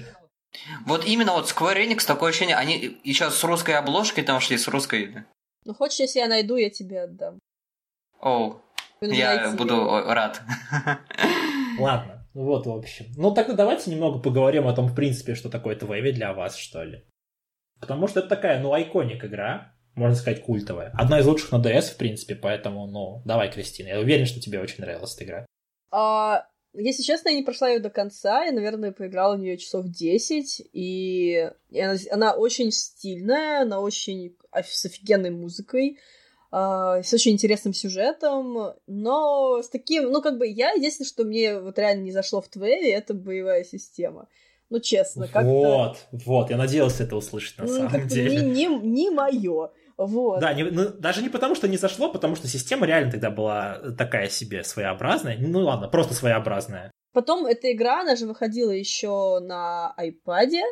Вот 0.86 1.04
именно 1.04 1.32
вот 1.32 1.44
Square 1.44 1.86
Enix 1.86 2.06
такое 2.06 2.30
ощущение, 2.30 2.56
они 2.56 2.98
еще 3.04 3.30
с 3.30 3.44
русской 3.44 3.72
обложкой 3.72 4.24
там 4.24 4.40
шли, 4.40 4.56
с 4.56 4.66
русской... 4.68 5.24
Ну, 5.64 5.74
хочешь, 5.74 6.00
если 6.00 6.20
я 6.20 6.28
найду, 6.28 6.56
я 6.56 6.70
тебе 6.70 7.02
отдам. 7.02 7.38
Оу, 8.20 8.62
я 9.02 9.42
найти. 9.42 9.56
буду 9.56 9.84
рад. 9.86 10.40
Ладно, 11.78 12.26
ну 12.32 12.44
вот, 12.44 12.66
в 12.66 12.70
общем. 12.70 13.06
Ну, 13.16 13.34
тогда 13.34 13.52
давайте 13.52 13.90
немного 13.90 14.18
поговорим 14.18 14.66
о 14.66 14.74
том, 14.74 14.86
в 14.86 14.94
принципе, 14.94 15.34
что 15.34 15.50
такое 15.50 15.76
Твеви 15.76 16.12
для 16.12 16.32
вас, 16.32 16.56
что 16.56 16.82
ли. 16.82 17.04
Потому 17.80 18.08
что 18.08 18.20
это 18.20 18.30
такая, 18.30 18.60
ну, 18.60 18.72
айконик 18.72 19.24
игра, 19.24 19.74
можно 19.98 20.16
сказать, 20.16 20.42
культовая. 20.42 20.92
Одна 20.96 21.20
из 21.20 21.26
лучших 21.26 21.52
на 21.52 21.56
DS, 21.56 21.92
в 21.92 21.96
принципе, 21.96 22.34
поэтому, 22.34 22.86
ну, 22.86 23.22
давай, 23.24 23.50
Кристина. 23.50 23.88
Я 23.88 24.00
уверен, 24.00 24.26
что 24.26 24.40
тебе 24.40 24.60
очень 24.60 24.80
нравилась 24.82 25.14
эта 25.14 25.24
игра. 25.24 25.46
А, 25.90 26.46
если 26.74 27.02
честно, 27.02 27.30
я 27.30 27.36
не 27.36 27.42
прошла 27.42 27.68
ее 27.68 27.80
до 27.80 27.90
конца. 27.90 28.44
Я, 28.44 28.52
наверное, 28.52 28.92
поиграла 28.92 29.36
в 29.36 29.40
нее 29.40 29.56
часов 29.56 29.86
10. 29.86 30.68
И 30.72 31.50
и 31.70 31.80
она, 31.80 31.96
она 32.10 32.32
очень 32.34 32.70
стильная, 32.70 33.62
она 33.62 33.80
очень 33.80 34.36
с 34.52 34.84
офигенной 34.84 35.30
музыкой, 35.30 35.98
а, 36.50 37.02
с 37.02 37.12
очень 37.12 37.32
интересным 37.32 37.74
сюжетом. 37.74 38.74
Но 38.86 39.62
с 39.62 39.68
таким, 39.68 40.10
ну, 40.10 40.22
как 40.22 40.38
бы 40.38 40.46
я, 40.46 40.72
единственное, 40.72 41.08
что 41.08 41.24
мне 41.24 41.58
вот 41.58 41.78
реально 41.78 42.02
не 42.02 42.12
зашло 42.12 42.40
в 42.40 42.48
Твере, 42.48 42.92
это 42.92 43.14
боевая 43.14 43.64
система. 43.64 44.28
Ну, 44.70 44.80
честно, 44.80 45.26
как-то... 45.26 45.48
Вот, 45.48 45.96
вот, 46.12 46.50
я 46.50 46.58
надеялся 46.58 47.04
это 47.04 47.16
услышать 47.16 47.56
на 47.56 47.64
ну, 47.64 47.74
самом 47.74 48.06
деле. 48.06 48.36
Не, 48.36 48.66
не, 48.66 48.66
не 48.66 49.10
мое. 49.10 49.70
Вот. 49.98 50.40
Да, 50.40 50.54
не- 50.54 50.62
ну, 50.64 50.88
даже 50.90 51.22
не 51.22 51.28
потому, 51.28 51.54
что 51.56 51.66
не 51.68 51.76
зашло, 51.76 52.10
потому 52.12 52.36
что 52.36 52.46
система 52.46 52.86
реально 52.86 53.10
тогда 53.10 53.30
была 53.30 53.80
такая 53.98 54.28
себе 54.28 54.62
своеобразная. 54.62 55.36
Ну 55.38 55.60
ладно, 55.60 55.88
просто 55.88 56.14
своеобразная. 56.14 56.92
Потом 57.12 57.46
эта 57.46 57.72
игра, 57.72 58.02
она 58.02 58.14
же 58.14 58.26
выходила 58.26 58.70
еще 58.70 59.40
на 59.40 59.92
айпаде. 59.96 60.62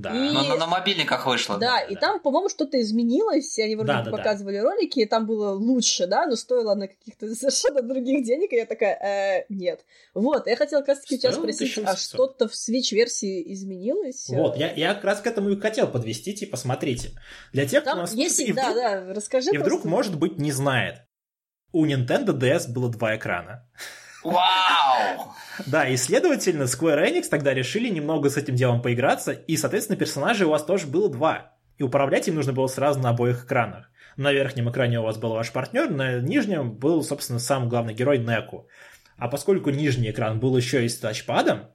Да. 0.00 0.14
И- 0.14 0.30
Но 0.32 0.40
она 0.40 0.54
на 0.56 0.66
мобильниках 0.68 1.26
вышла. 1.26 1.58
Да, 1.58 1.80
и 1.80 1.94
да. 1.94 2.00
там, 2.00 2.20
по-моему, 2.20 2.48
что-то 2.48 2.80
изменилось, 2.80 3.58
они 3.58 3.74
вроде 3.74 3.88
Да, 3.88 4.02
да, 4.04 4.10
да. 4.10 4.16
показывали 4.16 4.58
ролики, 4.58 5.00
и 5.00 5.06
там 5.06 5.26
было 5.26 5.50
лучше, 5.50 6.06
да, 6.06 6.26
но 6.26 6.36
стоило 6.36 6.74
на 6.76 6.86
каких-то 6.86 7.26
совершенно 7.34 7.82
других 7.82 8.24
денег, 8.24 8.52
и 8.52 8.56
я 8.56 8.66
такая, 8.66 8.94
э, 9.40 9.46
нет. 9.48 9.84
Вот, 10.14 10.46
я 10.46 10.54
хотела 10.54 10.80
как 10.80 10.90
раз-таки 10.90 11.16
у 11.16 11.18
тебя 11.18 11.32
спросить, 11.32 11.76
1800. 11.78 11.88
а 11.88 11.96
что-то 11.96 12.48
в 12.48 12.52
Switch-версии 12.52 13.52
изменилось? 13.52 14.28
Вот, 14.28 14.56
я, 14.56 14.72
я 14.72 14.94
как 14.94 15.04
раз 15.04 15.20
к 15.20 15.26
этому 15.26 15.50
и 15.50 15.60
хотел 15.60 15.88
подвести, 15.88 16.32
типа, 16.32 16.56
смотрите. 16.56 17.10
Для 17.52 17.66
тех, 17.66 17.82
кто 17.82 17.90
Там, 17.92 17.98
нас 18.00 18.14
если, 18.14 18.44
и 18.44 18.52
да, 18.52 18.70
вдруг, 18.70 18.76
да, 18.76 19.14
расскажи 19.14 19.50
и 19.50 19.58
вдруг, 19.58 19.80
просто. 19.82 19.88
может 19.88 20.16
быть, 20.18 20.38
не 20.38 20.52
знает. 20.52 21.02
У 21.72 21.84
Nintendo 21.84 22.28
DS 22.38 22.70
было 22.72 22.88
два 22.90 23.16
экрана. 23.16 23.68
Вау! 24.24 25.32
Да, 25.66 25.88
и, 25.88 25.96
следовательно, 25.96 26.64
Square 26.64 27.08
Enix 27.08 27.28
тогда 27.28 27.54
решили 27.54 27.88
немного 27.88 28.30
с 28.30 28.36
этим 28.36 28.54
делом 28.54 28.82
поиграться, 28.82 29.32
и, 29.32 29.56
соответственно, 29.56 29.98
персонажей 29.98 30.46
у 30.46 30.50
вас 30.50 30.64
тоже 30.64 30.86
было 30.86 31.08
два. 31.08 31.52
И 31.78 31.82
управлять 31.82 32.28
им 32.28 32.34
нужно 32.34 32.52
было 32.52 32.66
сразу 32.66 33.00
на 33.00 33.10
обоих 33.10 33.44
экранах. 33.44 33.90
На 34.16 34.32
верхнем 34.32 34.68
экране 34.68 34.98
у 34.98 35.04
вас 35.04 35.16
был 35.16 35.30
ваш 35.30 35.52
партнер, 35.52 35.90
на 35.90 36.20
нижнем 36.20 36.72
был, 36.72 37.04
собственно, 37.04 37.38
сам 37.38 37.68
главный 37.68 37.94
герой 37.94 38.18
Неку. 38.18 38.68
А 39.16 39.28
поскольку 39.28 39.70
нижний 39.70 40.10
экран 40.10 40.40
был 40.40 40.56
еще 40.56 40.84
и 40.84 40.88
с 40.88 40.98
тачпадом, 40.98 41.68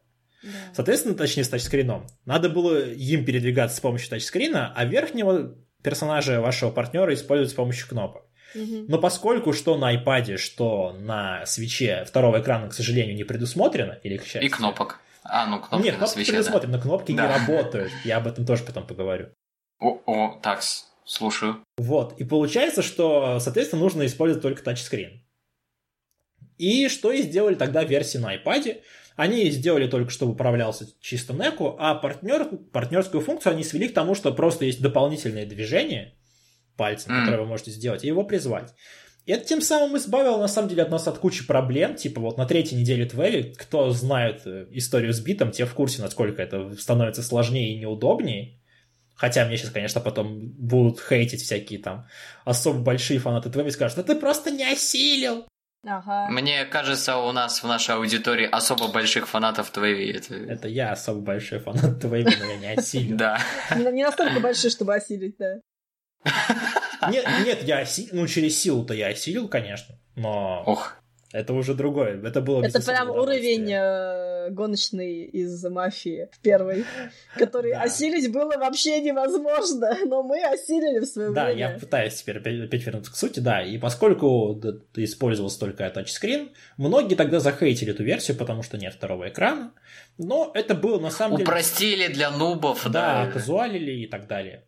Да. 0.44 0.50
Соответственно, 0.74 1.16
точнее, 1.16 1.46
с 1.46 1.50
тачскрином. 1.50 2.06
Надо 2.26 2.50
было 2.50 2.90
им 2.90 3.24
передвигаться 3.24 3.78
с 3.78 3.80
помощью 3.80 4.10
тачскрина, 4.10 4.74
а 4.76 4.84
верхнего 4.84 5.56
персонажа 5.82 6.42
вашего 6.42 6.70
партнера 6.70 7.14
использовать 7.14 7.52
с 7.52 7.56
помощью 7.56 7.88
кнопок. 7.88 8.26
Но 8.56 8.98
поскольку 9.00 9.54
что 9.54 9.78
на 9.78 9.96
iPad, 9.96 10.38
что 10.38 10.94
на 11.00 11.46
свече 11.46 12.06
второго 12.06 12.42
экрана, 12.42 12.70
к 12.70 12.74
сожалению, 12.74 13.16
не 13.16 13.24
предусмотрено, 13.24 14.00
или 14.04 14.18
к 14.18 14.24
счастью. 14.24 14.44
И 14.44 14.50
кнопок. 14.50 15.00
А, 15.24 15.46
ну 15.48 15.60
кнопки 15.62 15.84
Нет, 15.86 15.94
на 15.94 16.00
кнопки 16.00 16.14
свече, 16.16 16.32
да. 16.32 16.38
предусмотрены, 16.38 16.78
но 16.78 16.82
кнопки 16.82 17.12
Да. 17.14 17.24
не 17.28 17.34
работают. 17.48 17.92
Я 18.04 18.18
об 18.18 18.28
этом 18.28 18.46
тоже 18.46 18.64
потом 18.64 18.86
поговорю. 18.86 19.30
О, 19.80 20.00
о, 20.06 20.40
так, 20.42 20.62
с- 20.62 20.92
слушаю. 21.06 21.64
Вот, 21.78 22.20
и 22.20 22.24
получается, 22.24 22.82
что, 22.82 23.40
соответственно, 23.40 23.82
нужно 23.82 24.06
использовать 24.06 24.42
только 24.42 24.64
тачскрин. 24.64 25.24
И 26.58 26.88
что 26.88 27.12
и 27.12 27.22
сделали 27.22 27.56
тогда 27.56 27.84
версии 27.84 28.18
на 28.18 28.36
iPad. 28.36 28.82
Они 29.16 29.50
сделали 29.52 29.88
только, 29.88 30.10
чтобы 30.10 30.32
управлялся 30.34 30.88
чисто 31.00 31.34
неку, 31.34 31.76
а 31.80 31.94
партнер, 31.96 32.46
партнерскую 32.72 33.22
функцию 33.22 33.54
они 33.54 33.64
свели 33.64 33.88
к 33.88 33.94
тому, 33.94 34.16
что 34.16 34.32
просто 34.34 34.66
есть 34.66 34.82
дополнительные 34.82 35.46
движения 35.46 36.16
пальцем, 36.76 37.14
М. 37.14 37.22
которые 37.22 37.42
вы 37.42 37.48
можете 37.48 37.72
сделать, 37.72 38.04
и 38.04 38.08
его 38.08 38.24
призвать. 38.24 38.74
И 39.26 39.32
это 39.32 39.46
тем 39.46 39.62
самым 39.62 39.96
избавило, 39.98 40.38
на 40.38 40.50
самом 40.50 40.68
деле, 40.68 40.84
от 40.84 40.92
нас 40.92 41.08
от 41.08 41.18
кучи 41.18 41.48
проблем. 41.48 41.96
Типа 41.96 42.20
вот 42.20 42.38
на 42.38 42.46
третьей 42.46 42.78
неделе 42.78 43.06
Твеви, 43.06 43.54
кто 43.58 43.90
знает 43.92 44.42
э, 44.46 44.68
историю 44.72 45.14
с 45.14 45.22
битом, 45.22 45.52
те 45.52 45.66
в 45.66 45.74
курсе, 45.74 46.02
насколько 46.02 46.42
это 46.42 46.76
становится 46.76 47.24
сложнее 47.24 47.74
и 47.74 47.80
неудобнее. 47.80 48.60
Хотя 49.16 49.46
мне 49.46 49.56
сейчас, 49.56 49.70
конечно, 49.70 50.02
потом 50.02 50.50
будут 50.50 51.00
хейтить 51.00 51.42
всякие 51.42 51.80
там 51.80 52.06
особо 52.44 52.80
большие 52.80 53.20
фанаты 53.20 53.50
Твеви 53.50 53.70
и 53.70 53.72
скажут, 53.72 53.98
да 53.98 54.04
ты 54.04 54.16
просто 54.16 54.52
не 54.52 54.70
осилил. 54.70 55.46
Ага. 55.86 56.28
Мне 56.30 56.66
кажется, 56.66 57.18
у 57.18 57.32
нас 57.32 57.62
в 57.62 57.68
нашей 57.68 57.96
аудитории 57.96 58.48
особо 58.50 58.88
больших 58.88 59.28
фанатов 59.28 59.70
Твеви. 59.70 60.12
Это... 60.12 60.34
Это 60.36 60.68
я 60.68 60.92
особо 60.92 61.20
большой 61.22 61.60
фанат 61.60 62.02
Твеви, 62.02 62.36
но 62.40 62.46
я 62.46 62.58
не 62.58 62.68
осилил. 62.74 63.18
Да. 63.18 63.40
Не 63.76 63.92
не 63.92 64.04
настолько 64.04 64.40
большие, 64.40 64.72
чтобы 64.72 64.96
осилить, 64.96 65.36
да. 65.38 65.60
Нет, 67.12 67.26
нет, 67.46 67.64
я 67.64 67.80
осилил, 67.80 68.10
ну 68.14 68.28
через 68.28 68.58
силу-то 68.62 68.94
я 68.94 69.08
осилил, 69.08 69.48
конечно, 69.50 69.96
но 70.16 70.64
Ох. 70.66 70.96
это 71.34 71.52
уже 71.54 71.74
другое. 71.74 72.22
Это 72.26 72.40
было 72.40 72.64
Это 72.64 72.82
прям 72.82 73.10
уровень 73.10 73.70
э, 73.74 74.50
гоночный 74.52 75.24
из 75.26 75.62
мафии 75.66 76.30
в 76.32 76.40
первой, 76.40 76.86
который 77.38 77.74
Да. 77.74 77.82
осилить 77.82 78.32
было 78.32 78.58
вообще 78.58 79.02
невозможно, 79.02 79.98
но 80.06 80.24
мы 80.24 80.42
осилили 80.46 81.00
в 81.00 81.06
свое 81.06 81.34
Да, 81.34 81.46
время. 81.48 81.60
я 81.60 81.70
пытаюсь 81.78 82.14
теперь 82.16 82.38
опять, 82.38 82.62
опять 82.62 82.86
вернуться 82.86 83.12
к 83.12 83.16
сути, 83.18 83.42
да, 83.42 83.62
и 83.62 83.78
поскольку 83.78 84.54
д- 84.56 84.80
использовался 85.04 85.60
только 85.60 85.90
тачскрин, 85.90 86.52
многие 86.78 87.16
тогда 87.16 87.42
захейтили 87.42 87.92
эту 87.92 88.04
версию, 88.04 88.38
потому 88.38 88.64
что 88.64 88.78
нет 88.78 88.94
второго 88.94 89.28
экрана, 89.28 89.74
но 90.18 90.52
это 90.54 90.74
было 90.74 91.00
на 91.00 91.10
самом 91.12 91.36
деле... 91.38 91.50
Упростили 91.50 92.08
для 92.08 92.32
нубов, 92.32 92.82
Да, 92.86 93.26
да. 93.26 93.32
казуалили 93.32 93.92
и 93.92 94.08
так 94.08 94.28
далее. 94.28 94.64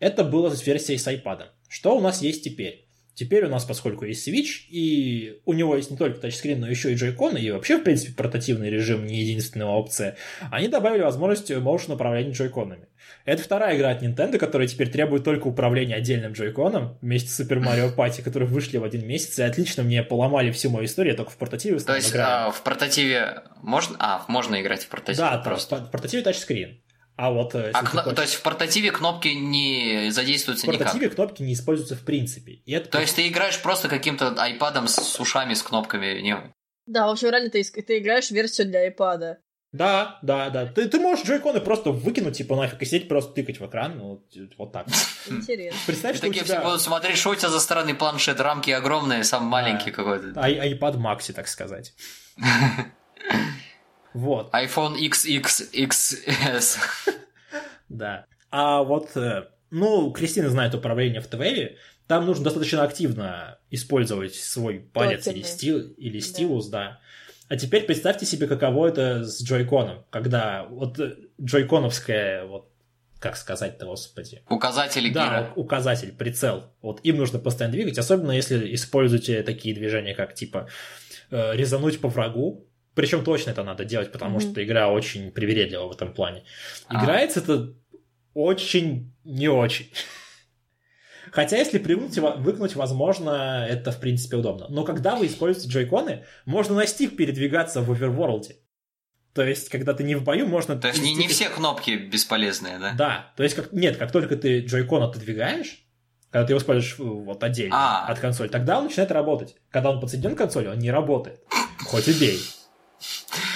Это 0.00 0.24
было 0.24 0.50
с 0.50 0.66
версией 0.66 0.98
с 0.98 1.06
iPad. 1.08 1.46
Что 1.68 1.96
у 1.96 2.00
нас 2.00 2.22
есть 2.22 2.44
теперь? 2.44 2.88
Теперь 3.18 3.46
у 3.46 3.48
нас, 3.48 3.64
поскольку 3.64 4.04
есть 4.04 4.28
Switch, 4.28 4.68
и 4.70 5.40
у 5.44 5.52
него 5.52 5.74
есть 5.74 5.90
не 5.90 5.96
только 5.96 6.20
тачскрин, 6.20 6.60
но 6.60 6.70
еще 6.70 6.92
и 6.92 6.94
джойконы, 6.94 7.38
и 7.38 7.50
вообще, 7.50 7.78
в 7.78 7.82
принципе, 7.82 8.12
портативный 8.14 8.70
режим 8.70 9.06
не 9.06 9.22
единственная 9.22 9.66
опция, 9.66 10.16
они 10.52 10.68
добавили 10.68 11.02
возможность 11.02 11.50
motion 11.50 11.94
управления 11.94 12.30
джойконами. 12.30 12.86
Это 13.24 13.42
вторая 13.42 13.76
игра 13.76 13.90
от 13.90 14.04
Nintendo, 14.04 14.38
которая 14.38 14.68
теперь 14.68 14.88
требует 14.88 15.24
только 15.24 15.48
управления 15.48 15.96
отдельным 15.96 16.30
джойконом 16.30 16.96
вместе 17.00 17.30
с 17.30 17.40
Super 17.40 17.60
Mario 17.60 17.92
Party, 17.92 18.22
которые 18.22 18.48
вышли 18.48 18.76
в 18.76 18.84
один 18.84 19.04
месяц, 19.04 19.36
и 19.40 19.42
отлично 19.42 19.82
мне 19.82 20.04
поломали 20.04 20.52
всю 20.52 20.70
мою 20.70 20.84
историю, 20.84 21.14
я 21.14 21.16
только 21.16 21.32
в 21.32 21.38
портативе 21.38 21.80
То 21.80 21.96
есть 21.96 22.14
а, 22.14 22.52
в 22.52 22.62
портативе 22.62 23.42
можно... 23.62 23.96
А, 23.98 24.24
можно 24.28 24.60
играть 24.62 24.84
в 24.84 24.88
портативе 24.88 25.26
да, 25.26 25.38
просто. 25.38 25.78
в 25.78 25.90
портативе 25.90 26.22
тачскрин. 26.22 26.80
А 27.20 27.30
вот... 27.32 27.52
э, 27.56 27.72
А 27.74 27.82
кно- 27.84 28.02
хочешь- 28.02 28.16
То 28.16 28.22
есть 28.22 28.34
в 28.34 28.42
портативе 28.42 28.92
кнопки 28.92 29.28
не 29.28 30.08
В 30.08 30.12
задействуются 30.12 30.68
никак? 30.68 30.78
портативе 30.86 31.10
кнопки 31.10 31.42
не 31.42 31.52
используются 31.54 31.96
в 31.96 32.04
принципе. 32.04 32.52
И 32.64 32.72
это 32.72 32.88
То 32.90 33.00
есть 33.00 33.16
ты 33.16 33.26
играешь 33.26 33.60
просто 33.60 33.88
каким-то 33.88 34.40
айпадом 34.40 34.86
с, 34.86 35.18
ушами, 35.18 35.54
с 35.54 35.62
кнопками? 35.64 36.20
Не... 36.20 36.36
Да, 36.86 37.08
в 37.08 37.10
общем, 37.10 37.30
реально 37.30 37.50
ты, 37.50 37.62
ты 37.64 37.98
играешь 37.98 38.28
в 38.28 38.30
версию 38.30 38.68
для 38.68 38.88
iPad. 38.88 39.36
Да, 39.72 40.18
да, 40.22 40.48
да. 40.48 40.66
Ты, 40.66 40.88
ты 40.88 40.98
можешь 41.00 41.26
джойконы 41.26 41.60
просто 41.60 41.90
выкинуть, 41.90 42.38
типа, 42.38 42.54
нафиг, 42.56 42.80
и 42.80 42.84
сидеть 42.86 43.08
просто 43.08 43.32
тыкать 43.34 43.58
в 43.60 43.66
экран, 43.66 43.98
ну, 43.98 44.08
вот, 44.10 44.24
вот 44.56 44.72
так. 44.72 44.86
Интересно. 45.28 45.78
Представь, 45.86 46.16
что 46.16 46.26
такие 46.28 46.44
все 46.44 46.54
тебя 46.54 46.62
будут 46.64 46.80
смотреть, 46.80 47.18
что 47.18 47.30
у 47.30 47.34
тебя 47.34 47.50
за 47.50 47.60
стороны 47.60 47.94
планшет, 47.94 48.40
рамки 48.40 48.70
огромные, 48.70 49.24
сам 49.24 49.44
маленький 49.44 49.90
какой-то. 49.90 50.40
ай- 50.40 50.72
iPad 50.72 50.96
Maxi, 50.96 51.32
так 51.34 51.48
сказать. 51.48 51.92
Вот, 54.18 54.52
iPhone 54.52 54.96
XXXS. 54.98 56.78
да. 57.88 58.24
А 58.50 58.82
вот, 58.82 59.16
э, 59.16 59.44
ну, 59.70 60.10
Кристина 60.10 60.50
знает 60.50 60.74
управление 60.74 61.20
в 61.20 61.28
ТВ, 61.28 61.76
там 62.08 62.26
нужно 62.26 62.42
достаточно 62.44 62.82
активно 62.82 63.58
использовать 63.70 64.34
свой 64.34 64.80
палец 64.80 65.28
или, 65.28 65.42
стил, 65.42 65.78
или 65.96 66.18
стилус, 66.18 66.66
да. 66.66 66.98
А 67.48 67.56
теперь 67.56 67.84
представьте 67.84 68.26
себе, 68.26 68.48
каково 68.48 68.88
это 68.88 69.24
с 69.24 69.40
джойконом, 69.40 70.04
когда 70.10 70.64
вот 70.64 70.98
э, 70.98 71.14
джойконовская, 71.40 72.44
вот, 72.44 72.68
как 73.20 73.36
сказать-то, 73.36 73.86
господи, 73.86 74.42
Указатели 74.50 75.10
Да, 75.10 75.26
гира. 75.26 75.52
у- 75.54 75.60
указатель, 75.60 76.12
прицел. 76.12 76.64
Вот 76.82 76.98
им 77.04 77.18
нужно 77.18 77.38
постоянно 77.38 77.74
двигать, 77.76 77.98
особенно 77.98 78.32
если 78.32 78.74
используете 78.74 79.44
такие 79.44 79.76
движения, 79.76 80.14
как 80.16 80.34
типа 80.34 80.68
э, 81.30 81.54
резануть 81.54 82.00
по 82.00 82.08
врагу. 82.08 82.64
Причем 82.98 83.22
точно 83.22 83.50
это 83.52 83.62
надо 83.62 83.84
делать, 83.84 84.10
потому 84.10 84.40
Мгм. 84.40 84.50
что 84.50 84.64
игра 84.64 84.88
очень 84.88 85.30
привередлива 85.30 85.86
в 85.86 85.92
этом 85.92 86.12
плане. 86.12 86.42
А. 86.88 87.00
Играется 87.00 87.38
это 87.38 87.74
очень 88.34 89.14
не 89.22 89.46
очень. 89.46 89.92
Хотя, 91.30 91.58
если 91.58 91.78
привыкнуть, 91.78 92.18
выкнуть, 92.18 92.74
возможно, 92.74 93.64
это 93.70 93.92
в 93.92 94.00
принципе 94.00 94.36
удобно. 94.36 94.66
Но 94.68 94.82
когда 94.82 95.14
вы 95.14 95.26
используете 95.26 95.68
джойконы, 95.68 96.24
можно 96.44 96.74
на 96.74 96.88
стик 96.88 97.16
передвигаться 97.16 97.82
в 97.82 97.92
оверворлде. 97.92 98.56
То 99.32 99.44
есть, 99.44 99.68
когда 99.68 99.94
ты 99.94 100.02
не 100.02 100.16
в 100.16 100.24
бою, 100.24 100.48
можно... 100.48 100.74
То 100.76 100.88
есть 100.88 101.00
не, 101.00 101.14
не 101.14 101.28
все 101.28 101.48
кнопки 101.50 101.92
бесполезные, 101.92 102.80
да? 102.80 102.94
да, 102.94 103.32
то 103.36 103.44
есть 103.44 103.54
как 103.54 103.72
нет, 103.72 103.96
как 103.96 104.10
только 104.10 104.34
ты 104.34 104.58
джойкон 104.62 105.04
отодвигаешь, 105.04 105.84
когда 106.32 106.48
ты 106.48 106.52
его 106.52 106.58
используешь 106.58 106.96
э, 106.98 107.04
вот 107.04 107.44
отдельно 107.44 107.76
А. 107.78 108.06
от 108.08 108.18
консоли, 108.18 108.48
тогда 108.48 108.78
он 108.78 108.86
начинает 108.86 109.12
работать. 109.12 109.54
Когда 109.70 109.90
он 109.90 110.00
подсоединен 110.00 110.34
к 110.34 110.38
консоли, 110.38 110.66
он 110.66 110.80
не 110.80 110.90
работает. 110.90 111.44
Хоть 111.84 112.08
убей. 112.08 112.40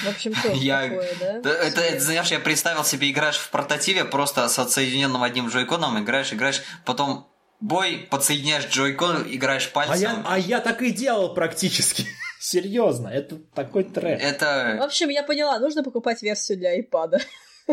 В 0.05 0.09
общем, 0.09 0.33
тоже 0.41 0.57
Я- 0.63 0.83
такое, 0.83 1.15
да? 1.21 1.39
Это, 1.39 1.81
это, 1.83 2.01
знаешь, 2.01 2.31
я 2.31 2.39
представил 2.41 2.85
себе, 2.85 3.11
играешь 3.11 3.37
в 3.37 3.51
портативе, 3.51 4.05
просто 4.05 4.49
с 4.49 4.59
отсоединенным 4.59 5.23
одним 5.23 5.49
джойконом, 5.49 6.03
играешь, 6.03 6.33
играешь, 6.33 6.63
потом 6.85 7.29
бой, 7.61 8.07
подсоединяешь 8.11 8.67
джойкон, 8.69 9.25
играешь 9.29 9.69
А 9.73 9.75
пальцем. 9.75 10.01
я, 10.01 10.23
а 10.27 10.39
я 10.39 10.61
так 10.61 10.83
и 10.83 10.91
делал 10.91 11.35
практически. 11.35 12.07
Серьезно, 12.41 13.09
это 13.09 13.37
такой 13.55 13.85
трек. 13.85 14.21
В 14.21 14.25
Это... 14.25 14.83
общем, 14.83 15.09
я 15.09 15.23
поняла, 15.23 15.59
нужно 15.59 15.83
покупать 15.85 16.23
версию 16.23 16.59
для 16.59 16.79
iPad. 16.81 17.21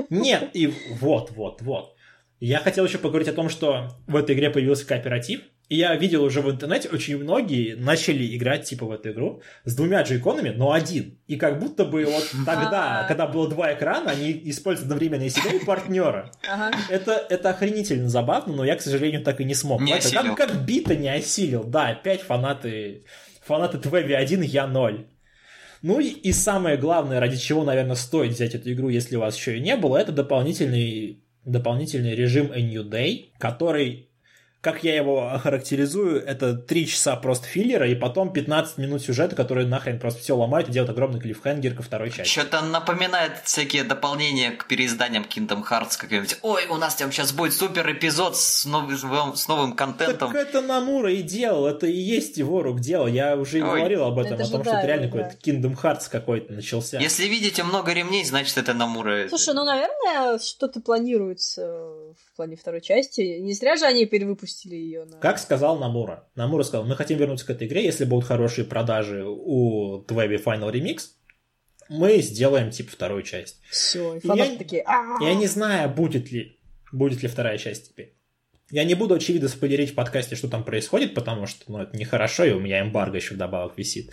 Нет, 0.10 0.52
и 0.54 0.68
вот, 1.00 1.32
вот, 1.32 1.62
вот. 1.62 1.96
Я 2.40 2.60
хотел 2.60 2.86
еще 2.86 3.00
поговорить 3.00 3.28
о 3.28 3.34
том, 3.34 3.50
что 3.50 3.90
в 4.08 4.16
этой 4.16 4.36
игре 4.36 4.50
появился 4.50 4.86
кооператив. 4.86 5.42
И 5.70 5.76
я 5.76 5.96
видел 5.96 6.24
уже 6.24 6.42
в 6.42 6.50
интернете, 6.50 6.90
очень 6.90 7.18
многие 7.18 7.76
начали 7.76 8.36
играть 8.36 8.66
типа 8.66 8.88
в 8.88 8.92
эту 8.92 9.12
игру 9.12 9.44
с 9.66 9.76
двумя 9.76 10.02
джейконами, 10.02 10.50
но 10.50 10.72
один. 10.72 11.20
И 11.28 11.36
как 11.36 11.60
будто 11.60 11.86
бы 11.86 12.06
вот 12.06 12.28
тогда, 12.44 13.06
когда 13.08 13.28
было 13.28 13.48
два 13.48 13.74
экрана, 13.74 14.10
они 14.10 14.32
используют 14.46 14.86
одновременно 14.86 15.24
и 15.24 15.30
себя, 15.30 15.54
и 15.54 15.64
партнера. 15.64 16.32
Это, 16.90 17.24
это 17.30 17.52
охренительно 17.52 18.10
забавно, 18.10 18.56
но 18.56 18.66
я, 18.66 18.76
к 18.76 18.82
сожалению, 18.82 19.24
так 19.24 19.42
и 19.42 19.44
не 19.44 19.54
смог. 19.54 19.80
Не. 19.82 20.00
Как, 20.00 20.36
как 20.36 20.66
бита 20.66 20.96
не 20.96 21.08
осилил. 21.08 21.64
Да, 21.64 21.90
опять 21.90 22.22
фанаты, 22.22 23.06
фанаты 23.46 23.78
Твеви 23.78 24.16
1, 24.16 24.42
я 24.42 24.66
0. 24.66 25.06
Ну 25.84 26.00
и, 26.00 26.08
и 26.08 26.34
самое 26.34 26.78
главное, 26.78 27.20
ради 27.20 27.38
чего, 27.38 27.64
наверное, 27.64 27.96
стоит 27.96 28.34
взять 28.34 28.56
эту 28.56 28.74
игру, 28.74 28.90
если 28.90 29.18
у 29.18 29.20
вас 29.20 29.38
еще 29.38 29.58
и 29.58 29.62
не 29.62 29.78
было, 29.78 29.98
это 29.98 30.12
дополнительный, 30.12 31.24
дополнительный 31.46 32.16
режим 32.16 32.52
A 32.52 32.60
New 32.60 32.84
Day, 32.90 33.30
который 33.38 34.09
как 34.62 34.84
я 34.84 34.96
его 34.96 35.30
охарактеризую, 35.30 36.22
это 36.26 36.54
3 36.54 36.88
часа 36.88 37.16
просто 37.16 37.48
филлера, 37.48 37.88
и 37.88 37.96
потом 37.96 38.34
15 38.34 38.78
минут 38.78 39.02
сюжета, 39.02 39.36
который 39.36 39.66
нахрен 39.66 40.00
просто 40.00 40.22
все 40.22 40.36
ломает 40.36 40.68
и 40.68 40.72
делает 40.74 40.92
огромный 40.92 41.22
клиффхенгер 41.22 41.76
ко 41.76 41.82
второй 41.82 42.12
части. 42.12 42.30
Что-то 42.30 42.62
напоминает 42.62 43.40
всякие 43.46 43.86
дополнения 43.86 44.52
к 44.52 44.68
переизданиям 44.68 45.24
Kingdom 45.24 45.64
Hearts 45.64 45.98
какой-нибудь. 45.98 46.40
Ой, 46.42 46.66
у 46.68 46.76
нас 46.76 46.96
там 46.96 47.10
сейчас 47.12 47.32
будет 47.32 47.54
супер 47.54 47.90
эпизод 47.90 48.36
с 48.36 48.66
новым, 48.66 49.36
с 49.38 49.48
новым 49.48 49.78
контентом. 49.78 50.34
Так 50.34 50.50
это 50.50 50.62
Намура 50.62 51.12
и 51.12 51.22
делал, 51.22 51.66
это 51.66 51.88
и 51.88 51.98
есть 51.98 52.36
его 52.36 52.62
рук 52.62 52.82
дело. 52.82 53.08
Я 53.08 53.38
уже 53.38 53.60
и 53.60 53.62
говорил 53.62 54.04
об 54.04 54.20
этом, 54.20 54.34
Это 54.34 54.44
о 54.44 54.48
том, 54.48 54.64
да, 54.64 54.72
что 54.72 54.80
это 54.80 54.88
реально 54.88 55.08
да. 55.08 55.18
какой-то 55.18 55.50
Kingdom 55.50 55.82
Hearts 55.82 56.10
какой-то 56.12 56.52
начался. 56.52 57.00
Если 57.00 57.26
видите 57.28 57.64
много 57.64 57.94
ремней, 57.94 58.26
значит 58.26 58.58
это 58.58 58.74
Намура. 58.74 59.30
Слушай, 59.30 59.54
ну, 59.54 59.64
наверное, 59.64 60.38
что-то 60.40 60.82
планируется 60.82 61.64
в 62.14 62.36
плане 62.36 62.56
второй 62.56 62.82
части. 62.82 63.40
Не 63.40 63.54
зря 63.54 63.76
же 63.76 63.86
они 63.86 64.06
перевыпустили 64.06 64.76
ее 64.76 65.06
на... 65.06 65.18
Как 65.18 65.40
сказал 65.40 65.78
Намура? 65.78 66.28
Намура 66.36 66.64
сказал, 66.64 66.86
мы 66.86 66.96
хотим 66.96 67.18
вернуться 67.18 67.46
к 67.46 67.50
этой 67.50 67.68
игре, 67.68 67.84
если 67.84 68.06
будут 68.06 68.26
хорошие 68.26 68.66
продажи 68.66 69.26
у 69.26 70.04
Твеби 70.08 70.38
Final 70.38 70.72
Remix, 70.72 71.10
мы 71.90 72.22
сделаем 72.22 72.70
типа 72.70 72.92
вторую 72.92 73.24
часть. 73.24 73.62
Все, 73.70 74.16
и 74.16 74.20
фанаты 74.20 74.52
я- 74.52 74.58
такие... 74.58 74.82
«А-а-а». 74.84 75.24
Я 75.24 75.34
не 75.34 75.48
знаю, 75.48 75.90
будет 75.90 76.32
ли, 76.32 76.60
будет 76.92 77.22
ли 77.22 77.28
вторая 77.28 77.58
часть 77.58 77.90
теперь. 77.90 78.16
Я 78.72 78.84
не 78.84 78.94
буду, 78.94 79.16
очевидно, 79.16 79.50
спойлерить 79.50 79.92
в 79.92 79.96
подкасте, 79.96 80.36
что 80.36 80.48
там 80.48 80.64
происходит, 80.64 81.16
потому 81.16 81.48
что 81.48 81.72
ну, 81.72 81.82
это 81.82 81.98
нехорошо, 81.98 82.44
и 82.44 82.52
у 82.52 82.60
меня 82.60 82.82
эмбарго 82.82 83.18
еще 83.18 83.34
вдобавок 83.34 83.78
висит. 83.78 84.12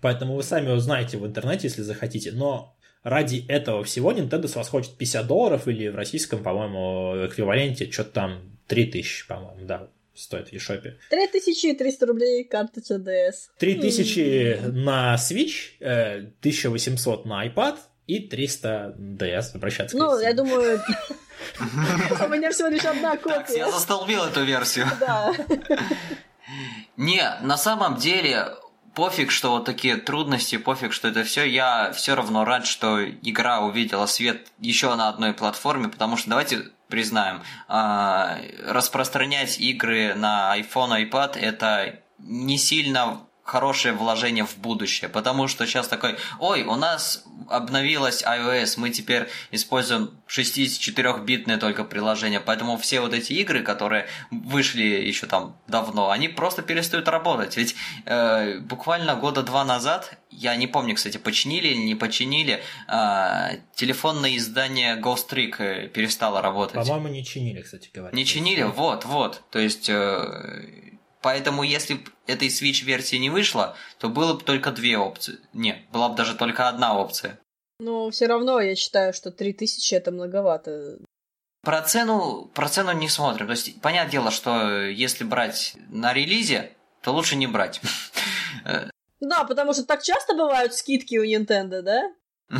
Поэтому 0.00 0.36
вы 0.36 0.44
сами 0.44 0.70
узнаете 0.70 1.18
в 1.18 1.26
интернете, 1.26 1.66
если 1.66 1.82
захотите. 1.82 2.30
Но 2.30 2.76
ради 3.02 3.44
этого 3.48 3.84
всего 3.84 4.12
Nintendo 4.12 4.48
с 4.48 4.56
вас 4.56 4.68
хочет 4.68 4.96
50 4.96 5.26
долларов 5.26 5.68
или 5.68 5.88
в 5.88 5.96
российском, 5.96 6.42
по-моему, 6.42 7.26
эквиваленте 7.26 7.90
что-то 7.90 8.10
там 8.10 8.58
3000, 8.66 9.26
по-моему, 9.26 9.66
да, 9.66 9.88
стоит 10.14 10.48
в 10.48 10.52
eShop. 10.52 10.92
3300 11.10 12.06
рублей 12.06 12.44
карточка 12.44 12.94
DS. 12.94 13.34
3000 13.58 14.60
на 14.72 15.16
Switch, 15.16 15.76
1800 15.80 17.24
э, 17.24 17.28
на 17.28 17.46
iPad 17.46 17.78
и 18.06 18.20
300 18.20 18.96
DS 18.98 19.54
обращаться 19.54 19.96
Ну, 19.96 20.18
я 20.20 20.34
думаю... 20.34 20.80
У 21.58 22.28
меня 22.28 22.50
всего 22.50 22.68
лишь 22.68 22.84
одна 22.84 23.16
копия. 23.16 23.56
Я 23.56 23.70
застолбил 23.70 24.24
эту 24.24 24.44
версию. 24.44 24.86
Да. 25.00 25.34
Не, 26.96 27.22
на 27.42 27.56
самом 27.56 27.96
деле, 27.96 28.44
пофиг, 28.94 29.30
что 29.30 29.50
вот 29.50 29.64
такие 29.64 29.96
трудности, 29.96 30.56
пофиг, 30.58 30.92
что 30.92 31.08
это 31.08 31.24
все, 31.24 31.44
я 31.44 31.92
все 31.92 32.14
равно 32.14 32.44
рад, 32.44 32.66
что 32.66 33.04
игра 33.04 33.60
увидела 33.60 34.06
свет 34.06 34.48
еще 34.58 34.94
на 34.94 35.08
одной 35.08 35.32
платформе, 35.32 35.88
потому 35.88 36.16
что 36.16 36.30
давайте 36.30 36.70
признаем, 36.88 37.42
а, 37.68 38.38
распространять 38.66 39.60
игры 39.60 40.14
на 40.14 40.58
iPhone, 40.58 41.08
iPad 41.08 41.38
это 41.38 42.00
не 42.18 42.58
сильно 42.58 43.20
хорошее 43.50 43.94
вложение 43.94 44.44
в 44.44 44.58
будущее, 44.58 45.08
потому 45.08 45.48
что 45.48 45.66
сейчас 45.66 45.88
такой, 45.88 46.16
ой, 46.38 46.62
у 46.62 46.76
нас 46.76 47.24
обновилась 47.48 48.22
iOS, 48.22 48.74
мы 48.76 48.90
теперь 48.90 49.26
используем 49.50 50.10
64-битное 50.28 51.58
только 51.58 51.82
приложение, 51.82 52.38
поэтому 52.38 52.76
все 52.76 53.00
вот 53.00 53.12
эти 53.12 53.32
игры, 53.32 53.64
которые 53.64 54.06
вышли 54.30 54.84
еще 54.84 55.26
там 55.26 55.56
давно, 55.66 56.10
они 56.10 56.28
просто 56.28 56.62
перестают 56.62 57.08
работать. 57.08 57.56
Ведь 57.56 57.74
э, 58.04 58.60
буквально 58.60 59.16
года 59.16 59.42
два 59.42 59.64
назад, 59.64 60.16
я 60.30 60.54
не 60.54 60.68
помню, 60.68 60.94
кстати, 60.94 61.18
починили 61.18 61.68
или 61.68 61.82
не 61.86 61.96
починили, 61.96 62.62
э, 62.86 63.58
телефонное 63.74 64.36
издание 64.36 64.96
Ghost 64.96 65.28
Trick 65.28 65.56
э, 65.58 65.88
перестало 65.88 66.40
работать. 66.40 66.76
По-моему, 66.76 67.08
не 67.08 67.24
чинили, 67.24 67.62
кстати 67.62 67.90
говоря. 67.92 68.14
Не 68.14 68.24
чинили? 68.24 68.62
Вот, 68.62 69.04
вот. 69.04 69.42
То 69.50 69.58
есть... 69.58 69.90
Э, 69.90 70.90
Поэтому, 71.22 71.62
если 71.62 71.94
бы 71.94 72.04
этой 72.26 72.48
Switch-версии 72.48 73.16
не 73.16 73.30
вышло, 73.30 73.76
то 73.98 74.08
было 74.08 74.34
бы 74.34 74.42
только 74.42 74.72
две 74.72 74.96
опции. 74.96 75.38
Нет, 75.52 75.78
была 75.92 76.08
бы 76.08 76.16
даже 76.16 76.34
только 76.34 76.68
одна 76.68 76.98
опция. 76.98 77.38
Но 77.78 78.10
все 78.10 78.26
равно 78.26 78.60
я 78.60 78.74
считаю, 78.74 79.12
что 79.12 79.30
3000 79.30 79.94
это 79.94 80.10
многовато. 80.12 80.98
Про 81.62 81.82
цену, 81.82 82.50
про 82.54 82.68
цену 82.68 82.92
не 82.92 83.08
смотрим. 83.08 83.46
То 83.46 83.52
есть, 83.52 83.80
понятное 83.82 84.12
дело, 84.12 84.30
что 84.30 84.82
если 84.86 85.24
брать 85.24 85.74
на 85.88 86.12
релизе, 86.14 86.72
то 87.02 87.12
лучше 87.12 87.36
не 87.36 87.46
брать. 87.46 87.80
Да, 89.20 89.44
потому 89.44 89.74
что 89.74 89.84
так 89.84 90.02
часто 90.02 90.34
бывают 90.34 90.74
скидки 90.74 91.16
у 91.16 91.24
Nintendo, 91.24 91.82
да? 91.82 92.02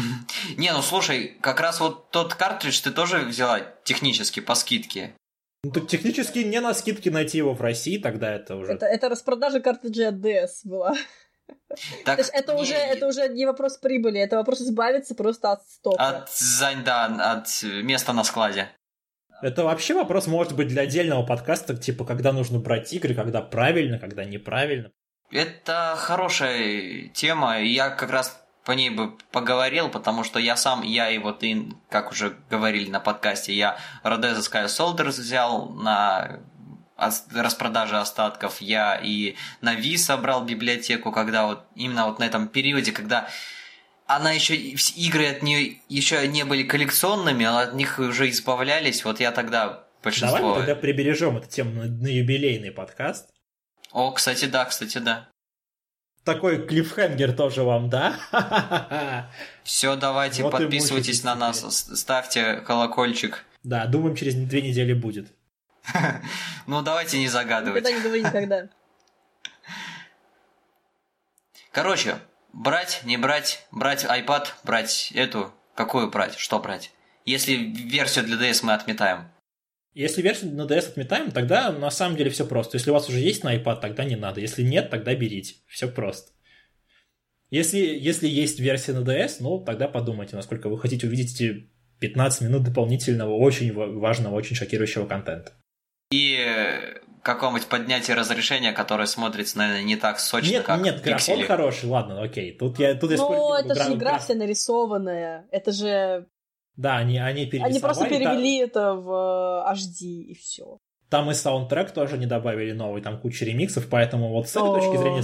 Не, 0.56 0.72
ну 0.72 0.82
слушай, 0.82 1.36
как 1.40 1.60
раз 1.60 1.80
вот 1.80 2.10
тот 2.10 2.34
картридж 2.34 2.80
ты 2.80 2.90
тоже 2.90 3.20
взяла 3.20 3.60
технически 3.84 4.40
по 4.40 4.54
скидке. 4.54 5.14
Ну, 5.62 5.72
тут 5.72 5.88
технически 5.88 6.38
не 6.38 6.60
на 6.60 6.72
скидке 6.72 7.10
найти 7.10 7.38
его 7.38 7.54
в 7.54 7.60
России, 7.60 7.98
тогда 7.98 8.34
это 8.34 8.56
уже... 8.56 8.72
Это, 8.72 8.86
это 8.86 9.08
распродажа 9.08 9.60
картриджей 9.60 10.08
от 10.08 10.14
DS 10.14 10.60
была. 10.64 10.94
Так, 12.04 12.16
То 12.16 12.22
есть 12.22 12.30
это 12.32 12.54
не, 12.54 12.62
уже, 12.62 12.74
это 12.74 13.06
уже 13.06 13.28
не 13.28 13.44
вопрос 13.44 13.76
прибыли, 13.76 14.20
это 14.20 14.36
вопрос 14.36 14.60
избавиться 14.60 15.14
просто 15.14 15.52
от 15.52 15.66
стока. 15.68 16.08
От, 16.08 16.30
да, 16.84 17.06
от 17.32 17.48
места 17.82 18.12
на 18.12 18.24
складе. 18.24 18.68
Это 19.42 19.64
вообще 19.64 19.94
вопрос 19.94 20.26
может 20.26 20.54
быть 20.54 20.68
для 20.68 20.82
отдельного 20.82 21.24
подкаста, 21.24 21.76
типа, 21.76 22.04
когда 22.04 22.32
нужно 22.32 22.58
брать 22.58 22.92
игры, 22.92 23.14
когда 23.14 23.40
правильно, 23.40 23.98
когда 23.98 24.24
неправильно. 24.24 24.92
Это 25.30 25.94
хорошая 25.96 27.08
тема, 27.14 27.60
и 27.60 27.68
я 27.68 27.90
как 27.90 28.10
раз 28.10 28.40
по 28.70 28.74
ней 28.74 28.88
бы 28.88 29.14
поговорил, 29.32 29.88
потому 29.88 30.22
что 30.22 30.38
я 30.38 30.54
сам, 30.54 30.82
я 30.82 31.10
и 31.10 31.18
вот, 31.18 31.42
и, 31.42 31.72
как 31.88 32.12
уже 32.12 32.36
говорили 32.48 32.88
на 32.88 33.00
подкасте, 33.00 33.52
я 33.52 33.80
Rodeza 34.04 34.38
Sky 34.38 34.66
Soldiers 34.66 35.18
взял 35.20 35.70
на 35.70 36.38
распродаже 36.96 37.98
остатков, 37.98 38.60
я 38.60 38.94
и 38.94 39.34
на 39.60 39.74
Ви 39.74 39.96
собрал 39.96 40.44
библиотеку, 40.44 41.10
когда 41.10 41.46
вот 41.46 41.64
именно 41.74 42.06
вот 42.06 42.20
на 42.20 42.24
этом 42.24 42.46
периоде, 42.46 42.92
когда 42.92 43.28
она 44.06 44.30
еще 44.30 44.54
игры 44.54 45.26
от 45.26 45.42
нее 45.42 45.78
еще 45.88 46.28
не 46.28 46.44
были 46.44 46.62
коллекционными, 46.62 47.44
а 47.44 47.62
от 47.62 47.74
них 47.74 47.98
уже 47.98 48.30
избавлялись. 48.30 49.04
Вот 49.04 49.18
я 49.18 49.32
тогда 49.32 49.82
большинство. 50.00 50.38
Давай 50.38 50.52
мы 50.52 50.58
тогда 50.58 50.76
прибережем 50.76 51.38
эту 51.38 51.48
тему 51.48 51.82
на 51.82 52.06
юбилейный 52.06 52.70
подкаст. 52.70 53.30
О, 53.90 54.12
кстати, 54.12 54.44
да, 54.44 54.64
кстати, 54.64 54.98
да. 54.98 55.28
Такой 56.24 56.66
клиффхенгер 56.66 57.32
тоже 57.32 57.62
вам, 57.62 57.88
да? 57.88 58.14
Все, 59.64 59.96
давайте, 59.96 60.42
вот 60.42 60.52
подписывайтесь 60.52 61.24
на 61.24 61.34
нас, 61.34 61.60
ставьте 61.98 62.56
колокольчик. 62.56 63.44
Да, 63.62 63.86
думаем, 63.86 64.16
через 64.16 64.34
две 64.34 64.62
недели 64.62 64.92
будет. 64.92 65.32
Ну, 66.66 66.82
давайте 66.82 67.18
не 67.18 67.26
загадывать. 67.26 67.82
Никогда 67.82 67.98
не 67.98 68.04
говори 68.04 68.22
никогда. 68.22 68.68
Короче, 71.72 72.16
брать, 72.52 73.00
не 73.04 73.16
брать, 73.16 73.66
брать 73.72 74.04
iPad, 74.04 74.46
брать 74.62 75.12
эту, 75.14 75.52
какую 75.74 76.10
брать, 76.10 76.36
что 76.36 76.60
брать? 76.60 76.92
Если 77.24 77.54
версию 77.54 78.24
для 78.26 78.36
DS 78.36 78.60
мы 78.62 78.74
отметаем. 78.74 79.30
Если 79.92 80.22
версию 80.22 80.54
на 80.54 80.62
DS 80.62 80.88
отметаем, 80.90 81.32
тогда 81.32 81.72
на 81.72 81.90
самом 81.90 82.16
деле 82.16 82.30
все 82.30 82.46
просто. 82.46 82.76
Если 82.76 82.90
у 82.90 82.94
вас 82.94 83.08
уже 83.08 83.18
есть 83.18 83.42
на 83.42 83.56
iPad, 83.56 83.80
тогда 83.80 84.04
не 84.04 84.16
надо. 84.16 84.40
Если 84.40 84.62
нет, 84.62 84.88
тогда 84.90 85.14
берите. 85.14 85.56
Все 85.66 85.88
просто. 85.88 86.32
Если, 87.50 87.78
если 87.78 88.28
есть 88.28 88.60
версия 88.60 88.92
на 88.92 89.00
DS, 89.00 89.36
ну, 89.40 89.58
тогда 89.64 89.88
подумайте, 89.88 90.36
насколько 90.36 90.68
вы 90.68 90.78
хотите 90.78 91.08
увидеть 91.08 91.34
эти 91.34 91.68
15 91.98 92.42
минут 92.42 92.62
дополнительного, 92.62 93.34
очень 93.34 93.72
важного, 93.72 94.36
очень 94.36 94.54
шокирующего 94.54 95.06
контента. 95.06 95.52
И 96.12 96.38
какого-нибудь 97.22 97.68
поднятия 97.68 98.14
разрешения, 98.14 98.72
которое 98.72 99.06
смотрится, 99.06 99.58
наверное, 99.58 99.82
не 99.82 99.96
так 99.96 100.20
сочно, 100.20 100.50
нет, 100.50 100.64
как 100.64 100.80
Нет, 100.80 101.02
графон 101.02 101.16
пиксели. 101.16 101.42
хороший, 101.42 101.88
ладно, 101.88 102.22
окей. 102.22 102.56
Тут 102.56 102.78
я, 102.78 102.94
тут 102.94 103.10
я 103.10 103.16
Ну, 103.16 103.54
это 103.54 103.74
же 103.74 103.94
игра 103.94 104.18
вся 104.18 104.34
нарисованная. 104.34 105.46
Это 105.50 105.72
же 105.72 106.26
да, 106.80 106.96
они, 106.96 107.18
они 107.18 107.44
перерисовали. 107.44 107.72
Они 107.72 107.80
просто 107.80 108.08
перевели 108.08 108.66
там... 108.66 108.68
это 108.68 108.94
в 108.94 109.74
HD 109.74 110.06
и 110.06 110.34
все. 110.34 110.78
Там 111.10 111.30
и 111.30 111.34
саундтрек 111.34 111.90
тоже 111.90 112.16
не 112.16 112.26
добавили 112.26 112.72
новый, 112.72 113.02
там 113.02 113.20
куча 113.20 113.44
ремиксов, 113.44 113.86
поэтому 113.90 114.30
вот 114.30 114.48
с 114.48 114.56
этой 114.56 114.80
точки 114.80 114.96
зрения... 114.96 115.22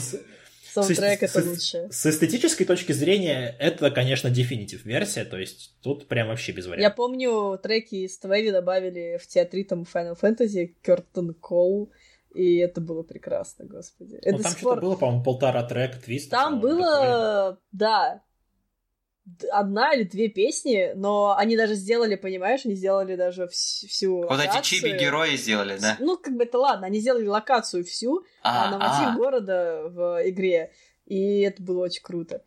Саундтрек 0.75 1.23
это 1.23 1.43
лучше. 1.43 1.89
С 1.91 2.05
эстетической 2.05 2.67
точки 2.67 2.93
зрения 2.93 3.57
это, 3.59 3.91
конечно, 3.91 4.29
definitive 4.29 4.83
версия, 4.85 5.25
то 5.25 5.39
есть 5.39 5.75
тут 5.81 6.07
прям 6.09 6.29
вообще 6.29 6.53
без 6.53 6.67
вариантов. 6.67 6.83
Я 6.83 6.91
помню, 6.91 7.59
треки 7.63 7.95
из 8.05 8.19
Твэви 8.19 8.51
добавили 8.51 9.19
в 9.19 9.27
театритом 9.27 9.87
Final 9.91 10.19
Fantasy, 10.21 10.75
Curtain 10.85 11.35
Call, 11.41 11.89
и 12.35 12.57
это 12.59 12.83
было 12.83 13.03
прекрасно, 13.03 13.65
господи. 13.65 14.21
Ну, 14.23 14.39
там 14.39 14.53
что-то 14.53 14.83
было, 14.83 14.97
по-моему, 14.97 15.23
полтора 15.23 15.63
трека, 15.63 15.99
твиста. 15.99 16.33
Там 16.33 16.61
было, 16.61 16.83
такое. 16.83 17.59
да, 17.73 18.23
одна 19.51 19.93
или 19.95 20.05
две 20.05 20.29
песни, 20.29 20.93
но 20.95 21.37
они 21.37 21.57
даже 21.57 21.75
сделали, 21.75 22.15
понимаешь, 22.17 22.61
они 22.65 22.75
сделали 22.75 23.17
даже 23.17 23.49
всю 23.49 24.19
Вот 24.23 24.31
локацию. 24.31 24.61
эти 24.61 24.67
чиби-герои 24.67 25.37
сделали, 25.37 25.79
да? 25.79 25.97
Ну, 25.99 26.17
как 26.17 26.37
бы 26.37 26.45
это 26.45 26.59
ладно, 26.59 26.87
они 26.87 27.01
сделали 27.01 27.27
локацию 27.27 27.85
всю, 27.85 28.25
а, 28.43 28.71
на 28.71 28.79
мотив 28.79 29.15
а. 29.15 29.17
города 29.17 29.83
в 29.89 30.29
игре, 30.29 30.73
и 31.07 31.41
это 31.41 31.63
было 31.63 31.85
очень 31.85 32.03
круто. 32.03 32.43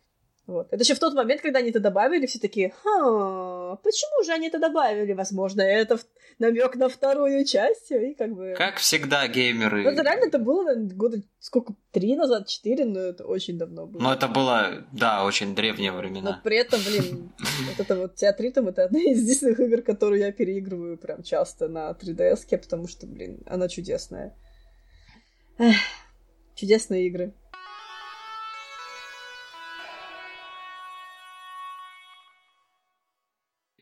Вот. 0.50 0.66
Это 0.72 0.82
еще 0.82 0.94
в 0.94 0.98
тот 0.98 1.14
момент, 1.14 1.42
когда 1.42 1.60
они 1.60 1.70
это 1.70 1.78
добавили, 1.78 2.26
все 2.26 2.40
такие, 2.40 2.74
Ха, 2.82 3.76
почему 3.84 4.24
же 4.24 4.32
они 4.32 4.48
это 4.48 4.58
добавили? 4.58 5.12
Возможно, 5.12 5.62
это 5.62 6.00
намек 6.40 6.74
на 6.74 6.88
вторую 6.88 7.44
часть, 7.44 7.92
и 7.92 8.14
как 8.14 8.34
бы... 8.34 8.54
Как 8.58 8.78
всегда, 8.78 9.28
геймеры... 9.28 9.84
Ну, 9.84 9.90
это 9.90 10.02
реально 10.02 10.24
это 10.24 10.40
было 10.40 10.74
года 10.74 11.22
сколько, 11.38 11.74
три 11.92 12.16
назад, 12.16 12.48
четыре, 12.48 12.84
но 12.84 12.98
это 12.98 13.24
очень 13.24 13.58
давно 13.58 13.86
было. 13.86 14.02
Ну, 14.02 14.10
это 14.10 14.26
было, 14.26 14.84
да, 14.90 15.24
очень 15.24 15.54
древние 15.54 15.92
времена. 15.92 16.32
Но 16.32 16.40
при 16.42 16.56
этом, 16.56 16.80
блин, 16.84 17.32
вот 17.68 17.78
это 17.78 17.96
вот 17.96 18.16
театритм, 18.16 18.66
это 18.66 18.86
одна 18.86 18.98
из 18.98 19.22
единственных 19.22 19.60
игр, 19.60 19.82
которую 19.82 20.18
я 20.18 20.32
переигрываю 20.32 20.98
прям 20.98 21.22
часто 21.22 21.68
на 21.68 21.92
3DS, 21.92 22.58
потому 22.58 22.88
что, 22.88 23.06
блин, 23.06 23.40
она 23.46 23.68
чудесная. 23.68 24.36
Эх, 25.58 25.76
чудесные 26.56 27.06
игры. 27.06 27.34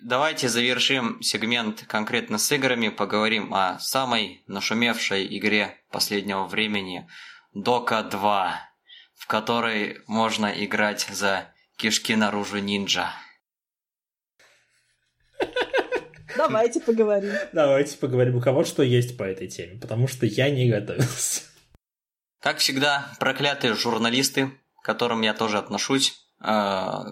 Давайте 0.08 0.48
завершим 0.48 1.20
сегмент 1.20 1.84
конкретно 1.86 2.38
с 2.38 2.50
играми, 2.50 2.88
поговорим 2.88 3.52
о 3.52 3.78
самой 3.78 4.42
нашумевшей 4.46 5.36
игре 5.36 5.76
последнего 5.90 6.46
времени 6.46 7.06
Дока 7.52 8.02
2, 8.02 8.58
в 9.16 9.26
которой 9.26 9.98
можно 10.06 10.46
играть 10.46 11.06
за 11.12 11.52
кишки 11.76 12.16
наружу 12.16 12.56
ниндзя. 12.56 13.10
Давайте 16.38 16.80
поговорим. 16.80 17.34
Давайте 17.52 17.98
поговорим, 17.98 18.36
у 18.36 18.40
кого 18.40 18.64
что 18.64 18.82
есть 18.82 19.18
по 19.18 19.24
этой 19.24 19.48
теме, 19.48 19.78
потому 19.78 20.08
что 20.08 20.24
я 20.24 20.48
не 20.48 20.70
готовился. 20.70 21.42
Как 22.40 22.60
всегда, 22.60 23.12
проклятые 23.20 23.74
журналисты, 23.74 24.52
к 24.80 24.86
которым 24.86 25.20
я 25.20 25.34
тоже 25.34 25.58
отношусь, 25.58 26.18
э, 26.42 27.02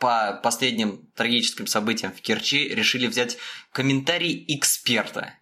по 0.00 0.40
последним 0.42 1.06
трагическим 1.14 1.66
событиям 1.66 2.12
в 2.12 2.20
Керчи 2.20 2.68
решили 2.68 3.06
взять 3.06 3.36
комментарий 3.72 4.44
эксперта. 4.48 5.34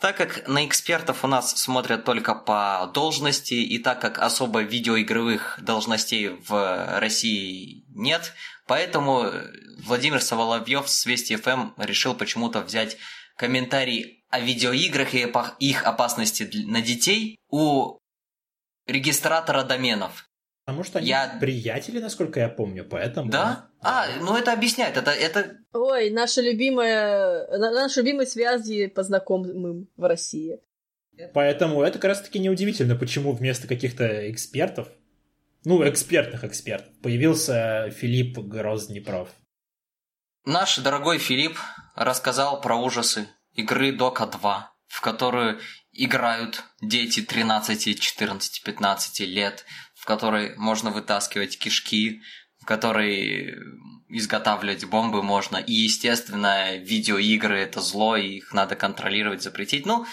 Так 0.00 0.16
как 0.18 0.46
на 0.46 0.66
экспертов 0.66 1.24
у 1.24 1.26
нас 1.26 1.56
смотрят 1.56 2.04
только 2.04 2.34
по 2.34 2.90
должности, 2.92 3.54
и 3.54 3.78
так 3.78 4.00
как 4.00 4.18
особо 4.18 4.60
видеоигровых 4.60 5.58
должностей 5.62 6.28
в 6.28 6.98
России 7.00 7.84
нет, 7.88 8.34
поэтому 8.66 9.32
Владимир 9.78 10.20
Соволовьев 10.20 10.88
с 10.88 11.06
Вести 11.06 11.36
ФМ 11.36 11.70
решил 11.78 12.14
почему-то 12.14 12.60
взять 12.60 12.98
комментарий 13.36 14.24
о 14.28 14.40
видеоиграх 14.40 15.14
и 15.14 15.26
их 15.60 15.84
опасности 15.84 16.48
на 16.66 16.82
детей 16.82 17.38
у 17.48 17.98
регистратора 18.86 19.62
доменов. 19.62 20.28
Потому 20.66 20.82
что 20.82 20.98
они 20.98 21.08
я... 21.08 21.38
приятели, 21.40 22.00
насколько 22.00 22.40
я 22.40 22.48
помню, 22.48 22.84
поэтому... 22.84 23.30
Да? 23.30 23.70
А, 23.88 24.08
ну 24.20 24.36
это 24.36 24.52
объясняет, 24.52 24.96
это... 24.96 25.12
это... 25.12 25.58
Ой, 25.72 26.10
наша 26.10 26.40
любимая... 26.40 27.46
Наши 27.56 28.00
любимые 28.00 28.26
связи 28.26 28.88
по 28.88 29.04
знакомым 29.04 29.88
в 29.96 30.04
России. 30.08 30.58
Поэтому 31.32 31.82
это 31.82 31.98
как 31.98 32.08
раз-таки 32.10 32.40
неудивительно, 32.40 32.96
почему 32.96 33.32
вместо 33.32 33.68
каких-то 33.68 34.28
экспертов, 34.30 34.88
ну, 35.64 35.88
экспертных 35.88 36.42
экспертов, 36.42 36.92
появился 37.00 37.90
Филипп 37.90 38.38
Грознепров. 38.38 39.30
Наш 40.44 40.78
дорогой 40.78 41.18
Филипп 41.18 41.56
рассказал 41.94 42.60
про 42.60 42.76
ужасы 42.76 43.28
игры 43.52 43.92
Дока 43.92 44.26
2, 44.26 44.72
в 44.88 45.00
которую 45.00 45.60
играют 45.92 46.64
дети 46.82 47.22
13, 47.22 48.00
14, 48.00 48.62
15 48.64 49.20
лет, 49.20 49.64
в 49.94 50.04
которой 50.04 50.56
можно 50.56 50.90
вытаскивать 50.90 51.58
кишки, 51.58 52.20
в 52.66 52.68
которой 52.68 53.54
изготавливать 54.08 54.86
бомбы 54.86 55.22
можно. 55.22 55.56
И, 55.56 55.72
естественно, 55.72 56.76
видеоигры 56.78 57.60
это 57.60 57.80
зло, 57.80 58.16
и 58.16 58.38
их 58.38 58.52
надо 58.52 58.74
контролировать, 58.74 59.40
запретить. 59.40 59.86
Ну, 59.86 60.04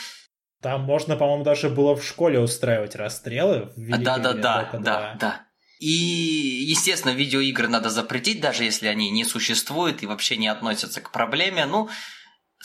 там 0.61 0.81
можно, 0.83 1.15
по-моему, 1.15 1.43
даже 1.43 1.71
было 1.71 1.95
в 1.95 2.05
школе 2.05 2.39
устраивать 2.39 2.95
расстрелы. 2.95 3.73
Да, 3.75 4.19
да, 4.19 4.33
да, 4.33 4.69
да, 4.73 5.17
да. 5.19 5.41
И, 5.79 5.87
естественно, 5.87 7.11
видеоигры 7.11 7.67
надо 7.67 7.89
запретить, 7.89 8.39
даже 8.39 8.65
если 8.65 8.85
они 8.85 9.09
не 9.09 9.25
существуют 9.25 10.03
и 10.03 10.05
вообще 10.05 10.37
не 10.37 10.47
относятся 10.47 11.01
к 11.01 11.11
проблеме. 11.11 11.65
Ну, 11.65 11.89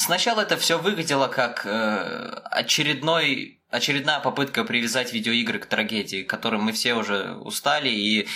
Сначала 0.00 0.42
это 0.42 0.56
все 0.56 0.78
выглядело 0.78 1.26
как 1.26 1.66
э, 1.66 2.40
очередной, 2.52 3.64
очередная 3.68 4.20
попытка 4.20 4.62
привязать 4.62 5.12
видеоигры 5.12 5.58
к 5.58 5.66
трагедии, 5.66 6.22
к 6.22 6.30
которым 6.30 6.62
мы 6.62 6.72
все 6.72 6.94
уже 6.94 7.32
устали, 7.34 7.88
и 7.88 8.28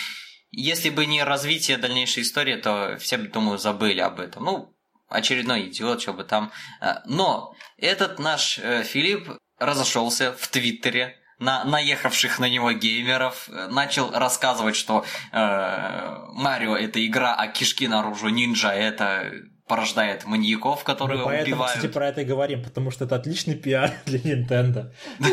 если 0.53 0.91
бы 0.91 1.07
не 1.07 1.25
развитие 1.25 1.79
дальнейшей 1.79 2.23
истории, 2.23 2.57
то 2.57 2.97
все 3.01 3.19
бы, 3.19 3.29
думаю, 3.29 3.59
забыли 3.59 4.01
об 4.01 4.21
этом. 4.21 4.45
Ну, 4.45 4.75
очередной 5.09 5.69
идиот, 5.69 6.01
что 6.01 6.13
бы 6.13 6.25
там. 6.25 6.53
Э, 6.81 6.97
но 7.07 7.55
этот 7.79 8.19
наш 8.19 8.59
э, 8.59 8.85
Филипп 8.85 9.31
разошелся 9.59 10.33
в 10.33 10.49
Твиттере, 10.49 11.17
на 11.39 11.65
наехавших 11.65 12.39
на 12.39 12.49
него 12.49 12.73
геймеров, 12.73 13.49
э, 13.49 13.69
начал 13.69 14.11
рассказывать, 14.13 14.77
что 14.77 15.05
э, 15.33 16.17
Марио 16.33 16.77
это 16.77 17.05
игра, 17.05 17.35
а 17.35 17.49
кишки 17.49 17.89
наружу 17.89 18.29
нинджа 18.29 18.73
это 18.73 19.33
порождает 19.67 20.25
маньяков, 20.25 20.85
которые 20.85 21.19
Мы 21.19 21.25
поэтому, 21.25 21.57
убивают. 21.57 21.77
кстати, 21.77 21.93
про 21.93 22.09
это 22.09 22.21
и 22.21 22.25
говорим, 22.25 22.63
потому 22.63 22.91
что 22.91 23.05
это 23.07 23.17
отличный 23.17 23.55
пиар 23.55 23.93
для 24.07 24.19
Nintendo. 24.19 24.93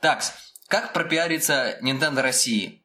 Так, 0.00 0.22
как 0.68 0.94
пропиариться 0.94 1.78
Nintendo 1.82 2.22
России? 2.22 2.79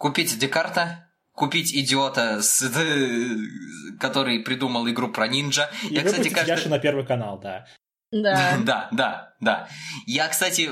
Купить 0.00 0.38
Декарта, 0.38 1.10
купить 1.32 1.74
идиота, 1.74 2.40
с, 2.40 2.62
который 4.00 4.40
придумал 4.40 4.88
игру 4.88 5.08
про 5.08 5.28
ниндзя. 5.28 5.70
И 5.90 5.94
Я, 5.94 6.04
кстати, 6.04 6.30
каждый... 6.30 6.52
Яши 6.52 6.70
на 6.70 6.78
первый 6.78 7.04
канал, 7.04 7.38
да. 7.38 7.66
Да. 8.10 8.56
да, 8.64 8.88
да, 8.92 9.34
да. 9.40 9.68
Я, 10.06 10.28
кстати, 10.28 10.70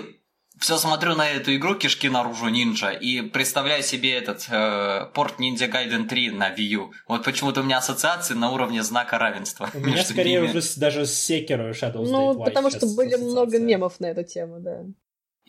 все 0.59 0.78
смотрю 0.78 1.14
на 1.14 1.28
эту 1.28 1.55
игру 1.56 1.74
«Кишки 1.74 2.09
наружу 2.09 2.48
нинджа» 2.48 2.90
и 2.90 3.20
представляю 3.20 3.82
себе 3.82 4.14
этот 4.16 4.46
э, 4.48 5.10
порт 5.12 5.38
Ninja 5.38 5.70
Gaiden 5.70 6.09
3 6.09 6.30
на 6.30 6.50
Wii 6.50 6.62
U. 6.62 6.92
Вот 7.06 7.22
почему-то 7.22 7.60
у 7.60 7.64
меня 7.64 7.76
ассоциации 7.76 8.32
на 8.32 8.50
уровне 8.50 8.82
знака 8.82 9.18
равенства. 9.18 9.68
У 9.74 9.78
меня 9.80 10.02
скорее 10.05 10.40
ними. 10.40 10.52
уже 10.52 10.62
даже 10.78 11.05
с 11.05 11.30
Sekiro 11.30 11.70
Shadows 11.72 12.09
Ну, 12.09 12.42
потому 12.42 12.70
что 12.70 12.86
были 12.86 13.16
много 13.16 13.59
мемов 13.59 14.00
на 14.00 14.06
эту 14.06 14.24
тему, 14.24 14.59
да. 14.60 14.84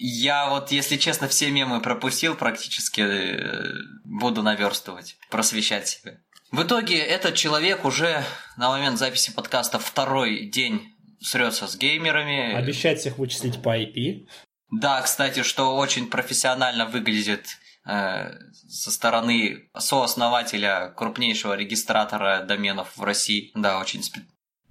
Я 0.02 0.50
вот, 0.50 0.72
если 0.72 0.96
честно, 0.96 1.28
все 1.28 1.52
мемы 1.52 1.82
пропустил 1.82 2.36
практически, 2.36 3.02
э, 3.02 3.74
буду 4.06 4.42
наверстывать, 4.42 5.18
просвещать 5.30 5.90
себя. 5.90 6.20
В 6.52 6.64
итоге 6.64 6.98
этот 7.00 7.36
человек 7.36 7.84
уже 7.84 8.24
на 8.56 8.70
момент 8.70 8.98
записи 8.98 9.34
подкаста 9.34 9.78
второй 9.78 10.46
день 10.46 10.96
срется 11.20 11.68
с 11.68 11.76
геймерами. 11.76 12.54
Обещает 12.56 13.00
всех 13.00 13.18
вычислить 13.18 13.62
по 13.62 13.78
IP. 13.78 14.26
Да, 14.72 15.02
кстати, 15.02 15.44
что 15.44 15.76
очень 15.76 16.10
профессионально 16.10 16.86
выглядит 16.86 17.58
э, 17.86 18.32
со 18.70 18.92
стороны 18.92 19.70
сооснователя 19.78 20.94
крупнейшего 20.96 21.58
регистратора 21.58 22.44
доменов 22.48 22.96
в 22.96 23.04
России. 23.04 23.52
Да, 23.54 23.82
очень. 23.82 24.02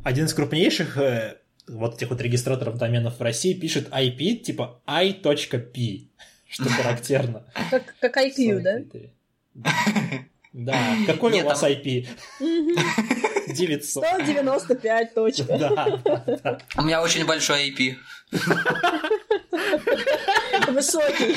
Один 0.03 0.25
из 0.25 0.33
крупнейших 0.33 0.97
э, 0.97 1.37
вот 1.69 1.97
этих 1.97 2.11
вот 2.11 2.21
регистраторов 2.21 2.77
доменов 2.77 3.19
в 3.19 3.23
России 3.23 3.55
пишет 3.55 3.89
IP 3.91 4.37
типа 4.37 4.81
i.p, 4.87 5.37
что 6.49 6.69
характерно. 6.69 7.45
Как, 7.71 7.95
как 8.01 8.17
IQ, 8.17 8.61
да? 8.61 8.81
Да, 10.53 10.97
какой 11.07 11.33
Нет, 11.33 11.45
у 11.45 11.49
вас 11.49 11.61
там... 11.61 11.71
IP? 11.71 12.09
900. 13.49 14.05
195 14.05 15.15
точка. 15.15 15.59
Да, 15.59 16.01
да. 16.05 16.59
У 16.77 16.83
меня 16.83 17.03
очень 17.03 17.25
большой 17.27 17.71
IP. 17.71 17.97
Высокий. 20.69 21.37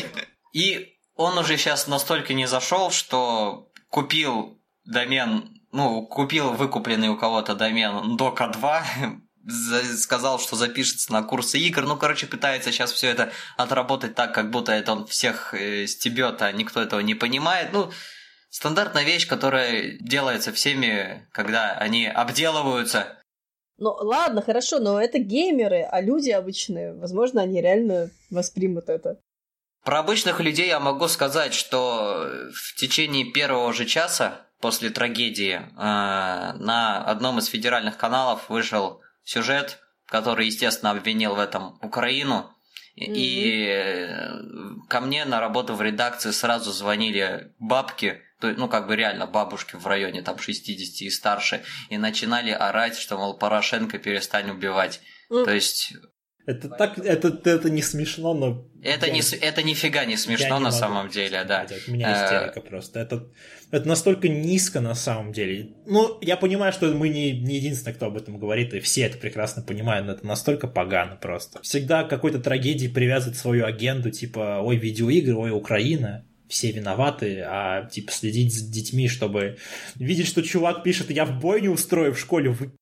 И 0.54 0.96
он 1.16 1.38
уже 1.38 1.58
сейчас 1.58 1.88
настолько 1.88 2.34
не 2.34 2.48
зашел, 2.48 2.90
что 2.92 3.70
купил 3.90 4.60
домен, 4.86 5.62
ну, 5.72 6.06
купил 6.08 6.54
выкупленный 6.54 7.10
у 7.10 7.18
кого-то 7.18 7.54
домен 7.54 8.18
Дока 8.18 8.48
2, 8.48 8.86
сказал, 9.98 10.40
что 10.40 10.56
запишется 10.56 11.12
на 11.12 11.24
курсы 11.24 11.58
игр. 11.60 11.84
Ну, 11.84 11.98
короче, 11.98 12.28
пытается 12.28 12.72
сейчас 12.72 12.92
все 12.92 13.08
это 13.08 13.32
отработать 13.58 14.16
так, 14.16 14.34
как 14.34 14.52
будто 14.52 14.72
это 14.72 14.92
он 14.94 15.08
всех 15.08 15.54
э, 15.54 15.88
стебет, 15.88 16.42
а 16.42 16.52
никто 16.52 16.82
этого 16.82 17.00
не 17.00 17.16
понимает. 17.16 17.74
Ну, 17.74 17.92
стандартная 18.50 19.04
вещь, 19.04 19.28
которая 19.28 19.98
делается 20.00 20.52
всеми, 20.52 21.28
когда 21.32 21.72
они 21.74 22.06
обделываются 22.08 23.18
ну, 23.82 23.96
ладно, 24.00 24.44
хорошо, 24.44 24.78
но 24.78 25.02
это 25.02 25.18
геймеры, 25.18 25.82
а 25.82 26.02
люди 26.02 26.30
обычные, 26.30 26.94
возможно, 26.94 27.42
они 27.42 27.62
реально 27.62 28.12
воспримут 28.30 28.90
это. 28.90 29.18
Про 29.84 30.02
обычных 30.02 30.40
людей 30.40 30.68
я 30.68 30.80
могу 30.80 31.08
сказать, 31.08 31.56
что 31.56 32.30
в 32.54 32.76
течение 32.76 33.26
первого 33.32 33.74
же 33.74 33.88
часа 33.88 34.42
после 34.60 34.92
трагедии 34.92 35.56
э, 35.56 35.64
на 35.76 37.04
одном 37.04 37.40
из 37.40 37.48
федеральных 37.48 37.98
каналов 37.98 38.50
вышел 38.50 39.02
сюжет, 39.24 39.80
который, 40.06 40.48
естественно, 40.48 40.92
обвинил 40.92 41.36
в 41.36 41.40
этом 41.40 41.78
Украину. 41.82 42.56
Mm-hmm. 42.98 43.14
И 43.16 44.88
ко 44.90 45.00
мне 45.00 45.24
на 45.26 45.40
работу 45.40 45.76
в 45.76 45.82
редакции 45.82 46.32
сразу 46.32 46.72
звонили 46.72 47.54
бабки, 47.58 48.22
ну, 48.42 48.68
как 48.68 48.88
бы 48.88 48.96
реально 48.96 49.28
бабушки 49.28 49.76
в 49.76 49.88
районе 49.88 50.22
там 50.22 50.38
60 50.38 51.02
и 51.02 51.10
старше, 51.10 51.64
и 51.90 51.98
начинали 51.98 52.52
орать, 52.52 52.98
что, 52.98 53.18
мол, 53.18 53.38
Порошенко 53.38 53.98
перестань 53.98 54.50
убивать. 54.50 55.00
Mm. 55.30 55.46
То 55.46 55.52
есть... 55.52 55.94
Это 56.46 56.70
так, 56.70 56.98
это, 56.98 57.40
это 57.46 57.70
не 57.70 57.82
смешно, 57.82 58.34
но... 58.34 58.66
Это, 58.82 59.06
я, 59.06 59.14
не, 59.14 59.22
это 59.42 59.62
нифига 59.62 60.06
не 60.06 60.18
смешно 60.18 60.58
не 60.58 60.64
на 60.64 60.72
самом 60.72 61.10
деле, 61.10 61.44
да. 61.44 61.68
У 61.88 61.92
меня 61.92 62.14
истерика 62.14 62.62
просто. 62.62 63.00
Это, 63.00 63.28
это 63.70 63.88
настолько 63.88 64.28
низко 64.28 64.82
на 64.82 64.96
самом 64.96 65.34
деле. 65.34 65.70
Ну, 65.86 66.18
я 66.22 66.38
понимаю, 66.38 66.74
что 66.74 66.88
мы 66.88 67.10
не, 67.10 67.32
не 67.40 67.58
единственные, 67.58 67.96
кто 67.96 68.08
об 68.08 68.18
этом 68.18 68.40
говорит, 68.40 68.74
и 68.74 68.80
все 68.80 69.04
это 69.04 69.18
прекрасно 69.18 69.62
понимают, 69.62 70.08
но 70.08 70.14
это 70.14 70.26
настолько 70.26 70.68
погано 70.68 71.16
просто. 71.16 71.62
Всегда 71.62 72.04
к 72.04 72.10
какой-то 72.10 72.40
трагедии 72.40 72.88
привязывать 72.88 73.38
свою 73.38 73.66
агенду, 73.66 74.10
типа, 74.10 74.62
ой, 74.64 74.78
видеоигры, 74.78 75.36
ой, 75.36 75.52
Украина 75.52 76.26
все 76.52 76.72
виноваты, 76.72 77.42
а 77.48 77.86
типа 77.86 78.12
следить 78.12 78.54
за 78.54 78.70
детьми, 78.70 79.08
чтобы 79.08 79.58
видеть, 79.96 80.28
что 80.28 80.42
чувак 80.44 80.84
пишет, 80.84 81.10
я 81.10 81.26
в 81.26 81.40
бой 81.40 81.62
не 81.62 81.70
устрою 81.70 82.14
в 82.14 82.20
школе, 82.20 82.50
вы... 82.50 82.74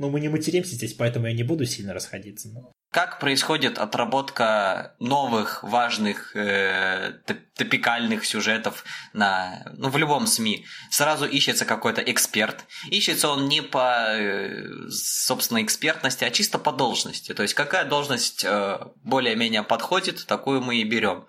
Ну, 0.00 0.08
мы 0.08 0.20
не 0.20 0.30
материмся 0.30 0.76
здесь, 0.76 0.94
поэтому 0.94 1.26
я 1.26 1.34
не 1.34 1.42
буду 1.42 1.66
сильно 1.66 1.92
расходиться. 1.92 2.48
Но... 2.48 2.72
как 2.90 3.20
происходит 3.20 3.76
отработка 3.76 4.96
новых 4.98 5.62
важных 5.62 6.34
э, 6.34 7.20
топикальных 7.54 8.24
сюжетов 8.24 8.84
на, 9.12 9.70
ну, 9.76 9.90
в 9.90 9.98
любом 9.98 10.26
СМИ? 10.26 10.64
Сразу 10.90 11.26
ищется 11.26 11.66
какой-то 11.66 12.00
эксперт. 12.00 12.64
Ищется 12.88 13.28
он 13.28 13.46
не 13.46 13.60
по, 13.60 14.16
э, 14.16 14.88
собственно, 14.88 15.62
экспертности, 15.62 16.24
а 16.24 16.30
чисто 16.30 16.58
по 16.58 16.72
должности. 16.72 17.34
То 17.34 17.42
есть 17.42 17.52
какая 17.52 17.84
должность 17.84 18.42
э, 18.42 18.78
более-менее 19.04 19.64
подходит, 19.64 20.24
такую 20.26 20.62
мы 20.62 20.76
и 20.76 20.84
берем. 20.84 21.26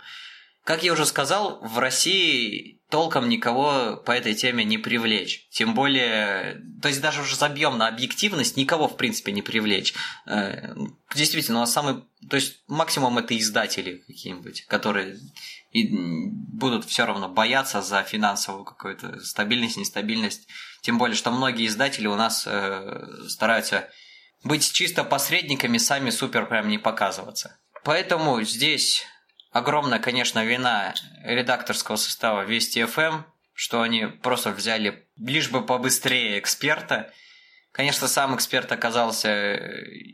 Как 0.64 0.82
я 0.82 0.94
уже 0.94 1.06
сказал, 1.06 1.60
в 1.60 1.78
России 1.78 2.81
толком 2.92 3.30
никого 3.30 3.96
по 3.96 4.12
этой 4.12 4.36
теме 4.36 4.64
не 4.64 4.78
привлечь. 4.78 5.48
Тем 5.50 5.74
более, 5.74 6.62
то 6.82 6.90
есть 6.90 7.02
даже 7.02 7.22
уже 7.22 7.36
забьем 7.36 7.78
на 7.78 7.88
объективность, 7.88 8.58
никого 8.58 8.88
в 8.88 8.98
принципе 8.98 9.32
не 9.32 9.42
привлечь. 9.42 9.94
Э, 10.28 10.76
действительно, 11.16 11.60
у 11.60 11.62
нас 11.62 11.72
самый, 11.72 12.04
то 12.30 12.36
есть 12.36 12.62
максимум 12.68 13.18
это 13.18 13.36
издатели 13.38 14.04
какие-нибудь, 14.06 14.66
которые 14.68 15.18
и 15.72 15.88
будут 15.90 16.86
все 16.86 17.06
равно 17.06 17.30
бояться 17.30 17.82
за 17.82 18.04
финансовую 18.04 18.66
какую-то 18.66 19.24
стабильность, 19.24 19.78
нестабильность. 19.78 20.48
Тем 20.82 20.98
более, 20.98 21.16
что 21.16 21.32
многие 21.32 21.68
издатели 21.68 22.08
у 22.08 22.16
нас 22.16 22.44
э, 22.46 23.28
стараются 23.30 23.90
быть 24.44 24.70
чисто 24.70 25.06
посредниками, 25.06 25.78
сами 25.78 26.10
супер 26.10 26.46
прям 26.46 26.68
не 26.68 26.78
показываться. 26.78 27.58
Поэтому 27.86 28.42
здесь 28.42 29.06
огромная, 29.52 30.00
конечно, 30.00 30.44
вина 30.44 30.94
редакторского 31.24 31.98
состава 31.98 32.44
Вести 32.44 32.84
ФМ, 32.84 33.24
что 33.54 33.82
они 33.82 34.06
просто 34.08 34.52
взяли 34.52 35.08
лишь 35.18 35.52
бы 35.52 35.66
побыстрее 35.66 36.40
эксперта. 36.40 37.12
Конечно, 37.72 38.08
сам 38.08 38.36
эксперт 38.36 38.72
оказался 38.72 39.58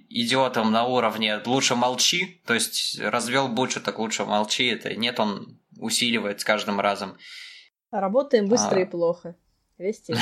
идиотом 0.09 0.72
на 0.72 0.84
уровне 0.85 1.41
«лучше 1.45 1.76
молчи», 1.76 2.41
то 2.45 2.53
есть 2.53 2.99
развел 2.99 3.47
бучу, 3.47 3.81
так 3.81 3.97
лучше 3.97 4.26
молчи. 4.26 4.68
Это 4.68 4.93
нет, 4.95 5.19
он 5.19 5.59
усиливает 5.80 6.41
с 6.41 6.43
каждым 6.43 6.80
разом. 6.80 7.18
Работаем 7.89 8.47
быстро 8.47 8.77
а... 8.77 8.81
и 8.81 8.85
плохо. 8.85 9.35
Вести 9.77 10.15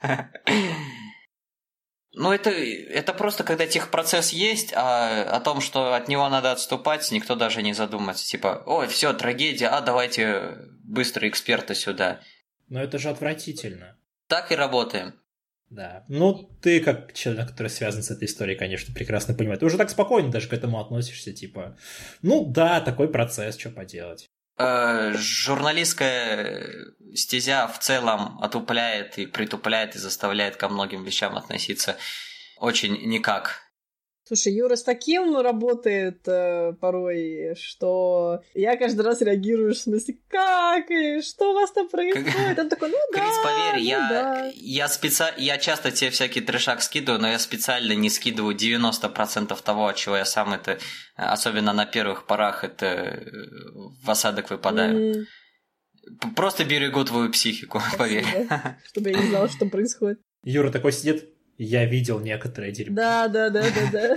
Ну, 2.14 2.32
это, 2.32 2.50
это 2.50 3.12
просто 3.12 3.44
когда 3.44 3.66
техпроцесс 3.66 4.30
есть, 4.32 4.72
а 4.74 5.22
о 5.24 5.40
том, 5.40 5.60
что 5.60 5.94
от 5.94 6.08
него 6.08 6.28
надо 6.28 6.52
отступать, 6.52 7.10
никто 7.12 7.34
даже 7.34 7.62
не 7.62 7.74
задумается. 7.74 8.26
Типа, 8.26 8.62
ой, 8.66 8.88
все, 8.88 9.12
трагедия, 9.12 9.68
а 9.68 9.80
давайте 9.80 10.56
быстро 10.82 11.28
эксперта 11.28 11.74
сюда. 11.74 12.20
Но 12.68 12.82
это 12.82 12.98
же 12.98 13.10
отвратительно. 13.10 13.98
Так 14.26 14.52
и 14.52 14.56
работаем. 14.56 15.14
Да. 15.70 16.04
Ну, 16.08 16.50
ты, 16.62 16.80
как 16.80 17.12
человек, 17.12 17.48
который 17.48 17.68
связан 17.68 18.02
с 18.02 18.10
этой 18.10 18.24
историей, 18.24 18.56
конечно, 18.56 18.94
прекрасно 18.94 19.34
понимаешь. 19.34 19.60
Ты 19.60 19.66
уже 19.66 19.76
так 19.76 19.90
спокойно 19.90 20.30
даже 20.30 20.48
к 20.48 20.54
этому 20.54 20.80
относишься, 20.80 21.32
типа, 21.32 21.76
ну 22.22 22.46
да, 22.46 22.80
такой 22.80 23.08
процесс, 23.10 23.58
что 23.58 23.70
поделать. 23.70 24.28
Э, 24.58 25.12
журналистская 25.14 26.66
стезя 27.14 27.68
в 27.68 27.78
целом 27.78 28.40
отупляет 28.42 29.16
и 29.18 29.26
притупляет 29.26 29.94
и 29.94 29.98
заставляет 29.98 30.56
ко 30.56 30.68
многим 30.68 31.04
вещам 31.04 31.36
относиться 31.36 31.96
очень 32.56 33.08
никак. 33.08 33.67
Слушай, 34.28 34.52
Юра 34.52 34.76
с 34.76 34.82
таким 34.82 35.38
работает 35.38 36.28
э, 36.28 36.74
порой, 36.74 37.54
что 37.56 38.42
я 38.52 38.76
каждый 38.76 39.00
раз 39.00 39.22
реагирую 39.22 39.72
в 39.72 39.78
смысле, 39.78 40.18
как 40.28 40.90
и 40.90 41.22
что 41.22 41.52
у 41.52 41.54
вас 41.54 41.72
там 41.72 41.88
происходит? 41.88 42.58
Он 42.58 42.68
такой, 42.68 42.90
ну 42.90 42.98
да, 43.14 43.20
Крис, 43.20 43.38
поверь, 43.42 43.76
ну, 43.76 43.88
я, 43.88 43.98
да. 44.10 44.50
я, 44.54 44.88
специ... 44.88 45.24
я 45.38 45.56
часто 45.56 45.92
тебе 45.92 46.10
всякий 46.10 46.42
трешак 46.42 46.82
скидываю, 46.82 47.22
но 47.22 47.28
я 47.28 47.38
специально 47.38 47.94
не 47.94 48.10
скидываю 48.10 48.54
90% 48.54 49.62
того, 49.62 49.86
от 49.86 49.96
чего 49.96 50.18
я 50.18 50.26
сам 50.26 50.52
это, 50.52 50.78
особенно 51.16 51.72
на 51.72 51.86
первых 51.86 52.26
порах, 52.26 52.64
это 52.64 52.84
э, 52.84 53.30
в 54.04 54.10
осадок 54.10 54.50
выпадаю. 54.50 55.14
Mm. 55.14 55.24
Просто 56.36 56.66
берегу 56.66 57.02
твою 57.04 57.32
психику, 57.32 57.80
Спасибо. 57.94 57.98
поверь. 57.98 58.26
Чтобы 58.84 59.08
я 59.08 59.16
не 59.20 59.28
знала, 59.28 59.48
что 59.48 59.64
происходит. 59.64 60.20
Юра 60.42 60.70
такой 60.70 60.92
сидит, 60.92 61.30
я 61.58 61.84
видел 61.84 62.20
некоторые 62.20 62.72
дерьмо. 62.72 62.94
Да, 62.94 63.28
да, 63.28 63.50
да, 63.50 63.62
да, 63.62 63.90
да. 63.92 64.16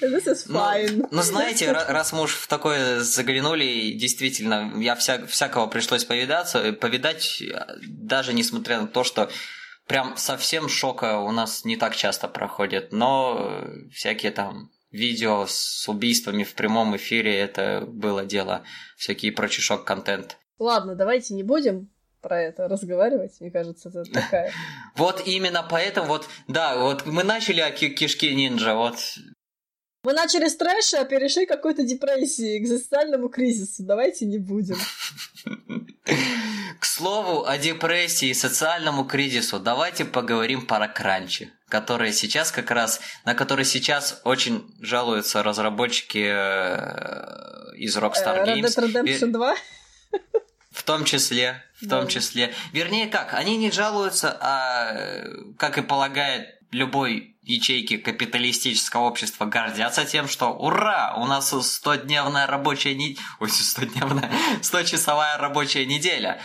This 0.00 0.26
is 0.26 0.44
ну, 0.46 0.60
fine. 0.60 0.96
Ну, 0.96 1.08
ну 1.10 1.22
знаете, 1.22 1.70
раз 1.72 2.12
мы 2.12 2.22
уж 2.22 2.34
в 2.34 2.46
такое 2.46 3.00
заглянули, 3.00 3.92
действительно, 3.92 4.72
я 4.78 4.94
вся, 4.94 5.26
всякого 5.26 5.66
пришлось 5.66 6.04
повидаться, 6.04 6.72
повидать, 6.72 7.42
даже 7.86 8.32
несмотря 8.32 8.80
на 8.80 8.86
то, 8.86 9.04
что 9.04 9.30
прям 9.86 10.16
совсем 10.16 10.68
шока 10.68 11.18
у 11.18 11.32
нас 11.32 11.64
не 11.64 11.76
так 11.76 11.96
часто 11.96 12.28
проходит, 12.28 12.92
но 12.92 13.64
всякие 13.92 14.30
там 14.32 14.70
видео 14.92 15.46
с 15.48 15.88
убийствами 15.88 16.44
в 16.44 16.54
прямом 16.54 16.96
эфире, 16.96 17.36
это 17.36 17.84
было 17.86 18.24
дело, 18.24 18.64
всякий 18.96 19.30
прочий 19.30 19.62
шок-контент. 19.62 20.38
Ладно, 20.58 20.94
давайте 20.94 21.34
не 21.34 21.42
будем 21.42 21.91
про 22.22 22.40
это 22.40 22.68
разговаривать. 22.68 23.40
Мне 23.40 23.50
кажется, 23.50 23.88
это 23.88 24.04
такая... 24.04 24.52
Вот 24.96 25.26
именно 25.26 25.66
поэтому, 25.68 26.08
вот, 26.08 26.28
да, 26.48 26.76
вот 26.78 27.04
мы 27.04 27.24
начали 27.24 27.60
о 27.60 27.70
кишки 27.70 28.34
ниндзя, 28.34 28.74
вот 28.74 28.96
мы 30.04 30.14
начали 30.14 30.48
с 30.48 30.56
трэша, 30.56 31.02
а 31.02 31.04
перешли 31.04 31.46
к 31.46 31.48
какой-то 31.48 31.84
депрессии, 31.84 32.58
к 32.58 32.62
экзистенциальному 32.62 33.28
кризису. 33.28 33.84
Давайте 33.84 34.24
не 34.24 34.38
будем. 34.38 34.76
К 36.80 36.84
слову 36.84 37.44
о 37.44 37.56
депрессии 37.56 38.30
и 38.30 38.34
социальному 38.34 39.04
кризису, 39.04 39.60
давайте 39.60 40.04
поговорим 40.04 40.66
про 40.66 40.88
кранчи, 40.88 41.52
которые 41.68 42.12
сейчас 42.12 42.50
как 42.50 42.72
раз, 42.72 43.00
на 43.24 43.36
которые 43.36 43.64
сейчас 43.64 44.20
очень 44.24 44.64
жалуются 44.80 45.44
разработчики 45.44 46.26
э, 46.28 47.76
из 47.76 47.96
Rockstar 47.96 48.44
Games. 48.44 48.62
Red 48.62 48.92
Dead 48.92 49.04
Redemption 49.04 49.30
2? 49.30 49.54
В 50.72 50.82
том 50.84 51.04
числе, 51.04 51.62
в 51.80 51.88
том 51.88 52.08
числе. 52.08 52.54
Вернее, 52.72 53.06
как, 53.06 53.34
они 53.34 53.56
не 53.56 53.70
жалуются, 53.70 54.36
а, 54.40 54.94
как 55.58 55.78
и 55.78 55.82
полагает 55.82 56.58
любой 56.70 57.36
ячейки 57.42 57.96
капиталистического 57.96 59.02
общества 59.02 59.46
гордятся 59.46 60.04
тем, 60.04 60.28
что 60.28 60.52
ура, 60.52 61.14
у 61.16 61.26
нас 61.26 61.52
100-дневная 61.52 62.46
рабочая 62.48 62.94
неделя, 62.94 63.20
ой, 63.40 63.48
100-дневная, 63.48 64.30
100-часовая 64.60 65.38
рабочая 65.38 65.84
неделя. 65.84 66.40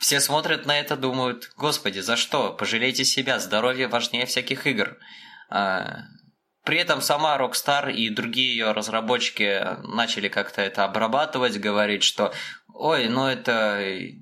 Все 0.00 0.20
смотрят 0.20 0.66
на 0.66 0.78
это, 0.78 0.96
думают, 0.96 1.52
господи, 1.56 2.00
за 2.00 2.16
что? 2.16 2.52
Пожалейте 2.52 3.04
себя, 3.04 3.38
здоровье 3.38 3.86
важнее 3.88 4.26
всяких 4.26 4.66
игр. 4.66 4.98
Э, 5.50 6.02
при 6.64 6.78
этом 6.78 7.00
сама 7.00 7.38
Rockstar 7.38 7.90
и 7.92 8.10
другие 8.10 8.50
ее 8.50 8.72
разработчики 8.72 9.78
начали 9.86 10.28
как-то 10.28 10.60
это 10.60 10.84
обрабатывать, 10.84 11.58
говорить, 11.58 12.02
что 12.02 12.34
ой, 12.78 13.08
ну 13.08 13.26
это 13.26 13.80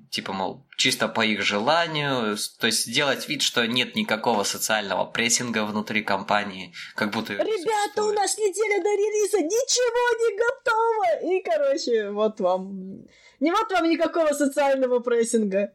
типа, 0.09 0.33
мол, 0.33 0.65
чисто 0.77 1.07
по 1.07 1.25
их 1.25 1.41
желанию, 1.41 2.37
то 2.59 2.67
есть 2.67 2.85
сделать 2.85 3.27
вид, 3.29 3.41
что 3.41 3.65
нет 3.65 3.95
никакого 3.95 4.43
социального 4.43 5.05
прессинга 5.05 5.63
внутри 5.65 6.03
компании, 6.03 6.73
как 6.95 7.11
будто... 7.11 7.33
Ребята, 7.33 8.03
у 8.03 8.11
нас 8.13 8.37
неделя 8.37 8.81
до 8.81 8.89
релиза, 8.89 9.37
ничего 9.39 10.03
не 10.21 10.37
готово! 10.37 11.33
И, 11.33 11.43
короче, 11.43 12.09
вот 12.11 12.39
вам... 12.39 13.05
Не 13.39 13.51
вот 13.51 13.71
вам 13.71 13.89
никакого 13.89 14.33
социального 14.33 14.99
прессинга. 14.99 15.71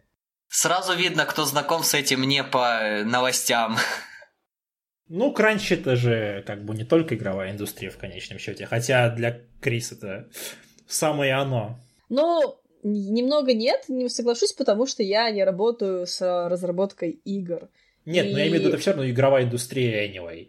Сразу 0.48 0.94
видно, 0.94 1.24
кто 1.24 1.44
знаком 1.44 1.82
с 1.82 1.94
этим 1.94 2.22
не 2.22 2.42
по 2.44 3.02
новостям. 3.04 3.76
Ну, 5.08 5.32
кранч 5.32 5.70
это 5.72 5.94
же 5.94 6.42
как 6.46 6.64
бы 6.64 6.74
не 6.74 6.84
только 6.84 7.14
игровая 7.14 7.52
индустрия 7.52 7.90
в 7.90 7.98
конечном 7.98 8.38
счете, 8.38 8.66
хотя 8.66 9.10
для 9.10 9.40
Крис 9.60 9.92
это 9.92 10.28
самое 10.88 11.34
оно. 11.34 11.78
Ну, 12.08 12.61
немного 12.82 13.54
нет, 13.54 13.84
не 13.88 14.08
соглашусь, 14.08 14.52
потому 14.52 14.86
что 14.86 15.02
я 15.02 15.30
не 15.30 15.44
работаю 15.44 16.06
с 16.06 16.20
разработкой 16.48 17.20
игр. 17.24 17.68
Нет, 18.04 18.26
и... 18.26 18.32
но 18.32 18.38
я 18.38 18.48
имею 18.48 18.58
в 18.58 18.60
виду, 18.60 18.68
это 18.70 18.78
все 18.78 18.90
равно 18.90 19.08
игровая 19.08 19.44
индустрия 19.44 20.08
anyway. 20.08 20.48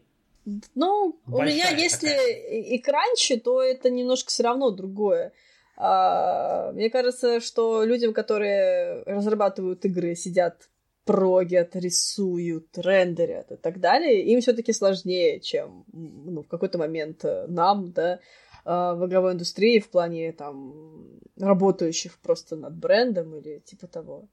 Ну, 0.75 1.19
Большая 1.25 1.47
у 1.47 1.53
меня, 1.53 1.69
если 1.69 2.09
такая. 2.09 2.61
и 2.61 2.77
кранчи, 2.79 3.37
то 3.37 3.61
это 3.61 3.89
немножко 3.89 4.29
все 4.29 4.43
равно 4.43 4.71
другое. 4.71 5.31
А, 5.77 6.71
мне 6.73 6.89
кажется, 6.89 7.39
что 7.39 7.83
людям, 7.83 8.13
которые 8.13 9.03
разрабатывают 9.03 9.85
игры, 9.85 10.15
сидят 10.15 10.69
прогят, 11.05 11.75
рисуют, 11.75 12.77
рендерят 12.77 13.51
и 13.51 13.55
так 13.55 13.79
далее, 13.79 14.23
им 14.23 14.41
все-таки 14.41 14.71
сложнее, 14.71 15.39
чем 15.39 15.85
ну, 15.91 16.43
в 16.43 16.47
какой-то 16.47 16.77
момент 16.77 17.25
э, 17.25 17.45
нам, 17.47 17.91
да, 17.91 18.19
в 18.65 19.05
игровой 19.07 19.33
индустрии 19.33 19.79
в 19.79 19.89
плане 19.89 20.31
там 20.31 21.19
работающих 21.37 22.17
просто 22.19 22.55
над 22.55 22.75
брендом 22.75 23.35
или 23.35 23.59
типа 23.59 23.87
того. 23.87 24.29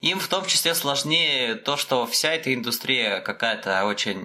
Им 0.00 0.18
в 0.18 0.26
том 0.26 0.44
числе 0.46 0.74
сложнее 0.74 1.54
то, 1.54 1.76
что 1.76 2.06
вся 2.06 2.32
эта 2.34 2.52
индустрия 2.52 3.20
какая-то 3.20 3.84
очень 3.86 4.20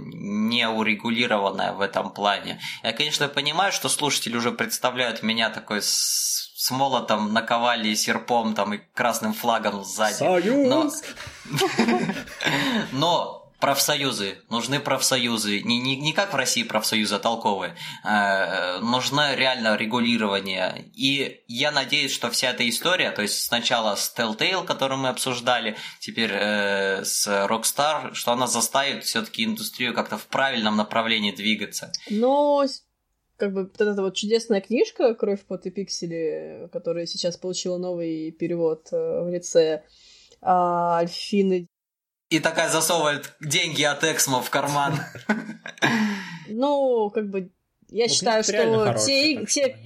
неурегулированная 0.49 1.73
в 1.73 1.81
этом 1.81 2.11
плане. 2.11 2.59
Я, 2.83 2.93
конечно, 2.93 3.27
понимаю, 3.27 3.71
что 3.71 3.87
слушатели 3.87 4.35
уже 4.35 4.51
представляют 4.51 5.21
меня 5.21 5.51
такой 5.51 5.83
с 5.83 6.47
с 6.57 6.71
молотом 6.71 7.33
наковали 7.33 7.93
серпом 7.93 8.55
там 8.55 8.73
и 8.73 8.79
красным 8.93 9.33
флагом 9.33 9.83
сзади. 9.83 10.15
Союз! 10.15 10.65
Но... 10.71 10.91
Но 12.91 13.46
профсоюзы, 13.59 14.37
нужны 14.49 14.79
профсоюзы, 14.79 15.61
не, 15.61 15.79
не, 15.79 15.95
не 15.95 16.13
как 16.13 16.33
в 16.33 16.35
России 16.35 16.63
профсоюзы 16.63 17.19
толковые, 17.19 17.75
э, 18.03 18.79
нужно 18.79 19.35
реально 19.35 19.75
регулирование. 19.75 20.91
И 20.93 21.43
я 21.47 21.71
надеюсь, 21.71 22.11
что 22.11 22.29
вся 22.29 22.51
эта 22.51 22.67
история, 22.67 23.11
то 23.11 23.21
есть 23.21 23.41
сначала 23.41 23.95
с 23.95 24.13
Telltale, 24.15 24.65
которую 24.65 24.99
мы 24.99 25.09
обсуждали, 25.09 25.75
теперь 25.99 26.31
э, 26.33 27.03
с 27.03 27.27
Rockstar, 27.27 28.13
что 28.13 28.31
она 28.31 28.47
заставит 28.47 29.03
все-таки 29.03 29.45
индустрию 29.45 29.93
как-то 29.93 30.17
в 30.17 30.27
правильном 30.27 30.75
направлении 30.77 31.31
двигаться. 31.31 31.91
Но 32.09 32.65
как 33.37 33.53
бы 33.53 33.63
вот 33.63 33.79
эта 33.79 34.01
вот 34.01 34.15
чудесная 34.15 34.61
книжка 34.61 35.13
«Кровь, 35.13 35.41
пот 35.41 35.65
и 35.65 35.69
пиксели», 35.69 36.69
которая 36.73 37.05
сейчас 37.05 37.37
получила 37.37 37.77
новый 37.77 38.31
перевод 38.31 38.87
э, 38.91 39.21
в 39.23 39.29
лице 39.29 39.83
а, 40.41 40.97
Альфины. 40.97 41.67
И 42.29 42.39
такая 42.39 42.69
засовывает 42.69 43.35
деньги 43.39 43.83
от 43.83 44.03
Эксмо 44.03 44.41
в 44.41 44.49
карман. 44.49 44.93
Ну, 46.49 47.09
как 47.11 47.29
бы, 47.29 47.51
я 47.89 48.05
ну, 48.05 48.13
считаю, 48.13 48.43
что 48.43 48.95
те... 49.05 49.45
те 49.45 49.77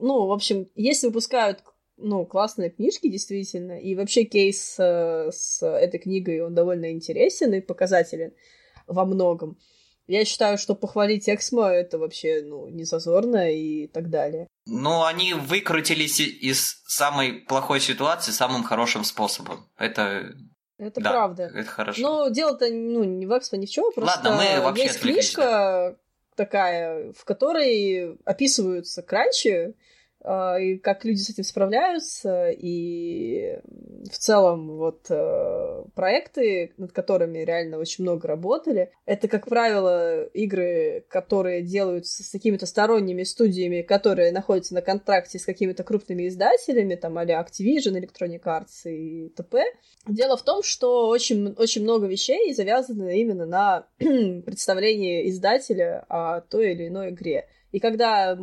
ну, 0.00 0.26
в 0.26 0.32
общем, 0.32 0.66
если 0.74 1.08
выпускают 1.08 1.62
ну, 1.96 2.24
классные 2.24 2.70
книжки, 2.70 3.08
действительно, 3.08 3.78
и 3.78 3.94
вообще 3.94 4.24
кейс 4.24 4.76
э, 4.78 5.30
с 5.32 5.62
этой 5.62 6.00
книгой, 6.00 6.40
он 6.40 6.54
довольно 6.54 6.90
интересен 6.90 7.52
и 7.52 7.60
показателен 7.60 8.32
во 8.86 9.04
многом. 9.04 9.58
Я 10.06 10.24
считаю, 10.24 10.58
что 10.58 10.74
похвалить 10.74 11.28
Эксмо 11.28 11.68
это 11.68 11.98
вообще, 11.98 12.42
ну, 12.42 12.68
не 12.68 12.84
зазорно 12.84 13.52
и 13.52 13.86
так 13.86 14.10
далее. 14.10 14.48
Ну, 14.66 15.04
они 15.04 15.34
выкрутились 15.34 16.18
из 16.18 16.82
самой 16.86 17.34
плохой 17.34 17.80
ситуации 17.80 18.32
самым 18.32 18.64
хорошим 18.64 19.04
способом. 19.04 19.68
Это 19.76 20.34
это 20.80 21.00
да, 21.00 21.10
правда. 21.10 21.50
Это 21.54 21.68
хорошо. 21.68 22.00
Но 22.00 22.28
дело-то 22.28 22.68
ну, 22.70 23.04
не 23.04 23.26
в 23.26 23.36
Экспо, 23.36 23.56
ни 23.56 23.66
в 23.66 23.70
чем. 23.70 23.92
Просто 23.92 24.30
Ладно, 24.30 24.42
мы 24.42 24.62
вообще 24.62 24.84
есть 24.84 25.00
книжка 25.00 25.96
такая, 26.34 27.12
в 27.12 27.24
которой 27.24 28.18
описываются 28.24 29.02
кранчи, 29.02 29.74
и 30.22 30.76
как 30.78 31.04
люди 31.04 31.18
с 31.18 31.30
этим 31.30 31.44
справляются, 31.44 32.50
и 32.50 33.58
в 34.10 34.18
целом 34.18 34.76
вот 34.76 35.06
э, 35.08 35.84
проекты, 35.94 36.74
над 36.76 36.92
которыми 36.92 37.38
реально 37.38 37.78
очень 37.78 38.04
много 38.04 38.28
работали, 38.28 38.90
это, 39.06 39.28
как 39.28 39.46
правило, 39.46 40.24
игры, 40.24 41.06
которые 41.08 41.62
делаются 41.62 42.22
с 42.22 42.30
какими-то 42.30 42.66
сторонними 42.66 43.22
студиями, 43.22 43.80
которые 43.80 44.32
находятся 44.32 44.74
на 44.74 44.82
контракте 44.82 45.38
с 45.38 45.46
какими-то 45.46 45.84
крупными 45.84 46.28
издателями, 46.28 46.96
там, 46.96 47.16
а 47.16 47.24
Activision, 47.24 47.98
Electronic 47.98 48.42
Arts 48.44 48.90
и 48.90 49.30
т.п. 49.30 49.64
Дело 50.06 50.36
в 50.36 50.42
том, 50.42 50.62
что 50.62 51.08
очень, 51.08 51.54
очень 51.56 51.82
много 51.82 52.06
вещей 52.06 52.52
завязаны 52.52 53.20
именно 53.20 53.46
на 53.46 53.86
представлении 53.98 55.30
издателя 55.30 56.04
о 56.08 56.42
той 56.42 56.72
или 56.72 56.88
иной 56.88 57.10
игре. 57.10 57.46
И 57.72 57.78
когда 57.78 58.38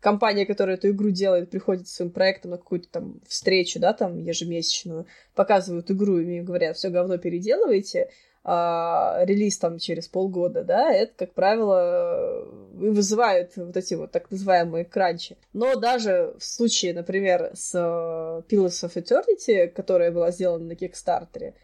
компания, 0.00 0.46
которая 0.46 0.76
эту 0.76 0.90
игру 0.90 1.10
делает, 1.10 1.50
приходит 1.50 1.88
с 1.88 1.94
своим 1.94 2.10
проектом 2.10 2.52
на 2.52 2.58
какую-то 2.58 2.88
там 2.90 3.20
встречу, 3.28 3.78
да, 3.78 3.92
там 3.92 4.18
ежемесячную, 4.18 5.06
показывают 5.34 5.90
игру 5.90 6.18
и 6.18 6.40
говорят, 6.40 6.76
все 6.76 6.88
говно 6.88 7.18
переделывайте, 7.18 8.10
а, 8.42 9.20
релиз 9.24 9.58
там 9.58 9.78
через 9.78 10.08
полгода, 10.08 10.64
да, 10.64 10.90
это, 10.90 11.12
как 11.14 11.34
правило, 11.34 12.48
и 12.80 12.88
вызывает 12.88 13.54
вот 13.56 13.76
эти 13.76 13.94
вот 13.94 14.12
так 14.12 14.30
называемые 14.30 14.86
кранчи. 14.86 15.36
Но 15.52 15.76
даже 15.76 16.34
в 16.38 16.44
случае, 16.44 16.94
например, 16.94 17.50
с 17.54 17.74
uh, 17.74 18.42
Pillars 18.48 18.82
of 18.88 18.94
Eternity, 18.94 19.68
которая 19.68 20.10
была 20.10 20.30
сделана 20.30 20.64
на 20.64 20.74
Кикстартере, 20.74 21.54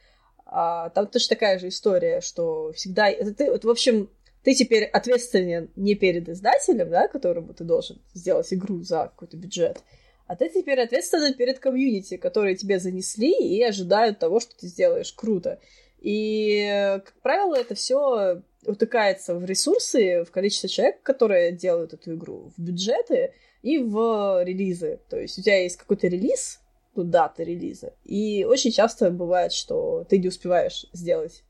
а, 0.45 0.91
там 0.91 1.07
точно 1.07 1.37
такая 1.37 1.59
же 1.59 1.69
история, 1.69 2.21
что 2.21 2.73
всегда... 2.73 3.09
Это, 3.09 3.35
ты, 3.35 3.51
вот, 3.51 3.65
в 3.65 3.71
общем, 3.71 4.11
ты 4.47 4.55
теперь 4.55 4.85
ответственен 4.85 5.71
не 5.75 5.97
перед 5.97 6.29
издателем, 6.29 6.89
да, 6.89 7.09
которому 7.09 7.53
ты 7.53 7.65
должен 7.65 8.01
сделать 8.15 8.55
игру 8.55 8.81
за 8.85 9.11
какой-то 9.13 9.37
бюджет, 9.37 9.83
а 10.29 10.37
ты 10.37 10.49
теперь 10.49 10.79
ответственен 10.79 11.35
перед 11.35 11.59
комьюнити, 11.59 12.17
которые 12.17 12.55
тебе 12.55 12.79
занесли 12.79 13.33
и 13.33 13.61
ожидают 13.65 14.21
того, 14.21 14.39
что 14.39 14.57
ты 14.57 14.69
сделаешь 14.69 15.13
круто. 15.13 15.59
И, 15.99 16.65
как 17.05 17.15
правило, 17.23 17.57
это 17.57 17.75
все 17.75 18.41
утыкается 18.65 19.35
в 19.35 19.45
ресурсы, 19.45 20.23
в 20.23 20.31
количество 20.31 20.69
человек, 20.69 21.03
которые 21.03 21.51
делают 21.51 21.95
эту 21.95 22.15
игру, 22.15 22.53
в 22.57 22.63
бюджеты 22.63 23.33
и 23.63 23.79
в 23.79 24.45
релизы. 24.45 25.01
То 25.09 25.19
есть 25.19 25.41
у 25.41 25.43
тебя 25.43 25.61
есть 25.61 25.77
какой-то 25.77 26.07
релиз, 26.07 26.61
ну, 26.95 27.03
дата 27.03 27.43
релиза, 27.43 27.95
и 28.05 28.45
очень 28.45 28.71
часто 28.71 29.11
бывает, 29.11 29.53
что 29.53 30.07
ты 30.09 30.19
не 30.19 30.29
успеваешь 30.29 30.87
сделать. 30.93 31.43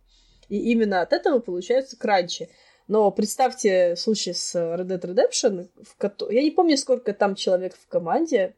И 0.49 0.71
именно 0.71 1.03
от 1.03 1.13
этого 1.13 1.41
получаются 1.41 1.97
кранчи. 1.99 2.49
Но 2.89 3.11
представьте 3.11 3.97
случай 3.97 4.33
с 4.33 4.55
Red 4.55 4.87
Dead 4.87 5.01
Redemption, 5.01 5.69
в 5.83 5.97
ко... 5.97 6.13
я 6.31 6.43
не 6.43 6.51
помню, 6.51 6.77
сколько 6.77 7.13
там 7.13 7.35
человек 7.35 7.77
в 7.77 7.89
команде, 7.89 8.55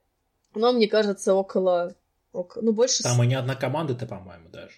но 0.54 0.72
мне 0.72 0.88
кажется, 0.88 1.34
около... 1.34 1.94
около... 2.32 2.62
Ну, 2.62 2.72
больше... 2.72 3.02
Там 3.02 3.22
и 3.22 3.26
не 3.26 3.34
одна 3.34 3.54
команда-то, 3.54 4.06
по-моему, 4.06 4.48
даже. 4.50 4.74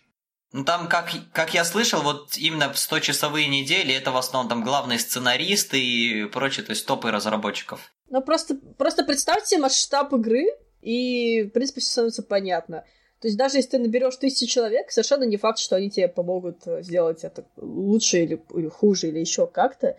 Ну, 0.52 0.64
там, 0.64 0.89
как, 0.89 1.10
как 1.32 1.55
я 1.55 1.64
слышал, 1.64 2.02
вот 2.02 2.36
именно 2.36 2.72
в 2.72 2.77
100-часовые 2.77 3.47
недели 3.47 3.94
это 3.94 4.10
в 4.10 4.16
основном 4.16 4.48
там 4.48 4.64
главные 4.64 4.98
сценаристы 4.98 5.81
и 5.81 6.27
прочее, 6.27 6.66
то 6.66 6.70
есть 6.70 6.86
топы 6.86 7.10
разработчиков. 7.10 7.93
Ну, 8.09 8.20
просто, 8.20 8.56
просто 8.77 9.05
представьте 9.05 9.59
масштаб 9.59 10.12
игры, 10.12 10.47
и, 10.82 11.44
в 11.44 11.51
принципе, 11.51 11.81
все 11.81 11.90
становится 11.90 12.22
понятно. 12.22 12.85
То 13.20 13.28
есть 13.28 13.36
даже 13.36 13.59
если 13.59 13.70
ты 13.70 13.78
наберешь 13.78 14.16
тысячу 14.16 14.51
человек, 14.51 14.90
совершенно 14.90 15.24
не 15.24 15.36
факт, 15.36 15.59
что 15.59 15.76
они 15.76 15.90
тебе 15.90 16.09
помогут 16.09 16.66
э, 16.66 16.82
сделать 16.82 17.22
это 17.22 17.44
лучше 17.56 18.22
или, 18.22 18.42
или 18.55 18.68
хуже, 18.68 19.09
или 19.09 19.18
еще 19.18 19.47
как-то. 19.47 19.98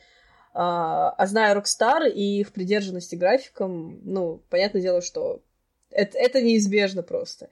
А, 0.54 1.12
а 1.12 1.28
зная 1.28 1.56
Rockstar 1.56 2.10
и 2.10 2.40
их 2.40 2.52
придержанности 2.52 3.16
графикам, 3.16 4.02
ну, 4.04 4.42
понятное 4.50 4.82
дело, 4.82 5.02
что 5.02 5.42
это, 5.92 6.18
это 6.18 6.42
неизбежно 6.42 7.04
просто. 7.04 7.50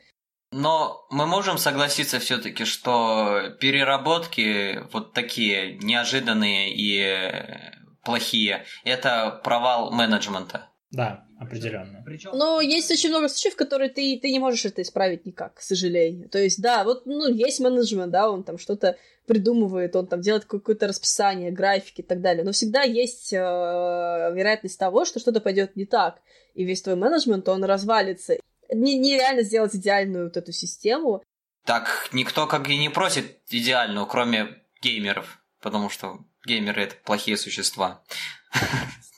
Но 0.52 1.06
мы 1.12 1.28
можем 1.28 1.60
согласиться 1.60 2.20
все-таки, 2.20 2.66
что 2.66 3.52
переработки 3.60 4.84
вот 4.92 5.14
такие 5.14 5.78
неожиданные 5.78 6.74
и 6.74 7.70
плохие, 8.04 8.66
это 8.84 9.40
провал 9.44 9.92
менеджмента. 9.92 10.69
Да, 10.92 11.26
определенно. 11.40 12.04
Но 12.34 12.62
есть 12.62 12.90
очень 12.90 13.10
много 13.10 13.30
случаев, 13.30 13.56
которые 13.56 13.90
ты, 13.90 14.20
ты 14.20 14.32
не 14.32 14.40
можешь 14.40 14.66
это 14.66 14.82
исправить 14.82 15.26
никак, 15.26 15.56
к 15.56 15.62
сожалению. 15.62 16.30
То 16.30 16.40
есть, 16.40 16.62
да, 16.62 16.84
вот, 16.84 17.06
ну, 17.06 17.28
есть 17.28 17.60
менеджмент, 17.60 18.12
да, 18.12 18.30
он 18.30 18.44
там 18.44 18.58
что-то 18.58 18.98
придумывает, 19.28 19.96
он 19.96 20.08
там 20.08 20.22
делает 20.22 20.46
какое-то 20.46 20.88
расписание, 20.88 21.52
графики 21.52 22.02
и 22.02 22.04
так 22.04 22.22
далее. 22.22 22.44
Но 22.44 22.52
всегда 22.52 22.82
есть 22.82 23.32
э, 23.32 23.38
вероятность 23.38 24.80
того, 24.80 25.06
что 25.06 25.20
что-то 25.20 25.40
пойдет 25.40 25.76
не 25.76 25.86
так. 25.86 26.22
И 26.56 26.64
весь 26.64 26.82
твой 26.82 26.96
менеджмент, 26.96 27.48
он 27.48 27.64
развалится. 27.64 28.38
Не, 28.74 28.98
нереально 28.98 29.44
сделать 29.44 29.76
идеальную 29.76 30.26
вот 30.26 30.38
эту 30.38 30.52
систему. 30.52 31.24
Так 31.66 32.10
никто 32.12 32.48
как 32.48 32.68
и 32.68 32.78
не 32.78 32.90
просит 32.90 33.38
идеальную, 33.50 34.08
кроме 34.08 34.64
геймеров. 34.82 35.40
Потому 35.62 35.92
что 35.92 36.26
геймеры 36.46 36.84
это 36.84 36.96
плохие 37.04 37.38
существа. 37.38 38.02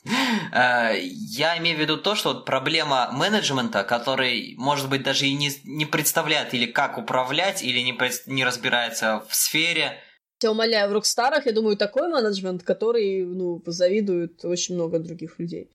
Э, 0.04 0.98
я 1.00 1.58
имею 1.58 1.76
в 1.76 1.80
виду 1.80 1.96
то, 1.96 2.14
что 2.14 2.40
проблема 2.40 3.10
менеджмента, 3.12 3.84
который, 3.84 4.54
может 4.58 4.88
быть, 4.88 5.02
даже 5.02 5.26
и 5.26 5.34
не, 5.34 5.50
не 5.64 5.86
представляет 5.86 6.54
или 6.54 6.66
как 6.66 6.98
управлять, 6.98 7.62
или 7.62 7.80
не, 7.80 7.96
не 8.26 8.44
разбирается 8.44 9.24
в 9.28 9.34
сфере. 9.34 10.00
Я 10.42 10.50
умоляю, 10.50 10.90
в 10.90 10.92
Рокстарах, 10.92 11.46
я 11.46 11.52
думаю, 11.52 11.76
такой 11.76 12.08
менеджмент, 12.08 12.64
который, 12.64 13.24
ну, 13.24 13.60
позавидует 13.60 14.44
очень 14.44 14.74
много 14.74 14.98
других 14.98 15.38
людей. 15.38 15.70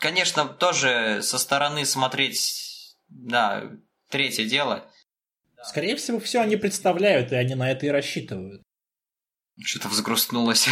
Конечно, 0.00 0.46
тоже 0.46 1.20
со 1.22 1.38
стороны 1.38 1.84
смотреть, 1.86 2.96
да, 3.08 3.70
третье 4.10 4.44
дело. 4.44 4.90
Скорее 5.64 5.94
всего, 5.94 6.18
все 6.18 6.40
они 6.40 6.56
представляют, 6.56 7.30
и 7.30 7.36
они 7.36 7.54
на 7.54 7.70
это 7.70 7.86
и 7.86 7.90
рассчитывают. 7.90 8.62
Что-то 9.60 9.88
взгрустнулось. 9.88 10.68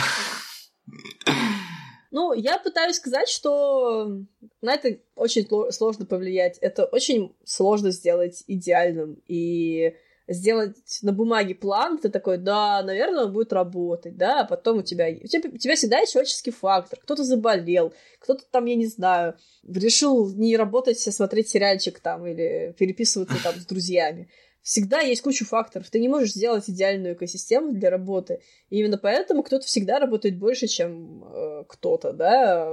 Ну, 2.11 2.33
я 2.33 2.59
пытаюсь 2.59 2.97
сказать, 2.97 3.29
что 3.29 4.25
на 4.61 4.75
это 4.75 4.99
очень 5.15 5.47
сложно 5.71 6.07
повлиять. 6.07 6.59
Это 6.59 6.85
очень 6.85 7.37
сложно 7.45 7.93
сделать 7.93 8.43
идеальным. 8.47 9.23
И 9.29 9.95
сделать 10.31 10.77
на 11.03 11.13
бумаге 11.13 11.55
план, 11.55 11.99
ты 11.99 12.09
такой, 12.09 12.39
да, 12.39 12.83
наверное, 12.83 13.25
он 13.25 13.33
будет 13.33 13.53
работать, 13.53 14.17
да, 14.17 14.43
а 14.43 14.45
потом 14.45 14.79
у 14.79 14.83
тебя, 14.83 15.09
у 15.09 15.27
тебя, 15.27 15.51
у 15.53 15.59
тебя 15.59 15.75
всегда 15.75 15.99
есть 15.99 16.13
человеческий 16.13 16.53
фактор, 16.53 17.01
кто-то 17.03 17.25
заболел, 17.25 17.93
кто-то 18.21 18.45
там, 18.49 18.67
я 18.67 18.77
не 18.77 18.87
знаю, 18.87 19.37
решил 19.67 20.31
не 20.31 20.57
работать, 20.57 21.05
а 21.07 21.13
смотреть 21.13 21.49
сериальчик 21.49 21.99
там 21.99 22.27
или 22.27 22.75
переписываться 22.79 23.43
там 23.43 23.57
с 23.57 23.67
друзьями 23.67 24.31
всегда 24.63 25.01
есть 25.01 25.23
куча 25.23 25.45
факторов. 25.45 25.91
Ты 25.91 26.01
не 26.01 26.09
можешь 26.09 26.33
сделать 26.33 26.69
идеальную 26.69 27.15
экосистему 27.15 27.73
для 27.73 27.91
работы. 27.91 28.41
И 28.69 28.79
именно 28.79 28.99
поэтому 28.99 29.43
кто-то 29.43 29.67
всегда 29.67 29.99
работает 29.99 30.39
больше, 30.39 30.67
чем 30.67 31.25
э, 31.25 31.65
кто-то, 31.69 32.13
да. 32.13 32.71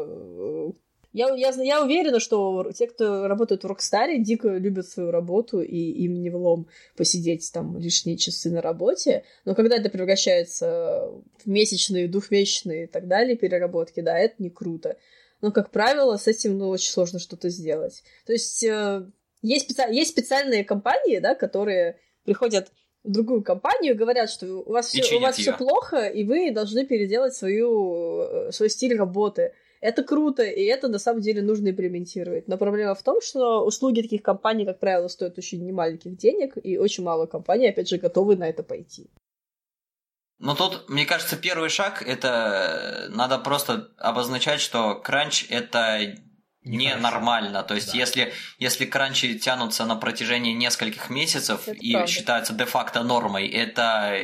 Я, 1.14 1.34
я, 1.36 1.50
я 1.50 1.84
уверена, 1.84 2.20
что 2.20 2.72
те, 2.76 2.86
кто 2.86 3.28
работает 3.28 3.64
в 3.64 3.68
Рокстаре, 3.68 4.22
дико 4.22 4.50
любят 4.50 4.88
свою 4.88 5.10
работу, 5.10 5.62
и 5.62 5.76
им 5.76 6.22
не 6.22 6.30
влом 6.30 6.68
посидеть 6.96 7.50
там 7.52 7.78
лишние 7.78 8.18
часы 8.18 8.52
на 8.52 8.62
работе. 8.62 9.24
Но 9.46 9.56
когда 9.56 9.78
это 9.78 9.90
превращается 9.90 11.10
в 11.44 11.48
месячные, 11.48 12.08
двухмесячные 12.08 12.84
и 12.84 12.88
так 12.88 13.08
далее 13.08 13.36
переработки, 13.38 14.02
да, 14.02 14.18
это 14.20 14.36
не 14.40 14.50
круто. 14.50 14.98
Но, 15.42 15.52
как 15.52 15.72
правило, 15.72 16.18
с 16.18 16.28
этим 16.28 16.58
ну, 16.58 16.70
очень 16.70 16.92
сложно 16.92 17.20
что-то 17.20 17.50
сделать. 17.50 18.04
То 18.26 18.34
есть 18.34 18.64
э, 18.64 19.06
есть, 19.48 19.72
специ... 19.72 19.94
есть 19.94 20.12
специальные 20.12 20.64
компании, 20.64 21.20
да, 21.20 21.36
которые 21.36 22.00
приходят 22.24 22.72
в 23.04 23.12
другую 23.12 23.44
компанию 23.44 23.94
и 23.94 23.98
говорят, 23.98 24.30
что 24.30 24.46
у 24.48 24.72
вас, 24.72 24.88
все, 24.88 25.18
у 25.18 25.22
вас 25.22 25.38
все 25.38 25.54
плохо, 25.54 26.08
и 26.08 26.24
вы 26.24 26.52
должны 26.52 26.86
переделать 26.86 27.34
свою, 27.34 28.22
э, 28.22 28.52
свой 28.52 28.70
стиль 28.70 28.98
работы. 28.98 29.54
Это 29.80 30.04
круто, 30.04 30.44
и 30.44 30.64
это 30.64 30.88
на 30.88 31.00
самом 31.00 31.22
деле 31.22 31.42
нужно 31.42 31.70
имплементировать. 31.70 32.48
Но 32.48 32.58
проблема 32.58 32.96
в 32.96 33.04
том, 33.04 33.22
что 33.22 33.64
услуги 33.64 34.02
таких 34.02 34.24
компаний, 34.24 34.66
как 34.66 34.80
правило, 34.80 35.08
стоят 35.08 35.38
очень 35.38 35.66
немаленьких 35.66 36.18
денег, 36.18 36.58
и 36.62 36.78
очень 36.78 37.04
мало 37.04 37.28
компаний, 37.28 37.70
опять 37.70 37.88
же, 37.88 37.98
готовы 37.98 38.36
на 38.36 38.50
это 38.50 38.64
пойти. 38.64 39.10
Но 40.40 40.56
тут, 40.56 40.90
мне 40.90 41.06
кажется, 41.06 41.36
первый 41.36 41.70
шаг 41.70 42.04
это 42.06 43.08
надо 43.10 43.40
просто 43.40 43.90
обозначать, 43.98 44.60
что 44.60 44.96
кранч 44.96 45.48
это 45.50 46.00
ненормально. 46.68 47.64
То 47.64 47.76
есть, 47.76 47.92
да. 47.92 47.98
если, 47.98 48.34
если 48.60 48.86
кранчи 48.86 49.40
тянутся 49.40 49.86
на 49.86 49.96
протяжении 49.96 50.54
нескольких 50.54 51.10
месяцев 51.10 51.68
это 51.68 51.78
и 51.78 51.94
правда. 51.94 52.12
считаются 52.12 52.54
де-факто 52.54 53.04
нормой, 53.04 53.48
это 53.48 54.20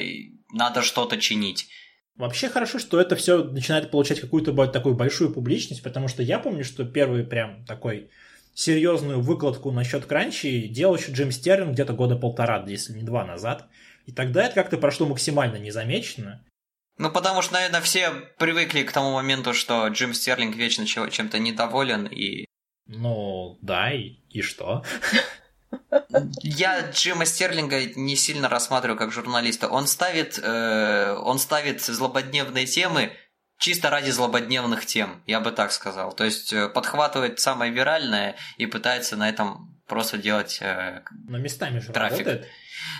надо 0.51 0.81
что-то 0.81 1.17
чинить. 1.17 1.67
Вообще 2.15 2.47
хорошо, 2.49 2.77
что 2.77 2.99
это 2.99 3.15
все 3.15 3.43
начинает 3.43 3.89
получать 3.89 4.21
какую-то 4.21 4.53
такую 4.67 4.95
большую 4.95 5.33
публичность, 5.33 5.81
потому 5.81 6.07
что 6.07 6.21
я 6.21 6.37
помню, 6.37 6.63
что 6.63 6.85
первый 6.85 7.23
прям 7.23 7.65
такой 7.65 8.11
серьезную 8.53 9.19
выкладку 9.19 9.71
насчет 9.71 10.05
кранчи 10.05 10.67
делал 10.67 10.95
еще 10.95 11.11
Джим 11.11 11.31
Стерлинг 11.31 11.73
где-то 11.73 11.93
года 11.93 12.15
полтора, 12.15 12.63
если 12.67 12.93
не 12.93 13.03
два 13.03 13.25
назад. 13.25 13.67
И 14.05 14.11
тогда 14.11 14.45
это 14.45 14.55
как-то 14.55 14.77
прошло 14.77 15.07
максимально 15.07 15.57
незамеченно. 15.57 16.43
Ну, 16.97 17.11
потому 17.11 17.41
что, 17.41 17.53
наверное, 17.53 17.81
все 17.81 18.11
привыкли 18.37 18.83
к 18.83 18.91
тому 18.91 19.13
моменту, 19.13 19.53
что 19.53 19.87
Джим 19.87 20.13
Стерлинг 20.13 20.55
вечно 20.55 20.85
чем-то 20.85 21.39
недоволен 21.39 22.05
и... 22.05 22.45
Ну, 22.85 23.57
да, 23.61 23.91
и, 23.91 24.19
и 24.29 24.41
что? 24.41 24.83
Я 26.41 26.91
Джима 26.91 27.25
Стерлинга 27.25 27.85
не 27.95 28.15
сильно 28.15 28.49
рассматриваю 28.49 28.97
как 28.97 29.11
журналиста. 29.11 29.67
Он 29.67 29.87
ставит, 29.87 30.39
э, 30.41 31.15
он 31.15 31.39
ставит 31.39 31.81
злободневные 31.81 32.65
темы 32.65 33.13
чисто 33.57 33.89
ради 33.89 34.11
злободневных 34.11 34.85
тем, 34.85 35.23
я 35.25 35.39
бы 35.39 35.51
так 35.51 35.71
сказал. 35.71 36.13
То 36.13 36.25
есть 36.25 36.53
э, 36.53 36.69
подхватывает 36.69 37.39
самое 37.39 37.71
виральное 37.71 38.35
и 38.57 38.65
пытается 38.65 39.15
на 39.15 39.29
этом 39.29 39.81
просто 39.87 40.17
делать 40.17 40.59
э, 40.61 41.01
Но 41.27 41.37
местами 41.37 41.79
же 41.79 41.91
трафик. 41.91 42.27
работает. 42.27 42.47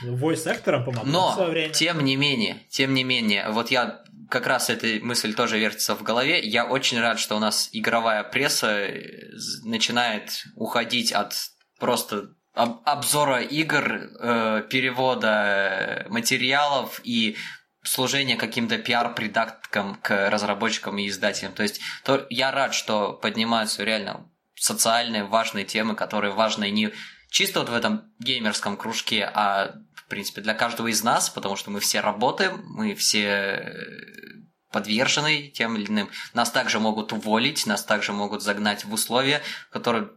Voice 0.04 0.48
акторам 0.50 0.84
помогает 0.86 1.14
Но, 1.14 1.32
в 1.32 1.50
время. 1.50 1.74
тем 1.74 2.04
не 2.04 2.16
менее, 2.16 2.58
тем 2.70 2.94
не 2.94 3.04
менее, 3.04 3.50
вот 3.50 3.72
я 3.72 4.04
как 4.30 4.48
раз 4.48 4.70
эта 4.70 4.88
мысль 5.06 5.34
тоже 5.34 5.60
вертится 5.60 5.96
в 5.96 6.04
голове. 6.04 6.40
Я 6.42 6.66
очень 6.66 7.00
рад, 7.00 7.20
что 7.20 7.36
у 7.36 7.40
нас 7.40 7.70
игровая 7.72 8.24
пресса 8.24 8.88
э, 8.88 9.32
начинает 9.64 10.44
уходить 10.56 11.12
от 11.12 11.36
просто 11.80 12.30
об 12.54 12.82
обзора 12.86 13.42
игр, 13.42 14.10
э, 14.20 14.64
перевода 14.70 16.06
материалов 16.10 17.02
и 17.04 17.36
служения 17.84 18.36
каким-то 18.36 18.78
пиар-придатком 18.78 19.96
к 20.02 20.30
разработчикам 20.30 20.98
и 20.98 21.08
издателям. 21.08 21.54
То 21.54 21.64
есть 21.64 21.82
то, 22.04 22.26
я 22.30 22.52
рад, 22.52 22.74
что 22.74 23.14
поднимаются 23.14 23.84
реально 23.84 24.30
социальные 24.56 25.26
важные 25.26 25.66
темы, 25.66 25.96
которые 25.96 26.34
важны 26.34 26.70
не 26.70 26.92
чисто 27.34 27.62
вот 27.62 27.70
в 27.70 27.74
этом 27.74 28.14
геймерском 28.20 28.78
кружке, 28.78 29.26
а 29.26 29.76
в 29.96 30.06
принципе 30.08 30.42
для 30.42 30.54
каждого 30.54 30.88
из 30.88 31.04
нас, 31.04 31.30
потому 31.30 31.56
что 31.56 31.72
мы 31.72 31.80
все 31.80 32.00
работаем, 32.00 32.62
мы 32.64 32.94
все 32.94 33.26
э, 33.26 33.74
подвержены 34.72 35.48
тем 35.48 35.76
или 35.76 35.88
иным. 35.88 36.10
Нас 36.36 36.52
также 36.52 36.80
могут 36.80 37.12
уволить, 37.12 37.66
нас 37.66 37.84
также 37.84 38.14
могут 38.14 38.44
загнать 38.44 38.86
в 38.86 38.94
условия, 38.94 39.42
которые 39.72 40.10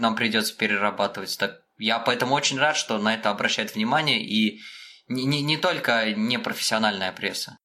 нам 0.00 0.16
придется 0.16 0.56
перерабатывать. 0.56 1.38
Так 1.38 1.62
я 1.78 2.00
поэтому 2.00 2.34
очень 2.34 2.58
рад, 2.58 2.76
что 2.76 2.98
на 2.98 3.14
это 3.14 3.30
обращает 3.30 3.76
внимание 3.76 4.20
и 4.20 4.60
не, 5.06 5.24
не, 5.24 5.42
не 5.42 5.56
только 5.56 6.12
непрофессиональная 6.14 7.12
пресса. 7.12 7.56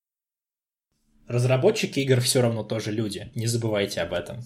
Разработчики 1.27 2.01
игр 2.01 2.21
все 2.21 2.41
равно 2.41 2.63
тоже 2.63 2.91
люди, 2.91 3.31
не 3.33 3.47
забывайте 3.47 4.01
об 4.01 4.13
этом. 4.13 4.41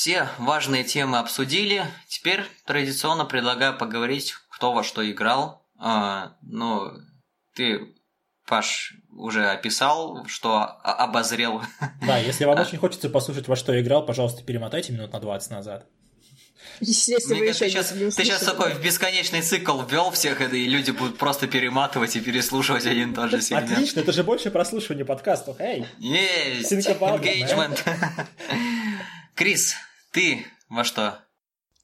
Все 0.00 0.30
важные 0.38 0.82
темы 0.82 1.18
обсудили. 1.18 1.84
Теперь 2.08 2.46
традиционно 2.64 3.26
предлагаю 3.26 3.76
поговорить, 3.76 4.32
кто 4.48 4.72
во 4.72 4.82
что 4.82 5.06
играл. 5.10 5.62
А, 5.78 6.36
ну, 6.40 6.90
ты 7.54 7.80
Паш 8.46 8.94
уже 9.10 9.50
описал, 9.50 10.24
что 10.26 10.62
обозрел. 10.62 11.60
Да, 12.06 12.16
если 12.16 12.46
вам 12.46 12.58
очень 12.58 12.78
хочется 12.78 13.10
послушать, 13.10 13.46
во 13.46 13.56
что 13.56 13.74
я 13.74 13.82
играл, 13.82 14.06
пожалуйста, 14.06 14.42
перемотайте 14.42 14.94
минут 14.94 15.12
на 15.12 15.20
20 15.20 15.50
назад. 15.50 15.86
Если 16.80 17.34
Мне 17.34 17.52
кажется, 17.52 17.64
ты 17.64 17.70
сейчас, 17.70 17.88
ты 17.90 18.24
сейчас 18.24 18.40
такой 18.40 18.72
в 18.72 18.82
бесконечный 18.82 19.42
цикл 19.42 19.82
ввел 19.82 20.10
всех, 20.12 20.40
и 20.40 20.66
люди 20.66 20.92
будут 20.92 21.18
просто 21.18 21.46
перематывать 21.46 22.16
и 22.16 22.20
переслушивать 22.20 22.86
один 22.86 23.12
и 23.12 23.14
тот 23.14 23.30
же 23.30 23.42
сегмент. 23.42 23.70
Отлично, 23.70 24.00
это 24.00 24.12
же 24.12 24.24
больше 24.24 24.50
прослушивания 24.50 25.04
подкастов. 25.04 25.60
Эй! 25.60 25.84
Есть! 25.98 26.72
Engagement! 26.72 27.80
Крис, 29.34 29.74
ты 30.12 30.44
во 30.68 30.84
что? 30.84 31.18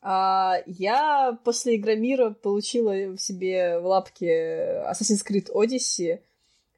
А, 0.02 0.58
я 0.66 1.38
после 1.44 1.76
Игромира 1.76 2.30
получила 2.30 2.92
в 2.92 3.18
себе 3.18 3.78
в 3.78 3.86
лапке 3.86 4.82
Assassin's 4.88 5.24
Creed 5.28 5.50
Odyssey, 5.52 6.20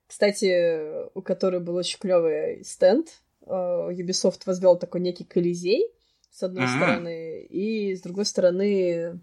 кстати, 0.06 1.10
у 1.14 1.20
которой 1.20 1.60
был 1.60 1.76
очень 1.76 1.98
клевый 1.98 2.64
стенд. 2.64 3.08
Uh, 3.42 3.90
Ubisoft 3.94 4.42
возвел 4.46 4.76
такой 4.76 5.00
некий 5.00 5.24
колизей, 5.24 5.90
с 6.30 6.42
одной 6.42 6.64
mm-hmm. 6.64 6.76
стороны, 6.76 7.40
и 7.42 7.94
с 7.94 8.02
другой 8.02 8.26
стороны 8.26 9.20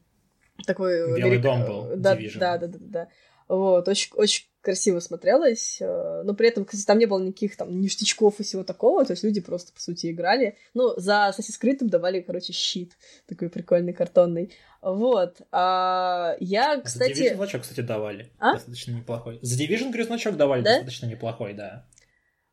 такой... 0.66 1.20
Белый 1.20 1.38
дом 1.38 1.66
был, 1.66 1.90
да, 1.96 2.16
да, 2.16 2.58
да, 2.58 2.68
да, 2.68 2.78
да. 2.80 3.08
Вот, 3.48 3.88
очень, 3.88 4.12
очень 4.16 4.48
красиво 4.66 5.00
смотрелось, 5.00 5.78
э, 5.80 6.24
но 6.26 6.34
при 6.34 6.50
этом, 6.50 6.66
кстати, 6.66 6.86
там 6.86 6.98
не 6.98 7.06
было 7.06 7.20
никаких 7.20 7.56
там 7.56 7.80
ништячков 7.80 8.40
и 8.40 8.44
всего 8.44 8.64
такого, 8.64 9.06
то 9.06 9.12
есть 9.14 9.24
люди 9.24 9.40
просто, 9.40 9.72
по 9.72 9.80
сути, 9.80 10.12
играли. 10.12 10.58
Ну, 10.74 10.94
за 10.98 11.32
Assassin's 11.32 11.62
Creed 11.62 11.78
давали, 11.82 12.22
короче, 12.22 12.52
щит 12.52 12.98
такой 13.28 13.50
прикольный, 13.50 13.94
картонный. 13.94 14.52
Вот. 14.82 15.38
А 15.52 16.36
я, 16.40 16.82
кстати... 16.82 17.14
За 17.14 17.24
Division 17.24 17.36
значок, 17.36 17.62
кстати, 17.62 17.82
давали. 17.82 18.32
А? 18.40 18.54
Достаточно 18.54 18.92
неплохой. 18.92 19.40
За 19.42 19.64
Division, 19.64 20.04
значок 20.04 20.36
давали 20.36 20.64
да? 20.64 20.72
достаточно 20.72 21.06
неплохой, 21.06 21.54
да. 21.54 21.86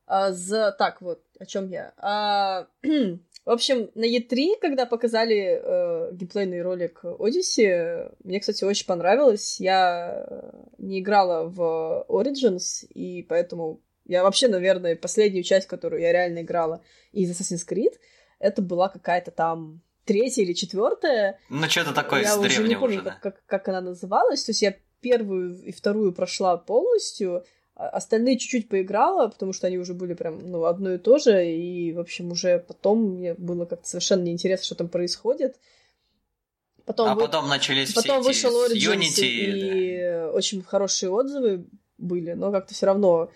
А, 0.07 0.33
за... 0.33 0.73
Так, 0.73 1.01
вот, 1.01 1.23
о 1.39 1.47
чем 1.47 1.71
я. 1.71 1.95
А... 1.97 2.67
В 3.45 3.51
общем, 3.51 3.91
на 3.95 4.05
E3, 4.05 4.59
когда 4.61 4.87
показали 4.87 5.61
э, 5.61 6.13
геймплейный 6.13 6.63
ролик 6.63 7.01
Odyssey, 7.03 8.15
мне, 8.23 8.39
кстати, 8.39 8.63
очень 8.63 8.87
понравилось. 8.87 9.59
Я 9.59 10.27
не 10.79 11.01
играла 11.01 11.49
в 11.49 12.07
Origins, 12.09 12.87
и 12.95 13.23
поэтому 13.23 13.81
я 14.05 14.23
вообще, 14.23 14.47
наверное, 14.47 14.95
последнюю 14.95 15.43
часть, 15.43 15.67
которую 15.67 16.03
я 16.03 16.13
реально 16.13 16.43
играла 16.43 16.85
из 17.11 17.31
Assassin's 17.31 17.67
Creed, 17.69 17.99
это 18.39 18.63
была 18.63 18.89
какая-то 18.89 19.33
там 19.33 19.83
третья 20.05 20.43
или 20.43 20.53
четвертая. 20.53 21.39
Ну, 21.49 21.69
что-то 21.69 21.93
такое 21.93 22.23
я 22.23 22.39
уже 22.39 22.63
не 22.67 22.75
помню, 22.77 22.97
уже, 22.97 23.05
да? 23.05 23.19
как, 23.21 23.45
как 23.47 23.69
она 23.69 23.81
называлась. 23.81 24.45
То 24.45 24.51
есть 24.51 24.63
я 24.63 24.77
первую 25.01 25.61
и 25.63 25.73
вторую 25.73 26.13
прошла 26.13 26.57
полностью, 26.57 27.45
остальные 27.75 28.39
чуть-чуть 28.39 28.69
поиграла, 28.69 29.29
потому 29.29 29.53
что 29.53 29.67
они 29.67 29.79
уже 29.79 29.95
были 29.95 30.15
прям, 30.15 30.39
ну, 30.51 30.65
одно 30.65 30.95
и 30.95 30.99
то 30.99 31.19
же, 31.19 31.47
и, 31.47 31.93
в 31.93 32.01
общем, 32.01 32.31
уже 32.31 32.59
потом 32.59 33.17
мне 33.17 33.35
было 33.35 33.65
как-то 33.65 33.89
совершенно 33.89 34.23
неинтересно, 34.23 34.65
что 34.65 34.75
там 34.75 34.89
происходит. 34.89 35.57
Потом 36.85 37.09
а 37.09 37.15
вы... 37.15 37.23
потом 37.23 37.49
начались 37.49 37.93
потом 37.93 38.23
все 38.23 38.29
вышел 38.29 38.65
эти 38.67 38.89
Unity, 38.89 39.27
и 39.27 40.01
да. 40.01 40.33
очень 40.33 40.63
хорошие 40.63 41.11
отзывы 41.11 41.67
были, 41.97 42.33
но 42.33 42.51
как-то 42.51 42.75
все 42.75 42.87
равно 42.87 43.31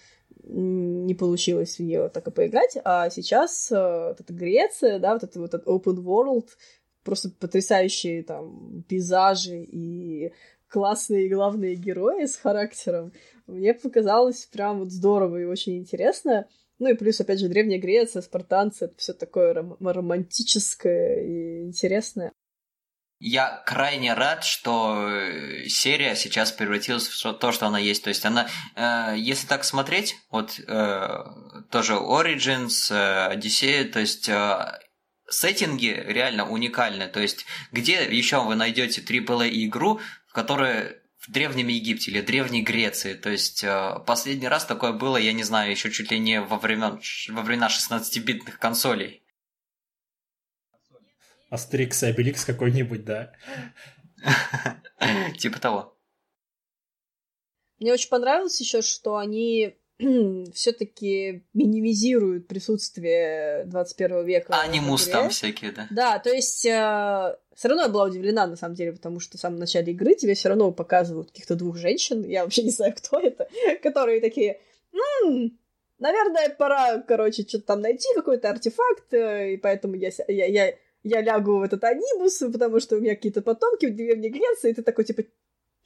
не 0.49 1.15
получилось 1.15 1.77
в 1.77 1.83
нее 1.83 2.09
так 2.09 2.27
и 2.27 2.31
поиграть. 2.31 2.77
А 2.85 3.11
сейчас 3.11 3.71
э, 3.71 4.09
вот 4.09 4.21
эта 4.21 4.33
Греция, 4.33 4.99
да, 4.99 5.15
вот 5.15 5.25
это 5.25 5.41
вот 5.41 5.55
этот 5.55 5.67
open 5.67 6.03
world, 6.05 6.49
просто 7.03 7.31
потрясающие 7.31 8.23
там 8.23 8.85
пейзажи 8.89 9.63
и 9.63 10.33
классные 10.69 11.29
главные 11.29 11.75
герои 11.75 12.27
с 12.27 12.37
характером. 12.37 13.13
Мне 13.47 13.75
показалось 13.75 14.47
прям 14.47 14.81
вот 14.81 14.91
здорово 14.91 15.41
и 15.41 15.45
очень 15.45 15.79
интересно. 15.79 16.49
Ну 16.79 16.89
и 16.89 16.95
плюс, 16.95 17.21
опять 17.21 17.41
же, 17.41 17.49
Древняя 17.49 17.81
Греция, 17.81 18.23
спартанцы, 18.23 18.87
это 18.87 18.95
все 18.99 19.13
такое 19.15 19.55
ром- 19.55 19.77
романтическое 19.81 21.23
и 21.23 21.63
интересное. 21.65 22.33
Я 23.19 23.63
крайне 23.65 24.13
рад, 24.13 24.45
что 24.45 25.09
э, 25.09 25.69
серия 25.69 26.15
сейчас 26.17 26.53
превратилась 26.53 27.09
в 27.09 27.33
то, 27.35 27.51
что 27.51 27.67
она 27.67 27.79
есть. 27.79 28.05
То 28.05 28.11
есть 28.11 28.27
она, 28.27 28.47
э, 28.75 29.15
если 29.17 29.47
так 29.47 29.65
смотреть, 29.65 30.17
вот 30.31 30.61
э, 30.61 31.25
тоже 31.71 31.95
Origins, 31.95 32.91
э, 32.91 33.35
Odyssey, 33.35 33.85
то 33.85 34.01
есть 34.01 34.29
э, 34.29 34.79
сеттинги 35.31 36.05
реально 36.07 36.47
уникальны. 36.47 37.09
То 37.09 37.21
есть 37.21 37.47
где 37.73 38.05
еще 38.05 38.45
вы 38.45 38.55
найдете 38.55 39.01
AAA 39.01 39.49
игру, 39.65 40.01
в 40.29 40.35
которой 40.35 40.97
в 41.27 41.33
Древнем 41.33 41.69
Египте 41.69 42.11
или 42.11 42.21
Древней 42.21 42.63
Греции. 42.63 43.15
То 43.15 43.31
есть 43.31 43.65
э, 43.65 43.99
последний 44.07 44.49
раз 44.49 44.65
такое 44.65 44.93
было, 44.93 45.17
я 45.17 45.33
не 45.33 45.43
знаю, 45.43 45.71
еще 45.71 45.91
чуть 45.91 46.11
ли 46.11 46.19
не 46.19 46.41
во, 46.41 46.59
времен, 46.59 47.01
во 47.29 47.43
времена 47.43 47.69
16-битных 47.69 48.59
консолей. 48.59 49.23
Астерикс 51.51 52.03
и 52.03 52.07
Обеликс 52.07 52.45
какой-нибудь, 52.45 53.05
да? 53.05 53.33
Типа 55.39 55.59
того. 55.59 55.97
Мне 57.79 57.93
очень 57.93 58.09
понравилось 58.09 58.61
еще, 58.61 58.83
что 58.83 59.17
они 59.17 59.77
все-таки 60.55 61.45
минимизируют 61.55 62.49
присутствие 62.49 63.65
21 63.67 64.25
века. 64.25 64.61
Анимус 64.61 65.07
там 65.07 65.31
всякие, 65.31 65.73
да? 65.73 65.87
Да, 65.91 66.19
то 66.19 66.31
есть 66.31 66.67
э, 66.67 67.37
все 67.55 67.69
равно 67.69 67.85
я 67.85 67.89
была 67.89 68.05
удивлена, 68.05 68.47
на 68.47 68.57
самом 68.57 68.75
деле, 68.75 68.93
потому 68.93 69.21
что 69.21 69.39
в 69.39 69.41
самом 69.41 69.59
начале 69.59 69.93
игры 69.93 70.15
тебе 70.15 70.35
все 70.35 70.49
равно 70.49 70.71
показывают 70.73 71.31
каких-то 71.31 71.57
двух 71.57 71.77
женщин, 71.77 72.25
я 72.25 72.45
вообще 72.45 72.63
не 72.63 72.71
знаю, 72.71 72.95
кто 72.97 73.19
это, 73.19 73.49
которые 73.83 74.21
такие, 74.21 74.61
м-м, 74.93 75.59
наверное, 75.99 76.51
пора, 76.51 76.99
короче, 76.99 77.43
что-то 77.43 77.67
там 77.67 77.81
найти, 77.81 78.09
какой-то 78.15 78.51
артефакт, 78.51 79.15
э, 79.15 79.55
и 79.55 79.57
поэтому 79.57 79.95
я, 79.95 80.11
я, 80.29 80.47
я 80.47 80.75
я 81.07 81.21
лягу 81.21 81.59
в 81.59 81.63
этот 81.63 81.85
анимус, 81.85 82.39
потому 82.39 82.81
что 82.81 82.97
у 82.97 83.01
меня 83.01 83.15
какие-то 83.15 83.41
потомки 83.41 83.87
в 83.87 83.95
деревне 83.95 84.29
Греции, 84.29 84.71
и 84.71 84.75
ты 84.75 84.83
такой, 84.83 85.05
типа, 85.05 85.23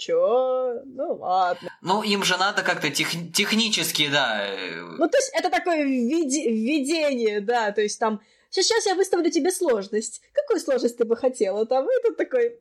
Чё? 0.01 0.81
Ну 0.87 1.17
ладно. 1.17 1.69
Ну, 1.83 2.03
им 2.03 2.25
же 2.25 2.39
надо 2.39 2.63
как-то 2.63 2.91
тех... 2.91 3.09
технически, 3.35 4.09
да. 4.11 4.47
Э, 4.47 4.81
ну, 4.99 5.07
то 5.09 5.19
есть, 5.19 5.31
это 5.35 5.51
такое 5.51 5.85
введение, 5.85 7.41
да, 7.41 7.71
то 7.71 7.83
есть 7.83 7.99
там, 7.99 8.23
сейчас 8.49 8.87
я 8.87 8.95
выставлю 8.95 9.31
тебе 9.31 9.53
сложность. 9.53 10.23
Какую 10.33 10.59
сложность 10.59 10.97
ты 10.97 11.05
бы 11.05 11.17
хотела? 11.17 11.67
Там, 11.67 11.85
и 11.85 12.03
тут 12.03 12.17
такой... 12.17 12.59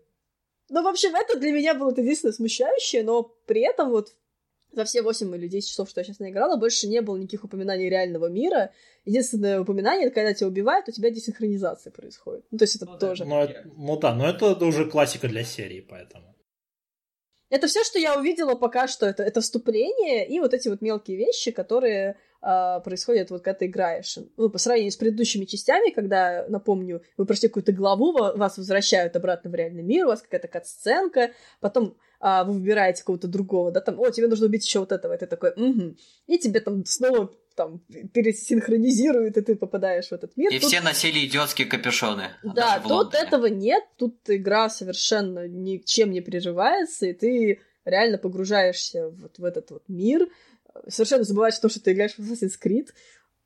Ну, 0.69 0.83
в 0.83 0.87
общем, 0.87 1.15
это 1.15 1.39
для 1.39 1.51
меня 1.51 1.73
было 1.73 1.91
единственное 1.91 2.33
смущающее, 2.33 3.03
но 3.03 3.23
при 3.23 3.61
этом 3.61 3.89
вот 3.89 4.13
за 4.73 4.83
все 4.83 5.01
8 5.01 5.33
или 5.35 5.47
10 5.47 5.67
часов, 5.67 5.89
что 5.89 6.01
я 6.01 6.05
сейчас 6.05 6.19
наиграла, 6.19 6.57
больше 6.57 6.87
не 6.87 7.01
было 7.01 7.15
никаких 7.15 7.45
упоминаний 7.45 7.89
реального 7.89 8.27
мира. 8.27 8.71
Единственное 9.05 9.61
упоминание, 9.61 10.07
это 10.07 10.15
когда 10.15 10.33
тебя 10.33 10.47
убивают, 10.47 10.89
у 10.89 10.91
тебя 10.91 11.09
десинхронизация 11.09 11.91
происходит. 11.91 12.45
Ну, 12.51 12.57
то 12.57 12.63
есть 12.63 12.75
это 12.75 12.85
ну, 12.85 12.99
тоже... 12.99 13.25
Ну, 13.25 13.47
ну 13.77 13.97
да, 13.97 14.13
но 14.13 14.29
это 14.29 14.53
уже 14.65 14.89
классика 14.89 15.27
для 15.29 15.43
серии, 15.43 15.79
поэтому. 15.79 16.28
Это 17.49 17.67
все, 17.67 17.83
что 17.83 17.97
я 17.99 18.17
увидела 18.17 18.55
пока 18.55 18.87
что. 18.87 19.05
Это, 19.05 19.23
это 19.23 19.41
вступление 19.41 20.27
и 20.27 20.39
вот 20.39 20.53
эти 20.53 20.67
вот 20.67 20.81
мелкие 20.81 21.17
вещи, 21.17 21.51
которые 21.51 22.17
э, 22.41 22.79
происходят 22.83 23.31
вот 23.31 23.43
когда 23.43 23.57
ты 23.57 23.65
играешь. 23.65 24.17
Ну, 24.37 24.49
по 24.49 24.57
сравнению 24.57 24.91
с 24.91 24.97
предыдущими 24.97 25.45
частями, 25.45 25.91
когда, 25.91 26.45
напомню, 26.47 27.01
вы 27.17 27.25
прошли 27.25 27.47
какую-то 27.47 27.71
главу, 27.71 28.13
вас 28.13 28.57
возвращают 28.57 29.15
обратно 29.15 29.49
в 29.49 29.55
реальный 29.55 29.83
мир, 29.83 30.05
у 30.05 30.09
вас 30.09 30.21
какая-то 30.21 30.47
кат-сценка, 30.47 31.31
потом 31.59 31.97
а, 32.19 32.43
вы 32.43 32.53
выбираете 32.53 33.03
кого-то 33.03 33.27
другого, 33.27 33.71
да, 33.71 33.81
там, 33.81 33.99
о, 33.99 34.09
тебе 34.09 34.27
нужно 34.27 34.47
убить 34.47 34.65
еще 34.65 34.79
вот 34.79 34.91
этого, 34.91 35.13
и 35.13 35.17
ты 35.17 35.25
такой, 35.25 35.51
угу. 35.51 35.95
И 36.27 36.37
тебе 36.37 36.59
там 36.59 36.85
снова 36.85 37.31
там 37.59 37.79
пересинхронизируют, 38.13 39.35
и 39.35 39.41
ты 39.41 39.57
попадаешь 39.57 40.07
в 40.07 40.13
этот 40.13 40.37
мир. 40.37 40.49
И 40.49 40.59
тут... 40.59 40.69
все 40.69 40.79
носили 40.79 41.25
идиотские 41.25 41.67
капюшоны. 41.67 42.29
Да, 42.41 42.79
тут 42.79 43.13
этого 43.13 43.47
нет, 43.47 43.83
тут 43.97 44.17
игра 44.27 44.69
совершенно 44.69 45.45
ничем 45.45 46.11
не 46.11 46.21
прерывается, 46.21 47.07
и 47.07 47.13
ты 47.13 47.59
реально 47.83 48.17
погружаешься 48.17 49.09
вот 49.09 49.39
в 49.39 49.43
этот 49.43 49.71
вот 49.71 49.83
мир, 49.89 50.29
совершенно 50.87 51.25
забываешь 51.25 51.57
о 51.57 51.61
том, 51.63 51.69
что 51.69 51.83
ты 51.83 51.91
играешь 51.91 52.15
в 52.17 52.19
Assassin's 52.19 52.53
Creed, 52.63 52.93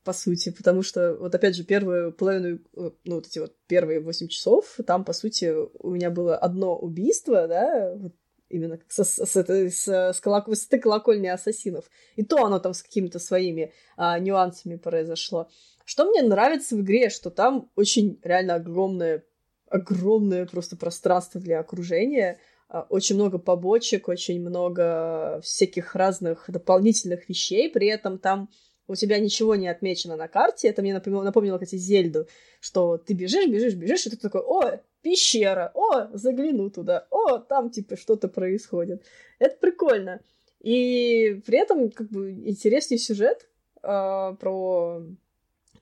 по 0.04 0.12
сути, 0.12 0.50
потому 0.50 0.82
что, 0.82 1.14
вот 1.14 1.34
опять 1.34 1.56
же, 1.56 1.64
первую 1.64 2.12
половину, 2.12 2.60
э, 2.76 2.90
ну, 3.04 3.14
вот 3.16 3.26
эти 3.26 3.40
вот 3.40 3.56
первые 3.66 3.98
восемь 3.98 4.28
часов, 4.28 4.76
там, 4.86 5.04
по 5.04 5.12
сути, 5.12 5.52
у 5.78 5.90
меня 5.90 6.10
было 6.10 6.36
одно 6.36 6.76
убийство, 6.76 7.48
да, 7.48 7.96
вот 7.96 8.12
именно 8.48 8.78
с, 8.88 9.04
с, 9.04 9.26
с, 9.26 9.36
с, 9.36 9.88
с 9.88 10.20
колок... 10.20 10.48
высоты 10.48 10.78
колокольни 10.78 11.26
ассасинов. 11.26 11.84
И 12.16 12.24
то 12.24 12.44
оно 12.44 12.58
там 12.58 12.74
с 12.74 12.82
какими-то 12.82 13.18
своими 13.18 13.72
а, 13.96 14.18
нюансами 14.18 14.76
произошло. 14.76 15.48
Что 15.84 16.04
мне 16.04 16.22
нравится 16.22 16.76
в 16.76 16.80
игре, 16.80 17.10
что 17.10 17.30
там 17.30 17.70
очень 17.76 18.18
реально 18.22 18.54
огромное, 18.54 19.24
огромное 19.68 20.46
просто 20.46 20.76
пространство 20.76 21.40
для 21.40 21.60
окружения, 21.60 22.38
а, 22.68 22.86
очень 22.88 23.16
много 23.16 23.38
побочек, 23.38 24.08
очень 24.08 24.40
много 24.40 25.40
всяких 25.42 25.94
разных 25.94 26.44
дополнительных 26.48 27.28
вещей, 27.28 27.70
при 27.70 27.88
этом 27.88 28.18
там 28.18 28.48
у 28.86 28.94
тебя 28.94 29.18
ничего 29.18 29.54
не 29.54 29.68
отмечено 29.68 30.16
на 30.16 30.28
карте. 30.28 30.68
Это 30.68 30.82
мне 30.82 30.92
напомнило, 30.92 31.22
напомнило 31.22 31.58
кстати, 31.58 31.76
Зельду, 31.76 32.26
что 32.60 32.98
ты 32.98 33.14
бежишь, 33.14 33.48
бежишь, 33.48 33.74
бежишь, 33.74 34.06
и 34.06 34.10
ты 34.10 34.16
такой, 34.16 34.42
о, 34.42 34.80
пещера, 35.02 35.70
о, 35.74 36.16
загляну 36.16 36.70
туда, 36.70 37.06
о, 37.10 37.38
там 37.38 37.70
типа 37.70 37.96
что-то 37.96 38.28
происходит. 38.28 39.02
Это 39.38 39.56
прикольно. 39.56 40.20
И 40.60 41.42
при 41.46 41.58
этом 41.58 41.90
как 41.90 42.08
бы 42.08 42.32
интересный 42.32 42.98
сюжет 42.98 43.48
э, 43.82 44.34
про... 44.40 45.02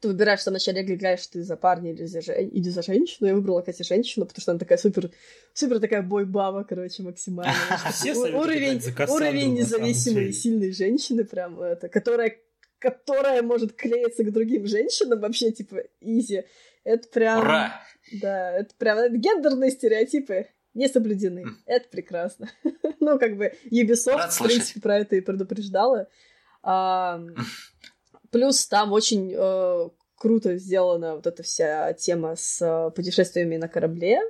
Ты 0.01 0.09
выбираешь 0.09 0.41
в 0.41 0.43
самом 0.43 0.55
начале, 0.55 0.83
играешь 0.83 1.25
ты 1.29 1.45
за 1.45 1.57
парня 1.57 1.93
или 1.93 2.07
за, 2.07 2.19
или 2.19 2.69
за 2.69 2.83
женщину. 2.83 3.29
Я 3.29 3.35
выбрала, 3.37 3.61
кстати, 3.61 3.85
женщину, 3.85 4.27
потому 4.27 4.43
что 4.43 4.51
она 4.51 4.59
такая 4.59 4.77
супер, 4.77 5.13
супер 5.55 5.79
такая 5.79 6.03
бой-баба, 6.03 6.65
короче, 6.65 7.05
максимально. 7.05 7.55
Уровень, 8.35 8.83
уровень 9.09 9.55
независимой 9.55 10.33
сильной 10.33 10.73
женщины, 10.73 11.25
прям 11.25 11.61
это, 11.61 11.89
которая 11.89 12.37
которая 12.83 13.43
может 13.43 13.75
клеиться 13.75 14.25
к 14.25 14.33
другим 14.33 14.67
женщинам, 14.67 15.21
вообще, 15.21 15.53
типа, 15.53 15.77
изи. 16.01 16.45
Это 16.85 17.09
прям... 17.09 17.41
Ура! 17.41 17.81
Да, 18.21 18.53
это 18.53 18.75
прям 18.77 18.99
это 18.99 19.17
гендерные 19.17 19.71
стереотипы 19.71 20.49
не 20.75 20.89
соблюдены. 20.89 21.45
Mm. 21.45 21.55
Это 21.67 21.89
прекрасно. 21.89 22.51
ну, 23.01 23.19
как 23.19 23.37
бы 23.37 23.53
Ubisoft, 23.71 24.17
Рад 24.17 24.33
в 24.33 24.43
принципе, 24.43 24.81
про 24.81 24.99
это 24.99 25.17
и 25.17 25.21
предупреждала. 25.21 26.09
А, 26.63 27.21
плюс 28.31 28.67
там 28.67 28.93
очень 28.93 29.33
э, 29.37 29.89
круто 30.17 30.57
сделана 30.57 31.17
вот 31.17 31.27
эта 31.27 31.43
вся 31.43 31.93
тема 31.93 32.35
с 32.37 32.61
э, 32.61 32.91
путешествиями 32.91 33.57
на 33.57 33.69
корабле. 33.69 34.21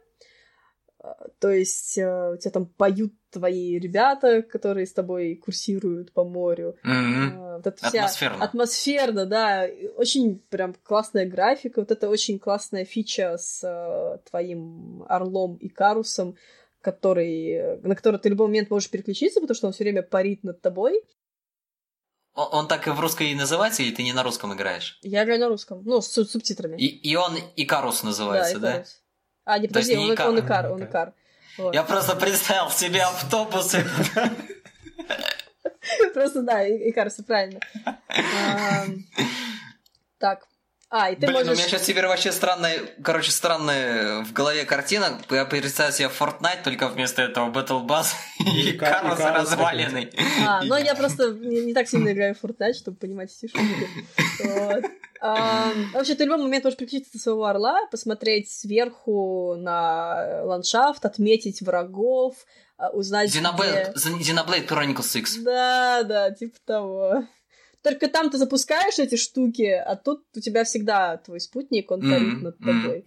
То 1.38 1.50
есть 1.50 1.98
э, 1.98 2.32
у 2.34 2.36
тебя 2.36 2.50
там 2.50 2.66
поют 2.66 3.12
твои 3.30 3.78
ребята, 3.78 4.42
которые 4.42 4.86
с 4.86 4.92
тобой 4.92 5.34
курсируют 5.36 6.12
по 6.12 6.24
морю. 6.24 6.76
Mm-hmm. 6.84 7.56
Вот 7.56 7.66
это 7.66 7.76
вся 7.76 8.04
атмосферно. 8.04 8.44
Атмосферно, 8.44 9.26
да. 9.26 9.66
Очень 9.96 10.38
прям 10.50 10.74
классная 10.82 11.26
графика. 11.26 11.80
Вот 11.80 11.90
это 11.90 12.08
очень 12.08 12.38
классная 12.38 12.84
фича 12.84 13.36
с 13.36 14.20
твоим 14.30 15.04
орлом 15.08 15.56
и 15.56 15.68
карусом, 15.68 16.36
который, 16.80 17.80
на 17.80 17.96
который 17.96 18.20
ты 18.20 18.28
в 18.28 18.32
любой 18.32 18.46
момент 18.46 18.70
можешь 18.70 18.90
переключиться, 18.90 19.40
потому 19.40 19.56
что 19.56 19.66
он 19.66 19.72
все 19.72 19.84
время 19.84 20.02
парит 20.02 20.44
над 20.44 20.60
тобой. 20.60 21.02
Он, 22.34 22.48
он 22.52 22.68
так 22.68 22.86
и 22.86 22.90
в 22.90 23.00
русской 23.00 23.32
и 23.32 23.34
называется, 23.34 23.82
или 23.82 23.94
ты 23.94 24.02
не 24.02 24.12
на 24.12 24.22
русском 24.22 24.54
играешь? 24.54 24.98
Я 25.02 25.24
играю 25.24 25.40
на 25.40 25.48
русском, 25.48 25.82
ну, 25.84 26.00
с 26.00 26.08
субтитрами. 26.08 26.76
И, 26.76 26.86
и 26.86 27.16
он 27.16 27.36
Икарус 27.56 28.02
называется, 28.02 28.58
да? 28.58 28.70
Икарус. 28.70 28.88
да? 28.94 29.01
А, 29.44 29.58
не, 29.58 29.68
подожди, 29.68 29.96
он, 29.96 30.14
Икар, 30.14 30.28
он 30.28 30.40
Икар, 30.40 30.72
он 30.72 30.84
Икар. 30.84 31.12
Вот. 31.58 31.74
Я 31.74 31.82
просто 31.82 32.16
представил 32.16 32.70
себе 32.70 33.02
автобусы. 33.02 33.84
Просто, 36.14 36.42
да, 36.42 36.66
Икар, 36.68 37.10
все 37.10 37.22
правильно. 37.22 37.60
Так, 40.18 40.46
а, 40.94 41.10
и 41.10 41.14
ты 41.14 41.26
Блин, 41.26 41.38
можешь... 41.38 41.52
у 41.52 41.54
меня 41.54 41.64
сейчас 41.66 41.82
теперь 41.82 42.06
вообще 42.06 42.32
странная, 42.32 42.80
короче, 43.02 43.30
странная 43.30 44.22
в 44.24 44.34
голове 44.34 44.66
картина. 44.66 45.18
Я 45.30 45.46
представляю 45.46 45.94
себе 45.94 46.08
Fortnite, 46.08 46.62
только 46.62 46.86
вместо 46.88 47.22
этого 47.22 47.50
Battle 47.50 47.86
Bass 47.86 48.08
и 48.38 48.72
Карлос 48.72 49.18
разваленный. 49.18 50.12
А, 50.46 50.62
ну 50.62 50.76
я 50.76 50.94
просто 50.94 51.30
не 51.30 51.72
так 51.72 51.88
сильно 51.88 52.12
играю 52.12 52.34
в 52.34 52.44
Fortnite, 52.44 52.74
чтобы 52.74 52.98
понимать 52.98 53.30
эти 53.34 53.50
шутки. 53.50 53.88
Вот. 54.44 54.84
Вообще, 55.94 56.14
ты 56.14 56.24
в 56.24 56.26
любой 56.26 56.44
момент 56.44 56.64
можешь 56.64 56.78
переключиться 56.78 57.12
на 57.14 57.20
своего 57.20 57.46
орла, 57.46 57.86
посмотреть 57.90 58.50
сверху 58.50 59.54
на 59.56 60.42
ландшафт, 60.44 61.06
отметить 61.06 61.62
врагов, 61.62 62.34
а, 62.76 62.90
узнать, 62.90 63.34
Xenoblade, 63.34 63.92
где... 63.94 64.32
Xenoblade 64.32 64.66
Chronicles 64.66 65.18
X. 65.18 65.36
Да, 65.38 66.02
да, 66.02 66.32
типа 66.32 66.58
того. 66.66 67.24
Только 67.82 68.08
там 68.08 68.30
ты 68.30 68.38
запускаешь 68.38 68.98
эти 68.98 69.16
штуки, 69.16 69.68
а 69.70 69.96
тут 69.96 70.24
у 70.36 70.40
тебя 70.40 70.64
всегда 70.64 71.16
твой 71.16 71.40
спутник, 71.40 71.90
он 71.90 72.00
парит 72.00 72.22
mm-hmm. 72.22 72.42
над 72.42 72.58
тобой. 72.58 73.04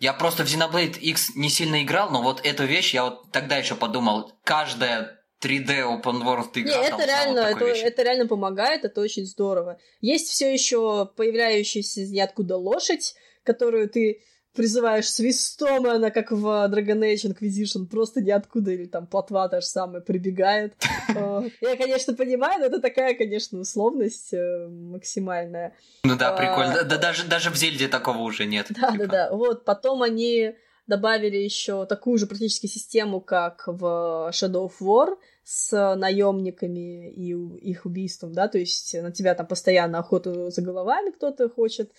Я 0.00 0.12
просто 0.12 0.44
в 0.44 0.48
Xenoblade 0.48 0.98
X 0.98 1.36
не 1.36 1.48
сильно 1.48 1.82
играл, 1.82 2.10
но 2.10 2.22
вот 2.22 2.44
эту 2.44 2.64
вещь 2.64 2.92
я 2.92 3.04
вот 3.04 3.30
тогда 3.30 3.56
еще 3.56 3.76
подумал, 3.76 4.32
каждая 4.42 5.20
3D 5.40 6.02
open 6.02 6.22
world 6.22 6.50
игра. 6.54 6.76
Не, 6.76 6.88
это 6.88 7.04
реально, 7.04 7.38
это, 7.40 7.64
это 7.66 8.02
реально 8.02 8.26
помогает, 8.26 8.84
это 8.84 9.00
очень 9.00 9.26
здорово. 9.26 9.78
Есть 10.00 10.28
все 10.28 10.52
еще 10.52 11.06
появляющаяся 11.16 12.00
ниоткуда 12.06 12.56
лошадь, 12.56 13.14
которую 13.44 13.88
ты 13.88 14.22
призываешь 14.54 15.10
свистом, 15.10 15.86
и 15.86 15.90
она 15.90 16.10
как 16.10 16.30
в 16.30 16.46
Dragon 16.46 17.00
Age 17.00 17.34
Inquisition 17.34 17.86
просто 17.86 18.20
ниоткуда, 18.20 18.70
или 18.70 18.86
там 18.86 19.06
плотва 19.06 19.48
та 19.48 19.60
же 19.60 19.66
самая 19.66 20.00
прибегает. 20.00 20.74
Я, 21.08 21.76
конечно, 21.76 22.14
понимаю, 22.14 22.60
но 22.60 22.66
это 22.66 22.80
такая, 22.80 23.14
конечно, 23.14 23.58
условность 23.58 24.32
э, 24.32 24.68
максимальная. 24.68 25.74
Ну 26.04 26.16
да, 26.16 26.32
прикольно. 26.32 26.84
Да 26.84 26.98
даже, 26.98 27.26
даже 27.26 27.50
в 27.50 27.56
Зельде 27.56 27.88
такого 27.88 28.18
уже 28.18 28.46
нет. 28.46 28.66
Да, 28.70 28.90
да, 28.92 29.06
да. 29.06 29.30
Вот, 29.30 29.64
потом 29.64 30.02
они 30.02 30.54
добавили 30.86 31.36
еще 31.36 31.86
такую 31.86 32.18
же 32.18 32.26
практически 32.26 32.66
систему, 32.66 33.20
как 33.20 33.64
в 33.66 34.30
Shadow 34.32 34.68
of 34.68 34.72
War 34.80 35.16
с 35.42 35.94
наемниками 35.96 37.10
и 37.10 37.32
их 37.70 37.84
убийством, 37.84 38.32
да, 38.32 38.48
то 38.48 38.58
есть 38.58 38.94
на 38.94 39.12
тебя 39.12 39.34
там 39.34 39.46
постоянно 39.46 39.98
охоту 39.98 40.50
за 40.50 40.62
головами 40.62 41.10
кто-то 41.10 41.48
хочет 41.48 41.92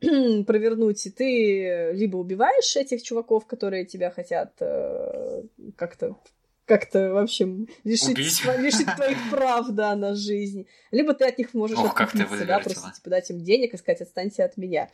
провернуть, 0.00 1.06
и 1.06 1.10
ты 1.10 1.92
либо 1.92 2.16
убиваешь 2.16 2.76
этих 2.76 3.02
чуваков, 3.02 3.46
которые 3.46 3.84
тебя 3.84 4.10
хотят 4.10 4.54
э, 4.60 5.42
как-то 5.76 6.16
как-то, 6.68 7.14
в 7.14 7.16
общем, 7.16 7.66
лишить, 7.82 8.18
лишить 8.18 8.94
твоих 8.94 9.16
прав, 9.30 9.70
да, 9.70 9.96
на 9.96 10.14
жизнь. 10.14 10.66
Либо 10.90 11.14
ты 11.14 11.24
от 11.24 11.38
них 11.38 11.54
можешь 11.54 11.78
Ох, 11.78 11.98
откупиться, 11.98 12.44
да, 12.44 12.60
просто 12.60 12.92
типа, 12.94 13.10
дать 13.10 13.30
им 13.30 13.42
денег 13.42 13.72
и 13.72 13.78
сказать, 13.78 14.02
отстаньте 14.02 14.44
от 14.44 14.58
меня. 14.58 14.90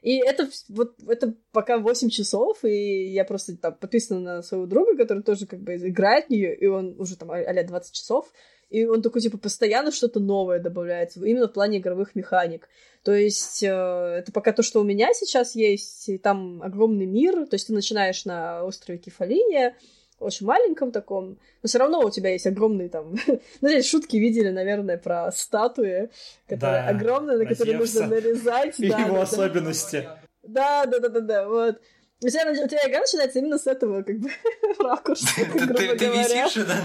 И 0.00 0.18
это 0.18 0.48
вот 0.68 0.94
это 1.08 1.34
пока 1.50 1.78
8 1.78 2.08
часов, 2.08 2.64
и 2.64 3.08
я 3.08 3.24
просто 3.24 3.56
там 3.56 3.74
подписана 3.74 4.20
на 4.20 4.42
своего 4.42 4.66
друга, 4.66 4.96
который 4.96 5.24
тоже 5.24 5.46
как 5.46 5.60
бы 5.60 5.74
играет 5.74 6.26
в 6.26 6.30
нее, 6.30 6.56
и 6.56 6.66
он 6.66 6.94
уже 7.00 7.16
там 7.16 7.32
а 7.32 7.64
20 7.64 7.92
часов, 7.92 8.32
и 8.70 8.84
он 8.84 9.02
такой, 9.02 9.20
типа, 9.22 9.38
постоянно 9.38 9.90
что-то 9.90 10.20
новое 10.20 10.58
добавляется, 10.58 11.24
именно 11.24 11.48
в 11.48 11.52
плане 11.52 11.78
игровых 11.78 12.14
механик. 12.14 12.68
То 13.02 13.12
есть 13.14 13.62
э, 13.62 13.68
это 13.68 14.32
пока 14.32 14.52
то, 14.52 14.62
что 14.62 14.80
у 14.80 14.84
меня 14.84 15.12
сейчас 15.14 15.54
есть, 15.54 16.08
и 16.08 16.18
там 16.18 16.62
огромный 16.62 17.06
мир, 17.06 17.46
то 17.46 17.54
есть 17.54 17.68
ты 17.68 17.72
начинаешь 17.72 18.24
на 18.24 18.64
острове 18.64 18.98
Кефалиния, 18.98 19.76
очень 20.20 20.46
маленьком 20.46 20.90
таком, 20.90 21.38
но 21.62 21.68
все 21.68 21.78
равно 21.78 22.00
у 22.00 22.10
тебя 22.10 22.30
есть 22.30 22.46
огромные 22.46 22.88
там... 22.88 23.16
ну, 23.60 23.68
здесь 23.68 23.88
шутки 23.88 24.16
видели, 24.16 24.50
наверное, 24.50 24.98
про 24.98 25.30
статуи, 25.32 26.10
которые 26.48 26.82
да, 26.82 26.88
огромные, 26.88 27.38
на 27.38 27.46
которые 27.46 27.78
нужно 27.78 28.08
нарезать. 28.08 28.74
И 28.80 28.90
да, 28.90 28.98
его 28.98 29.16
да, 29.16 29.22
особенности. 29.22 30.08
Да, 30.42 30.86
да, 30.86 30.98
да, 30.98 31.08
да, 31.08 31.20
да, 31.20 31.48
вот. 31.48 31.80
У 32.20 32.28
тебя, 32.28 32.50
у 32.50 32.68
тебя 32.68 32.88
игра 32.88 33.00
начинается 33.00 33.38
именно 33.38 33.58
с 33.58 33.66
этого, 33.68 34.02
как 34.02 34.18
бы, 34.18 34.28
ракурса, 34.80 35.26
грубо 35.54 35.74
ты, 35.74 35.96
ты, 35.96 36.06
висишь, 36.06 36.64
да? 36.66 36.76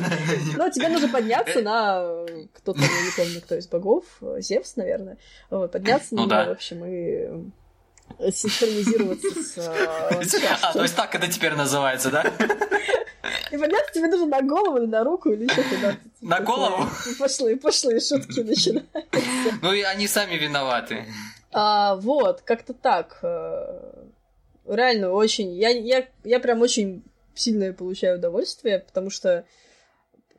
Ну, 0.57 0.69
тебе 0.69 0.89
нужно 0.89 1.09
подняться 1.09 1.61
на 1.61 2.25
кто-то, 2.53 2.79
я 2.79 2.85
не 2.85 3.11
помню, 3.17 3.41
кто 3.41 3.55
из 3.55 3.67
богов, 3.67 4.05
Зевс, 4.37 4.75
наверное, 4.75 5.17
вот, 5.49 5.71
подняться 5.71 6.09
ну, 6.11 6.25
на 6.25 6.25
него, 6.25 6.29
да. 6.29 6.45
в 6.45 6.51
общем, 6.51 6.85
и 6.85 8.31
синхронизироваться 8.31 9.43
с... 9.43 9.57
А, 9.57 10.73
то 10.73 10.83
есть 10.83 10.95
так 10.95 11.15
это 11.15 11.27
теперь 11.27 11.53
называется, 11.55 12.11
да? 12.11 12.23
И 13.51 13.57
понятно, 13.57 13.93
тебе 13.93 14.07
нужно 14.07 14.27
на 14.27 14.41
голову 14.41 14.77
или 14.77 14.85
на 14.85 15.03
руку, 15.03 15.31
или 15.31 15.47
что-то, 15.47 15.77
да. 15.81 15.95
На 16.21 16.41
голову? 16.41 16.87
Пошлые, 17.17 17.57
пошлые 17.57 17.99
шутки 17.99 18.39
начинаются. 18.41 19.01
Ну 19.61 19.73
и 19.73 19.81
они 19.81 20.07
сами 20.07 20.35
виноваты. 20.35 21.05
А, 21.51 21.95
вот, 21.95 22.41
как-то 22.41 22.73
так. 22.73 23.19
Реально 24.67 25.11
очень... 25.11 25.53
Я, 25.53 25.69
я, 25.69 26.07
я 26.23 26.39
прям 26.39 26.61
очень 26.61 27.03
сильно 27.35 27.73
получаю 27.73 28.17
удовольствие, 28.17 28.79
потому 28.79 29.09
что 29.09 29.45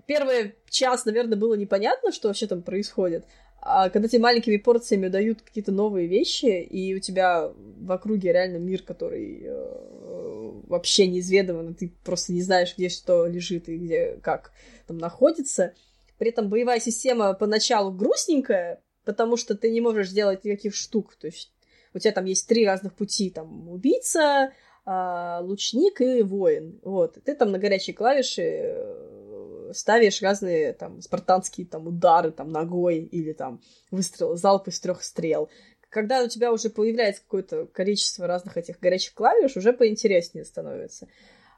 первый 0.07 0.55
час, 0.69 1.05
наверное, 1.05 1.37
было 1.37 1.55
непонятно, 1.55 2.13
что 2.13 2.29
вообще 2.29 2.47
там 2.47 2.63
происходит. 2.63 3.25
А 3.67 3.89
когда 3.89 4.09
тебе 4.09 4.21
маленькими 4.21 4.59
порциями 4.59 5.09
дают 5.09 5.41
какие-то 5.41 5.73
новые 5.73 6.07
вещи, 6.07 6.63
и 6.63 6.95
у 6.95 6.99
тебя 7.01 7.51
в 7.55 7.91
округе 7.91 8.31
реально 8.31 8.59
мир, 8.59 8.83
который 8.83 9.41
э, 9.43 10.51
вообще 10.67 11.07
неизведанный, 11.07 11.73
ты 11.73 11.91
просто 12.05 12.35
не 12.35 12.43
знаешь, 12.43 12.75
где 12.77 12.91
что 12.91 13.27
лежит 13.27 13.71
и 13.71 13.79
где 13.79 14.19
как 14.23 14.53
там 14.87 14.99
находится. 14.99 15.73
При 16.19 16.29
этом 16.29 16.51
боевая 16.51 16.79
система 16.79 17.33
поначалу 17.33 17.91
грустненькая, 17.91 18.83
потому 19.07 19.39
что 19.39 19.55
ты 19.55 19.71
не 19.71 19.81
можешь 19.81 20.11
сделать 20.11 20.45
никаких 20.45 20.75
штук. 20.75 21.17
То 21.17 21.29
есть 21.29 21.51
у 21.95 21.99
тебя 21.99 22.13
там 22.13 22.25
есть 22.25 22.49
три 22.49 22.67
разных 22.67 22.95
пути, 22.95 23.31
там 23.31 23.69
убийца, 23.69 24.53
э, 24.85 25.39
лучник 25.41 26.01
и 26.01 26.23
воин. 26.23 26.81
Вот. 26.83 27.17
Ты 27.25 27.35
там 27.35 27.53
на 27.53 27.59
горячие 27.59 27.95
клавиши 27.95 28.43
э, 28.43 29.71
ставишь 29.73 30.23
разные 30.23 30.73
там 30.73 31.01
спартанские 31.01 31.67
там 31.67 31.87
удары 31.87 32.31
там 32.33 32.51
ногой 32.51 32.99
или 32.99 33.33
там 33.33 33.61
выстрел, 33.91 34.37
залп 34.37 34.69
из 34.69 34.81
трех 34.81 35.03
стрел. 35.03 35.49
Когда 35.89 36.25
у 36.25 36.29
тебя 36.29 36.53
уже 36.53 36.71
появляется 36.71 37.23
какое-то 37.23 37.67
количество 37.67 38.27
разных 38.27 38.57
этих 38.57 38.81
горячих 38.81 39.15
клавиш, 39.15 39.57
уже 39.57 39.73
поинтереснее 39.73 40.45
становится. 40.45 41.07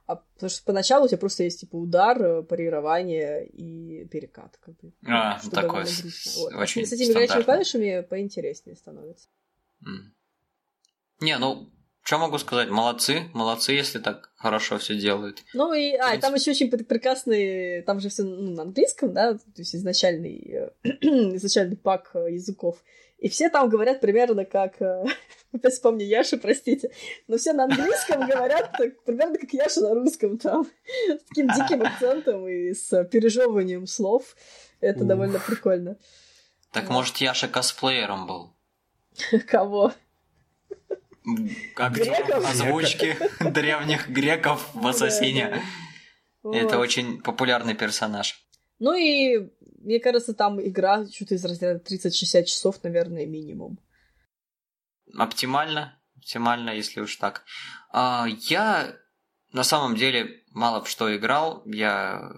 А, 0.07 0.17
потому 0.17 0.51
что 0.51 0.65
поначалу 0.65 1.07
у 1.07 1.09
тебя 1.09 1.19
просто 1.19 1.43
есть 1.43 1.61
типа 1.61 1.77
удар, 1.77 2.23
э, 2.23 2.43
парирование 2.43 3.47
и 3.47 4.05
перекат. 4.05 4.57
Как 4.61 4.77
бы, 4.77 4.93
а, 5.07 5.39
что 5.41 5.51
такой 5.51 5.85
вот. 6.37 6.55
очень 6.55 6.87
С 6.87 6.93
этими 6.93 7.13
горячими 7.13 7.43
клавишами 7.43 8.07
поинтереснее 8.09 8.77
становится. 8.77 9.29
Mm. 9.83 10.13
Не, 11.21 11.39
ну 11.39 11.71
что 12.07 12.19
могу 12.19 12.39
сказать? 12.39 12.71
Молодцы, 12.71 13.31
молодцы, 13.35 13.73
если 13.73 13.99
так 13.99 14.31
хорошо 14.37 14.79
все 14.79 14.97
делают. 14.97 15.43
Ну 15.55 15.73
и, 15.73 15.93
а, 15.95 16.15
и 16.15 16.21
там 16.21 16.35
еще 16.35 16.53
очень 16.53 16.71
прекрасный, 16.71 17.83
там 17.83 17.99
же 17.99 18.11
все 18.11 18.23
ну, 18.23 18.53
на 18.53 18.63
английском, 18.63 19.13
да, 19.13 19.35
то 19.35 19.41
есть 19.57 19.75
изначальный, 19.75 20.71
э, 20.85 20.89
изначальный 21.37 21.77
пак 21.77 22.13
э, 22.15 22.35
языков. 22.35 22.77
И 23.19 23.29
все 23.29 23.49
там 23.49 23.69
говорят 23.69 24.01
примерно 24.01 24.45
как... 24.45 24.81
Э, 24.81 25.05
опять 25.53 25.73
вспомню 25.73 26.07
Яшу, 26.07 26.39
простите. 26.39 26.93
Но 27.27 27.39
все 27.39 27.53
на 27.55 27.65
английском 27.65 28.25
говорят 28.25 28.71
так, 28.79 29.03
примерно 29.03 29.39
как 29.39 29.53
Яша 29.53 29.81
на 29.81 29.95
русском 29.95 30.39
там. 30.39 30.65
С 31.09 31.25
таким 31.29 31.49
диким 31.49 31.83
акцентом 31.87 32.47
и 32.47 32.73
с 32.73 33.05
пережевыванием 33.07 33.89
слов. 33.89 34.37
Это 34.81 35.01
Ух. 35.01 35.09
довольно 35.09 35.41
прикольно. 35.41 35.97
Так 36.71 36.89
может 36.89 37.17
Яша 37.17 37.49
косплеером 37.49 38.29
был? 38.29 38.55
Кого? 39.49 39.93
Как 41.75 41.99
озвучки 41.99 43.17
древних 43.41 44.09
греков 44.09 44.69
в 44.75 44.87
Ассасине. 44.87 45.63
Это 46.45 46.79
очень 46.79 47.21
популярный 47.23 47.75
персонаж. 47.75 48.47
Ну 48.79 48.95
и, 48.95 49.51
мне 49.81 50.01
кажется, 50.01 50.35
там 50.35 50.61
игра 50.61 51.07
что-то 51.07 51.35
из 51.35 51.45
разряда 51.45 51.83
30-60 51.83 52.45
часов, 52.45 52.83
наверное, 52.83 53.27
минимум. 53.27 53.79
Оптимально, 55.15 55.99
оптимально, 56.17 56.71
если 56.71 57.01
уж 57.01 57.17
так. 57.17 57.45
А, 57.91 58.27
я 58.49 58.97
на 59.53 59.65
самом 59.65 59.97
деле 59.97 60.43
мало 60.51 60.85
в 60.85 60.89
что 60.89 61.15
играл. 61.17 61.63
Я 61.65 62.33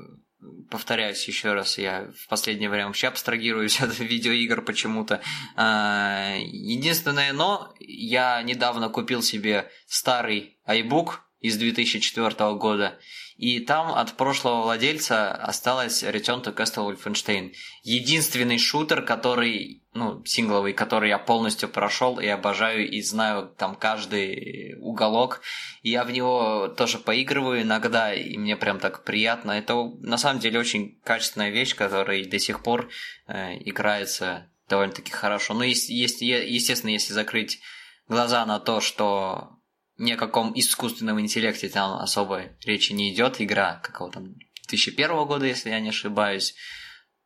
повторяюсь 0.71 1.27
еще 1.27 1.53
раз, 1.53 1.79
я 1.79 2.11
в 2.17 2.29
последнее 2.29 2.71
время 2.71 2.87
вообще 2.87 3.09
абстрагируюсь 3.09 3.81
от 3.81 3.99
видеоигр 3.99 4.63
почему-то. 4.63 5.21
А, 5.57 6.37
единственное 6.39 7.33
но, 7.33 7.75
я 7.81 8.43
недавно 8.43 8.89
купил 8.89 9.23
себе 9.23 9.71
старый 9.87 10.59
iBook 10.67 11.19
из 11.41 11.57
2004 11.57 12.55
года, 12.55 12.99
и 13.37 13.61
там 13.61 13.93
от 13.93 14.17
прошлого 14.17 14.63
владельца 14.63 15.31
осталась 15.33 16.03
Return 16.03 16.43
to 16.43 16.55
Castle 16.55 16.93
Wolfenstein. 16.93 17.53
Единственный 17.85 18.59
шутер, 18.59 19.03
который, 19.03 19.85
ну, 19.99 20.25
сингловый, 20.25 20.73
который 20.73 21.09
я 21.09 21.19
полностью 21.19 21.69
прошел 21.69 22.19
и 22.21 22.27
обожаю, 22.27 22.89
и 22.89 23.03
знаю 23.03 23.53
там 23.59 23.75
каждый 23.75 24.77
уголок. 24.81 25.43
И 25.83 25.91
я 25.91 26.05
в 26.05 26.11
него 26.11 26.69
тоже 26.69 26.99
поигрываю 26.99 27.63
иногда, 27.63 28.15
и 28.15 28.39
мне 28.39 28.57
прям 28.57 28.79
так 28.79 29.05
приятно. 29.05 29.53
Это 29.53 29.75
на 30.01 30.17
самом 30.17 30.41
деле 30.41 30.61
очень 30.61 31.01
качественная 31.05 31.51
вещь, 31.51 31.75
которая 31.75 32.25
до 32.25 32.39
сих 32.39 32.63
пор 32.63 32.89
э, 33.27 33.57
играется 33.65 34.51
довольно-таки 34.69 35.11
хорошо. 35.11 35.55
Ну, 35.55 35.63
есть, 35.63 35.89
есть, 35.89 36.23
естественно, 36.23 36.91
если 36.91 37.13
закрыть 37.13 37.61
глаза 38.07 38.47
на 38.47 38.61
то, 38.61 38.81
что 38.81 39.59
ни 39.97 40.13
о 40.13 40.17
каком 40.17 40.53
искусственном 40.59 41.21
интеллекте 41.21 41.69
там 41.69 41.99
особо 41.99 42.45
речи 42.65 42.93
не 42.93 43.13
идет. 43.13 43.41
Игра 43.41 43.81
какого-то 43.83 44.21
2001 44.21 45.27
года, 45.27 45.45
если 45.47 45.71
я 45.71 45.81
не 45.81 45.89
ошибаюсь. 45.89 46.55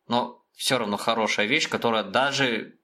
Но 0.09 0.41
все 0.63 0.79
равно 0.79 0.97
хорошая 0.97 1.47
вещь, 1.47 1.69
которая 1.69 2.05
даже 2.05 2.79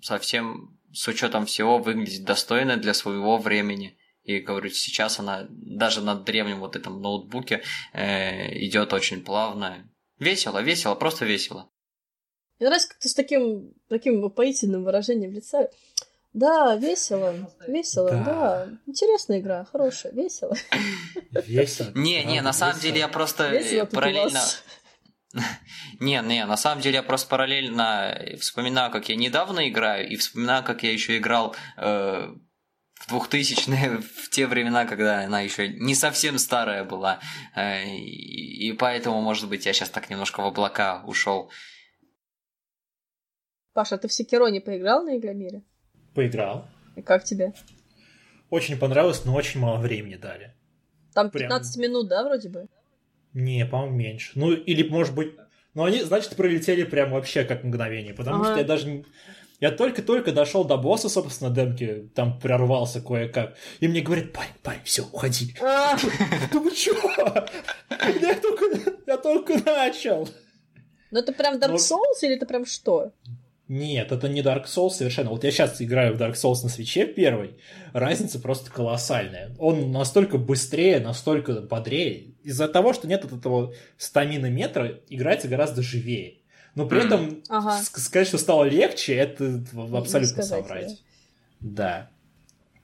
совсем 0.00 0.80
с 0.94 1.06
учетом 1.08 1.44
всего 1.44 1.76
выглядит 1.76 2.24
достойно 2.24 2.78
для 2.78 2.94
своего 2.94 3.36
времени. 3.36 3.98
И 4.22 4.38
говорю, 4.38 4.70
сейчас 4.70 5.18
она 5.18 5.44
даже 5.50 6.00
на 6.00 6.14
древнем 6.14 6.60
вот 6.60 6.74
этом 6.74 7.02
ноутбуке 7.02 7.62
э, 7.92 8.58
идет 8.64 8.94
очень 8.94 9.22
плавно. 9.22 9.86
Весело, 10.18 10.62
весело, 10.62 10.94
просто 10.94 11.26
весело. 11.26 11.68
Мне 12.58 12.68
нравится 12.68 12.88
как-то 12.88 13.10
с 13.10 13.14
таким, 13.14 13.74
таким 13.90 14.24
упоительным 14.24 14.84
выражением 14.84 15.32
лица. 15.32 15.68
Да, 16.32 16.76
весело, 16.76 17.52
весело, 17.68 18.08
да. 18.08 18.24
да. 18.24 18.68
Интересная 18.86 19.40
игра, 19.40 19.66
хорошая, 19.66 20.12
весело. 20.14 20.56
Весело. 21.30 21.90
Не, 21.94 22.24
не, 22.24 22.40
на 22.40 22.54
самом 22.54 22.80
деле 22.80 23.00
я 23.00 23.08
просто 23.08 23.52
параллельно... 23.92 24.40
Не, 26.00 26.20
не, 26.22 26.44
на 26.46 26.56
самом 26.56 26.80
деле 26.82 26.96
я 26.96 27.02
просто 27.02 27.28
параллельно 27.28 28.18
вспоминаю, 28.40 28.90
как 28.90 29.08
я 29.08 29.16
недавно 29.16 29.68
играю, 29.68 30.08
и 30.08 30.16
вспоминаю, 30.16 30.64
как 30.64 30.82
я 30.82 30.92
еще 30.92 31.18
играл 31.18 31.54
э, 31.76 32.34
в 33.06 33.12
2000-е, 33.12 33.98
в 34.22 34.30
те 34.30 34.46
времена, 34.46 34.86
когда 34.86 35.24
она 35.24 35.40
еще 35.40 35.68
не 35.68 35.94
совсем 35.94 36.38
старая 36.38 36.84
была. 36.84 37.20
Э, 37.54 37.84
и 37.86 38.72
поэтому, 38.72 39.20
может 39.20 39.48
быть, 39.48 39.66
я 39.66 39.72
сейчас 39.72 39.90
так 39.90 40.10
немножко 40.10 40.40
в 40.40 40.46
облака 40.46 41.02
ушел. 41.06 41.50
Паша, 43.72 43.98
ты 43.98 44.06
в 44.06 44.12
Секиро 44.12 44.46
не 44.48 44.60
поиграл 44.60 45.02
на 45.02 45.16
Игромире? 45.16 45.62
Поиграл. 46.14 46.68
И 46.94 47.02
как 47.02 47.24
тебе? 47.24 47.52
Очень 48.50 48.78
понравилось, 48.78 49.24
но 49.24 49.34
очень 49.34 49.58
мало 49.58 49.78
времени 49.78 50.14
дали. 50.14 50.54
Там 51.12 51.30
15 51.30 51.74
Прям... 51.74 51.82
минут, 51.82 52.08
да, 52.08 52.24
вроде 52.24 52.48
бы? 52.48 52.68
Не, 53.34 53.66
по-моему, 53.66 53.96
меньше. 53.96 54.32
Ну, 54.36 54.52
или, 54.52 54.88
может 54.88 55.14
быть... 55.14 55.34
Ну, 55.74 55.84
они, 55.84 56.02
значит, 56.02 56.36
пролетели 56.36 56.84
прям 56.84 57.10
вообще 57.10 57.44
как 57.44 57.64
мгновение, 57.64 58.14
потому 58.14 58.36
ага. 58.36 58.52
что 58.52 58.58
я 58.58 58.64
даже... 58.64 59.04
Я 59.60 59.70
только-только 59.70 60.32
дошел 60.32 60.64
до 60.64 60.76
босса, 60.76 61.08
собственно, 61.08 61.50
демки, 61.50 62.10
там 62.14 62.38
прорвался 62.38 63.00
кое-как. 63.00 63.56
И 63.80 63.88
мне 63.88 64.00
говорят, 64.02 64.32
парень, 64.32 64.52
парень, 64.62 64.80
все, 64.84 65.02
уходи. 65.02 65.54
А. 65.60 65.96
Думаю, 66.52 66.74
чё? 66.74 66.94
Я 68.20 68.34
только, 68.40 68.64
я 69.06 69.16
только 69.16 69.54
начал. 69.64 70.28
Ну 71.10 71.20
это 71.20 71.32
прям 71.32 71.58
Dark 71.58 71.76
Souls 71.76 72.18
или 72.22 72.34
это 72.34 72.44
прям 72.46 72.66
что? 72.66 73.12
Нет, 73.66 74.12
это 74.12 74.28
не 74.28 74.42
Dark 74.42 74.66
Souls 74.66 74.90
совершенно. 74.90 75.30
Вот 75.30 75.42
я 75.42 75.50
сейчас 75.50 75.80
играю 75.80 76.14
в 76.14 76.20
Dark 76.20 76.34
Souls 76.34 76.62
на 76.62 76.68
свече 76.68 77.06
первый. 77.06 77.56
Разница 77.94 78.38
просто 78.38 78.70
колоссальная. 78.70 79.54
Он 79.58 79.90
настолько 79.90 80.36
быстрее, 80.36 81.00
настолько 81.00 81.62
бодрее. 81.62 82.34
Из-за 82.42 82.68
того, 82.68 82.92
что 82.92 83.08
нет 83.08 83.24
этого 83.24 83.72
стамина 83.96 84.50
метра, 84.50 85.00
играется 85.08 85.48
гораздо 85.48 85.80
живее. 85.80 86.34
Но 86.74 86.86
при 86.86 87.06
этом 87.06 87.42
ага. 87.48 87.80
сказать, 87.82 88.28
что 88.28 88.36
стало 88.36 88.64
легче, 88.64 89.14
это 89.14 89.64
абсолютно 89.94 90.42
соврать. 90.42 91.02
Да. 91.60 92.10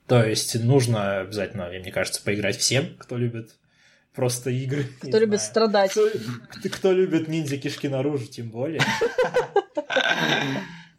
То 0.07 0.25
есть 0.25 0.55
нужно 0.61 1.19
обязательно, 1.19 1.69
мне 1.69 1.91
кажется, 1.91 2.23
поиграть 2.23 2.57
всем, 2.57 2.95
кто 2.97 3.17
любит 3.17 3.51
просто 4.13 4.49
игры. 4.49 4.85
Кто 4.99 5.17
любит 5.17 5.39
знаю. 5.39 5.49
страдать. 5.51 5.91
Кто, 5.91 6.69
кто 6.69 6.91
любит 6.91 7.27
ниндзя 7.27 7.57
кишки 7.57 7.87
наружу, 7.87 8.27
тем 8.27 8.49
более. 8.49 8.81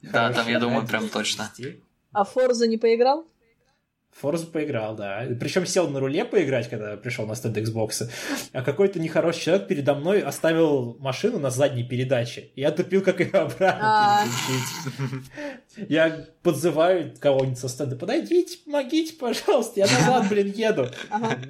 Да, 0.02 0.32
там, 0.32 0.48
я 0.48 0.58
думаю, 0.58 0.86
прям 0.86 1.08
точно. 1.08 1.50
А 2.12 2.24
Форза 2.24 2.66
не 2.66 2.76
поиграл? 2.76 3.26
Форзу 4.20 4.46
поиграл, 4.46 4.94
да. 4.94 5.26
Причем 5.40 5.66
сел 5.66 5.88
на 5.88 5.98
руле 5.98 6.24
поиграть, 6.24 6.68
когда 6.68 6.96
пришел 6.96 7.26
на 7.26 7.34
стенд 7.34 7.56
Xbox. 7.56 8.08
А 8.52 8.62
какой-то 8.62 9.00
нехороший 9.00 9.40
человек 9.40 9.66
передо 9.68 9.94
мной 9.94 10.20
оставил 10.20 10.96
машину 11.00 11.38
на 11.38 11.50
задней 11.50 11.82
передаче. 11.82 12.50
Я 12.54 12.70
тупил, 12.70 13.02
как 13.02 13.20
ее 13.20 13.30
обратно 13.32 13.78
а. 13.80 14.24
переключить. 14.24 15.90
Я 15.90 16.26
подзываю 16.42 17.14
кого-нибудь 17.18 17.58
со 17.58 17.68
стенда. 17.68 17.96
Подойдите, 17.96 18.58
помогите, 18.64 19.14
пожалуйста, 19.14 19.80
я 19.80 19.86
назад, 19.86 20.28
блин, 20.28 20.52
еду. 20.54 20.88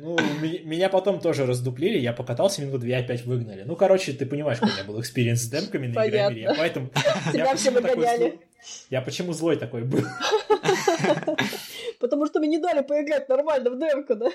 Ну, 0.00 0.16
меня 0.64 0.88
потом 0.88 1.20
тоже 1.20 1.46
раздуплили, 1.46 1.98
я 1.98 2.12
покатался 2.12 2.62
минуту 2.62 2.78
две, 2.78 2.96
опять 2.96 3.24
выгнали. 3.26 3.64
Ну, 3.64 3.74
короче, 3.74 4.12
ты 4.12 4.24
понимаешь, 4.24 4.58
у 4.62 4.66
меня 4.66 4.84
был 4.86 5.00
experience 5.00 5.42
с 5.42 5.48
демками 5.48 5.88
на 5.88 6.08
игре, 6.08 6.54
поэтому... 6.56 6.90
Тебя 7.32 7.54
все 7.56 7.70
выгоняли. 7.70 8.38
Я 8.90 9.00
почему 9.02 9.32
злой 9.32 9.56
такой 9.56 9.82
был? 9.82 10.04
Потому 12.00 12.26
что 12.26 12.40
мне 12.40 12.48
не 12.48 12.58
дали 12.58 12.82
поиграть 12.82 13.28
нормально 13.28 13.70
в 13.70 13.78
демку, 13.78 14.14
да? 14.14 14.26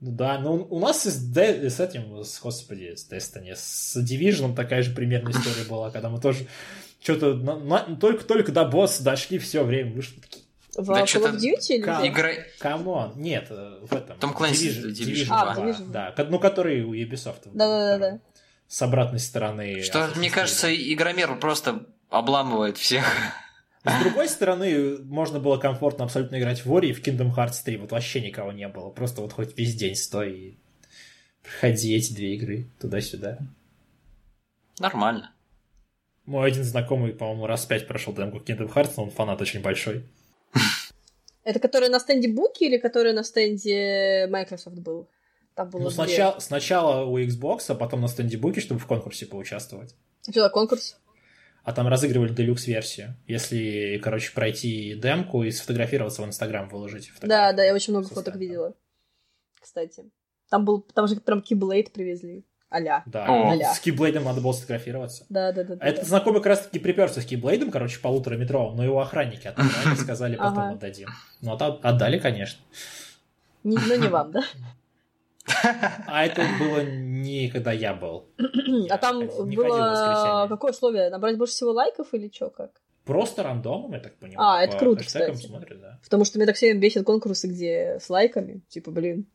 Ну 0.00 0.12
да, 0.12 0.38
но 0.38 0.54
у 0.54 0.78
нас 0.78 1.04
с, 1.04 1.18
Д, 1.18 1.68
с 1.68 1.78
этим, 1.78 2.24
с, 2.24 2.40
господи, 2.40 2.94
с 2.94 3.10
Destiny, 3.10 3.54
с 3.54 3.96
Division 3.96 4.54
такая 4.54 4.82
же 4.82 4.94
примерная 4.94 5.32
история 5.32 5.68
была, 5.68 5.90
когда 5.90 6.08
мы 6.08 6.20
тоже 6.20 6.46
что-то 7.02 7.34
только-только 8.00 8.50
до 8.50 8.64
босса 8.64 9.02
дошли, 9.02 9.38
все 9.38 9.62
время 9.62 9.92
вышли 9.92 10.20
такие. 10.20 10.44
В 10.76 10.86
да, 10.86 11.02
Call 11.02 11.32
of 11.32 11.36
Duty 11.36 11.74
или 11.74 12.08
Игра... 12.08 12.32
Come 12.60 12.90
on, 12.90 13.12
нет, 13.16 13.48
э, 13.50 13.80
в 13.82 13.92
этом. 13.92 14.18
Tom 14.18 14.30
Clancy 14.30 14.70
Division, 14.70 14.92
Division, 14.92 15.26
а, 15.30 15.54
2, 15.54 15.64
Division. 15.64 15.90
да, 15.90 16.14
ну 16.28 16.38
который 16.38 16.82
у 16.82 16.94
Ubisoft. 16.94 17.40
Да-да-да. 17.52 18.20
С 18.68 18.80
обратной 18.80 19.18
стороны. 19.18 19.82
Что, 19.82 20.08
мне 20.16 20.30
кажется, 20.30 20.72
Игромир 20.72 21.36
просто 21.36 21.84
обламывает 22.10 22.76
всех. 22.76 23.04
С 23.84 24.02
другой 24.02 24.28
стороны, 24.28 24.98
можно 24.98 25.40
было 25.40 25.56
комфортно 25.56 26.04
абсолютно 26.04 26.38
играть 26.38 26.66
в 26.66 26.76
Ori 26.76 26.90
и 26.90 26.92
в 26.92 27.02
Kingdom 27.02 27.34
Hearts 27.34 27.62
3. 27.64 27.78
Вот 27.78 27.92
вообще 27.92 28.20
никого 28.20 28.52
не 28.52 28.68
было. 28.68 28.90
Просто 28.90 29.22
вот 29.22 29.32
хоть 29.32 29.56
весь 29.56 29.74
день 29.74 29.96
стой 29.96 30.32
и 30.32 30.58
проходи 31.42 31.96
эти 31.96 32.12
две 32.12 32.34
игры 32.34 32.66
туда-сюда. 32.78 33.38
Нормально. 34.78 35.32
Мой 36.26 36.48
один 36.48 36.62
знакомый, 36.62 37.12
по-моему, 37.12 37.46
раз 37.46 37.64
пять 37.64 37.88
прошел 37.88 38.12
демку 38.12 38.38
Kingdom 38.38 38.72
Hearts, 38.72 38.92
но 38.98 39.04
он 39.04 39.10
фанат 39.10 39.40
очень 39.40 39.62
большой. 39.62 40.04
Это 41.44 41.58
который 41.58 41.88
на 41.88 42.00
стенде 42.00 42.28
Буки 42.28 42.64
или 42.64 42.76
который 42.76 43.14
на 43.14 43.24
стенде 43.24 44.26
Microsoft 44.30 44.76
был? 44.78 45.08
Там 45.54 45.70
было 45.70 45.84
ну, 45.84 45.90
сначала, 45.90 46.38
сначала 46.38 47.04
у 47.04 47.18
Xbox, 47.18 47.64
а 47.68 47.74
потом 47.74 48.02
на 48.02 48.08
стенде 48.08 48.36
Буки, 48.36 48.60
чтобы 48.60 48.78
в 48.78 48.86
конкурсе 48.86 49.24
поучаствовать. 49.24 49.94
Что 50.22 50.42
за 50.42 50.50
конкурс? 50.50 50.96
А 51.70 51.72
там 51.72 51.86
разыгрывали 51.86 52.32
делюкс-версию. 52.32 53.14
Если, 53.28 54.00
короче, 54.02 54.32
пройти 54.32 54.94
демку 54.94 55.44
и 55.44 55.52
сфотографироваться 55.52 56.22
в 56.22 56.26
Инстаграм, 56.26 56.68
выложить 56.68 57.12
Да, 57.22 57.52
да, 57.52 57.62
я 57.62 57.72
очень 57.72 57.92
много 57.92 58.08
фоток 58.08 58.34
видела. 58.34 58.74
Кстати. 59.60 60.10
Там 60.48 60.64
был, 60.64 60.80
там 60.80 61.06
же 61.06 61.16
прям 61.16 61.38
Keyblade 61.38 61.92
привезли. 61.92 62.44
Аля. 62.72 63.04
Да, 63.06 63.24
Аля. 63.28 63.72
с 63.72 63.84
Keyblade 63.84 64.18
надо 64.18 64.40
было 64.40 64.52
сфотографироваться. 64.52 65.26
Да, 65.28 65.52
да, 65.52 65.62
да. 65.62 65.76
А 65.80 65.86
этот 65.86 66.08
знакомый 66.08 66.40
как 66.40 66.48
раз 66.48 66.62
таки 66.62 66.80
приперся 66.80 67.20
с 67.20 67.24
Keyblade, 67.26 67.70
короче, 67.70 68.00
полутораметровым, 68.00 68.76
но 68.76 68.84
его 68.84 69.00
охранники 69.00 69.46
отобрали, 69.46 69.94
сказали, 69.98 70.36
потом 70.36 70.72
отдадим. 70.72 71.08
Ну, 71.40 71.52
отдали, 71.52 72.18
конечно. 72.18 72.60
Ну, 73.62 73.96
не 73.96 74.08
вам, 74.08 74.32
да? 74.32 74.42
А 76.06 76.24
это 76.24 76.44
было 76.58 76.82
не 77.22 77.48
когда 77.48 77.72
я 77.72 77.94
был. 77.94 78.28
А 78.90 78.98
там 78.98 79.26
было 79.26 80.46
какое 80.48 80.72
условие? 80.72 81.10
Набрать 81.10 81.36
больше 81.36 81.54
всего 81.54 81.72
лайков 81.72 82.12
или 82.14 82.30
что, 82.32 82.50
как? 82.50 82.70
Просто 83.04 83.42
рандомом, 83.42 83.92
я 83.92 84.00
так 84.00 84.16
понимаю. 84.16 84.38
А, 84.40 84.62
это 84.62 84.76
круто, 84.76 85.04
кстати. 85.04 85.34
Смотрят, 85.34 85.80
да. 85.80 85.98
Потому 86.04 86.24
что 86.24 86.38
мне 86.38 86.46
так 86.46 86.56
сильно 86.56 86.78
бесит 86.78 87.04
конкурсы, 87.04 87.48
где 87.48 87.98
с 87.98 88.10
лайками. 88.10 88.62
Типа, 88.68 88.90
блин, 88.90 89.26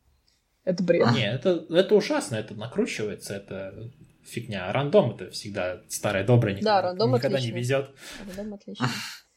это 0.63 0.83
бред. 0.83 1.11
Не, 1.13 1.31
это, 1.31 1.65
это 1.69 1.95
ужасно, 1.95 2.35
это 2.35 2.53
накручивается, 2.53 3.35
это 3.35 3.91
фигня. 4.23 4.71
Рандом 4.71 5.11
это 5.11 5.29
всегда 5.31 5.81
старая 5.89 6.25
добрая, 6.25 6.53
никогда, 6.53 6.81
да, 6.81 6.87
рандом 6.89 7.13
никогда 7.13 7.37
отлично. 7.37 7.53
не 7.53 7.59
везет. 7.59 7.91
Рандом 8.27 8.53
отлично. 8.53 8.87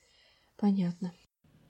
Понятно. 0.57 1.13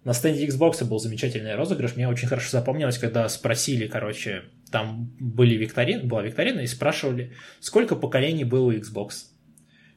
На 0.04 0.14
стенде 0.14 0.46
Xbox 0.46 0.84
был 0.84 0.98
замечательный 0.98 1.54
розыгрыш. 1.54 1.96
Мне 1.96 2.08
очень 2.08 2.28
хорошо 2.28 2.50
запомнилось, 2.50 2.98
когда 2.98 3.28
спросили, 3.28 3.88
короче, 3.88 4.44
там 4.70 5.10
были 5.18 5.54
викторины, 5.54 6.04
была 6.04 6.22
викторина, 6.22 6.60
и 6.60 6.66
спрашивали, 6.66 7.32
сколько 7.60 7.96
поколений 7.96 8.44
было 8.44 8.66
у 8.66 8.72
Xbox. 8.72 9.30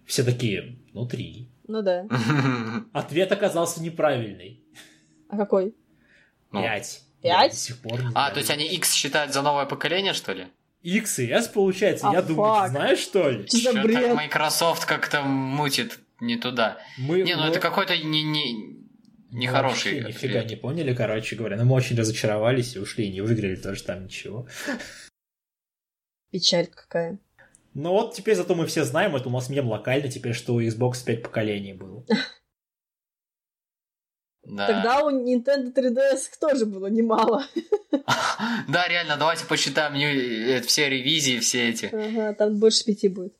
Все 0.05 0.23
такие, 0.23 0.77
ну, 0.93 1.05
три. 1.05 1.49
Ну 1.67 1.81
да. 1.81 2.05
Ответ 2.93 3.31
оказался 3.31 3.81
неправильный. 3.81 4.63
А 5.29 5.37
какой? 5.37 5.75
Ну, 6.51 6.61
Пять. 6.61 7.03
Пять? 7.21 7.51
до 7.51 7.57
сих 7.57 7.81
пор 7.81 8.01
не 8.01 8.11
а, 8.15 8.31
то 8.31 8.39
есть 8.39 8.49
они 8.49 8.65
X 8.65 8.93
считают 8.93 9.31
за 9.33 9.41
новое 9.41 9.65
поколение, 9.65 10.13
что 10.13 10.33
ли? 10.33 10.47
X 10.81 11.19
и 11.19 11.27
S 11.27 11.47
получается. 11.47 12.09
А, 12.09 12.13
Я 12.13 12.21
думаю, 12.21 12.67
знаешь, 12.69 12.99
что 12.99 13.29
ли? 13.29 13.45
Что 13.47 13.73
так 13.73 14.15
Microsoft 14.15 14.85
как-то 14.85 15.21
мутит 15.21 15.99
не 16.19 16.37
туда. 16.37 16.77
Мы, 16.97 17.21
не, 17.21 17.35
ну 17.35 17.43
мы... 17.43 17.49
это 17.49 17.59
какой-то 17.59 17.97
не, 17.97 18.23
не, 18.23 18.80
Нехороший. 19.31 20.01
Мы 20.01 20.07
нифига 20.09 20.43
не 20.43 20.55
поняли, 20.55 20.93
короче 20.93 21.35
говоря. 21.35 21.57
Но 21.57 21.65
мы 21.65 21.75
очень 21.75 21.97
разочаровались 21.97 22.75
и 22.75 22.79
ушли, 22.79 23.05
и 23.05 23.11
не 23.11 23.21
выиграли 23.21 23.55
тоже 23.55 23.83
там 23.83 24.03
ничего. 24.03 24.47
Печаль 26.31 26.67
какая. 26.67 27.17
Ну 27.73 27.91
вот 27.91 28.13
теперь 28.13 28.35
зато 28.35 28.53
мы 28.55 28.65
все 28.65 28.83
знаем, 28.83 29.15
это 29.15 29.29
у 29.29 29.31
нас 29.31 29.49
мем 29.49 29.69
локально 29.69 30.09
теперь, 30.09 30.33
что 30.33 30.55
у 30.55 30.61
Xbox 30.61 31.05
5 31.05 31.23
поколений 31.23 31.73
было. 31.73 32.05
Да. 34.43 34.65
Тогда 34.65 35.03
у 35.03 35.11
Nintendo 35.11 35.71
3DS 35.71 36.39
тоже 36.39 36.65
было 36.65 36.87
немало. 36.87 37.45
Да, 38.67 38.87
реально, 38.87 39.15
давайте 39.15 39.45
посчитаем 39.45 39.93
э, 39.93 40.61
все 40.61 40.89
ревизии, 40.89 41.37
все 41.39 41.69
эти. 41.69 41.85
Ага, 41.85 42.33
там 42.33 42.59
больше 42.59 42.83
пяти 42.83 43.07
будет. 43.07 43.35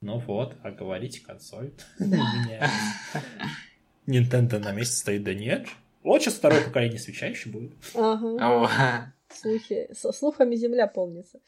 Ну 0.00 0.20
вот, 0.20 0.56
а 0.62 0.70
говорите 0.70 1.20
консоль. 1.20 1.72
Nintendo 4.10 4.58
на 4.58 4.72
месте 4.72 4.96
стоит, 4.96 5.24
да 5.24 5.34
нет. 5.34 5.66
Вот 6.02 6.22
сейчас 6.22 6.34
второе 6.34 6.64
поколение 6.64 6.98
свеча 6.98 7.26
еще 7.26 7.48
будет. 7.48 7.72
Ага. 7.94 9.14
Слухи. 9.28 9.88
Со 9.92 10.12
слухами 10.12 10.56
земля 10.56 10.86
полнится. 10.86 11.40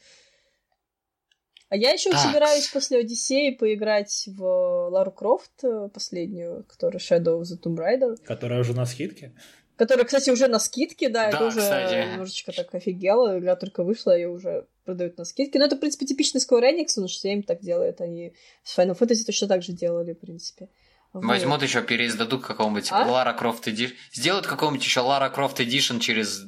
А 1.69 1.75
я 1.75 1.89
еще 1.91 2.11
собираюсь 2.11 2.67
после 2.67 2.99
Одиссеи 2.99 3.49
поиграть 3.55 4.25
в 4.27 4.89
Лару 4.89 5.11
Крофт 5.11 5.63
э, 5.63 5.89
последнюю, 5.91 6.65
которая 6.65 6.99
Shadow 6.99 7.39
of 7.39 7.45
the 7.45 7.59
Tomb 7.59 7.75
Raider. 7.75 8.15
Которая 8.23 8.59
уже 8.59 8.75
на 8.75 8.85
скидке? 8.85 9.33
Которая, 9.75 10.05
кстати, 10.05 10.29
уже 10.29 10.47
на 10.47 10.59
скидке, 10.59 11.09
да, 11.09 11.31
да 11.31 11.37
это 11.37 11.47
уже 11.47 11.61
кстати. 11.61 12.11
немножечко 12.11 12.51
так 12.51 12.75
офигело. 12.75 13.39
Игра 13.39 13.55
только 13.55 13.83
вышла, 13.83 14.15
ее 14.15 14.29
уже 14.29 14.67
продают 14.85 15.17
на 15.17 15.25
скидке. 15.25 15.57
Но 15.57 15.65
это, 15.65 15.75
в 15.75 15.79
принципе, 15.79 16.05
типичный 16.05 16.41
Square 16.41 16.75
Enix, 16.75 16.89
потому 16.89 17.07
что 17.07 17.27
им 17.27 17.41
так 17.41 17.61
делают. 17.61 18.01
Они 18.01 18.35
с 18.63 18.77
Final 18.77 18.95
Fantasy 18.95 19.25
точно 19.25 19.47
так 19.47 19.63
же 19.63 19.73
делали, 19.73 20.13
в 20.13 20.19
принципе. 20.19 20.69
Вот. 21.13 21.23
Возьмут 21.25 21.61
еще, 21.61 21.81
переиздадут 21.83 22.43
какого-нибудь 22.43 22.89
А? 22.91 23.05
Lara 23.09 23.33
Croft 23.33 23.67
Edition. 23.67 23.93
Сделают 24.11 24.47
какого-нибудь 24.47 24.83
еще 24.83 25.01
Lara 25.01 25.29
Croft 25.29 25.59
Edition 25.59 25.99
через 25.99 26.43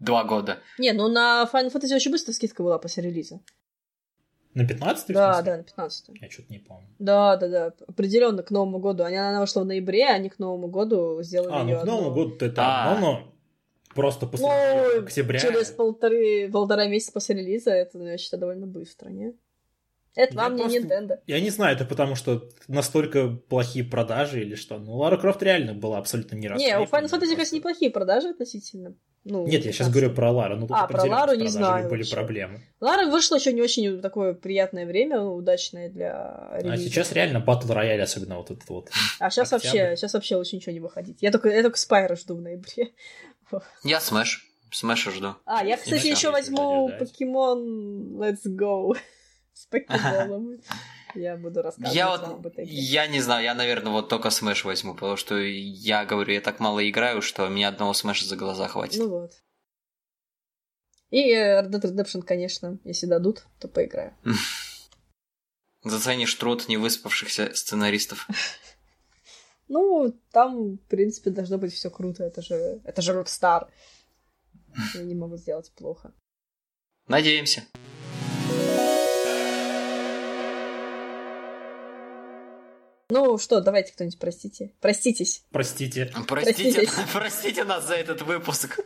два 0.00 0.24
года. 0.24 0.58
Не, 0.78 0.92
ну 0.92 1.08
на 1.08 1.48
Final 1.52 1.72
Fantasy 1.72 1.94
очень 1.94 2.10
быстро 2.10 2.32
скидка 2.32 2.62
была 2.62 2.78
после 2.78 3.04
релиза. 3.04 3.40
На 4.54 4.66
15 4.66 5.08
Да, 5.14 5.42
да, 5.42 5.58
на 5.58 5.62
15 5.62 6.10
Я 6.20 6.28
что-то 6.28 6.52
не 6.52 6.58
помню. 6.58 6.88
Да, 6.98 7.36
да, 7.36 7.48
да. 7.48 7.72
Определенно 7.86 8.42
к 8.42 8.50
Новому 8.50 8.80
году. 8.80 9.04
Они, 9.04 9.16
она 9.16 9.40
вышла 9.40 9.60
в 9.60 9.64
ноябре, 9.66 10.04
а 10.08 10.14
они 10.14 10.28
к 10.28 10.40
Новому 10.40 10.66
году 10.66 11.22
сделали 11.22 11.52
А, 11.52 11.62
ну 11.62 11.80
к 11.80 11.84
Новому 11.84 12.10
одну. 12.10 12.24
году 12.30 12.44
это 12.46 12.62
А. 12.64 12.92
одно, 12.94 13.06
но 13.12 13.32
просто 13.94 14.26
после 14.26 14.48
Ну, 14.48 15.02
октября. 15.04 15.38
через 15.38 15.68
полторы, 15.70 16.50
полтора 16.50 16.86
месяца 16.88 17.12
после 17.12 17.36
релиза, 17.36 17.70
это, 17.70 17.96
ну, 17.98 18.06
я 18.06 18.18
считаю, 18.18 18.40
довольно 18.40 18.66
быстро, 18.66 19.08
не? 19.10 19.34
Это 20.16 20.34
Я 20.34 20.40
вам 20.42 20.56
не 20.56 20.62
просто- 20.62 20.78
Nintendo. 20.80 21.18
Я 21.26 21.40
не 21.40 21.50
знаю, 21.50 21.76
это 21.76 21.84
потому 21.84 22.16
что 22.16 22.48
настолько 22.66 23.28
плохие 23.28 23.84
продажи 23.84 24.40
или 24.42 24.56
что. 24.56 24.78
Ну, 24.78 24.96
Лара 24.96 25.16
Крофт 25.16 25.42
реально 25.42 25.72
была 25.74 25.98
абсолютно 25.98 26.34
не 26.36 26.48
Не, 26.48 26.78
у 26.78 26.84
Final 26.84 27.08
Fantasy, 27.08 27.30
конечно, 27.30 27.54
неплохие 27.56 27.90
продажи 27.90 28.28
относительно. 28.30 28.96
Ну, 29.22 29.44
Нет, 29.46 29.64
я 29.66 29.70
сейчас 29.72 29.86
15. 29.88 29.92
говорю 29.94 30.14
про 30.14 30.30
Лару. 30.32 30.56
Ну, 30.56 30.66
тут 30.66 30.76
А, 30.76 30.86
про 30.88 31.04
Лару 31.04 31.34
не 31.34 31.46
знаю 31.48 31.88
были 31.88 32.00
вообще. 32.00 32.14
проблемы. 32.16 32.60
Лара 32.80 33.06
вышла 33.08 33.36
еще 33.36 33.52
не 33.52 33.60
очень 33.62 34.00
такое 34.00 34.32
приятное 34.34 34.86
время, 34.86 35.20
удачное 35.20 35.90
для 35.90 36.12
А 36.50 36.58
релиза. 36.58 36.84
сейчас 36.84 37.12
реально 37.12 37.38
battle 37.38 37.70
royale, 37.72 38.00
особенно 38.02 38.38
вот 38.38 38.50
этот 38.50 38.66
вот. 38.70 38.88
А 39.20 39.30
сейчас 39.30 39.52
октябрь. 39.52 39.78
вообще, 39.78 39.96
сейчас 39.96 40.14
вообще 40.14 40.36
лучше 40.36 40.56
ничего 40.56 40.72
не 40.72 40.80
выходить. 40.80 41.18
Я 41.20 41.30
только, 41.30 41.50
я 41.50 41.62
только 41.62 41.78
Спайра 41.78 42.16
жду 42.16 42.34
в 42.36 42.40
ноябре. 42.40 42.92
Я 43.84 44.00
Smash. 44.00 44.46
Смэша 44.72 45.10
жду. 45.10 45.34
А, 45.44 45.64
я, 45.64 45.76
кстати, 45.76 46.06
еще 46.06 46.30
возьму 46.30 46.90
Pokémon 46.98 48.16
Let's 48.22 48.46
Go 48.46 48.94
с 49.60 49.66
покемоном. 49.66 50.58
Я 51.14 51.36
буду 51.36 51.60
рассказывать 51.60 51.94
Я 51.94 52.08
вот, 52.08 52.22
об 52.22 52.46
этой 52.46 52.64
игре. 52.64 52.74
я 52.74 53.06
не 53.06 53.20
знаю, 53.20 53.44
я, 53.44 53.54
наверное, 53.54 53.92
вот 53.92 54.08
только 54.08 54.30
Smash 54.30 54.64
возьму, 54.64 54.94
потому 54.94 55.16
что 55.16 55.36
я 55.36 56.04
говорю, 56.04 56.32
я 56.32 56.40
так 56.40 56.60
мало 56.60 56.88
играю, 56.88 57.20
что 57.20 57.48
мне 57.48 57.68
одного 57.68 57.92
Смэша 57.92 58.26
за 58.26 58.36
глаза 58.36 58.68
хватит. 58.68 58.98
Ну 58.98 59.08
вот. 59.08 59.32
И 61.10 61.32
э, 61.32 61.62
Red 61.62 61.70
Dead 61.70 61.82
Redemption, 61.82 62.22
конечно, 62.22 62.78
если 62.84 63.06
дадут, 63.06 63.44
то 63.58 63.68
поиграю. 63.68 64.16
Заценишь 65.84 66.34
труд 66.34 66.68
невыспавшихся 66.68 67.54
сценаристов. 67.54 68.28
Ну, 69.72 70.12
там, 70.32 70.78
в 70.78 70.88
принципе, 70.88 71.30
должно 71.30 71.56
быть 71.56 71.72
все 71.72 71.90
круто. 71.90 72.24
Это 72.24 72.42
же, 72.42 72.80
это 72.82 73.02
же 73.02 73.12
Rockstar. 73.12 73.68
Они 74.96 75.04
не 75.04 75.14
могут 75.14 75.38
сделать 75.38 75.70
плохо. 75.76 76.12
Надеемся. 77.06 77.62
Ну 83.10 83.38
что, 83.38 83.60
давайте 83.60 83.92
кто-нибудь 83.92 84.18
простите. 84.18 84.72
Проститесь. 84.80 85.42
Простите. 85.50 86.12
Простите, 86.26 86.72
Простите. 86.86 86.90
простите 87.12 87.64
нас 87.64 87.86
за 87.86 87.94
этот 87.94 88.22
выпуск. 88.22 88.78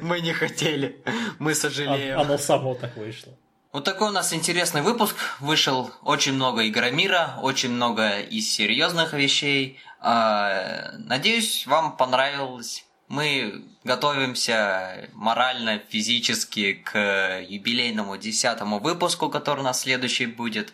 Мы 0.00 0.20
не 0.20 0.32
хотели. 0.32 1.02
Мы 1.38 1.52
А- 1.52 1.54
сожалеем. 1.54 2.18
Оно 2.18 2.38
само 2.38 2.74
так 2.74 2.96
вышло. 2.96 3.34
Вот 3.72 3.84
такой 3.84 4.08
у 4.08 4.12
нас 4.12 4.32
интересный 4.32 4.80
выпуск. 4.82 5.14
Вышел 5.40 5.90
очень 6.02 6.32
много 6.32 6.66
игромира, 6.66 7.38
очень 7.42 7.70
много 7.70 8.20
из 8.20 8.48
серьезных 8.50 9.12
вещей. 9.12 9.78
А, 10.00 10.92
Надеюсь, 10.98 11.66
вам 11.66 11.96
понравилось. 11.96 12.84
Мы 13.08 13.64
готовимся 13.84 15.08
морально, 15.14 15.80
физически 15.88 16.74
к 16.74 17.40
юбилейному 17.48 18.16
десятому 18.16 18.78
выпуску, 18.78 19.28
который 19.30 19.60
у 19.60 19.64
нас 19.64 19.80
следующий 19.80 20.26
будет. 20.26 20.72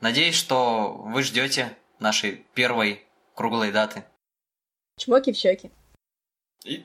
Надеюсь, 0.00 0.36
что 0.36 0.92
вы 1.06 1.22
ждете 1.22 1.76
нашей 1.98 2.46
первой 2.54 3.04
круглой 3.34 3.72
даты. 3.72 4.04
Чмоки 4.98 5.32
в 5.32 5.36
щеки. 5.36 5.70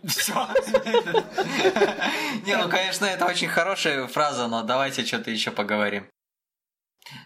Все. 0.06 0.34
Не, 2.46 2.58
ну, 2.58 2.70
конечно, 2.70 3.06
это 3.06 3.26
очень 3.26 3.48
хорошая 3.48 4.08
фраза, 4.08 4.48
но 4.48 4.64
давайте 4.64 5.06
что-то 5.06 5.32
еще 5.32 5.52
поговорим. 5.52 6.06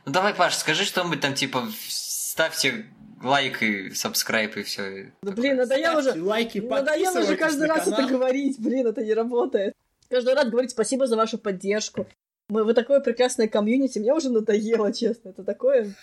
Ну, 0.05 0.11
давай, 0.11 0.33
Паш, 0.33 0.55
скажи 0.55 0.85
что-нибудь 0.85 1.19
там, 1.19 1.33
типа, 1.33 1.67
ставьте 1.87 2.85
лайк 3.21 3.61
и 3.61 3.91
сабскрайб 3.93 4.57
и 4.57 4.63
все. 4.63 5.11
Да 5.21 5.31
блин, 5.31 5.57
надоело 5.57 5.99
уже. 5.99 6.21
Лайки, 6.21 6.59
Надоело 6.59 7.19
уже 7.19 7.35
каждый 7.35 7.67
раз 7.67 7.87
это 7.87 8.05
говорить. 8.05 8.59
Блин, 8.59 8.87
это 8.87 9.03
не 9.03 9.13
работает. 9.13 9.73
Каждый 10.09 10.35
раз 10.35 10.47
говорить 10.49 10.71
спасибо 10.71 11.07
за 11.07 11.17
вашу 11.17 11.37
поддержку. 11.37 12.07
Мы, 12.47 12.63
вы 12.63 12.75
такое 12.75 12.99
прекрасное 12.99 13.47
комьюнити, 13.47 13.97
мне 13.97 14.13
уже 14.13 14.29
надоело, 14.29 14.93
честно. 14.93 15.29
Это 15.29 15.43
такое... 15.43 15.95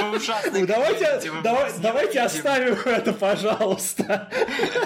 Ну, 0.00 0.66
Давайте, 0.66 1.20
давай- 1.44 1.72
давайте 1.80 2.20
оставим 2.22 2.74
это, 2.84 3.12
пожалуйста. 3.12 4.28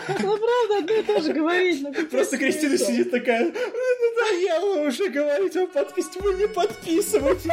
Ну, 0.09 0.37
правда, 0.37 0.79
одно 0.81 0.93
и 0.93 1.03
то 1.03 1.23
же 1.23 1.33
говорить. 1.33 1.81
ну, 1.83 1.95
Просто 2.09 2.37
Кристина 2.37 2.77
сидит 2.77 3.11
такая, 3.11 3.45
«Мне 3.47 3.53
надоело 3.55 4.87
уже 4.87 5.09
говорить 5.09 5.55
вам 5.57 5.69
подписывать, 5.69 6.21
вы 6.23 6.35
не 6.35 6.49
подписывайтесь, 6.49 7.51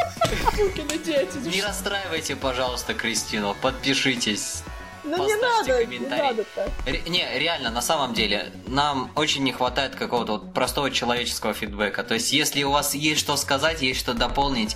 сукины 0.57 0.98
дети. 1.06 1.38
Не 1.48 1.61
расстраивайте, 1.61 2.36
пожалуйста, 2.36 2.94
Кристину, 2.94 3.56
подпишитесь. 3.61 4.64
Ну, 5.07 5.25
не 5.25 5.35
надо, 5.35 5.79
не 5.79 5.85
комментарий. 5.85 6.23
надо 6.23 6.43
так. 6.55 6.69
Ре- 6.85 7.01
не, 7.07 7.39
реально, 7.39 7.69
на 7.71 7.81
самом 7.81 8.13
деле, 8.13 8.51
нам 8.67 9.11
очень 9.15 9.43
не 9.43 9.51
хватает 9.53 9.95
какого-то 9.95 10.34
вот 10.34 10.53
простого 10.53 10.91
человеческого 10.91 11.53
фидбэка. 11.53 12.03
То 12.03 12.13
есть, 12.15 12.31
если 12.34 12.63
у 12.63 12.71
вас 12.71 12.93
есть 12.93 13.19
что 13.21 13.38
сказать, 13.38 13.81
есть 13.81 13.99
что 13.99 14.13
дополнить, 14.13 14.75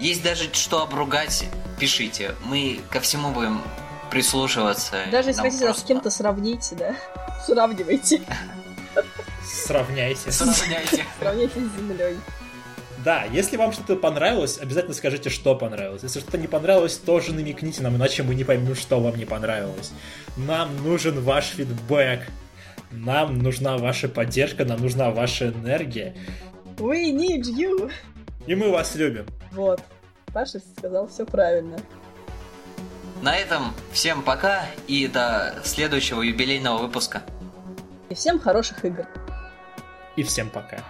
есть 0.00 0.22
даже 0.22 0.52
что 0.54 0.82
обругать, 0.82 1.44
пишите. 1.78 2.34
Мы 2.44 2.80
ко 2.90 3.00
всему 3.00 3.30
будем 3.30 3.60
прислушиваться. 4.10 5.04
Даже 5.12 5.30
если 5.30 5.42
хотите 5.42 5.64
нас 5.66 5.76
с 5.76 5.80
просто 5.80 5.86
кем-то 5.88 6.10
сравнить, 6.10 6.72
да, 6.78 6.94
сравнивайте. 7.46 8.22
Сравняйте. 9.44 10.30
Сравняйте. 10.32 11.04
Сравняйте 11.20 11.60
с 11.60 11.76
землей. 11.78 12.16
Да, 13.08 13.24
если 13.24 13.56
вам 13.56 13.72
что-то 13.72 13.96
понравилось, 13.96 14.58
обязательно 14.60 14.92
скажите, 14.92 15.30
что 15.30 15.54
понравилось. 15.54 16.02
Если 16.02 16.20
что-то 16.20 16.36
не 16.36 16.46
понравилось, 16.46 16.98
тоже 16.98 17.32
намекните 17.32 17.82
нам, 17.82 17.96
иначе 17.96 18.22
мы 18.22 18.34
не 18.34 18.44
поймем, 18.44 18.74
что 18.74 19.00
вам 19.00 19.16
не 19.16 19.24
понравилось. 19.24 19.92
Нам 20.36 20.76
нужен 20.84 21.18
ваш 21.22 21.46
фидбэк. 21.46 22.28
Нам 22.90 23.38
нужна 23.38 23.78
ваша 23.78 24.10
поддержка, 24.10 24.66
нам 24.66 24.82
нужна 24.82 25.10
ваша 25.10 25.48
энергия. 25.48 26.14
We 26.76 27.10
need 27.10 27.44
you. 27.44 27.90
И 28.46 28.54
мы 28.54 28.70
вас 28.70 28.94
любим. 28.94 29.24
Вот. 29.52 29.80
Паша 30.34 30.60
сказал 30.76 31.08
все 31.08 31.24
правильно. 31.24 31.78
На 33.22 33.38
этом 33.38 33.72
всем 33.90 34.22
пока 34.22 34.66
и 34.86 35.06
до 35.06 35.54
следующего 35.64 36.20
юбилейного 36.20 36.82
выпуска. 36.82 37.22
И 38.10 38.14
всем 38.14 38.38
хороших 38.38 38.84
игр. 38.84 39.06
И 40.16 40.22
всем 40.22 40.50
пока. 40.50 40.84